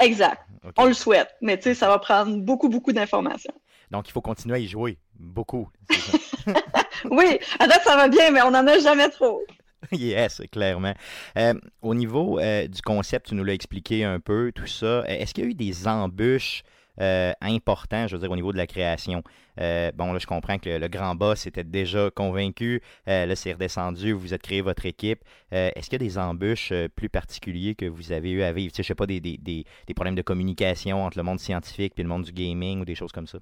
Exact. 0.00 0.42
On 0.76 0.86
le 0.86 0.94
souhaite, 0.94 1.34
mais 1.40 1.56
tu 1.56 1.64
sais, 1.64 1.74
ça 1.74 1.88
va 1.88 1.98
prendre 1.98 2.36
beaucoup, 2.38 2.68
beaucoup 2.68 2.92
d'informations. 2.92 3.54
Donc, 3.90 4.08
il 4.08 4.12
faut 4.12 4.20
continuer 4.20 4.56
à 4.56 4.58
y 4.58 4.66
jouer. 4.66 4.98
Beaucoup. 5.18 5.68
oui, 7.10 7.38
à 7.58 7.66
date, 7.66 7.82
ça 7.84 7.96
va 7.96 8.08
bien, 8.08 8.30
mais 8.30 8.42
on 8.42 8.50
n'en 8.50 8.66
a 8.66 8.78
jamais 8.78 9.08
trop. 9.08 9.42
yes, 9.92 10.42
clairement. 10.50 10.94
Euh, 11.36 11.54
au 11.82 11.94
niveau 11.94 12.38
euh, 12.38 12.66
du 12.66 12.82
concept, 12.82 13.28
tu 13.28 13.34
nous 13.34 13.44
l'as 13.44 13.54
expliqué 13.54 14.04
un 14.04 14.20
peu, 14.20 14.52
tout 14.54 14.66
ça. 14.66 14.86
Euh, 14.86 15.04
est-ce 15.06 15.34
qu'il 15.34 15.44
y 15.44 15.46
a 15.46 15.50
eu 15.50 15.54
des 15.54 15.86
embûches 15.88 16.62
importantes, 17.40 18.08
je 18.08 18.14
veux 18.14 18.20
dire, 18.20 18.30
au 18.30 18.36
niveau 18.36 18.52
de 18.52 18.56
la 18.56 18.68
création? 18.68 19.24
bon, 19.56 20.12
là, 20.12 20.18
je 20.20 20.26
comprends 20.26 20.58
que 20.58 20.70
le, 20.70 20.86
grand 20.86 21.16
boss 21.16 21.44
était 21.48 21.64
déjà 21.64 22.08
convaincu. 22.10 22.82
là, 23.08 23.34
c'est 23.34 23.52
redescendu, 23.52 24.12
vous 24.12 24.32
êtes 24.32 24.42
créé 24.42 24.60
votre 24.60 24.86
équipe. 24.86 25.24
Est-ce 25.50 25.90
qu'il 25.90 26.00
y 26.00 26.04
a 26.04 26.06
des 26.06 26.18
embûches 26.18 26.72
plus 26.94 27.08
particuliers 27.08 27.74
que 27.74 27.86
vous 27.86 28.12
avez 28.12 28.30
eu 28.30 28.42
à 28.42 28.52
vivre? 28.52 28.72
Tu 28.72 28.84
sais, 28.84 28.86
sais 28.86 28.94
pas, 28.94 29.06
des 29.06 29.66
problèmes 29.96 30.14
de 30.14 30.22
communication 30.22 31.04
entre 31.04 31.18
le 31.18 31.24
monde 31.24 31.40
scientifique 31.40 31.94
et 31.96 32.02
le 32.04 32.08
monde 32.08 32.22
du 32.22 32.32
gaming 32.32 32.80
ou 32.80 32.84
des 32.84 32.94
choses 32.94 33.10
comme 33.10 33.26
ça? 33.26 33.40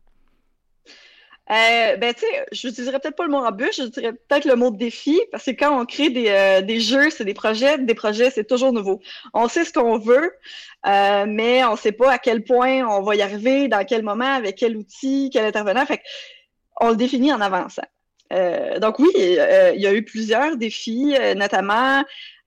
Euh, 1.52 1.96
ben, 1.96 2.14
tu 2.14 2.20
sais, 2.20 2.46
je 2.50 2.66
n'utiliserais 2.66 2.98
peut-être 2.98 3.16
pas 3.16 3.24
le 3.24 3.30
mot 3.30 3.38
embûche, 3.38 3.76
je 3.76 3.82
dirais 3.82 4.12
peut-être 4.12 4.46
le 4.46 4.56
mot 4.56 4.70
défi, 4.70 5.20
parce 5.30 5.44
que 5.44 5.50
quand 5.50 5.78
on 5.78 5.84
crée 5.84 6.08
des, 6.08 6.28
euh, 6.28 6.62
des 6.62 6.80
jeux, 6.80 7.10
c'est 7.10 7.26
des 7.26 7.34
projets, 7.34 7.76
des 7.76 7.94
projets, 7.94 8.30
c'est 8.30 8.44
toujours 8.44 8.72
nouveau. 8.72 9.02
On 9.34 9.48
sait 9.48 9.66
ce 9.66 9.72
qu'on 9.72 9.98
veut, 9.98 10.32
euh, 10.86 11.26
mais 11.28 11.62
on 11.64 11.72
ne 11.72 11.76
sait 11.76 11.92
pas 11.92 12.10
à 12.12 12.18
quel 12.18 12.42
point 12.42 12.86
on 12.88 13.02
va 13.02 13.16
y 13.16 13.22
arriver, 13.22 13.68
dans 13.68 13.84
quel 13.84 14.02
moment, 14.02 14.32
avec 14.34 14.56
quel 14.56 14.78
outil, 14.78 15.28
quel 15.30 15.44
intervenant. 15.44 15.84
Fait 15.84 16.00
on 16.80 16.90
le 16.90 16.96
définit 16.96 17.32
en 17.34 17.40
avançant. 17.42 17.82
Euh, 18.32 18.78
donc 18.78 18.98
oui, 18.98 19.10
il 19.14 19.80
y 19.80 19.86
a 19.86 19.92
eu 19.92 20.04
plusieurs 20.04 20.56
défis, 20.56 21.14
notamment 21.36 22.02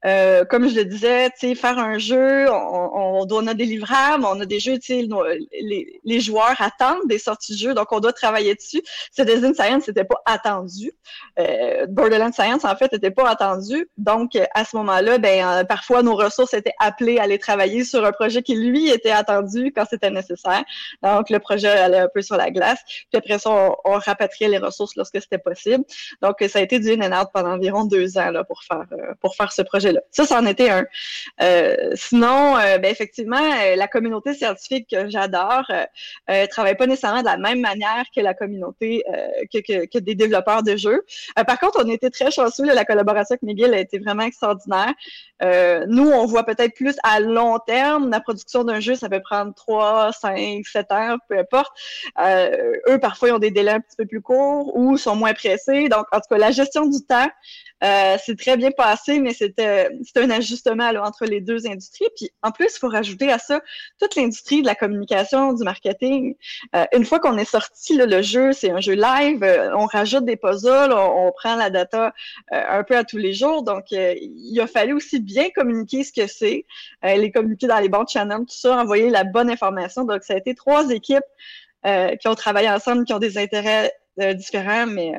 euh, 0.05 0.45
comme 0.45 0.67
je 0.69 0.75
le 0.75 0.85
disais, 0.85 1.29
faire 1.55 1.79
un 1.79 1.97
jeu, 1.97 2.49
on, 2.49 3.21
on, 3.23 3.27
on, 3.29 3.47
a 3.47 3.53
des 3.53 3.65
livrables, 3.65 4.25
on 4.25 4.39
a 4.39 4.45
des 4.45 4.59
jeux, 4.59 4.77
les, 4.89 5.99
les 6.03 6.19
joueurs 6.19 6.55
attendent 6.59 7.07
des 7.07 7.19
sorties 7.19 7.53
de 7.53 7.57
jeux, 7.57 7.73
donc 7.73 7.91
on 7.91 7.99
doit 7.99 8.13
travailler 8.13 8.55
dessus. 8.55 8.81
Citizen 9.11 9.53
Science 9.53 9.87
n'était 9.87 10.03
pas 10.03 10.21
attendu. 10.25 10.91
Euh, 11.39 11.85
Borderlands 11.87 12.31
Science, 12.31 12.65
en 12.65 12.75
fait, 12.75 12.91
n'était 12.91 13.11
pas 13.11 13.29
attendu. 13.29 13.89
Donc, 13.97 14.37
à 14.53 14.65
ce 14.65 14.75
moment-là, 14.77 15.17
ben, 15.17 15.45
euh, 15.45 15.63
parfois, 15.63 16.03
nos 16.03 16.15
ressources 16.15 16.53
étaient 16.53 16.75
appelées 16.79 17.17
à 17.19 17.23
aller 17.23 17.39
travailler 17.39 17.83
sur 17.83 18.05
un 18.05 18.11
projet 18.11 18.41
qui, 18.41 18.55
lui, 18.55 18.89
était 18.89 19.11
attendu 19.11 19.71
quand 19.75 19.85
c'était 19.89 20.11
nécessaire. 20.11 20.63
Donc, 21.03 21.29
le 21.29 21.39
projet 21.39 21.69
allait 21.69 21.99
un 21.99 22.09
peu 22.13 22.21
sur 22.21 22.37
la 22.37 22.51
glace. 22.51 22.79
Puis 22.85 23.17
après 23.17 23.39
ça, 23.39 23.49
on, 23.49 23.75
on 23.85 23.93
rapatriait 23.97 24.49
les 24.49 24.57
ressources 24.57 24.95
lorsque 24.95 25.21
c'était 25.21 25.37
possible. 25.37 25.83
Donc, 26.21 26.43
ça 26.47 26.59
a 26.59 26.61
été 26.61 26.79
du 26.79 26.91
in 26.91 27.01
and 27.01 27.21
out 27.21 27.29
pendant 27.33 27.51
environ 27.51 27.85
deux 27.85 28.17
ans 28.17 28.31
là, 28.31 28.43
pour, 28.43 28.63
faire, 28.63 28.85
euh, 28.91 29.13
pour 29.21 29.35
faire 29.35 29.51
ce 29.51 29.61
projet-là. 29.61 29.94
Ça, 30.11 30.25
ça 30.25 30.39
en 30.39 30.45
était 30.45 30.69
un. 30.69 30.85
Euh, 31.41 31.91
sinon, 31.95 32.57
euh, 32.57 32.77
ben, 32.77 32.91
effectivement, 32.91 33.37
euh, 33.37 33.75
la 33.75 33.87
communauté 33.87 34.33
scientifique 34.33 34.89
que 34.89 35.09
j'adore 35.09 35.65
euh, 36.29 36.47
travaille 36.47 36.75
pas 36.75 36.87
nécessairement 36.87 37.21
de 37.21 37.25
la 37.25 37.37
même 37.37 37.61
manière 37.61 38.05
que 38.15 38.21
la 38.21 38.33
communauté 38.33 39.03
que, 39.53 39.59
que, 39.59 39.85
que, 39.85 39.99
des 39.99 40.15
développeurs 40.15 40.63
de 40.63 40.75
jeux. 40.75 41.03
par 41.47 41.59
contre, 41.59 41.81
on 41.83 41.89
était 41.89 42.09
très 42.09 42.31
chanceux. 42.31 42.65
la 42.65 42.85
collaboration 42.85 43.33
avec 43.33 43.41
Miguel 43.43 43.73
a 43.73 43.79
été 43.79 43.99
vraiment 43.99 44.23
extraordinaire. 44.23 44.93
nous, 45.87 46.09
on 46.09 46.25
voit 46.25 46.43
peut-être 46.43 46.73
plus 46.75 46.95
à 47.03 47.19
long 47.19 47.59
terme. 47.59 48.09
La 48.09 48.19
production 48.19 48.63
d'un 48.63 48.79
jeu, 48.79 48.95
ça 48.95 49.09
peut 49.09 49.21
prendre 49.21 49.53
3, 49.53 50.11
5, 50.13 50.65
7 50.65 50.91
heures, 50.91 51.17
peu 51.29 51.37
importe. 51.37 51.71
eux, 52.19 52.99
parfois, 52.99 53.29
ils 53.29 53.31
ont 53.33 53.39
des 53.39 53.51
délais 53.51 53.71
un 53.71 53.79
petit 53.79 53.97
peu 53.97 54.05
plus 54.05 54.21
courts 54.21 54.75
ou 54.75 54.97
sont 54.97 55.15
moins 55.15 55.33
pressés. 55.33 55.89
Donc, 55.89 56.05
en 56.11 56.17
tout 56.17 56.27
cas, 56.29 56.37
la 56.37 56.51
gestion 56.51 56.85
du 56.85 57.01
temps, 57.05 57.29
euh, 57.83 58.15
c'est 58.23 58.37
très 58.37 58.55
bien 58.55 58.71
passé, 58.71 59.19
mais 59.19 59.33
c'était 59.33 59.89
un 60.15 60.29
ajustement 60.29 60.89
entre 61.03 61.25
les 61.25 61.41
deux 61.41 61.67
industries. 61.67 62.07
Puis 62.15 62.31
en 62.41 62.51
plus, 62.51 62.73
il 62.75 62.79
faut 62.79 62.87
rajouter 62.87 63.31
à 63.31 63.37
ça 63.37 63.61
toute 63.99 64.15
l'industrie 64.15 64.61
de 64.61 64.67
la 64.67 64.75
communication, 64.75 65.53
du 65.53 65.63
marketing. 65.63 66.35
Euh, 66.75 66.85
une 66.93 67.03
fois 67.03 67.19
qu'on 67.19 67.37
est 67.37 67.45
sorti, 67.45 67.97
le 67.97 68.21
jeu, 68.21 68.53
c'est 68.53 68.71
un 68.71 68.79
jeu 68.79 68.93
live, 68.93 69.43
euh, 69.43 69.75
on 69.75 69.85
rajoute 69.85 70.25
des 70.25 70.37
puzzles, 70.37 70.93
on, 70.93 71.31
prend 71.35 71.55
la 71.55 71.69
data 71.69 72.13
un 72.51 72.83
peu 72.83 72.95
à 72.95 73.03
tous 73.03 73.17
les 73.17 73.33
jours. 73.33 73.63
Donc, 73.63 73.91
il 73.91 74.59
a 74.61 74.67
fallu 74.67 74.93
aussi 74.93 75.19
bien 75.19 75.49
communiquer 75.49 76.03
ce 76.03 76.13
que 76.13 76.27
c'est, 76.27 76.65
les 77.03 77.31
communiquer 77.31 77.67
dans 77.67 77.79
les 77.79 77.89
bons 77.89 78.07
channels, 78.07 78.45
tout 78.47 78.55
ça, 78.55 78.77
envoyer 78.77 79.09
la 79.09 79.25
bonne 79.25 79.49
information. 79.49 80.05
Donc, 80.05 80.23
ça 80.23 80.35
a 80.35 80.37
été 80.37 80.55
trois 80.55 80.89
équipes 80.91 81.25
qui 81.83 82.27
ont 82.27 82.35
travaillé 82.35 82.69
ensemble, 82.69 83.03
qui 83.03 83.13
ont 83.13 83.19
des 83.19 83.37
intérêts 83.37 83.91
différents, 84.35 84.87
mais, 84.87 85.11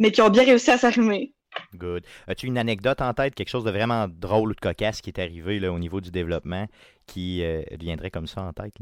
mais 0.00 0.10
qui 0.10 0.20
ont 0.20 0.30
bien 0.30 0.44
réussi 0.44 0.70
à 0.72 0.78
s'arrimer. 0.78 1.35
Good. 1.74 2.04
As-tu 2.26 2.46
une 2.46 2.58
anecdote 2.58 3.00
en 3.00 3.12
tête, 3.14 3.34
quelque 3.34 3.48
chose 3.48 3.64
de 3.64 3.70
vraiment 3.70 4.06
drôle 4.08 4.50
ou 4.50 4.54
de 4.54 4.60
cocasse 4.60 5.00
qui 5.00 5.10
est 5.10 5.20
arrivé 5.20 5.58
là, 5.58 5.72
au 5.72 5.78
niveau 5.78 6.00
du 6.00 6.10
développement 6.10 6.66
qui 7.06 7.42
euh, 7.44 7.62
viendrait 7.78 8.10
comme 8.10 8.26
ça 8.26 8.42
en 8.42 8.52
tête? 8.52 8.74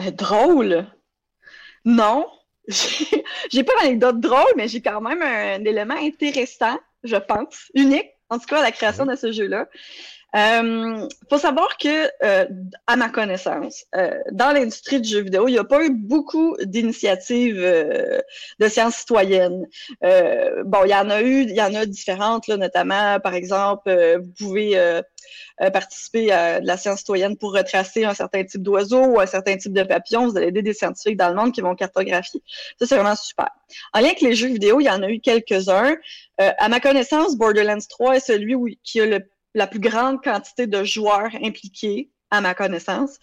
Euh, 0.00 0.10
drôle? 0.10 0.86
Non. 1.84 2.26
J'ai 2.68 3.64
pas 3.64 3.72
d'anecdote 3.80 4.20
drôle, 4.20 4.52
mais 4.56 4.68
j'ai 4.68 4.82
quand 4.82 5.00
même 5.00 5.22
un, 5.22 5.64
élément 5.64 5.96
intéressant, 5.96 6.78
je 7.02 7.16
pense, 7.16 7.70
unique, 7.74 8.10
en 8.28 8.38
tout 8.38 8.46
cas, 8.46 8.58
à 8.58 8.62
la 8.62 8.72
création 8.72 9.06
de 9.06 9.16
ce 9.16 9.32
jeu-là. 9.32 9.66
Euh, 10.36 11.08
faut 11.30 11.38
savoir 11.38 11.78
que, 11.78 12.10
euh, 12.22 12.46
à 12.86 12.96
ma 12.96 13.08
connaissance, 13.08 13.86
euh, 13.96 14.10
dans 14.32 14.52
l'industrie 14.52 15.00
du 15.00 15.08
jeu 15.08 15.20
vidéo, 15.20 15.48
il 15.48 15.52
n'y 15.52 15.58
a 15.58 15.64
pas 15.64 15.82
eu 15.82 15.90
beaucoup 15.90 16.54
d'initiatives 16.60 17.58
euh, 17.58 18.20
de 18.58 18.68
sciences 18.68 18.96
citoyennes. 18.96 19.66
Euh, 20.04 20.62
bon, 20.66 20.80
il 20.84 20.90
y 20.90 20.94
en 20.94 21.08
a 21.08 21.22
eu, 21.22 21.44
il 21.44 21.54
y 21.54 21.62
en 21.62 21.74
a 21.74 21.86
différentes, 21.86 22.46
là, 22.46 22.58
notamment, 22.58 23.18
par 23.20 23.34
exemple, 23.34 23.90
vous 24.20 24.32
pouvez 24.38 25.00
participer 25.72 26.30
à 26.30 26.60
de 26.60 26.66
la 26.66 26.76
science 26.76 27.00
citoyenne 27.00 27.36
pour 27.36 27.54
retracer 27.54 28.04
un 28.04 28.14
certain 28.14 28.44
type 28.44 28.62
d'oiseau 28.62 29.04
ou 29.04 29.20
un 29.20 29.26
certain 29.26 29.56
type 29.56 29.72
de 29.72 29.82
papillon. 29.82 30.28
Vous 30.28 30.36
allez 30.36 30.48
aider 30.48 30.62
des 30.62 30.74
scientifiques 30.74 31.16
dans 31.16 31.28
le 31.30 31.34
monde 31.34 31.52
qui 31.52 31.60
vont 31.62 31.74
cartographier. 31.74 32.42
Ça, 32.78 32.86
c'est 32.86 32.96
vraiment 32.96 33.16
super. 33.16 33.48
En 33.92 34.00
lien 34.00 34.06
avec 34.06 34.20
les 34.20 34.34
jeux 34.34 34.48
vidéo, 34.48 34.80
il 34.80 34.84
y 34.84 34.90
en 34.90 35.02
a 35.02 35.08
eu 35.08 35.20
quelques-uns. 35.20 35.96
à 36.38 36.68
ma 36.68 36.80
connaissance, 36.80 37.36
Borderlands 37.36 37.78
3 37.88 38.16
est 38.16 38.20
celui 38.20 38.54
où, 38.54 38.68
qui 38.84 39.00
a 39.00 39.06
le 39.06 39.20
la 39.58 39.66
plus 39.66 39.80
grande 39.80 40.22
quantité 40.22 40.66
de 40.66 40.84
joueurs 40.84 41.30
impliqués 41.42 42.10
à 42.30 42.40
ma 42.40 42.54
connaissance. 42.54 43.18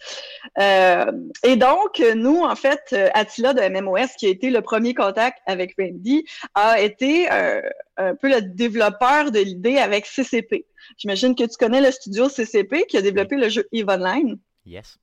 Euh, 0.58 1.12
et 1.44 1.56
donc, 1.56 2.02
nous, 2.14 2.42
en 2.42 2.56
fait, 2.56 2.94
Attila 3.14 3.54
de 3.54 3.60
MMOS, 3.60 4.16
qui 4.18 4.26
a 4.26 4.30
été 4.30 4.50
le 4.50 4.62
premier 4.62 4.94
contact 4.94 5.38
avec 5.46 5.74
Randy, 5.78 6.24
a 6.54 6.80
été 6.80 7.30
euh, 7.30 7.60
un 7.96 8.14
peu 8.14 8.28
le 8.28 8.42
développeur 8.42 9.30
de 9.30 9.40
l'idée 9.40 9.78
avec 9.78 10.06
CCP. 10.06 10.66
J'imagine 10.98 11.34
que 11.34 11.44
tu 11.44 11.56
connais 11.56 11.80
le 11.80 11.90
studio 11.90 12.28
CCP 12.28 12.86
qui 12.86 12.96
a 12.96 13.02
développé 13.02 13.36
le 13.36 13.48
jeu 13.48 13.68
EVE 13.72 13.88
Online. 13.88 14.38
Yes. 14.64 14.98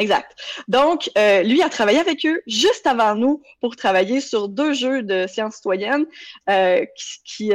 Exact. 0.00 0.36
Donc, 0.68 1.10
euh, 1.18 1.42
lui 1.42 1.60
a 1.60 1.68
travaillé 1.68 1.98
avec 1.98 2.24
eux 2.24 2.40
juste 2.46 2.86
avant 2.86 3.16
nous 3.16 3.42
pour 3.60 3.74
travailler 3.74 4.20
sur 4.20 4.48
deux 4.48 4.72
jeux 4.72 5.02
de 5.02 5.26
sciences 5.26 5.56
citoyennes 5.56 6.06
qui, 6.46 7.20
qui 7.24 7.52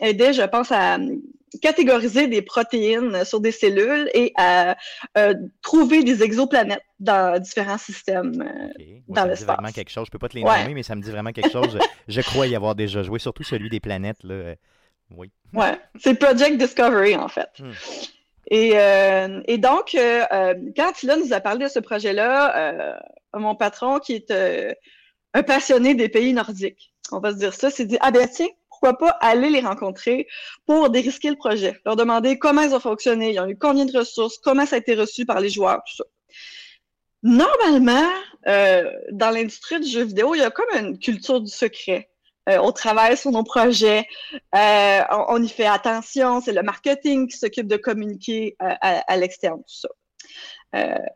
aidaient, 0.00 0.32
je 0.32 0.42
pense, 0.42 0.72
à 0.72 0.98
catégoriser 1.60 2.26
des 2.28 2.42
protéines 2.42 3.24
sur 3.24 3.40
des 3.40 3.52
cellules 3.52 4.08
et 4.14 4.32
à 4.36 4.76
euh, 5.18 5.34
trouver 5.62 6.02
des 6.02 6.22
exoplanètes 6.22 6.82
dans 7.00 7.40
différents 7.40 7.78
systèmes 7.78 8.42
euh, 8.42 8.68
Okay. 8.78 9.02
dans 9.08 9.14
ça 9.16 9.22
me 9.22 9.26
dit 9.26 9.30
l'espace. 9.40 9.56
vraiment 9.56 9.72
quelque 9.72 9.90
chose. 9.90 10.06
Je 10.06 10.10
peux 10.10 10.18
pas 10.18 10.28
te 10.28 10.36
les 10.36 10.42
Ouais. 10.42 10.62
nommer, 10.62 10.74
mais 10.74 10.82
ça 10.82 10.94
me 10.94 11.02
dit 11.02 11.10
vraiment 11.10 11.32
quelque 11.32 11.50
chose. 11.50 11.78
je 12.08 12.20
crois 12.22 12.46
y 12.46 12.56
avoir 12.56 12.74
déjà 12.74 13.02
joué, 13.02 13.18
surtout 13.18 13.42
celui 13.44 13.68
des 13.70 13.80
planètes. 13.80 14.22
Là. 14.22 14.34
Euh, 14.34 14.54
Oui. 15.16 15.30
Ouais, 15.52 15.78
c'est 16.00 16.18
Project 16.18 16.56
Discovery 16.58 17.14
en 17.16 17.28
fait. 17.28 17.48
Hmm. 17.60 17.70
Et, 18.50 18.72
euh, 18.74 19.40
et 19.46 19.58
donc, 19.58 19.94
euh, 19.94 20.22
euh, 20.32 20.54
quand 20.76 20.92
Tila 20.92 21.16
nous 21.16 21.32
a 21.32 21.40
parlé 21.40 21.64
de 21.64 21.70
ce 21.70 21.78
projet-là, 21.80 22.56
euh, 22.56 22.94
mon 23.34 23.54
patron, 23.56 23.98
qui 23.98 24.14
est 24.14 24.30
euh, 24.30 24.72
un 25.34 25.42
passionné 25.42 25.94
des 25.94 26.08
pays 26.08 26.32
nordiques, 26.32 26.92
on 27.12 27.18
va 27.20 27.32
se 27.32 27.38
dire 27.38 27.54
ça, 27.54 27.70
s'est 27.70 27.86
dit 27.86 27.98
ah 28.00 28.10
ben 28.10 28.28
tiens, 28.28 28.46
pourquoi 28.80 28.98
pas 28.98 29.16
aller 29.20 29.50
les 29.50 29.60
rencontrer 29.60 30.26
pour 30.66 30.90
dérisquer 30.90 31.30
le 31.30 31.36
projet, 31.36 31.80
leur 31.84 31.96
demander 31.96 32.38
comment 32.38 32.62
ils 32.62 32.74
ont 32.74 32.80
fonctionné, 32.80 33.32
ils 33.32 33.40
ont 33.40 33.46
eu 33.46 33.56
combien 33.56 33.84
de 33.84 33.96
ressources, 33.96 34.38
comment 34.38 34.66
ça 34.66 34.76
a 34.76 34.78
été 34.78 34.94
reçu 34.94 35.24
par 35.24 35.40
les 35.40 35.48
joueurs, 35.48 35.82
tout 35.86 35.96
ça. 35.96 36.04
Normalement, 37.22 38.08
euh, 38.46 38.92
dans 39.10 39.30
l'industrie 39.30 39.80
du 39.80 39.88
jeu 39.88 40.04
vidéo, 40.04 40.34
il 40.34 40.38
y 40.38 40.44
a 40.44 40.50
comme 40.50 40.66
une 40.78 40.98
culture 40.98 41.40
du 41.40 41.50
secret. 41.50 42.10
Euh, 42.48 42.58
on 42.62 42.70
travaille 42.70 43.16
sur 43.16 43.32
nos 43.32 43.42
projets, 43.42 44.06
euh, 44.54 45.00
on, 45.28 45.42
y 45.42 45.48
fait 45.48 45.66
attention, 45.66 46.40
c'est 46.40 46.52
le 46.52 46.62
marketing 46.62 47.26
qui 47.26 47.36
s'occupe 47.36 47.66
de 47.66 47.76
communiquer 47.76 48.54
à, 48.60 48.76
à 48.80 49.16
l'externe, 49.16 49.58
tout 49.58 49.80
ça. 49.80 49.88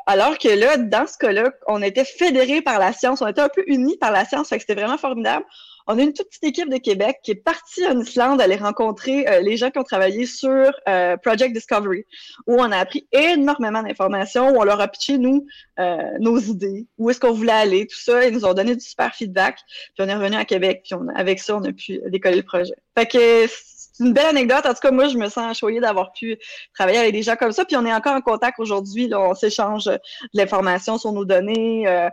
Alors 0.07 0.39
que 0.39 0.49
là, 0.49 0.79
dans 0.79 1.07
ce 1.07 1.19
cas-là, 1.19 1.53
on 1.69 1.83
était 1.83 2.07
fédérés 2.07 2.63
par 2.63 2.79
la 2.79 2.95
science, 2.95 3.21
on 3.21 3.27
était 3.27 3.43
un 3.43 3.51
peu 3.51 3.63
unis 3.67 3.99
par 3.99 4.11
la 4.11 4.25
science, 4.25 4.49
fait 4.49 4.57
que 4.57 4.63
c'était 4.63 4.81
vraiment 4.81 4.97
formidable. 4.97 5.45
On 5.87 5.99
a 5.99 6.03
une 6.03 6.12
toute 6.12 6.28
petite 6.28 6.45
équipe 6.45 6.68
de 6.68 6.78
Québec 6.78 7.18
qui 7.22 7.33
est 7.33 7.43
partie 7.43 7.87
en 7.87 7.99
Islande 7.99 8.41
aller 8.41 8.57
rencontrer 8.57 9.28
euh, 9.28 9.41
les 9.41 9.57
gens 9.57 9.70
qui 9.70 9.78
ont 9.78 9.85
travaillé 9.85 10.26
sur 10.26 10.72
euh, 10.89 11.16
Project 11.16 11.55
Discovery, 11.55 12.05
où 12.47 12.57
on 12.61 12.70
a 12.70 12.76
appris 12.78 13.07
énormément 13.12 13.83
d'informations, 13.83 14.51
où 14.51 14.61
on 14.61 14.64
leur 14.64 14.81
a 14.81 14.89
pitché, 14.89 15.18
nous, 15.18 15.47
euh, 15.78 15.97
nos 16.20 16.39
idées, 16.39 16.87
où 16.99 17.11
est-ce 17.11 17.20
qu'on 17.20 17.33
voulait 17.33 17.53
aller, 17.53 17.87
tout 17.87 17.99
ça. 17.99 18.24
Ils 18.26 18.35
nous 18.35 18.45
ont 18.45 18.55
donné 18.55 18.74
du 18.74 18.85
super 18.85 19.14
feedback. 19.14 19.59
Puis 19.95 20.05
on 20.05 20.09
est 20.09 20.14
revenu 20.14 20.37
à 20.37 20.45
Québec, 20.45 20.83
puis 20.85 20.95
on, 20.95 21.09
avec 21.14 21.39
ça, 21.39 21.57
on 21.57 21.64
a 21.64 21.72
pu 21.72 22.01
décoller 22.09 22.37
le 22.37 22.43
projet. 22.43 22.74
Fait 22.97 23.07
que 23.07 23.47
c'est 23.47 24.05
une 24.05 24.12
belle 24.12 24.26
anecdote. 24.26 24.64
En 24.66 24.74
tout 24.74 24.81
cas, 24.81 24.91
moi, 24.91 25.09
je 25.09 25.16
me 25.16 25.28
sens 25.28 25.59
choyée 25.59 25.81
d'avoir 25.81 26.12
pu 26.12 26.39
travailler 26.74 26.99
avec 26.99 27.12
des 27.12 27.22
gens 27.22 27.37
comme 27.37 27.53
ça. 27.53 27.64
Puis 27.64 27.76
on 27.76 27.85
est 27.85 27.93
encore 27.93 28.14
en 28.14 28.20
contact 28.20 28.59
aujourd'hui. 28.59 29.11
On 29.14 29.35
s'échange 29.35 29.85
de 29.85 29.99
l'information 30.35 30.99
sur 30.99 31.12
nos 31.12 31.24
données. 31.24 31.87
euh, 31.87 32.09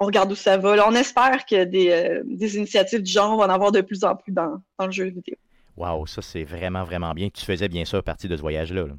on 0.00 0.06
regarde 0.06 0.30
où 0.30 0.36
ça 0.36 0.56
va. 0.56 0.88
On 0.88 0.94
espère 0.94 1.44
que 1.44 1.64
des, 1.64 1.90
euh, 1.90 2.22
des 2.24 2.56
initiatives 2.56 3.02
du 3.02 3.10
genre 3.10 3.36
vont 3.36 3.42
en 3.42 3.48
avoir 3.48 3.72
de 3.72 3.80
plus 3.80 4.04
en 4.04 4.14
plus 4.14 4.32
dans, 4.32 4.60
le 4.80 4.90
jeu 4.90 5.04
vidéo. 5.04 5.36
Wow, 5.76 6.06
ça 6.06 6.22
c'est 6.22 6.44
vraiment, 6.44 6.84
vraiment 6.84 7.12
bien. 7.14 7.28
Tu 7.30 7.44
faisais 7.44 7.68
bien 7.68 7.84
sûr 7.84 8.02
partie 8.02 8.28
de 8.28 8.36
ce 8.36 8.40
voyage-là. 8.40 8.86
là. 8.86 8.94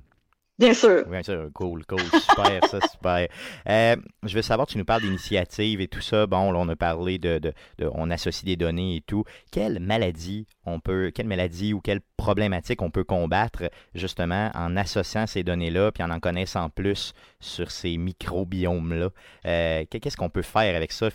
Bien 0.59 0.73
sûr. 0.73 1.05
Oui, 1.09 1.23
ça, 1.23 1.37
cool, 1.53 1.85
cool, 1.85 2.01
super, 2.01 2.59
ça, 2.69 2.79
super. 2.91 3.27
Euh, 3.69 3.95
je 4.23 4.35
veux 4.35 4.41
savoir, 4.41 4.67
tu 4.67 4.77
nous 4.77 4.83
parles 4.83 5.01
d'initiatives 5.03 5.79
et 5.79 5.87
tout 5.87 6.01
ça. 6.01 6.27
Bon, 6.27 6.51
là, 6.51 6.59
on 6.59 6.67
a 6.67 6.75
parlé 6.75 7.17
de, 7.17 7.39
de, 7.39 7.53
de- 7.77 7.89
on 7.93 8.11
associe 8.11 8.43
des 8.43 8.57
données 8.57 8.97
et 8.97 9.01
tout. 9.01 9.23
Quelle 9.51 9.79
maladie 9.79 10.47
on 10.65 10.81
peut, 10.81 11.11
quelle 11.15 11.27
maladie 11.27 11.73
ou 11.73 11.79
quelle 11.79 12.01
problématique 12.17 12.81
on 12.81 12.91
peut 12.91 13.05
combattre 13.05 13.69
justement 13.95 14.51
en 14.53 14.75
associant 14.75 15.25
ces 15.27 15.43
données-là 15.43 15.93
puis 15.93 16.03
en 16.03 16.11
en 16.11 16.19
connaissant 16.19 16.69
plus 16.69 17.13
sur 17.39 17.71
ces 17.71 17.95
microbiomes-là? 17.97 19.09
Euh, 19.45 19.85
qu'est- 19.89 20.01
Qu'est-ce 20.01 20.17
qu'on 20.17 20.29
peut 20.29 20.41
faire 20.41 20.75
avec 20.75 20.91
ça 20.91 21.07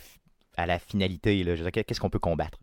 à 0.57 0.65
la 0.65 0.79
finalité? 0.79 1.45
Là? 1.45 1.71
Qu'est-ce 1.71 2.01
qu'on 2.01 2.09
peut 2.09 2.19
combattre? 2.19 2.59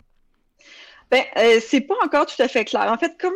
Ben, 1.11 1.23
euh, 1.37 1.59
c'est 1.61 1.81
pas 1.81 1.95
encore 2.03 2.25
tout 2.25 2.41
à 2.41 2.47
fait 2.47 2.65
clair. 2.65 2.91
En 2.91 2.97
fait, 2.97 3.11
comme 3.19 3.33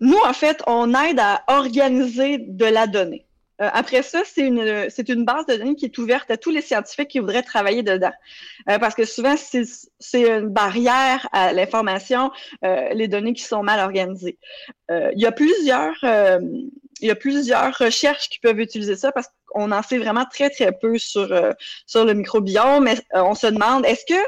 nous, 0.00 0.18
en 0.24 0.32
fait, 0.32 0.62
on 0.66 0.94
aide 0.94 1.18
à 1.18 1.42
organiser 1.48 2.38
de 2.38 2.64
la 2.64 2.86
donnée. 2.86 3.28
Euh, 3.60 3.68
après 3.72 4.02
ça, 4.02 4.22
c'est 4.24 4.42
une, 4.42 4.88
c'est 4.88 5.08
une 5.08 5.24
base 5.24 5.46
de 5.46 5.56
données 5.56 5.74
qui 5.74 5.86
est 5.86 5.98
ouverte 5.98 6.30
à 6.30 6.36
tous 6.36 6.50
les 6.50 6.62
scientifiques 6.62 7.08
qui 7.08 7.18
voudraient 7.18 7.42
travailler 7.42 7.82
dedans. 7.82 8.12
Euh, 8.68 8.78
parce 8.78 8.94
que 8.94 9.04
souvent, 9.04 9.34
c'est, 9.36 9.64
une 10.14 10.48
barrière 10.48 11.28
à 11.32 11.52
l'information, 11.52 12.30
euh, 12.64 12.90
les 12.90 13.08
données 13.08 13.34
qui 13.34 13.42
sont 13.42 13.62
mal 13.62 13.80
organisées. 13.80 14.38
Il 14.90 15.20
y 15.20 15.26
a 15.26 15.32
plusieurs, 15.32 15.96
il 16.02 17.06
y 17.06 17.10
a 17.10 17.14
plusieurs 17.14 17.76
recherches 17.76 18.30
qui 18.30 18.38
peuvent 18.38 18.58
utiliser 18.58 18.96
ça 18.96 19.12
parce 19.12 19.28
qu'on 19.46 19.70
en 19.70 19.82
sait 19.82 19.98
vraiment 19.98 20.24
très, 20.24 20.48
très 20.48 20.72
peu 20.72 20.96
sur, 20.96 21.28
sur 21.86 22.04
le 22.06 22.14
microbiome. 22.14 22.84
Mais 22.84 22.96
on 23.12 23.34
se 23.34 23.48
demande, 23.48 23.84
est-ce 23.84 24.06
que 24.06 24.20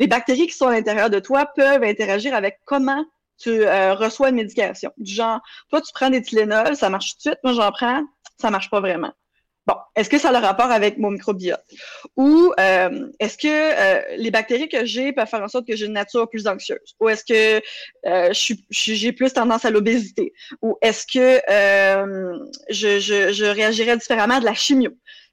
les 0.00 0.08
bactéries 0.08 0.48
qui 0.48 0.56
sont 0.56 0.66
à 0.66 0.72
l'intérieur 0.72 1.08
de 1.08 1.20
toi 1.20 1.46
peuvent 1.54 1.84
interagir 1.84 2.34
avec 2.34 2.58
comment 2.64 3.04
tu 3.38 3.50
euh, 3.50 3.94
reçois 3.94 4.30
une 4.30 4.36
médication. 4.36 4.92
Du 4.96 5.12
genre, 5.12 5.40
toi, 5.70 5.80
tu 5.80 5.92
prends 5.92 6.10
des 6.10 6.22
Tylenol, 6.22 6.76
ça 6.76 6.90
marche 6.90 7.10
tout 7.10 7.16
de 7.16 7.20
suite. 7.20 7.38
Moi, 7.44 7.52
j'en 7.52 7.70
prends, 7.72 8.04
ça 8.40 8.50
marche 8.50 8.70
pas 8.70 8.80
vraiment. 8.80 9.12
Bon, 9.66 9.74
est-ce 9.94 10.08
que 10.08 10.16
ça 10.16 10.30
a 10.30 10.32
le 10.32 10.38
rapport 10.38 10.70
avec 10.70 10.96
mon 10.96 11.10
microbiote? 11.10 11.60
Ou 12.16 12.54
euh, 12.58 13.10
est-ce 13.20 13.36
que 13.36 13.48
euh, 13.48 14.16
les 14.16 14.30
bactéries 14.30 14.70
que 14.70 14.86
j'ai 14.86 15.12
peuvent 15.12 15.28
faire 15.28 15.42
en 15.42 15.48
sorte 15.48 15.66
que 15.66 15.76
j'ai 15.76 15.84
une 15.84 15.92
nature 15.92 16.26
plus 16.30 16.46
anxieuse? 16.46 16.94
Ou 17.00 17.10
est-ce 17.10 17.22
que 17.22 17.62
euh, 18.06 18.32
j'ai 18.70 19.12
plus 19.12 19.30
tendance 19.34 19.66
à 19.66 19.70
l'obésité? 19.70 20.32
Ou 20.62 20.78
est-ce 20.80 21.06
que 21.06 21.42
euh, 21.50 22.38
je, 22.70 22.98
je, 22.98 23.30
je 23.30 23.44
réagirais 23.44 23.98
différemment 23.98 24.36
à 24.36 24.40
de 24.40 24.46
la 24.46 24.54
chimio? 24.54 24.90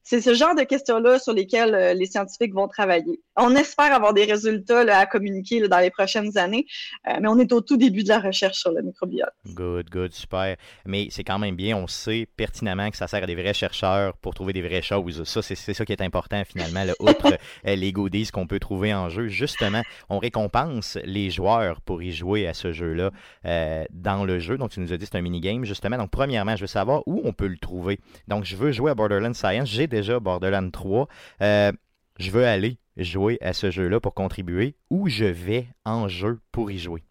C'est 0.07 0.21
ce 0.21 0.35
genre 0.35 0.53
de 0.53 0.61
questions-là 0.61 1.17
sur 1.17 1.33
lesquelles 1.33 1.73
euh, 1.73 1.93
les 1.95 2.05
scientifiques 2.05 2.53
vont 2.53 2.67
travailler. 2.67 3.21
On 3.35 3.55
espère 3.55 3.91
avoir 3.91 4.13
des 4.13 4.25
résultats 4.25 4.83
là, 4.83 4.99
à 4.99 5.07
communiquer 5.07 5.59
là, 5.59 5.67
dans 5.67 5.79
les 5.79 5.89
prochaines 5.89 6.37
années, 6.37 6.67
euh, 7.07 7.13
mais 7.19 7.27
on 7.27 7.39
est 7.39 7.51
au 7.51 7.61
tout 7.61 7.75
début 7.75 8.03
de 8.03 8.09
la 8.09 8.19
recherche 8.19 8.59
sur 8.59 8.71
le 8.71 8.83
microbiote. 8.83 9.33
Good, 9.47 9.89
good, 9.89 10.13
super. 10.13 10.57
Mais 10.85 11.07
c'est 11.09 11.23
quand 11.23 11.39
même 11.39 11.55
bien, 11.55 11.75
on 11.75 11.87
sait 11.87 12.27
pertinemment 12.37 12.91
que 12.91 12.97
ça 12.97 13.07
sert 13.07 13.23
à 13.23 13.25
des 13.25 13.33
vrais 13.33 13.55
chercheurs 13.55 14.15
pour 14.17 14.35
trouver 14.35 14.53
des 14.53 14.61
vraies 14.61 14.83
choses. 14.83 15.23
Ça, 15.23 15.41
c'est 15.41 15.55
ça 15.55 15.85
qui 15.85 15.91
est 15.91 16.01
important 16.01 16.43
finalement, 16.45 16.83
là, 16.83 16.93
outre 16.99 17.33
euh, 17.67 17.75
les 17.75 17.91
goodies 17.91 18.29
qu'on 18.31 18.45
peut 18.45 18.59
trouver 18.59 18.93
en 18.93 19.09
jeu. 19.09 19.27
Justement, 19.27 19.81
on 20.09 20.19
récompense 20.19 20.99
les 21.03 21.31
joueurs 21.31 21.81
pour 21.81 22.03
y 22.03 22.11
jouer 22.11 22.47
à 22.47 22.53
ce 22.53 22.71
jeu-là 22.73 23.09
euh, 23.45 23.83
dans 23.89 24.23
le 24.23 24.37
jeu. 24.37 24.59
Donc, 24.59 24.69
tu 24.69 24.79
nous 24.81 24.93
as 24.93 24.97
dit 24.97 25.05
c'est 25.05 25.17
un 25.17 25.21
minigame, 25.21 25.65
justement. 25.65 25.97
Donc, 25.97 26.11
premièrement, 26.11 26.55
je 26.55 26.61
veux 26.61 26.67
savoir 26.67 27.01
où 27.07 27.21
on 27.23 27.33
peut 27.33 27.47
le 27.47 27.57
trouver. 27.57 27.99
Donc, 28.27 28.45
je 28.45 28.55
veux 28.55 28.71
jouer 28.71 28.91
à 28.91 28.95
Borderlands 28.95 29.33
Science. 29.33 29.67
J'ai 29.67 29.87
déjà 29.95 30.19
Borderlands 30.19 30.71
3. 30.71 31.07
Euh, 31.41 31.71
je 32.19 32.31
veux 32.31 32.45
aller 32.45 32.77
jouer 32.97 33.37
à 33.41 33.53
ce 33.53 33.71
jeu-là 33.71 33.99
pour 33.99 34.13
contribuer. 34.13 34.75
Où 34.89 35.07
je 35.07 35.25
vais 35.25 35.67
en 35.85 36.07
jeu 36.07 36.39
pour 36.51 36.69
y 36.71 36.77
jouer? 36.77 37.03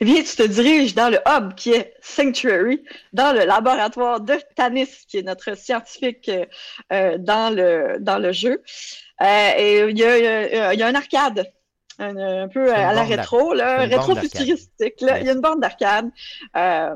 Eh 0.00 0.04
bien, 0.06 0.22
tu 0.22 0.36
te 0.36 0.42
diriges 0.42 0.94
dans 0.94 1.10
le 1.10 1.18
hub 1.26 1.54
qui 1.54 1.72
est 1.72 1.94
Sanctuary, 2.00 2.82
dans 3.12 3.32
le 3.34 3.44
laboratoire 3.44 4.20
de 4.20 4.34
Tanis, 4.54 4.88
qui 5.06 5.18
est 5.18 5.22
notre 5.22 5.54
scientifique 5.56 6.30
euh, 6.30 6.46
euh, 6.92 7.18
dans, 7.18 7.54
le, 7.54 7.96
dans 8.00 8.18
le 8.18 8.32
jeu. 8.32 8.62
Euh, 9.22 9.50
et 9.58 9.80
il 9.88 9.98
y 9.98 10.04
a, 10.04 10.72
il 10.72 10.78
y 10.78 10.82
a 10.82 10.86
un 10.86 10.94
arcade. 10.94 11.50
Un, 11.98 12.16
un 12.44 12.48
peu 12.48 12.74
à 12.74 12.92
la 12.92 13.04
rétro, 13.04 13.54
là, 13.54 13.84
rétro-futuristique. 13.86 15.00
là. 15.00 15.18
Il 15.20 15.26
y 15.26 15.30
a 15.30 15.32
une 15.32 15.40
borne 15.40 15.60
d'arcade. 15.60 16.10
Euh, 16.54 16.94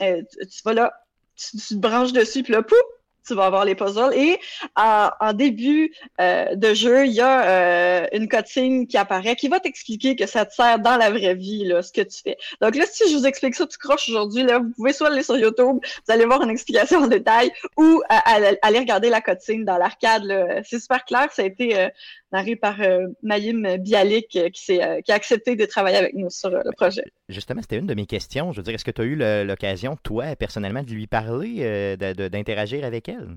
tu, 0.00 0.46
tu 0.48 0.62
vas 0.64 0.74
là, 0.74 0.92
tu, 1.36 1.56
tu 1.56 1.74
te 1.74 1.80
branches 1.80 2.12
dessus, 2.12 2.42
puis 2.42 2.52
là, 2.52 2.62
pouf, 2.62 2.78
tu 3.26 3.34
vas 3.34 3.46
avoir 3.46 3.64
les 3.64 3.74
puzzles. 3.74 4.14
Et 4.14 4.38
en, 4.76 5.10
en 5.20 5.32
début 5.32 5.92
euh, 6.20 6.54
de 6.54 6.74
jeu, 6.74 7.06
il 7.06 7.12
y 7.12 7.20
a 7.20 7.46
euh, 7.46 8.06
une 8.12 8.28
cutscene 8.28 8.86
qui 8.86 8.96
apparaît 8.96 9.36
qui 9.36 9.48
va 9.48 9.60
t'expliquer 9.60 10.16
que 10.16 10.26
ça 10.26 10.44
te 10.46 10.54
sert 10.54 10.78
dans 10.78 10.96
la 10.96 11.10
vraie 11.10 11.34
vie, 11.34 11.64
là, 11.64 11.82
ce 11.82 11.92
que 11.92 12.00
tu 12.02 12.20
fais. 12.22 12.36
Donc 12.60 12.74
là, 12.76 12.84
si 12.90 13.10
je 13.10 13.16
vous 13.16 13.26
explique 13.26 13.54
ça 13.54 13.66
tout 13.66 13.78
croche 13.78 14.08
aujourd'hui, 14.08 14.42
là, 14.42 14.58
vous 14.58 14.70
pouvez 14.76 14.92
soit 14.92 15.08
aller 15.08 15.22
sur 15.22 15.36
YouTube, 15.36 15.78
vous 15.82 16.12
allez 16.12 16.24
voir 16.24 16.42
une 16.42 16.50
explication 16.50 17.00
en 17.00 17.06
détail, 17.06 17.50
ou 17.76 18.02
à- 18.08 18.34
aller 18.62 18.78
regarder 18.78 19.10
la 19.10 19.20
cutscene 19.20 19.64
dans 19.64 19.78
l'arcade. 19.78 20.62
C'est 20.68 20.80
super 20.80 21.04
clair. 21.04 21.28
Ça 21.32 21.42
a 21.42 21.44
été 21.46 21.78
euh, 21.78 21.88
narré 22.32 22.56
par 22.56 22.80
euh, 22.80 23.06
Mayim 23.22 23.76
Bialik, 23.78 24.36
euh, 24.36 24.48
qui, 24.50 24.80
euh, 24.80 25.00
qui 25.00 25.12
a 25.12 25.14
accepté 25.14 25.54
de 25.56 25.64
travailler 25.64 25.98
avec 25.98 26.14
nous 26.14 26.30
sur 26.30 26.48
euh, 26.48 26.62
le 26.64 26.72
projet. 26.72 27.04
Justement, 27.28 27.60
c'était 27.60 27.78
une 27.78 27.86
de 27.86 27.94
mes 27.94 28.06
questions. 28.06 28.52
Je 28.52 28.58
veux 28.58 28.62
dire, 28.62 28.74
est-ce 28.74 28.84
que 28.84 28.90
tu 28.90 29.02
as 29.02 29.04
eu 29.04 29.16
l'occasion, 29.44 29.96
toi, 30.02 30.34
personnellement, 30.36 30.82
de 30.82 30.90
lui 30.90 31.06
parler, 31.06 31.58
euh, 31.60 31.96
d'interagir 31.96 32.84
avec 32.84 33.08
elle? 33.08 33.36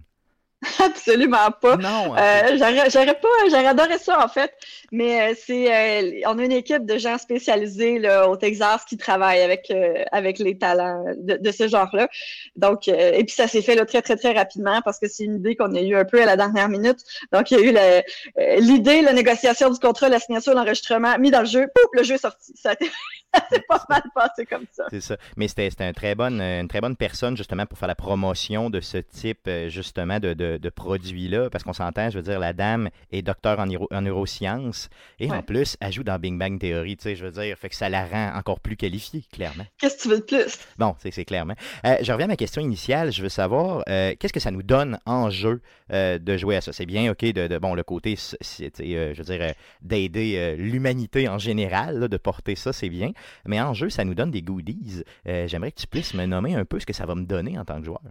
Absolument 0.83 1.51
pas. 1.61 1.77
Non. 1.77 2.15
Euh, 2.17 2.57
j'aurais 2.89 3.13
pas, 3.19 3.27
j'aurais 3.49 3.67
adoré 3.67 3.97
ça 3.97 4.23
en 4.23 4.27
fait, 4.27 4.53
mais 4.91 5.21
euh, 5.31 5.33
c'est, 5.45 5.73
euh, 5.73 6.21
on 6.27 6.39
a 6.39 6.43
une 6.43 6.51
équipe 6.51 6.85
de 6.85 6.97
gens 6.97 7.17
spécialisés 7.17 7.99
là, 7.99 8.29
au 8.29 8.35
Texas 8.37 8.83
qui 8.85 8.97
travaillent 8.97 9.41
avec 9.41 9.69
euh, 9.71 10.03
avec 10.11 10.39
les 10.39 10.57
talents 10.57 11.03
de, 11.17 11.35
de 11.37 11.51
ce 11.51 11.67
genre-là. 11.67 12.07
Donc, 12.55 12.87
euh, 12.87 13.11
et 13.13 13.23
puis 13.23 13.35
ça 13.35 13.47
s'est 13.47 13.61
fait 13.61 13.75
là, 13.75 13.85
très 13.85 14.01
très 14.01 14.15
très 14.15 14.31
rapidement 14.33 14.81
parce 14.83 14.99
que 14.99 15.07
c'est 15.07 15.23
une 15.25 15.35
idée 15.37 15.55
qu'on 15.55 15.73
a 15.75 15.81
eu 15.81 15.95
un 15.95 16.05
peu 16.05 16.21
à 16.21 16.25
la 16.25 16.37
dernière 16.37 16.69
minute. 16.69 16.99
Donc, 17.31 17.51
il 17.51 17.59
y 17.59 17.61
a 17.61 17.63
eu 17.63 17.71
la- 17.71 18.57
l'idée, 18.59 19.01
la 19.01 19.13
négociation 19.13 19.69
du 19.69 19.79
contrat, 19.79 20.09
la 20.09 20.19
signature, 20.19 20.53
l'enregistrement, 20.53 21.17
mis 21.19 21.31
dans 21.31 21.41
le 21.41 21.45
jeu, 21.47 21.67
pouf, 21.73 21.89
le 21.93 22.03
jeu 22.03 22.15
est 22.15 22.19
sorti. 22.19 22.53
Ça 22.55 22.69
a 22.71 22.73
été- 22.73 22.89
ça 23.35 23.45
s'est 23.51 23.63
pas 23.67 23.83
mal 23.89 24.01
passé 24.13 24.45
comme 24.45 24.65
ça. 24.71 24.85
C'est 24.89 25.01
ça. 25.01 25.17
Mais 25.37 25.47
c'était 25.47 25.69
c'était 25.69 25.83
un 25.83 25.93
très 25.93 26.15
bonne, 26.15 26.39
euh, 26.41 26.61
une 26.61 26.67
très 26.67 26.81
bonne 26.81 26.95
personne 26.95 27.35
justement 27.37 27.65
pour 27.65 27.77
faire 27.77 27.87
la 27.87 27.95
promotion 27.95 28.69
de 28.69 28.79
ce 28.81 28.97
type 28.97 29.41
euh, 29.47 29.69
justement 29.69 30.19
de, 30.19 30.33
de, 30.33 30.57
de 30.57 30.69
produit-là. 30.69 31.49
Parce 31.49 31.63
qu'on 31.63 31.73
s'entend, 31.73 32.09
je 32.09 32.17
veux 32.17 32.23
dire, 32.23 32.39
la 32.39 32.53
dame 32.53 32.89
est 33.11 33.21
docteur 33.21 33.59
en, 33.59 33.67
en 33.91 34.01
neurosciences 34.01 34.89
et 35.19 35.31
en 35.31 35.41
plus, 35.41 35.77
elle 35.81 35.91
joue 35.91 36.03
dans 36.03 36.17
Big 36.19 36.37
Bang 36.37 36.59
Theory, 36.59 36.97
tu 36.97 37.03
sais, 37.03 37.15
je 37.15 37.25
veux 37.25 37.31
dire, 37.31 37.57
fait 37.57 37.69
que 37.69 37.75
ça 37.75 37.89
la 37.89 38.05
rend 38.05 38.37
encore 38.37 38.59
plus 38.59 38.75
qualifiée, 38.75 39.23
clairement. 39.31 39.65
Qu'est-ce 39.79 39.97
que 39.97 40.01
tu 40.03 40.09
veux 40.09 40.19
de 40.19 40.23
plus? 40.23 40.57
Bon, 40.77 40.95
c'est 40.99 41.11
c'est 41.11 41.25
clairement. 41.25 41.55
Euh, 41.85 41.95
je 42.01 42.11
reviens 42.11 42.25
à 42.25 42.29
ma 42.29 42.35
question 42.37 42.61
initiale. 42.61 43.11
Je 43.11 43.21
veux 43.21 43.29
savoir, 43.29 43.83
euh, 43.89 44.13
qu'est-ce 44.19 44.33
que 44.33 44.39
ça 44.39 44.51
nous 44.51 44.63
donne 44.63 44.99
en 45.05 45.29
jeu 45.29 45.61
euh, 45.91 46.17
de 46.19 46.37
jouer 46.37 46.55
à 46.57 46.61
ça? 46.61 46.73
C'est 46.73 46.85
bien, 46.85 47.11
OK, 47.11 47.21
de, 47.23 47.47
de- 47.47 47.57
bon, 47.57 47.73
le 47.75 47.83
côté, 47.83 48.15
c'est- 48.15 48.37
c'est, 48.41 48.71
je 48.79 49.21
veux 49.21 49.37
dire, 49.37 49.53
d'aider 49.81 50.55
l'humanité 50.57 51.27
en 51.29 51.37
général, 51.37 51.99
là, 51.99 52.07
de 52.07 52.17
porter 52.17 52.55
ça, 52.55 52.73
c'est 52.73 52.89
bien. 52.89 53.11
Mais 53.45 53.61
en 53.61 53.73
jeu, 53.73 53.89
ça 53.89 54.03
nous 54.06 54.15
donne 54.15 54.31
des 54.31 54.41
goodies. 54.41 55.03
Euh, 55.27 55.47
J'aimerais 55.47 55.72
que 55.72 55.80
tu 55.80 55.88
puisses 55.88 56.14
me 56.14 56.26
nommer 56.26 56.56
un 56.56 56.65
peu 56.65 56.80
ce 56.80 56.85
que 56.85 56.93
ça 56.93 57.06
va 57.06 57.15
me 57.15 57.26
donner 57.26 57.57
en 57.57 57.65
tant 57.65 57.80
que 57.80 57.85
joueur. 57.85 58.02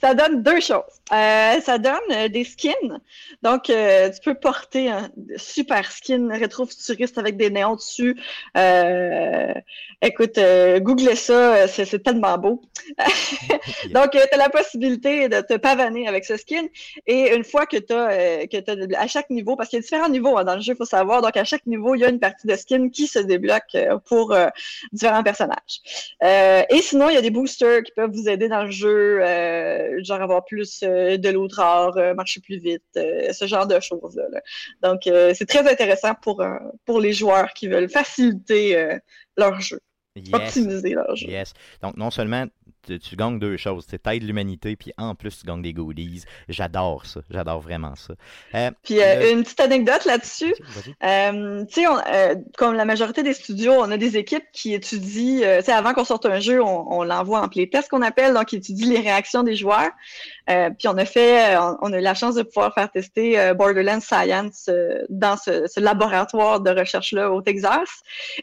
Ça 0.00 0.14
donne 0.14 0.42
deux 0.42 0.60
choses. 0.60 1.02
Euh, 1.12 1.60
ça 1.60 1.78
donne 1.78 2.00
euh, 2.10 2.28
des 2.28 2.44
skins. 2.44 3.00
Donc, 3.42 3.68
euh, 3.68 4.10
tu 4.10 4.20
peux 4.20 4.34
porter 4.34 4.88
un 4.88 5.10
super 5.36 5.92
skin 5.92 6.28
rétro-futuriste 6.30 7.18
avec 7.18 7.36
des 7.36 7.50
néons 7.50 7.76
dessus. 7.76 8.18
Euh, 8.56 9.52
écoute, 10.00 10.38
googlez 10.80 11.16
ça, 11.16 11.68
c'est 11.68 12.02
tellement 12.02 12.38
beau. 12.38 12.62
Donc, 13.92 14.12
tu 14.12 14.18
as 14.18 14.36
la 14.36 14.48
possibilité 14.48 15.28
de 15.28 15.40
te 15.40 15.54
pavaner 15.54 16.08
avec 16.08 16.24
ce 16.24 16.36
skin. 16.36 16.64
Et 17.06 17.34
une 17.34 17.44
fois 17.44 17.66
que 17.66 17.76
tu 17.76 17.92
as, 17.92 18.46
que 18.46 18.96
à 18.96 19.06
chaque 19.06 19.28
niveau, 19.28 19.56
parce 19.56 19.68
qu'il 19.68 19.78
y 19.78 19.80
a 19.80 19.82
différents 19.82 20.08
niveaux 20.08 20.38
hein, 20.38 20.44
dans 20.44 20.54
le 20.54 20.62
jeu, 20.62 20.72
il 20.72 20.76
faut 20.76 20.84
savoir. 20.84 21.20
Donc, 21.20 21.36
à 21.36 21.44
chaque 21.44 21.66
niveau, 21.66 21.94
il 21.94 22.00
y 22.00 22.04
a 22.04 22.08
une 22.08 22.20
partie 22.20 22.46
de 22.46 22.56
skin 22.56 22.88
qui 22.88 23.06
se 23.06 23.18
débloque 23.18 23.76
pour 24.06 24.34
différents 24.92 25.22
personnages. 25.22 25.82
Et 26.22 26.80
sinon, 26.80 27.10
il 27.10 27.14
y 27.14 27.18
a 27.18 27.22
des 27.22 27.30
boosters 27.30 27.82
qui 27.82 27.92
peuvent 27.92 28.10
vous 28.10 28.28
aider 28.28 28.48
dans 28.48 28.64
le 28.64 28.70
jeu, 28.70 29.20
genre 30.02 30.20
avoir 30.22 30.44
plus 30.44 30.80
euh, 30.82 31.16
de 31.16 31.28
l'autre 31.30 31.56
rare, 31.56 31.96
euh, 31.96 32.14
marcher 32.14 32.40
plus 32.40 32.58
vite, 32.58 32.82
euh, 32.96 33.32
ce 33.32 33.46
genre 33.46 33.66
de 33.66 33.78
choses-là. 33.80 34.24
là. 34.30 34.40
Donc, 34.82 35.06
euh, 35.06 35.32
c'est 35.34 35.46
très 35.46 35.68
intéressant 35.70 36.14
pour, 36.22 36.40
euh, 36.40 36.56
pour 36.84 37.00
les 37.00 37.12
joueurs 37.12 37.52
qui 37.52 37.68
veulent 37.68 37.88
faciliter 37.90 38.76
euh, 38.76 38.98
leur 39.36 39.60
jeu, 39.60 39.80
Yes. 40.14 40.34
optimiser 40.34 40.90
leur 40.94 41.16
jeu. 41.16 41.28
Yes. 41.28 41.54
Donc, 41.82 41.96
non 41.96 42.10
seulement 42.10 42.44
tu, 42.86 42.98
tu 42.98 43.16
gagnes 43.16 43.38
deux 43.38 43.56
choses, 43.56 43.86
tu 43.86 43.96
aides 44.10 44.22
l'humanité, 44.22 44.76
puis 44.76 44.92
en 44.98 45.14
plus, 45.14 45.38
tu 45.38 45.46
gagnes 45.46 45.62
des 45.62 45.72
goodies. 45.72 46.24
J'adore 46.48 47.06
ça. 47.06 47.20
J'adore 47.30 47.60
vraiment 47.60 47.94
ça. 47.96 48.14
Euh, 48.54 48.70
Puis, 48.82 49.00
euh, 49.00 49.20
le- 49.20 49.32
une 49.32 49.42
petite 49.42 49.60
anecdote 49.60 50.04
là-dessus. 50.04 50.54
Euh, 51.04 51.64
tu 51.66 51.82
sais, 51.82 51.86
euh, 51.86 52.34
comme 52.56 52.74
la 52.74 52.84
majorité 52.84 53.22
des 53.22 53.34
studios, 53.34 53.72
on 53.74 53.90
a 53.90 53.96
des 53.96 54.16
équipes 54.16 54.44
qui 54.52 54.74
étudient, 54.74 55.42
euh, 55.42 55.58
tu 55.58 55.66
sais, 55.66 55.72
avant 55.72 55.94
qu'on 55.94 56.04
sorte 56.04 56.26
un 56.26 56.40
jeu, 56.40 56.62
on, 56.62 56.92
on 56.92 57.02
l'envoie 57.04 57.40
en 57.40 57.48
playtest 57.48 57.88
qu'on 57.88 58.02
appelle, 58.02 58.34
donc 58.34 58.52
ils 58.52 58.58
étudient 58.58 58.88
les 58.90 59.00
réactions 59.00 59.42
des 59.42 59.56
joueurs. 59.56 59.90
Euh, 60.50 60.70
puis 60.70 60.88
on 60.88 60.96
a 60.98 61.04
fait, 61.04 61.54
euh, 61.54 61.74
on, 61.80 61.92
a 61.92 61.98
eu 61.98 62.02
la 62.02 62.14
chance 62.14 62.34
de 62.34 62.42
pouvoir 62.42 62.74
faire 62.74 62.90
tester 62.90 63.38
euh, 63.38 63.54
Borderlands 63.54 64.00
Science 64.00 64.66
euh, 64.68 65.04
dans 65.08 65.36
ce, 65.36 65.80
laboratoire 65.80 66.60
de 66.60 66.70
recherche-là 66.70 67.30
au 67.30 67.42
Texas. 67.42 67.88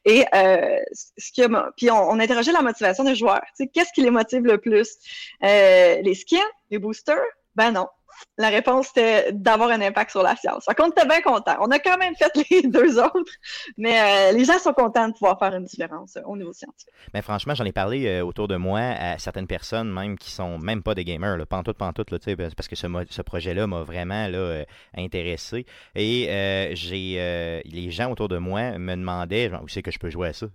Et 0.05 0.25
ce 0.33 1.31
qui 1.31 1.41
puis 1.77 1.91
on, 1.91 2.09
on 2.09 2.19
interrogeait 2.19 2.51
la 2.51 2.61
motivation 2.61 3.03
des 3.03 3.15
joueurs. 3.15 3.41
Qu'est-ce 3.73 3.91
qui 3.93 4.01
les 4.01 4.11
motive 4.11 4.43
le 4.43 4.57
plus? 4.57 4.97
Les 5.41 6.15
skins? 6.15 6.39
Les 6.71 6.77
boosters? 6.77 7.17
Ben 7.55 7.71
non. 7.71 7.87
La 8.37 8.49
réponse 8.49 8.89
était 8.89 9.31
d'avoir 9.33 9.69
un 9.69 9.81
impact 9.81 10.11
sur 10.11 10.23
la 10.23 10.35
science. 10.35 10.65
Qu'on 10.77 10.89
était 10.89 11.05
bien 11.05 11.21
contents. 11.21 11.57
On 11.61 11.71
a 11.71 11.79
quand 11.79 11.97
même 11.97 12.15
fait 12.15 12.31
les 12.51 12.61
deux 12.63 12.99
autres, 12.99 13.31
mais 13.77 13.99
euh, 13.99 14.37
les 14.37 14.45
gens 14.45 14.59
sont 14.59 14.73
contents 14.73 15.07
de 15.07 15.13
pouvoir 15.13 15.37
faire 15.39 15.53
une 15.55 15.65
différence 15.65 16.15
euh, 16.15 16.21
au 16.25 16.37
niveau 16.37 16.53
scientifique. 16.53 16.93
Mais 17.13 17.21
franchement, 17.21 17.55
j'en 17.55 17.65
ai 17.65 17.71
parlé 17.71 18.07
euh, 18.07 18.23
autour 18.23 18.47
de 18.47 18.55
moi 18.55 18.79
à 18.79 19.17
certaines 19.17 19.47
personnes 19.47 19.91
même 19.91 20.17
qui 20.17 20.31
sont 20.31 20.57
même 20.57 20.83
pas 20.83 20.95
des 20.95 21.03
gamers, 21.03 21.45
pantoute, 21.47 21.77
pantoute, 21.77 22.11
là, 22.11 22.17
parce 22.55 22.67
que 22.67 22.75
ce, 22.75 23.21
projet-là 23.21 23.67
m'a 23.67 23.83
vraiment 23.83 24.27
là, 24.27 24.63
intéressé. 24.95 25.65
Et 25.95 26.27
j'ai 26.73 27.61
les 27.65 27.91
gens 27.91 28.11
autour 28.11 28.27
de 28.27 28.37
moi 28.37 28.77
me 28.77 28.95
demandaient 28.95 29.51
où 29.61 29.67
c'est 29.67 29.81
que 29.81 29.91
je 29.91 29.99
peux 29.99 30.09
jouer 30.09 30.29
à 30.29 30.33
ça? 30.33 30.47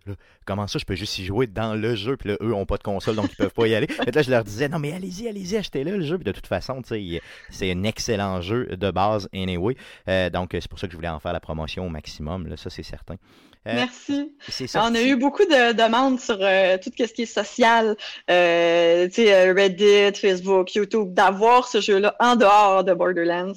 Comment 0.44 0.66
ça, 0.66 0.78
je 0.78 0.84
peux 0.84 0.94
juste 0.94 1.18
y 1.18 1.24
jouer 1.24 1.46
dans 1.46 1.74
le 1.74 1.94
jeu? 1.94 2.16
Puis 2.16 2.30
là, 2.30 2.36
eux 2.40 2.54
ont 2.54 2.66
pas 2.66 2.76
de 2.76 2.82
console, 2.82 3.16
donc 3.16 3.30
ils 3.32 3.36
peuvent 3.36 3.52
pas 3.52 3.66
y 3.66 3.74
aller. 3.74 3.86
Que 3.86 4.10
là, 4.10 4.22
je 4.22 4.30
leur 4.30 4.44
disais, 4.44 4.68
non, 4.68 4.78
mais 4.78 4.92
allez-y, 4.92 5.28
allez-y, 5.28 5.56
achetez-le, 5.56 5.96
le 5.96 6.02
jeu. 6.02 6.16
Puis 6.16 6.24
de 6.24 6.32
toute 6.32 6.46
façon, 6.46 6.82
tu 6.82 6.88
sais, 6.88 7.22
c'est 7.54 7.70
un 7.70 7.82
excellent 7.84 8.40
jeu 8.40 8.66
de 8.66 8.90
base, 8.90 9.28
anyway. 9.34 9.76
Euh, 10.08 10.30
donc, 10.30 10.50
c'est 10.52 10.68
pour 10.68 10.78
ça 10.78 10.86
que 10.86 10.92
je 10.92 10.96
voulais 10.96 11.08
en 11.08 11.20
faire 11.20 11.32
la 11.32 11.40
promotion 11.40 11.86
au 11.86 11.90
maximum, 11.90 12.46
là, 12.48 12.56
ça, 12.56 12.70
c'est 12.70 12.82
certain. 12.82 13.16
Euh, 13.66 13.72
Merci. 13.74 14.34
On 14.74 14.94
a 14.94 15.02
eu 15.02 15.16
beaucoup 15.16 15.44
de 15.44 15.72
demandes 15.72 16.20
sur 16.20 16.36
euh, 16.40 16.76
tout 16.76 16.90
ce 16.96 17.12
qui 17.12 17.22
est 17.22 17.26
social, 17.26 17.96
euh, 18.30 19.08
Reddit, 19.56 20.18
Facebook, 20.18 20.74
YouTube, 20.74 21.14
d'avoir 21.14 21.66
ce 21.66 21.80
jeu-là 21.80 22.14
en 22.20 22.36
dehors 22.36 22.84
de 22.84 22.92
Borderlands. 22.92 23.54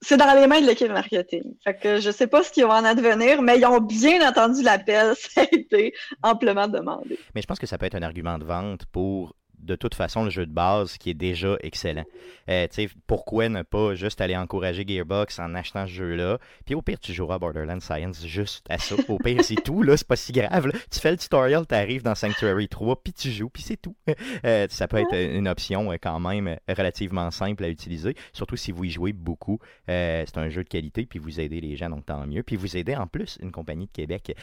C'est 0.00 0.16
dans 0.16 0.34
les 0.34 0.46
mains 0.46 0.60
de 0.60 0.66
l'équipe 0.66 0.90
marketing. 0.90 1.54
Fait 1.64 1.74
que 1.74 1.98
je 1.98 2.10
sais 2.10 2.26
pas 2.26 2.42
ce 2.42 2.52
qui 2.52 2.62
va 2.62 2.74
en 2.74 2.84
advenir, 2.84 3.42
mais 3.42 3.58
ils 3.58 3.64
ont 3.64 3.80
bien 3.80 4.26
entendu 4.26 4.62
l'appel. 4.62 5.14
Ça 5.18 5.40
a 5.40 5.44
été 5.50 5.94
amplement 6.22 6.68
demandé. 6.68 7.18
Mais 7.34 7.40
je 7.40 7.46
pense 7.46 7.58
que 7.58 7.66
ça 7.66 7.78
peut 7.78 7.86
être 7.86 7.94
un 7.94 8.02
argument 8.02 8.38
de 8.38 8.44
vente 8.44 8.84
pour, 8.92 9.34
de 9.64 9.76
toute 9.76 9.94
façon, 9.94 10.24
le 10.24 10.30
jeu 10.30 10.46
de 10.46 10.52
base 10.52 10.98
qui 10.98 11.10
est 11.10 11.14
déjà 11.14 11.56
excellent. 11.60 12.04
Euh, 12.48 12.66
tu 12.68 12.86
sais, 12.86 12.94
pourquoi 13.06 13.48
ne 13.48 13.62
pas 13.62 13.94
juste 13.94 14.20
aller 14.20 14.36
encourager 14.36 14.84
Gearbox 14.86 15.38
en 15.38 15.54
achetant 15.54 15.86
ce 15.86 15.92
jeu-là? 15.92 16.38
Puis 16.66 16.74
au 16.74 16.82
pire, 16.82 16.98
tu 17.00 17.12
joueras 17.12 17.36
à 17.36 17.38
Borderlands 17.38 17.80
Science 17.80 18.26
juste 18.26 18.66
à 18.68 18.78
ça. 18.78 18.94
Au 19.08 19.18
pire, 19.18 19.42
c'est 19.42 19.54
tout, 19.64 19.82
là. 19.82 19.96
C'est 19.96 20.06
pas 20.06 20.16
si 20.16 20.32
grave. 20.32 20.66
là. 20.66 20.72
Tu 20.90 21.00
fais 21.00 21.10
le 21.10 21.16
tutorial, 21.16 21.66
t'arrives 21.66 22.02
dans 22.02 22.14
Sanctuary 22.14 22.68
3, 22.68 23.02
puis 23.02 23.12
tu 23.12 23.30
joues, 23.30 23.48
puis 23.50 23.62
c'est 23.62 23.76
tout. 23.80 23.96
Euh, 24.44 24.66
ça 24.68 24.88
peut 24.88 24.98
être 24.98 25.14
une 25.14 25.48
option 25.48 25.90
euh, 25.90 25.96
quand 26.00 26.20
même 26.20 26.48
euh, 26.48 26.56
relativement 26.68 27.30
simple 27.30 27.64
à 27.64 27.68
utiliser, 27.68 28.14
surtout 28.32 28.56
si 28.56 28.72
vous 28.72 28.84
y 28.84 28.90
jouez 28.90 29.12
beaucoup. 29.12 29.58
Euh, 29.88 30.22
c'est 30.26 30.36
un 30.38 30.48
jeu 30.50 30.64
de 30.64 30.68
qualité, 30.68 31.06
puis 31.06 31.18
vous 31.18 31.40
aidez 31.40 31.60
les 31.60 31.76
gens, 31.76 31.88
donc 31.88 32.04
tant 32.04 32.26
mieux. 32.26 32.42
Puis 32.42 32.56
vous 32.56 32.76
aidez 32.76 32.94
en 32.94 33.06
plus 33.06 33.38
une 33.40 33.52
compagnie 33.52 33.86
de 33.86 33.92
Québec 33.92 34.36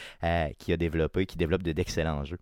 qui 0.58 0.72
a 0.72 0.76
développé, 0.76 1.26
qui 1.26 1.36
développe 1.36 1.62
de- 1.62 1.72
d'excellents 1.72 2.24
jeux. 2.24 2.38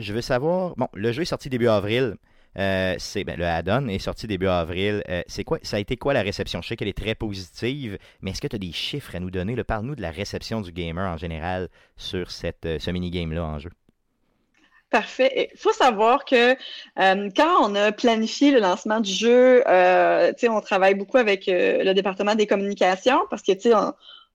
Je 0.00 0.12
veux 0.12 0.20
savoir, 0.20 0.74
bon, 0.76 0.88
le 0.94 1.12
jeu 1.12 1.22
est 1.22 1.26
sorti 1.26 1.48
début 1.48 1.68
avril. 1.68 2.16
Euh, 2.58 2.96
ben, 3.14 3.38
le 3.38 3.44
add-on 3.44 3.86
est 3.88 3.98
sorti 3.98 4.26
début 4.26 4.48
avril. 4.48 5.02
Euh, 5.08 5.22
c'est 5.28 5.44
quoi 5.44 5.58
Ça 5.62 5.76
a 5.76 5.80
été 5.80 5.96
quoi 5.96 6.12
la 6.12 6.22
réception? 6.22 6.60
Je 6.62 6.68
sais 6.68 6.76
qu'elle 6.76 6.88
est 6.88 6.96
très 6.96 7.14
positive, 7.14 7.98
mais 8.22 8.32
est-ce 8.32 8.40
que 8.40 8.48
tu 8.48 8.56
as 8.56 8.58
des 8.58 8.72
chiffres 8.72 9.14
à 9.14 9.20
nous 9.20 9.30
donner? 9.30 9.54
Là? 9.54 9.64
Parle-nous 9.64 9.94
de 9.94 10.02
la 10.02 10.10
réception 10.10 10.60
du 10.60 10.72
gamer 10.72 11.08
en 11.08 11.16
général 11.16 11.68
sur 11.96 12.30
cette, 12.30 12.66
euh, 12.66 12.78
ce 12.78 12.90
mini-game-là 12.90 13.44
en 13.44 13.58
jeu. 13.58 13.70
Parfait. 14.90 15.50
Il 15.54 15.58
faut 15.58 15.72
savoir 15.72 16.24
que 16.24 16.54
euh, 16.54 17.28
quand 17.36 17.70
on 17.70 17.76
a 17.76 17.92
planifié 17.92 18.50
le 18.50 18.58
lancement 18.58 18.98
du 18.98 19.12
jeu, 19.12 19.62
on 19.68 20.60
travaille 20.60 20.96
beaucoup 20.96 21.18
avec 21.18 21.44
le 21.46 21.92
département 21.92 22.34
des 22.34 22.48
communications 22.48 23.20
parce 23.30 23.42
que, 23.42 23.52
tu 23.52 23.70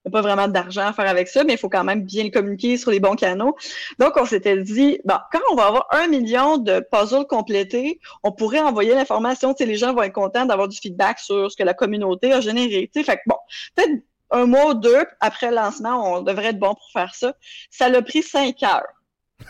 on 0.06 0.10
n'a 0.10 0.12
pas 0.12 0.22
vraiment 0.22 0.48
d'argent 0.48 0.88
à 0.88 0.94
faire 0.94 1.08
avec 1.10 1.28
ça, 1.28 1.44
mais 1.44 1.54
il 1.54 1.58
faut 1.58 1.70
quand 1.70 1.84
même 1.84 2.04
bien 2.04 2.24
le 2.24 2.30
communiquer 2.30 2.78
sur 2.78 2.92
les 2.92 3.00
bons 3.00 3.16
canaux. 3.16 3.56
Donc, 4.00 4.14
on 4.18 4.26
s'était 4.26 4.62
dit, 4.62 5.00
bon, 5.04 5.16
quand 5.32 5.40
on 5.52 5.56
va 5.56 5.66
avoir 5.66 5.88
un 5.92 6.08
million 6.08 6.58
de 6.58 6.80
puzzles 6.92 7.26
complétés, 7.26 8.00
on 8.24 8.32
pourrait 8.32 8.60
envoyer 8.60 8.94
l'information, 8.94 9.54
tu 9.54 9.64
sais, 9.64 9.66
les 9.66 9.78
gens 9.78 9.94
vont 9.94 10.04
être 10.04 10.14
contents 10.14 10.46
d'avoir 10.46 10.68
du 10.68 10.78
feedback 10.78 11.20
sur 11.20 11.52
ce 11.52 11.58
que 11.58 11.64
la 11.64 11.74
communauté 11.74 12.32
a 12.32 12.40
généré. 12.40 12.90
Tu 12.94 13.00
sais, 13.00 13.06
fait 13.06 13.18
que 13.18 13.24
bon, 13.26 13.38
peut-être 13.76 14.04
un 14.32 14.46
mois 14.46 14.72
ou 14.72 14.74
deux 14.76 15.06
après 15.20 15.50
le 15.50 15.56
lancement, 15.56 16.18
on 16.18 16.22
devrait 16.22 16.48
être 16.48 16.60
bon 16.60 16.74
pour 16.76 16.90
faire 16.94 17.16
ça. 17.16 17.34
Ça 17.70 17.90
l'a 17.90 18.02
pris 18.02 18.22
cinq 18.22 18.62
heures. 18.64 18.95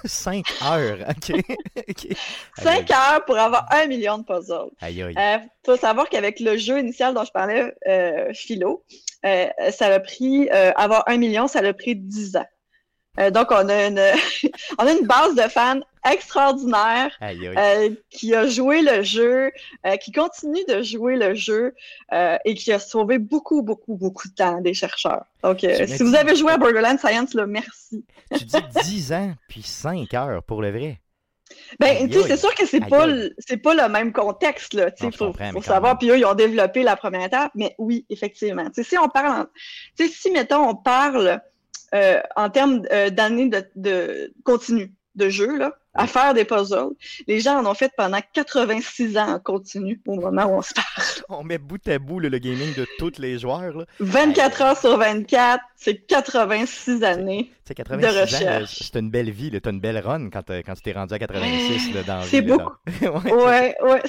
5 0.03 0.45
heures, 0.63 0.97
ok. 1.09 1.43
ok. 1.89 2.17
Cinq 2.57 2.91
heures 2.91 3.23
pour 3.25 3.37
avoir 3.37 3.67
un 3.71 3.87
million 3.87 4.17
de 4.17 4.23
puzzles. 4.23 4.71
Aïe 4.81 5.01
aïe. 5.01 5.15
Euh, 5.17 5.37
faut 5.65 5.77
savoir 5.77 6.09
qu'avec 6.09 6.39
le 6.39 6.57
jeu 6.57 6.79
initial 6.79 7.13
dont 7.13 7.23
je 7.23 7.31
parlais, 7.31 7.73
euh, 7.87 8.31
Philo, 8.33 8.83
euh, 9.25 9.47
ça 9.71 9.87
a 9.87 9.99
pris, 9.99 10.49
euh, 10.51 10.71
avoir 10.75 11.03
un 11.07 11.17
million, 11.17 11.47
ça 11.47 11.59
a 11.59 11.73
pris 11.73 11.95
dix 11.95 12.35
ans. 12.35 12.45
Euh, 13.19 13.31
donc, 13.31 13.47
on 13.51 13.69
a 13.69 13.87
une, 13.87 13.99
on 14.79 14.85
a 14.85 14.91
une 14.91 15.05
base 15.07 15.35
de 15.35 15.41
fans 15.43 15.79
extraordinaire 16.09 17.11
euh, 17.21 17.89
qui 18.11 18.35
a 18.35 18.47
joué 18.47 18.81
le 18.81 19.01
jeu, 19.01 19.51
euh, 19.85 19.97
qui 19.97 20.11
continue 20.11 20.63
de 20.67 20.83
jouer 20.83 21.15
le 21.15 21.33
jeu 21.33 21.73
et 22.45 22.53
qui 22.53 22.71
a 22.71 22.79
sauvé 22.79 23.17
beaucoup, 23.17 23.63
beaucoup, 23.63 23.95
beaucoup 23.95 24.27
de 24.27 24.33
temps 24.33 24.61
des 24.61 24.73
chercheurs. 24.73 25.25
Donc, 25.43 25.59
si 25.61 26.03
vous 26.03 26.15
avez 26.15 26.35
joué 26.35 26.51
à 26.51 26.57
Borderlands 26.57 26.97
Science, 26.97 27.33
là, 27.33 27.47
merci. 27.47 28.05
Tu 28.35 28.45
dis 28.45 28.57
10 28.83 29.13
ans 29.13 29.33
puis 29.47 29.63
5 29.63 30.13
heures 30.13 30.43
pour 30.43 30.61
le 30.61 30.71
vrai. 30.71 30.99
Ben, 31.79 32.09
tu 32.09 32.21
sais, 32.21 32.27
c'est 32.27 32.37
sûr 32.37 32.53
que 32.55 32.65
c'est 32.65 32.85
pas, 32.87 33.07
c'est 33.37 33.57
pas 33.57 33.75
le 33.75 33.87
même 33.87 34.11
contexte, 34.11 34.73
là. 34.73 34.91
Tu 34.91 35.05
sais, 35.05 35.11
faut, 35.11 35.33
faut 35.33 35.61
savoir. 35.61 35.97
Puis 35.97 36.09
eux, 36.09 36.17
ils 36.17 36.25
ont 36.25 36.33
développé 36.33 36.83
la 36.83 36.95
première 36.95 37.25
étape. 37.25 37.51
Mais 37.55 37.75
oui, 37.77 38.05
effectivement. 38.09 38.65
Tu 38.65 38.83
sais, 38.83 38.83
si 38.83 38.97
on 38.97 39.07
parle, 39.09 39.47
tu 39.97 40.07
sais, 40.07 40.13
si, 40.13 40.31
mettons, 40.31 40.69
on 40.69 40.75
parle 40.75 41.41
euh, 41.95 42.19
en 42.35 42.49
termes 42.49 42.81
euh, 42.91 43.09
d'années 43.09 43.47
de, 43.47 43.63
de 43.75 44.33
continu 44.43 44.93
de 45.15 45.29
jeu, 45.29 45.57
là, 45.57 45.77
à 45.93 46.07
faire 46.07 46.33
des 46.33 46.43
puzzles. 46.43 46.93
Les 47.27 47.39
gens 47.39 47.57
en 47.57 47.65
ont 47.65 47.73
fait 47.73 47.91
pendant 47.95 48.19
86 48.33 49.17
ans 49.17 49.29
en 49.29 49.39
continu 49.39 50.01
au 50.07 50.15
moment 50.15 50.45
où 50.45 50.57
on 50.57 50.61
se 50.61 50.73
parle. 50.73 51.07
On 51.29 51.43
met 51.43 51.57
bout 51.57 51.87
à 51.87 51.97
bout 51.99 52.19
le 52.19 52.37
gaming 52.37 52.73
de 52.75 52.85
tous 52.99 53.13
les 53.17 53.39
joueurs. 53.39 53.77
Là. 53.77 53.85
24 54.01 54.61
heures 54.61 54.77
sur 54.77 54.97
24, 54.97 55.63
c'est 55.77 56.05
86 56.05 57.03
années 57.03 57.49
de 57.69 58.21
recherche. 58.21 58.79
C'est 58.81 58.99
une 58.99 59.09
belle 59.09 59.31
vie, 59.31 59.49
tu 59.51 59.61
as 59.63 59.71
une 59.71 59.79
belle 59.79 59.99
run 59.99 60.29
quand, 60.29 60.49
quand 60.49 60.73
tu 60.73 60.81
t'es 60.81 60.91
rendu 60.91 61.13
à 61.13 61.19
86 61.19 61.93
là, 61.93 62.03
dans 62.03 62.21
C'est 62.23 62.41
beaucoup. 62.41 62.73
ouais, 63.01 63.75
ouais, 63.81 64.01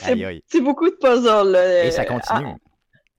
c'est 0.48 0.60
beaucoup 0.60 0.90
de 0.90 0.96
puzzles. 0.96 1.56
Et 1.86 1.92
ça 1.92 2.04
continue. 2.04 2.56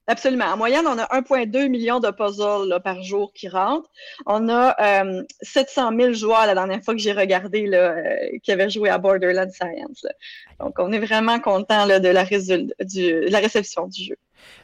Absolument. 0.10 0.46
En 0.46 0.58
moyenne, 0.58 0.88
on 0.88 0.98
a 0.98 1.06
1,2 1.20 1.68
million 1.68 2.00
de 2.00 2.10
puzzles 2.10 2.80
par 2.82 3.04
jour 3.04 3.34
qui 3.34 3.50
rentrent. 3.50 3.90
On 4.26 4.48
a 4.48 4.76
700 5.42 5.92
000 6.00 6.14
joueurs 6.14 6.46
la 6.46 6.54
dernière 6.54 6.82
fois 6.82 6.94
que 6.94 7.02
j'ai 7.02 7.12
regardé 7.12 7.70
euh, 7.74 8.38
qui 8.42 8.54
avaient 8.54 8.70
joué 8.70 8.90
à 8.90 8.98
Borderlands 8.98 9.52
Science. 9.52 10.06
Donc, 10.62 10.80
on 10.80 10.94
est 10.94 11.00
vraiment 11.00 11.40
content 11.42 11.86
de 11.86 12.08
la, 12.08 12.24
la 12.24 13.40
réception 13.40 13.88
du 13.88 14.04
jeu. 14.06 14.16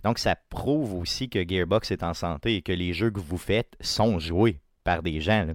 Donc, 0.05 0.17
ça 0.17 0.35
prouve 0.49 0.95
aussi 0.95 1.29
que 1.29 1.45
Gearbox 1.45 1.91
est 1.91 2.03
en 2.03 2.13
santé 2.13 2.55
et 2.55 2.61
que 2.61 2.71
les 2.71 2.93
jeux 2.93 3.11
que 3.11 3.19
vous 3.19 3.37
faites 3.37 3.73
sont 3.81 4.19
joués 4.19 4.61
par 4.85 5.03
des 5.03 5.19
gens. 5.19 5.45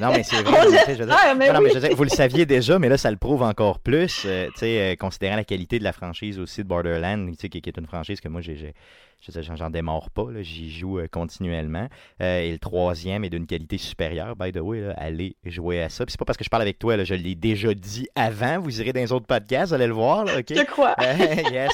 Non, 0.00 0.10
mais 0.12 0.22
c'est 0.22 0.42
vrai. 0.42 1.94
vous 1.94 2.04
le 2.04 2.08
saviez 2.08 2.46
déjà, 2.46 2.78
mais 2.78 2.88
là, 2.88 2.96
ça 2.96 3.10
le 3.10 3.16
prouve 3.16 3.42
encore 3.42 3.80
plus. 3.80 4.24
Euh, 4.26 4.48
euh, 4.62 4.96
considérant 4.96 5.36
la 5.36 5.44
qualité 5.44 5.78
de 5.78 5.84
la 5.84 5.92
franchise 5.92 6.38
aussi 6.38 6.62
de 6.62 6.68
Borderlands, 6.68 7.32
qui, 7.38 7.48
qui, 7.48 7.68
est 7.68 7.76
une 7.76 7.86
franchise 7.86 8.20
que 8.20 8.28
moi, 8.28 8.40
j'ai, 8.40 8.74
j'en 9.28 9.70
démarre 9.70 10.10
pas. 10.10 10.26
J'y 10.40 10.70
joue 10.70 10.98
euh, 10.98 11.08
continuellement. 11.10 11.88
et 12.20 12.52
le 12.52 12.58
troisième 12.58 13.24
est 13.24 13.30
d'une 13.30 13.46
qualité 13.46 13.78
supérieure. 13.78 14.36
By 14.36 14.52
the 14.52 14.60
way, 14.60 14.92
allez 14.96 15.36
jouer 15.44 15.82
à 15.82 15.88
ça. 15.88 16.04
Puis 16.04 16.12
c'est 16.12 16.18
pas 16.18 16.24
parce 16.24 16.38
que 16.38 16.44
je 16.44 16.50
parle 16.50 16.62
avec 16.62 16.78
toi, 16.78 17.02
je 17.04 17.14
l'ai 17.14 17.34
déjà 17.34 17.74
dit 17.74 18.08
avant. 18.14 18.58
Vous 18.58 18.80
irez 18.80 18.92
dans 18.92 19.00
les 19.00 19.12
autres 19.12 19.26
podcasts, 19.26 19.72
allez 19.72 19.86
le 19.86 19.94
voir. 19.94 20.24
Là, 20.24 20.38
Je 20.48 20.64
crois. 20.64 20.94
yes. 21.52 21.72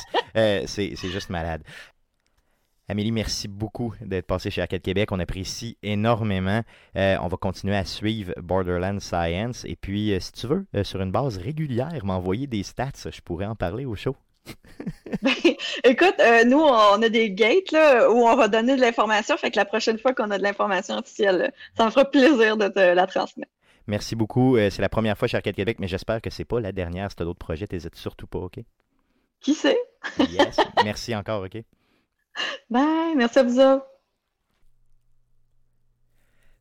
c'est 0.66 0.96
juste 0.96 1.30
malade. 1.30 1.62
Amélie, 2.88 3.12
merci 3.12 3.46
beaucoup 3.46 3.94
d'être 4.00 4.26
passée 4.26 4.50
chez 4.50 4.60
Arcade 4.60 4.82
Québec. 4.82 5.12
On 5.12 5.20
apprécie 5.20 5.78
énormément. 5.82 6.62
Euh, 6.96 7.16
on 7.22 7.28
va 7.28 7.36
continuer 7.36 7.76
à 7.76 7.84
suivre 7.84 8.34
Borderlands 8.42 8.98
Science. 9.00 9.64
Et 9.64 9.76
puis, 9.76 10.12
euh, 10.12 10.20
si 10.20 10.32
tu 10.32 10.48
veux, 10.48 10.66
euh, 10.74 10.82
sur 10.82 11.00
une 11.00 11.12
base 11.12 11.38
régulière, 11.38 12.04
m'envoyer 12.04 12.48
des 12.48 12.64
stats, 12.64 12.90
je 13.10 13.20
pourrais 13.20 13.46
en 13.46 13.54
parler 13.54 13.84
au 13.84 13.94
show. 13.94 14.16
Ben, 15.22 15.32
écoute, 15.84 16.20
nous, 16.46 16.58
on 16.58 17.00
a 17.00 17.08
des 17.08 17.30
gates 17.30 17.70
là, 17.70 18.10
où 18.10 18.26
on 18.26 18.34
va 18.34 18.48
donner 18.48 18.74
de 18.74 18.80
l'information. 18.80 19.36
Fait 19.36 19.52
que 19.52 19.56
la 19.56 19.64
prochaine 19.64 19.98
fois 19.98 20.14
qu'on 20.14 20.30
a 20.32 20.38
de 20.38 20.42
l'information 20.42 20.98
officielle, 20.98 21.52
ça 21.76 21.84
me 21.84 21.90
fera 21.90 22.10
plaisir 22.10 22.56
de 22.56 22.66
te 22.66 22.80
la 22.80 23.06
transmettre. 23.06 23.52
Merci 23.86 24.16
beaucoup. 24.16 24.56
c'est 24.56 24.80
la 24.80 24.88
première 24.88 25.16
fois 25.16 25.28
chez 25.28 25.36
Arcade 25.36 25.54
Québec, 25.54 25.76
mais 25.78 25.86
j'espère 25.86 26.20
que 26.20 26.30
c'est 26.30 26.44
pas 26.44 26.58
la 26.58 26.72
dernière. 26.72 27.10
Si 27.10 27.16
tu 27.16 27.22
as 27.22 27.26
d'autres 27.26 27.38
projets, 27.38 27.66
n'hésite 27.70 27.94
surtout 27.94 28.26
pas, 28.26 28.38
OK? 28.38 28.58
Qui 29.40 29.54
sait? 29.54 29.78
yes. 30.18 30.56
Merci 30.82 31.14
encore, 31.14 31.44
OK? 31.44 31.62
Bye, 32.70 33.14
merci 33.16 33.38
à 33.38 33.42
vous 33.42 33.80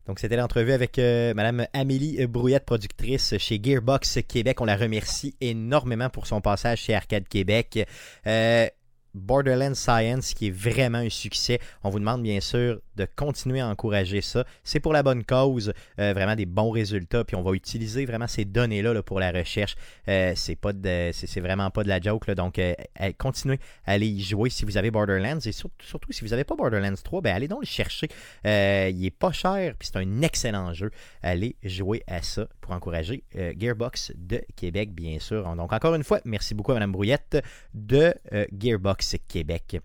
Donc, 0.07 0.19
c'était 0.19 0.35
l'entrevue 0.35 0.73
avec 0.73 0.97
euh, 0.99 1.33
Madame 1.33 1.67
Amélie 1.73 2.25
Brouillette, 2.27 2.65
productrice 2.65 3.37
chez 3.37 3.59
Gearbox 3.61 4.19
Québec. 4.27 4.59
On 4.59 4.65
la 4.65 4.75
remercie 4.75 5.35
énormément 5.39 6.09
pour 6.09 6.27
son 6.27 6.41
passage 6.41 6.79
chez 6.79 6.95
Arcade 6.95 7.27
Québec. 7.27 7.87
Euh, 8.27 8.67
Borderlands 9.13 9.75
Science 9.75 10.33
qui 10.33 10.47
est 10.47 10.51
vraiment 10.51 10.99
un 10.99 11.09
succès. 11.09 11.59
On 11.83 11.89
vous 11.89 11.99
demande 11.99 12.23
bien 12.23 12.39
sûr 12.39 12.79
de 12.95 13.07
continuer 13.15 13.59
à 13.59 13.67
encourager 13.67 14.21
ça. 14.21 14.45
C'est 14.63 14.79
pour 14.79 14.93
la 14.93 15.03
bonne 15.03 15.23
cause, 15.23 15.73
euh, 15.99 16.13
vraiment 16.13 16.35
des 16.35 16.45
bons 16.45 16.71
résultats. 16.71 17.23
Puis 17.23 17.35
on 17.35 17.41
va 17.41 17.53
utiliser 17.53 18.05
vraiment 18.05 18.27
ces 18.27 18.45
données-là 18.45 19.01
pour 19.03 19.19
la 19.19 19.31
recherche. 19.31 19.75
Euh, 20.07 20.33
c'est 20.35 20.55
pas 20.55 20.71
c'est, 21.11 21.39
vraiment 21.39 21.69
pas 21.71 21.83
de 21.83 21.89
la 21.89 21.99
joke. 21.99 22.29
Donc 22.31 22.59
euh, 22.59 22.73
continuez 23.17 23.59
à 23.85 23.93
aller 23.93 24.07
y 24.07 24.21
jouer 24.21 24.49
si 24.49 24.65
vous 24.65 24.77
avez 24.77 24.91
Borderlands. 24.91 25.39
Et 25.39 25.51
surtout, 25.51 25.85
surtout 25.85 26.11
si 26.11 26.23
vous 26.23 26.31
n'avez 26.31 26.43
pas 26.43 26.55
Borderlands 26.55 26.93
3, 27.03 27.21
ben 27.21 27.35
allez 27.35 27.47
donc 27.47 27.61
le 27.61 27.67
chercher. 27.67 28.07
il 28.45 29.05
est 29.05 29.15
pas 29.17 29.31
cher, 29.31 29.75
puis 29.77 29.89
c'est 29.91 29.99
un 29.99 30.21
excellent 30.21 30.73
jeu. 30.73 30.91
Allez 31.21 31.55
jouer 31.63 32.03
à 32.07 32.21
ça 32.21 32.47
pour 32.59 32.73
encourager 32.73 33.23
Gearbox 33.33 34.13
de 34.15 34.41
Québec, 34.55 34.93
bien 34.93 35.19
sûr. 35.19 35.43
Donc 35.55 35.73
encore 35.73 35.95
une 35.95 36.03
fois, 36.03 36.19
merci 36.25 36.53
beaucoup 36.53 36.71
à 36.71 36.75
Mme 36.75 36.91
Brouillette 36.91 37.43
de 37.73 38.13
Gearbox 38.57 39.00
Québec. 39.27 39.77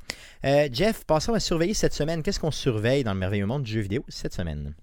Jeff, 0.73 1.05
passons 1.05 1.35
à 1.35 1.41
surveiller 1.41 1.75
cette 1.75 1.95
semaine. 1.95 2.23
Qu'est-ce 2.23 2.41
qu'on 2.41 2.51
surveille 2.51 3.05
dans 3.05 3.15
le 3.15 3.19
merveilleux 3.19 3.47
monde 3.47 3.63
du 3.63 3.73
jeu 3.73 3.81
vidéo 3.81 4.05
cette 4.09 4.35
semaine? 4.35 4.75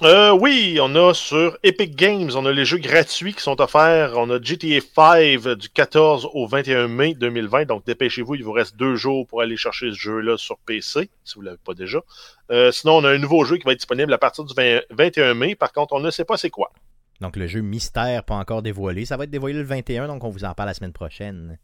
Euh, 0.00 0.32
oui, 0.32 0.78
on 0.82 0.96
a 0.96 1.14
sur 1.14 1.58
Epic 1.62 1.94
Games, 1.94 2.30
on 2.34 2.44
a 2.46 2.50
les 2.50 2.64
jeux 2.64 2.78
gratuits 2.78 3.34
qui 3.34 3.42
sont 3.42 3.60
offerts. 3.60 4.14
On 4.16 4.30
a 4.30 4.42
GTA 4.42 4.80
5 4.80 5.54
du 5.54 5.68
14 5.68 6.28
au 6.32 6.46
21 6.48 6.88
mai 6.88 7.14
2020. 7.14 7.66
Donc 7.66 7.84
dépêchez-vous, 7.86 8.34
il 8.34 8.42
vous 8.42 8.52
reste 8.52 8.76
deux 8.76 8.96
jours 8.96 9.28
pour 9.28 9.42
aller 9.42 9.56
chercher 9.56 9.90
ce 9.90 9.96
jeu-là 9.96 10.38
sur 10.38 10.58
PC, 10.58 11.08
si 11.24 11.34
vous 11.34 11.42
ne 11.42 11.46
l'avez 11.46 11.60
pas 11.64 11.74
déjà. 11.74 12.00
Euh, 12.50 12.72
sinon, 12.72 12.96
on 12.96 13.04
a 13.04 13.10
un 13.10 13.18
nouveau 13.18 13.44
jeu 13.44 13.58
qui 13.58 13.64
va 13.64 13.72
être 13.72 13.78
disponible 13.78 14.12
à 14.12 14.18
partir 14.18 14.44
du 14.44 14.54
21 14.90 15.34
mai. 15.34 15.54
Par 15.54 15.72
contre, 15.72 15.92
on 15.92 16.00
ne 16.00 16.10
sait 16.10 16.24
pas 16.24 16.36
c'est 16.36 16.50
quoi. 16.50 16.72
Donc 17.20 17.36
le 17.36 17.46
jeu 17.46 17.60
mystère 17.60 18.24
pas 18.24 18.34
encore 18.34 18.62
dévoilé. 18.62 19.04
Ça 19.04 19.16
va 19.16 19.24
être 19.24 19.30
dévoilé 19.30 19.54
le 19.56 19.62
21, 19.62 20.08
donc 20.08 20.24
on 20.24 20.30
vous 20.30 20.44
en 20.44 20.54
parle 20.54 20.70
la 20.70 20.74
semaine 20.74 20.92
prochaine. 20.92 21.58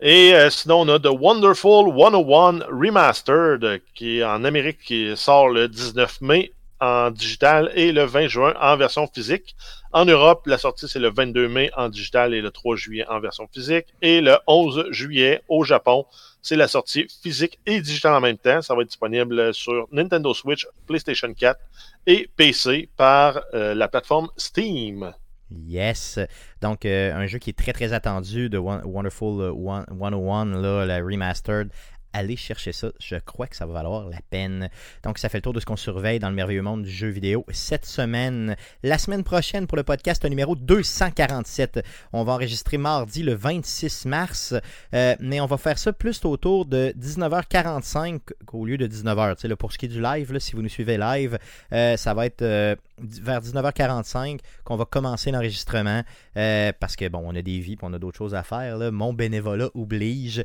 Et 0.00 0.34
euh, 0.34 0.50
sinon, 0.50 0.80
on 0.82 0.88
a 0.88 0.98
The 0.98 1.08
Wonderful 1.08 1.92
101 1.96 2.66
Remastered 2.70 3.80
qui 3.94 4.18
est 4.18 4.24
en 4.24 4.44
Amérique 4.44 4.78
qui 4.84 5.16
sort 5.16 5.48
le 5.48 5.68
19 5.68 6.20
mai 6.20 6.52
en 6.80 7.10
digital 7.10 7.70
et 7.74 7.92
le 7.92 8.04
20 8.04 8.28
juin 8.28 8.54
en 8.60 8.76
version 8.76 9.06
physique. 9.06 9.54
En 9.92 10.04
Europe, 10.04 10.46
la 10.46 10.58
sortie 10.58 10.88
c'est 10.88 10.98
le 10.98 11.10
22 11.10 11.48
mai 11.48 11.70
en 11.76 11.88
digital 11.88 12.34
et 12.34 12.40
le 12.40 12.50
3 12.50 12.76
juillet 12.76 13.06
en 13.08 13.20
version 13.20 13.48
physique. 13.52 13.86
Et 14.02 14.20
le 14.20 14.36
11 14.46 14.86
juillet 14.90 15.42
au 15.48 15.64
Japon, 15.64 16.04
c'est 16.42 16.56
la 16.56 16.68
sortie 16.68 17.06
physique 17.22 17.58
et 17.64 17.80
digitale 17.80 18.14
en 18.14 18.20
même 18.20 18.36
temps. 18.36 18.60
Ça 18.60 18.74
va 18.74 18.82
être 18.82 18.88
disponible 18.88 19.54
sur 19.54 19.86
Nintendo 19.92 20.34
Switch, 20.34 20.66
PlayStation 20.86 21.32
4 21.32 21.58
et 22.06 22.28
PC 22.36 22.88
par 22.96 23.40
euh, 23.54 23.74
la 23.74 23.88
plateforme 23.88 24.28
Steam. 24.36 25.14
Yes. 25.50 26.18
Donc, 26.60 26.84
euh, 26.84 27.14
un 27.14 27.26
jeu 27.26 27.38
qui 27.38 27.50
est 27.50 27.58
très 27.58 27.72
très 27.72 27.92
attendu 27.92 28.48
de 28.48 28.58
Wonderful 28.58 29.52
101, 29.98 30.54
euh, 30.54 30.62
là, 30.62 30.86
la 30.86 31.04
remastered, 31.04 31.70
allez 32.12 32.36
chercher 32.36 32.72
ça. 32.72 32.88
Je 33.00 33.16
crois 33.16 33.46
que 33.46 33.56
ça 33.56 33.66
va 33.66 33.74
valoir 33.74 34.08
la 34.08 34.20
peine. 34.30 34.70
Donc, 35.02 35.18
ça 35.18 35.28
fait 35.28 35.38
le 35.38 35.42
tour 35.42 35.52
de 35.52 35.60
ce 35.60 35.66
qu'on 35.66 35.76
surveille 35.76 36.18
dans 36.18 36.30
le 36.30 36.34
merveilleux 36.34 36.62
monde 36.62 36.84
du 36.84 36.90
jeu 36.90 37.08
vidéo 37.08 37.44
cette 37.50 37.84
semaine. 37.84 38.56
La 38.82 38.98
semaine 38.98 39.24
prochaine, 39.24 39.66
pour 39.66 39.76
le 39.76 39.82
podcast 39.82 40.24
numéro 40.24 40.56
247, 40.56 41.84
on 42.12 42.24
va 42.24 42.32
enregistrer 42.32 42.78
mardi 42.78 43.22
le 43.22 43.34
26 43.34 44.06
mars, 44.06 44.54
euh, 44.94 45.14
mais 45.20 45.40
on 45.40 45.46
va 45.46 45.58
faire 45.58 45.78
ça 45.78 45.92
plus 45.92 46.24
autour 46.24 46.66
de 46.66 46.94
19h45 46.98 48.20
au 48.52 48.64
lieu 48.64 48.78
de 48.78 48.86
19h. 48.86 49.36
Tu 49.36 49.48
sais, 49.48 49.56
pour 49.56 49.72
ce 49.72 49.78
qui 49.78 49.86
est 49.86 49.88
du 49.88 50.00
live, 50.00 50.38
si 50.38 50.52
vous 50.52 50.62
nous 50.62 50.68
suivez 50.68 50.96
live, 50.96 51.38
ça 51.70 52.14
va 52.14 52.26
être 52.26 52.78
vers 52.98 53.40
19h45 53.40 54.40
qu'on 54.64 54.76
va 54.76 54.84
commencer 54.84 55.30
l'enregistrement 55.30 56.02
parce 56.34 56.96
que, 56.96 57.08
bon, 57.08 57.22
on 57.24 57.34
a 57.34 57.42
des 57.42 57.60
vies 57.60 57.76
on 57.82 57.92
a 57.92 57.98
d'autres 57.98 58.18
choses 58.18 58.34
à 58.34 58.42
faire. 58.42 58.92
Mon 58.92 59.12
bénévolat 59.12 59.68
oblige. 59.74 60.42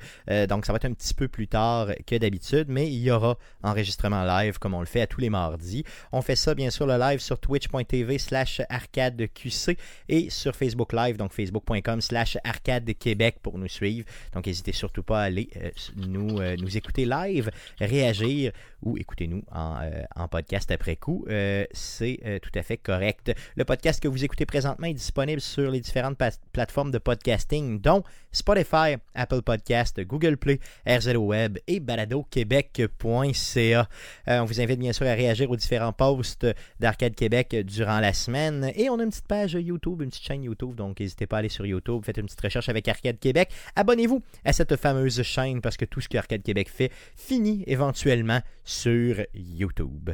donc, 0.47 0.65
ça 0.65 0.73
va 0.73 0.77
être 0.77 0.85
un 0.85 0.93
petit 0.93 1.13
peu 1.13 1.27
plus 1.27 1.47
tard 1.47 1.87
que 2.05 2.15
d'habitude, 2.15 2.67
mais 2.69 2.87
il 2.87 2.99
y 2.99 3.11
aura 3.11 3.37
enregistrement 3.63 4.23
live 4.23 4.59
comme 4.59 4.73
on 4.73 4.79
le 4.79 4.85
fait 4.85 5.01
à 5.01 5.07
tous 5.07 5.21
les 5.21 5.29
mardis. 5.29 5.83
On 6.11 6.21
fait 6.21 6.35
ça 6.35 6.53
bien 6.55 6.69
sûr 6.69 6.85
le 6.85 6.97
live 6.97 7.19
sur 7.19 7.39
twitch.tv 7.39 8.17
slash 8.17 8.61
arcadeqc 8.69 9.77
et 10.07 10.29
sur 10.29 10.55
Facebook 10.55 10.93
Live, 10.93 11.17
donc 11.17 11.33
facebook.com 11.33 12.01
slash 12.01 12.37
arcadequebec 12.43 13.39
pour 13.41 13.57
nous 13.57 13.67
suivre. 13.67 14.05
Donc 14.33 14.47
n'hésitez 14.47 14.71
surtout 14.71 15.03
pas 15.03 15.21
à 15.21 15.23
aller 15.23 15.49
euh, 15.57 15.69
nous, 15.95 16.39
euh, 16.39 16.55
nous 16.57 16.77
écouter 16.77 17.05
live, 17.05 17.51
réagir 17.79 18.51
ou 18.81 18.97
écoutez-nous 18.97 19.43
en, 19.51 19.77
euh, 19.81 20.27
podcast 20.29 20.71
après 20.71 20.95
coup. 20.95 21.25
C'est 21.71 22.38
tout 22.39 22.51
à 22.55 22.63
fait 22.63 22.77
correct. 22.77 23.31
Le 23.55 23.65
podcast 23.65 24.01
que 24.01 24.07
vous 24.07 24.23
écoutez 24.23 24.45
présentement 24.45 24.87
est 24.87 24.93
disponible 24.93 25.41
sur 25.41 25.71
les 25.71 25.79
différentes 25.79 26.17
plateformes 26.51 26.91
de 26.91 26.97
podcasting, 26.97 27.79
dont 27.79 28.03
Spotify, 28.31 28.95
Apple 29.15 29.41
Podcast, 29.41 29.99
Google 30.01 30.37
Play, 30.37 30.59
RZO 30.87 31.19
Web, 31.19 31.57
et 31.67 31.79
baladoquebec.ca. 31.79 33.89
Euh, 34.27 34.39
on 34.39 34.45
vous 34.45 34.61
invite 34.61 34.79
bien 34.79 34.93
sûr 34.93 35.07
à 35.07 35.13
réagir 35.13 35.49
aux 35.49 35.55
différents 35.55 35.93
posts 35.93 36.47
d'Arcade 36.79 37.15
Québec 37.15 37.55
durant 37.65 37.99
la 37.99 38.13
semaine. 38.13 38.71
Et 38.75 38.89
on 38.89 38.99
a 38.99 39.03
une 39.03 39.09
petite 39.09 39.27
page 39.27 39.53
YouTube, 39.53 40.01
une 40.01 40.09
petite 40.09 40.23
chaîne 40.23 40.43
YouTube, 40.43 40.75
donc 40.75 40.99
n'hésitez 40.99 41.27
pas 41.27 41.37
à 41.37 41.39
aller 41.39 41.49
sur 41.49 41.65
YouTube, 41.65 42.03
faites 42.05 42.17
une 42.17 42.25
petite 42.25 42.41
recherche 42.41 42.69
avec 42.69 42.87
Arcade 42.87 43.19
Québec. 43.19 43.51
Abonnez-vous 43.75 44.21
à 44.45 44.53
cette 44.53 44.75
fameuse 44.75 45.21
chaîne 45.23 45.61
parce 45.61 45.77
que 45.77 45.85
tout 45.85 46.01
ce 46.01 46.09
qu'Arcade 46.09 46.43
Québec 46.43 46.69
fait 46.69 46.91
finit 47.15 47.63
éventuellement 47.67 48.41
sur 48.63 49.21
YouTube. 49.33 50.11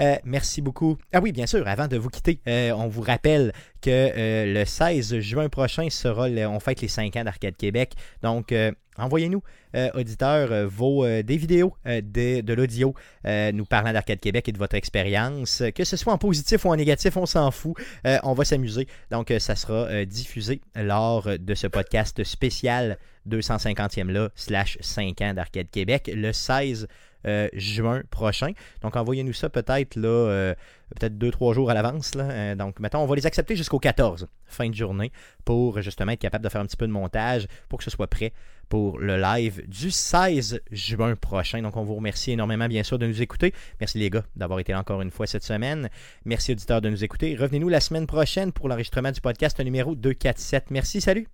Euh, 0.00 0.16
merci 0.24 0.62
beaucoup. 0.62 0.96
Ah 1.12 1.20
oui, 1.22 1.32
bien 1.32 1.46
sûr, 1.46 1.66
avant 1.68 1.86
de 1.86 1.96
vous 1.98 2.08
quitter, 2.08 2.40
euh, 2.48 2.72
on 2.72 2.88
vous 2.88 3.02
rappelle 3.02 3.52
que 3.82 3.90
euh, 3.90 4.54
le 4.54 4.64
16 4.64 5.18
juin 5.20 5.48
prochain 5.48 5.88
sera, 5.90 6.28
le- 6.28 6.46
on 6.46 6.60
fête 6.60 6.80
les 6.80 6.88
5 6.88 7.14
ans 7.16 7.24
d'Arcade 7.24 7.56
Québec. 7.56 7.92
Donc, 8.22 8.52
envoyez-nous, 8.98 9.42
euh, 9.74 9.90
auditeurs, 9.94 10.52
euh, 10.52 10.66
vos, 10.66 11.04
euh, 11.04 11.22
des 11.22 11.36
vidéos 11.36 11.74
de, 11.84 12.52
l'audio 12.52 12.94
nous 13.24 13.64
parlant 13.64 13.92
d'Arcade 13.92 14.20
Québec 14.20 14.48
et 14.48 14.52
de 14.52 14.58
votre 14.58 14.74
expérience. 14.74 15.62
Que 15.74 15.84
ce 15.84 15.96
soit 15.96 16.12
en 16.12 16.18
positif 16.18 16.64
ou 16.64 16.68
en 16.68 16.76
négatif, 16.76 17.16
on 17.16 17.26
s'en 17.26 17.50
fout. 17.50 17.74
On 18.04 18.34
va 18.34 18.44
s'amuser. 18.44 18.86
Donc, 19.10 19.32
ça 19.38 19.56
sera 19.56 20.04
diffusé 20.04 20.60
lors 20.74 21.28
de 21.38 21.54
ce 21.54 21.66
podcast 21.66 22.22
spécial 22.24 22.98
250e 23.28 24.10
là, 24.10 24.30
slash 24.34 24.78
5 24.80 25.20
ans 25.22 25.34
d'Arcade 25.34 25.70
Québec, 25.70 26.10
le 26.14 26.32
16 26.32 26.88
euh, 27.24 27.48
juin 27.52 28.02
prochain. 28.10 28.50
Donc, 28.82 28.96
envoyez-nous 28.96 29.32
ça 29.32 29.48
peut-être 29.48 29.96
là, 29.96 30.54
peut-être 30.96 31.16
2-3 31.16 31.54
jours 31.54 31.70
à 31.70 31.74
l'avance. 31.74 32.12
donc, 32.56 32.80
mettons, 32.80 32.98
on 32.98 33.06
va 33.06 33.14
les 33.16 33.26
accepter 33.26 33.56
jusqu'au 33.56 33.78
14, 33.78 34.26
fin 34.46 34.68
de 34.68 34.74
journée, 34.74 35.12
pour 35.44 35.80
justement 35.80 36.12
être 36.12 36.20
capable 36.20 36.44
de 36.44 36.48
faire 36.48 36.60
un 36.60 36.66
petit 36.66 36.76
peu 36.76 36.86
de 36.86 36.92
montage 36.92 37.46
pour 37.68 37.78
que 37.78 37.84
ce 37.84 37.90
soit 37.90 38.08
prêt 38.08 38.32
pour 38.72 38.98
le 38.98 39.20
live 39.20 39.68
du 39.68 39.90
16 39.90 40.62
juin 40.70 41.14
prochain. 41.14 41.60
Donc, 41.60 41.76
on 41.76 41.84
vous 41.84 41.94
remercie 41.94 42.30
énormément, 42.30 42.68
bien 42.68 42.82
sûr, 42.82 42.98
de 42.98 43.06
nous 43.06 43.20
écouter. 43.20 43.52
Merci, 43.80 43.98
les 43.98 44.08
gars, 44.08 44.24
d'avoir 44.34 44.60
été 44.60 44.72
là 44.72 44.80
encore 44.80 45.02
une 45.02 45.10
fois 45.10 45.26
cette 45.26 45.44
semaine. 45.44 45.90
Merci, 46.24 46.52
auditeurs, 46.52 46.80
de 46.80 46.88
nous 46.88 47.04
écouter. 47.04 47.36
Revenez-nous 47.36 47.68
la 47.68 47.80
semaine 47.80 48.06
prochaine 48.06 48.50
pour 48.50 48.70
l'enregistrement 48.70 49.12
du 49.12 49.20
podcast 49.20 49.60
numéro 49.60 49.94
247. 49.94 50.70
Merci, 50.70 51.02
salut! 51.02 51.28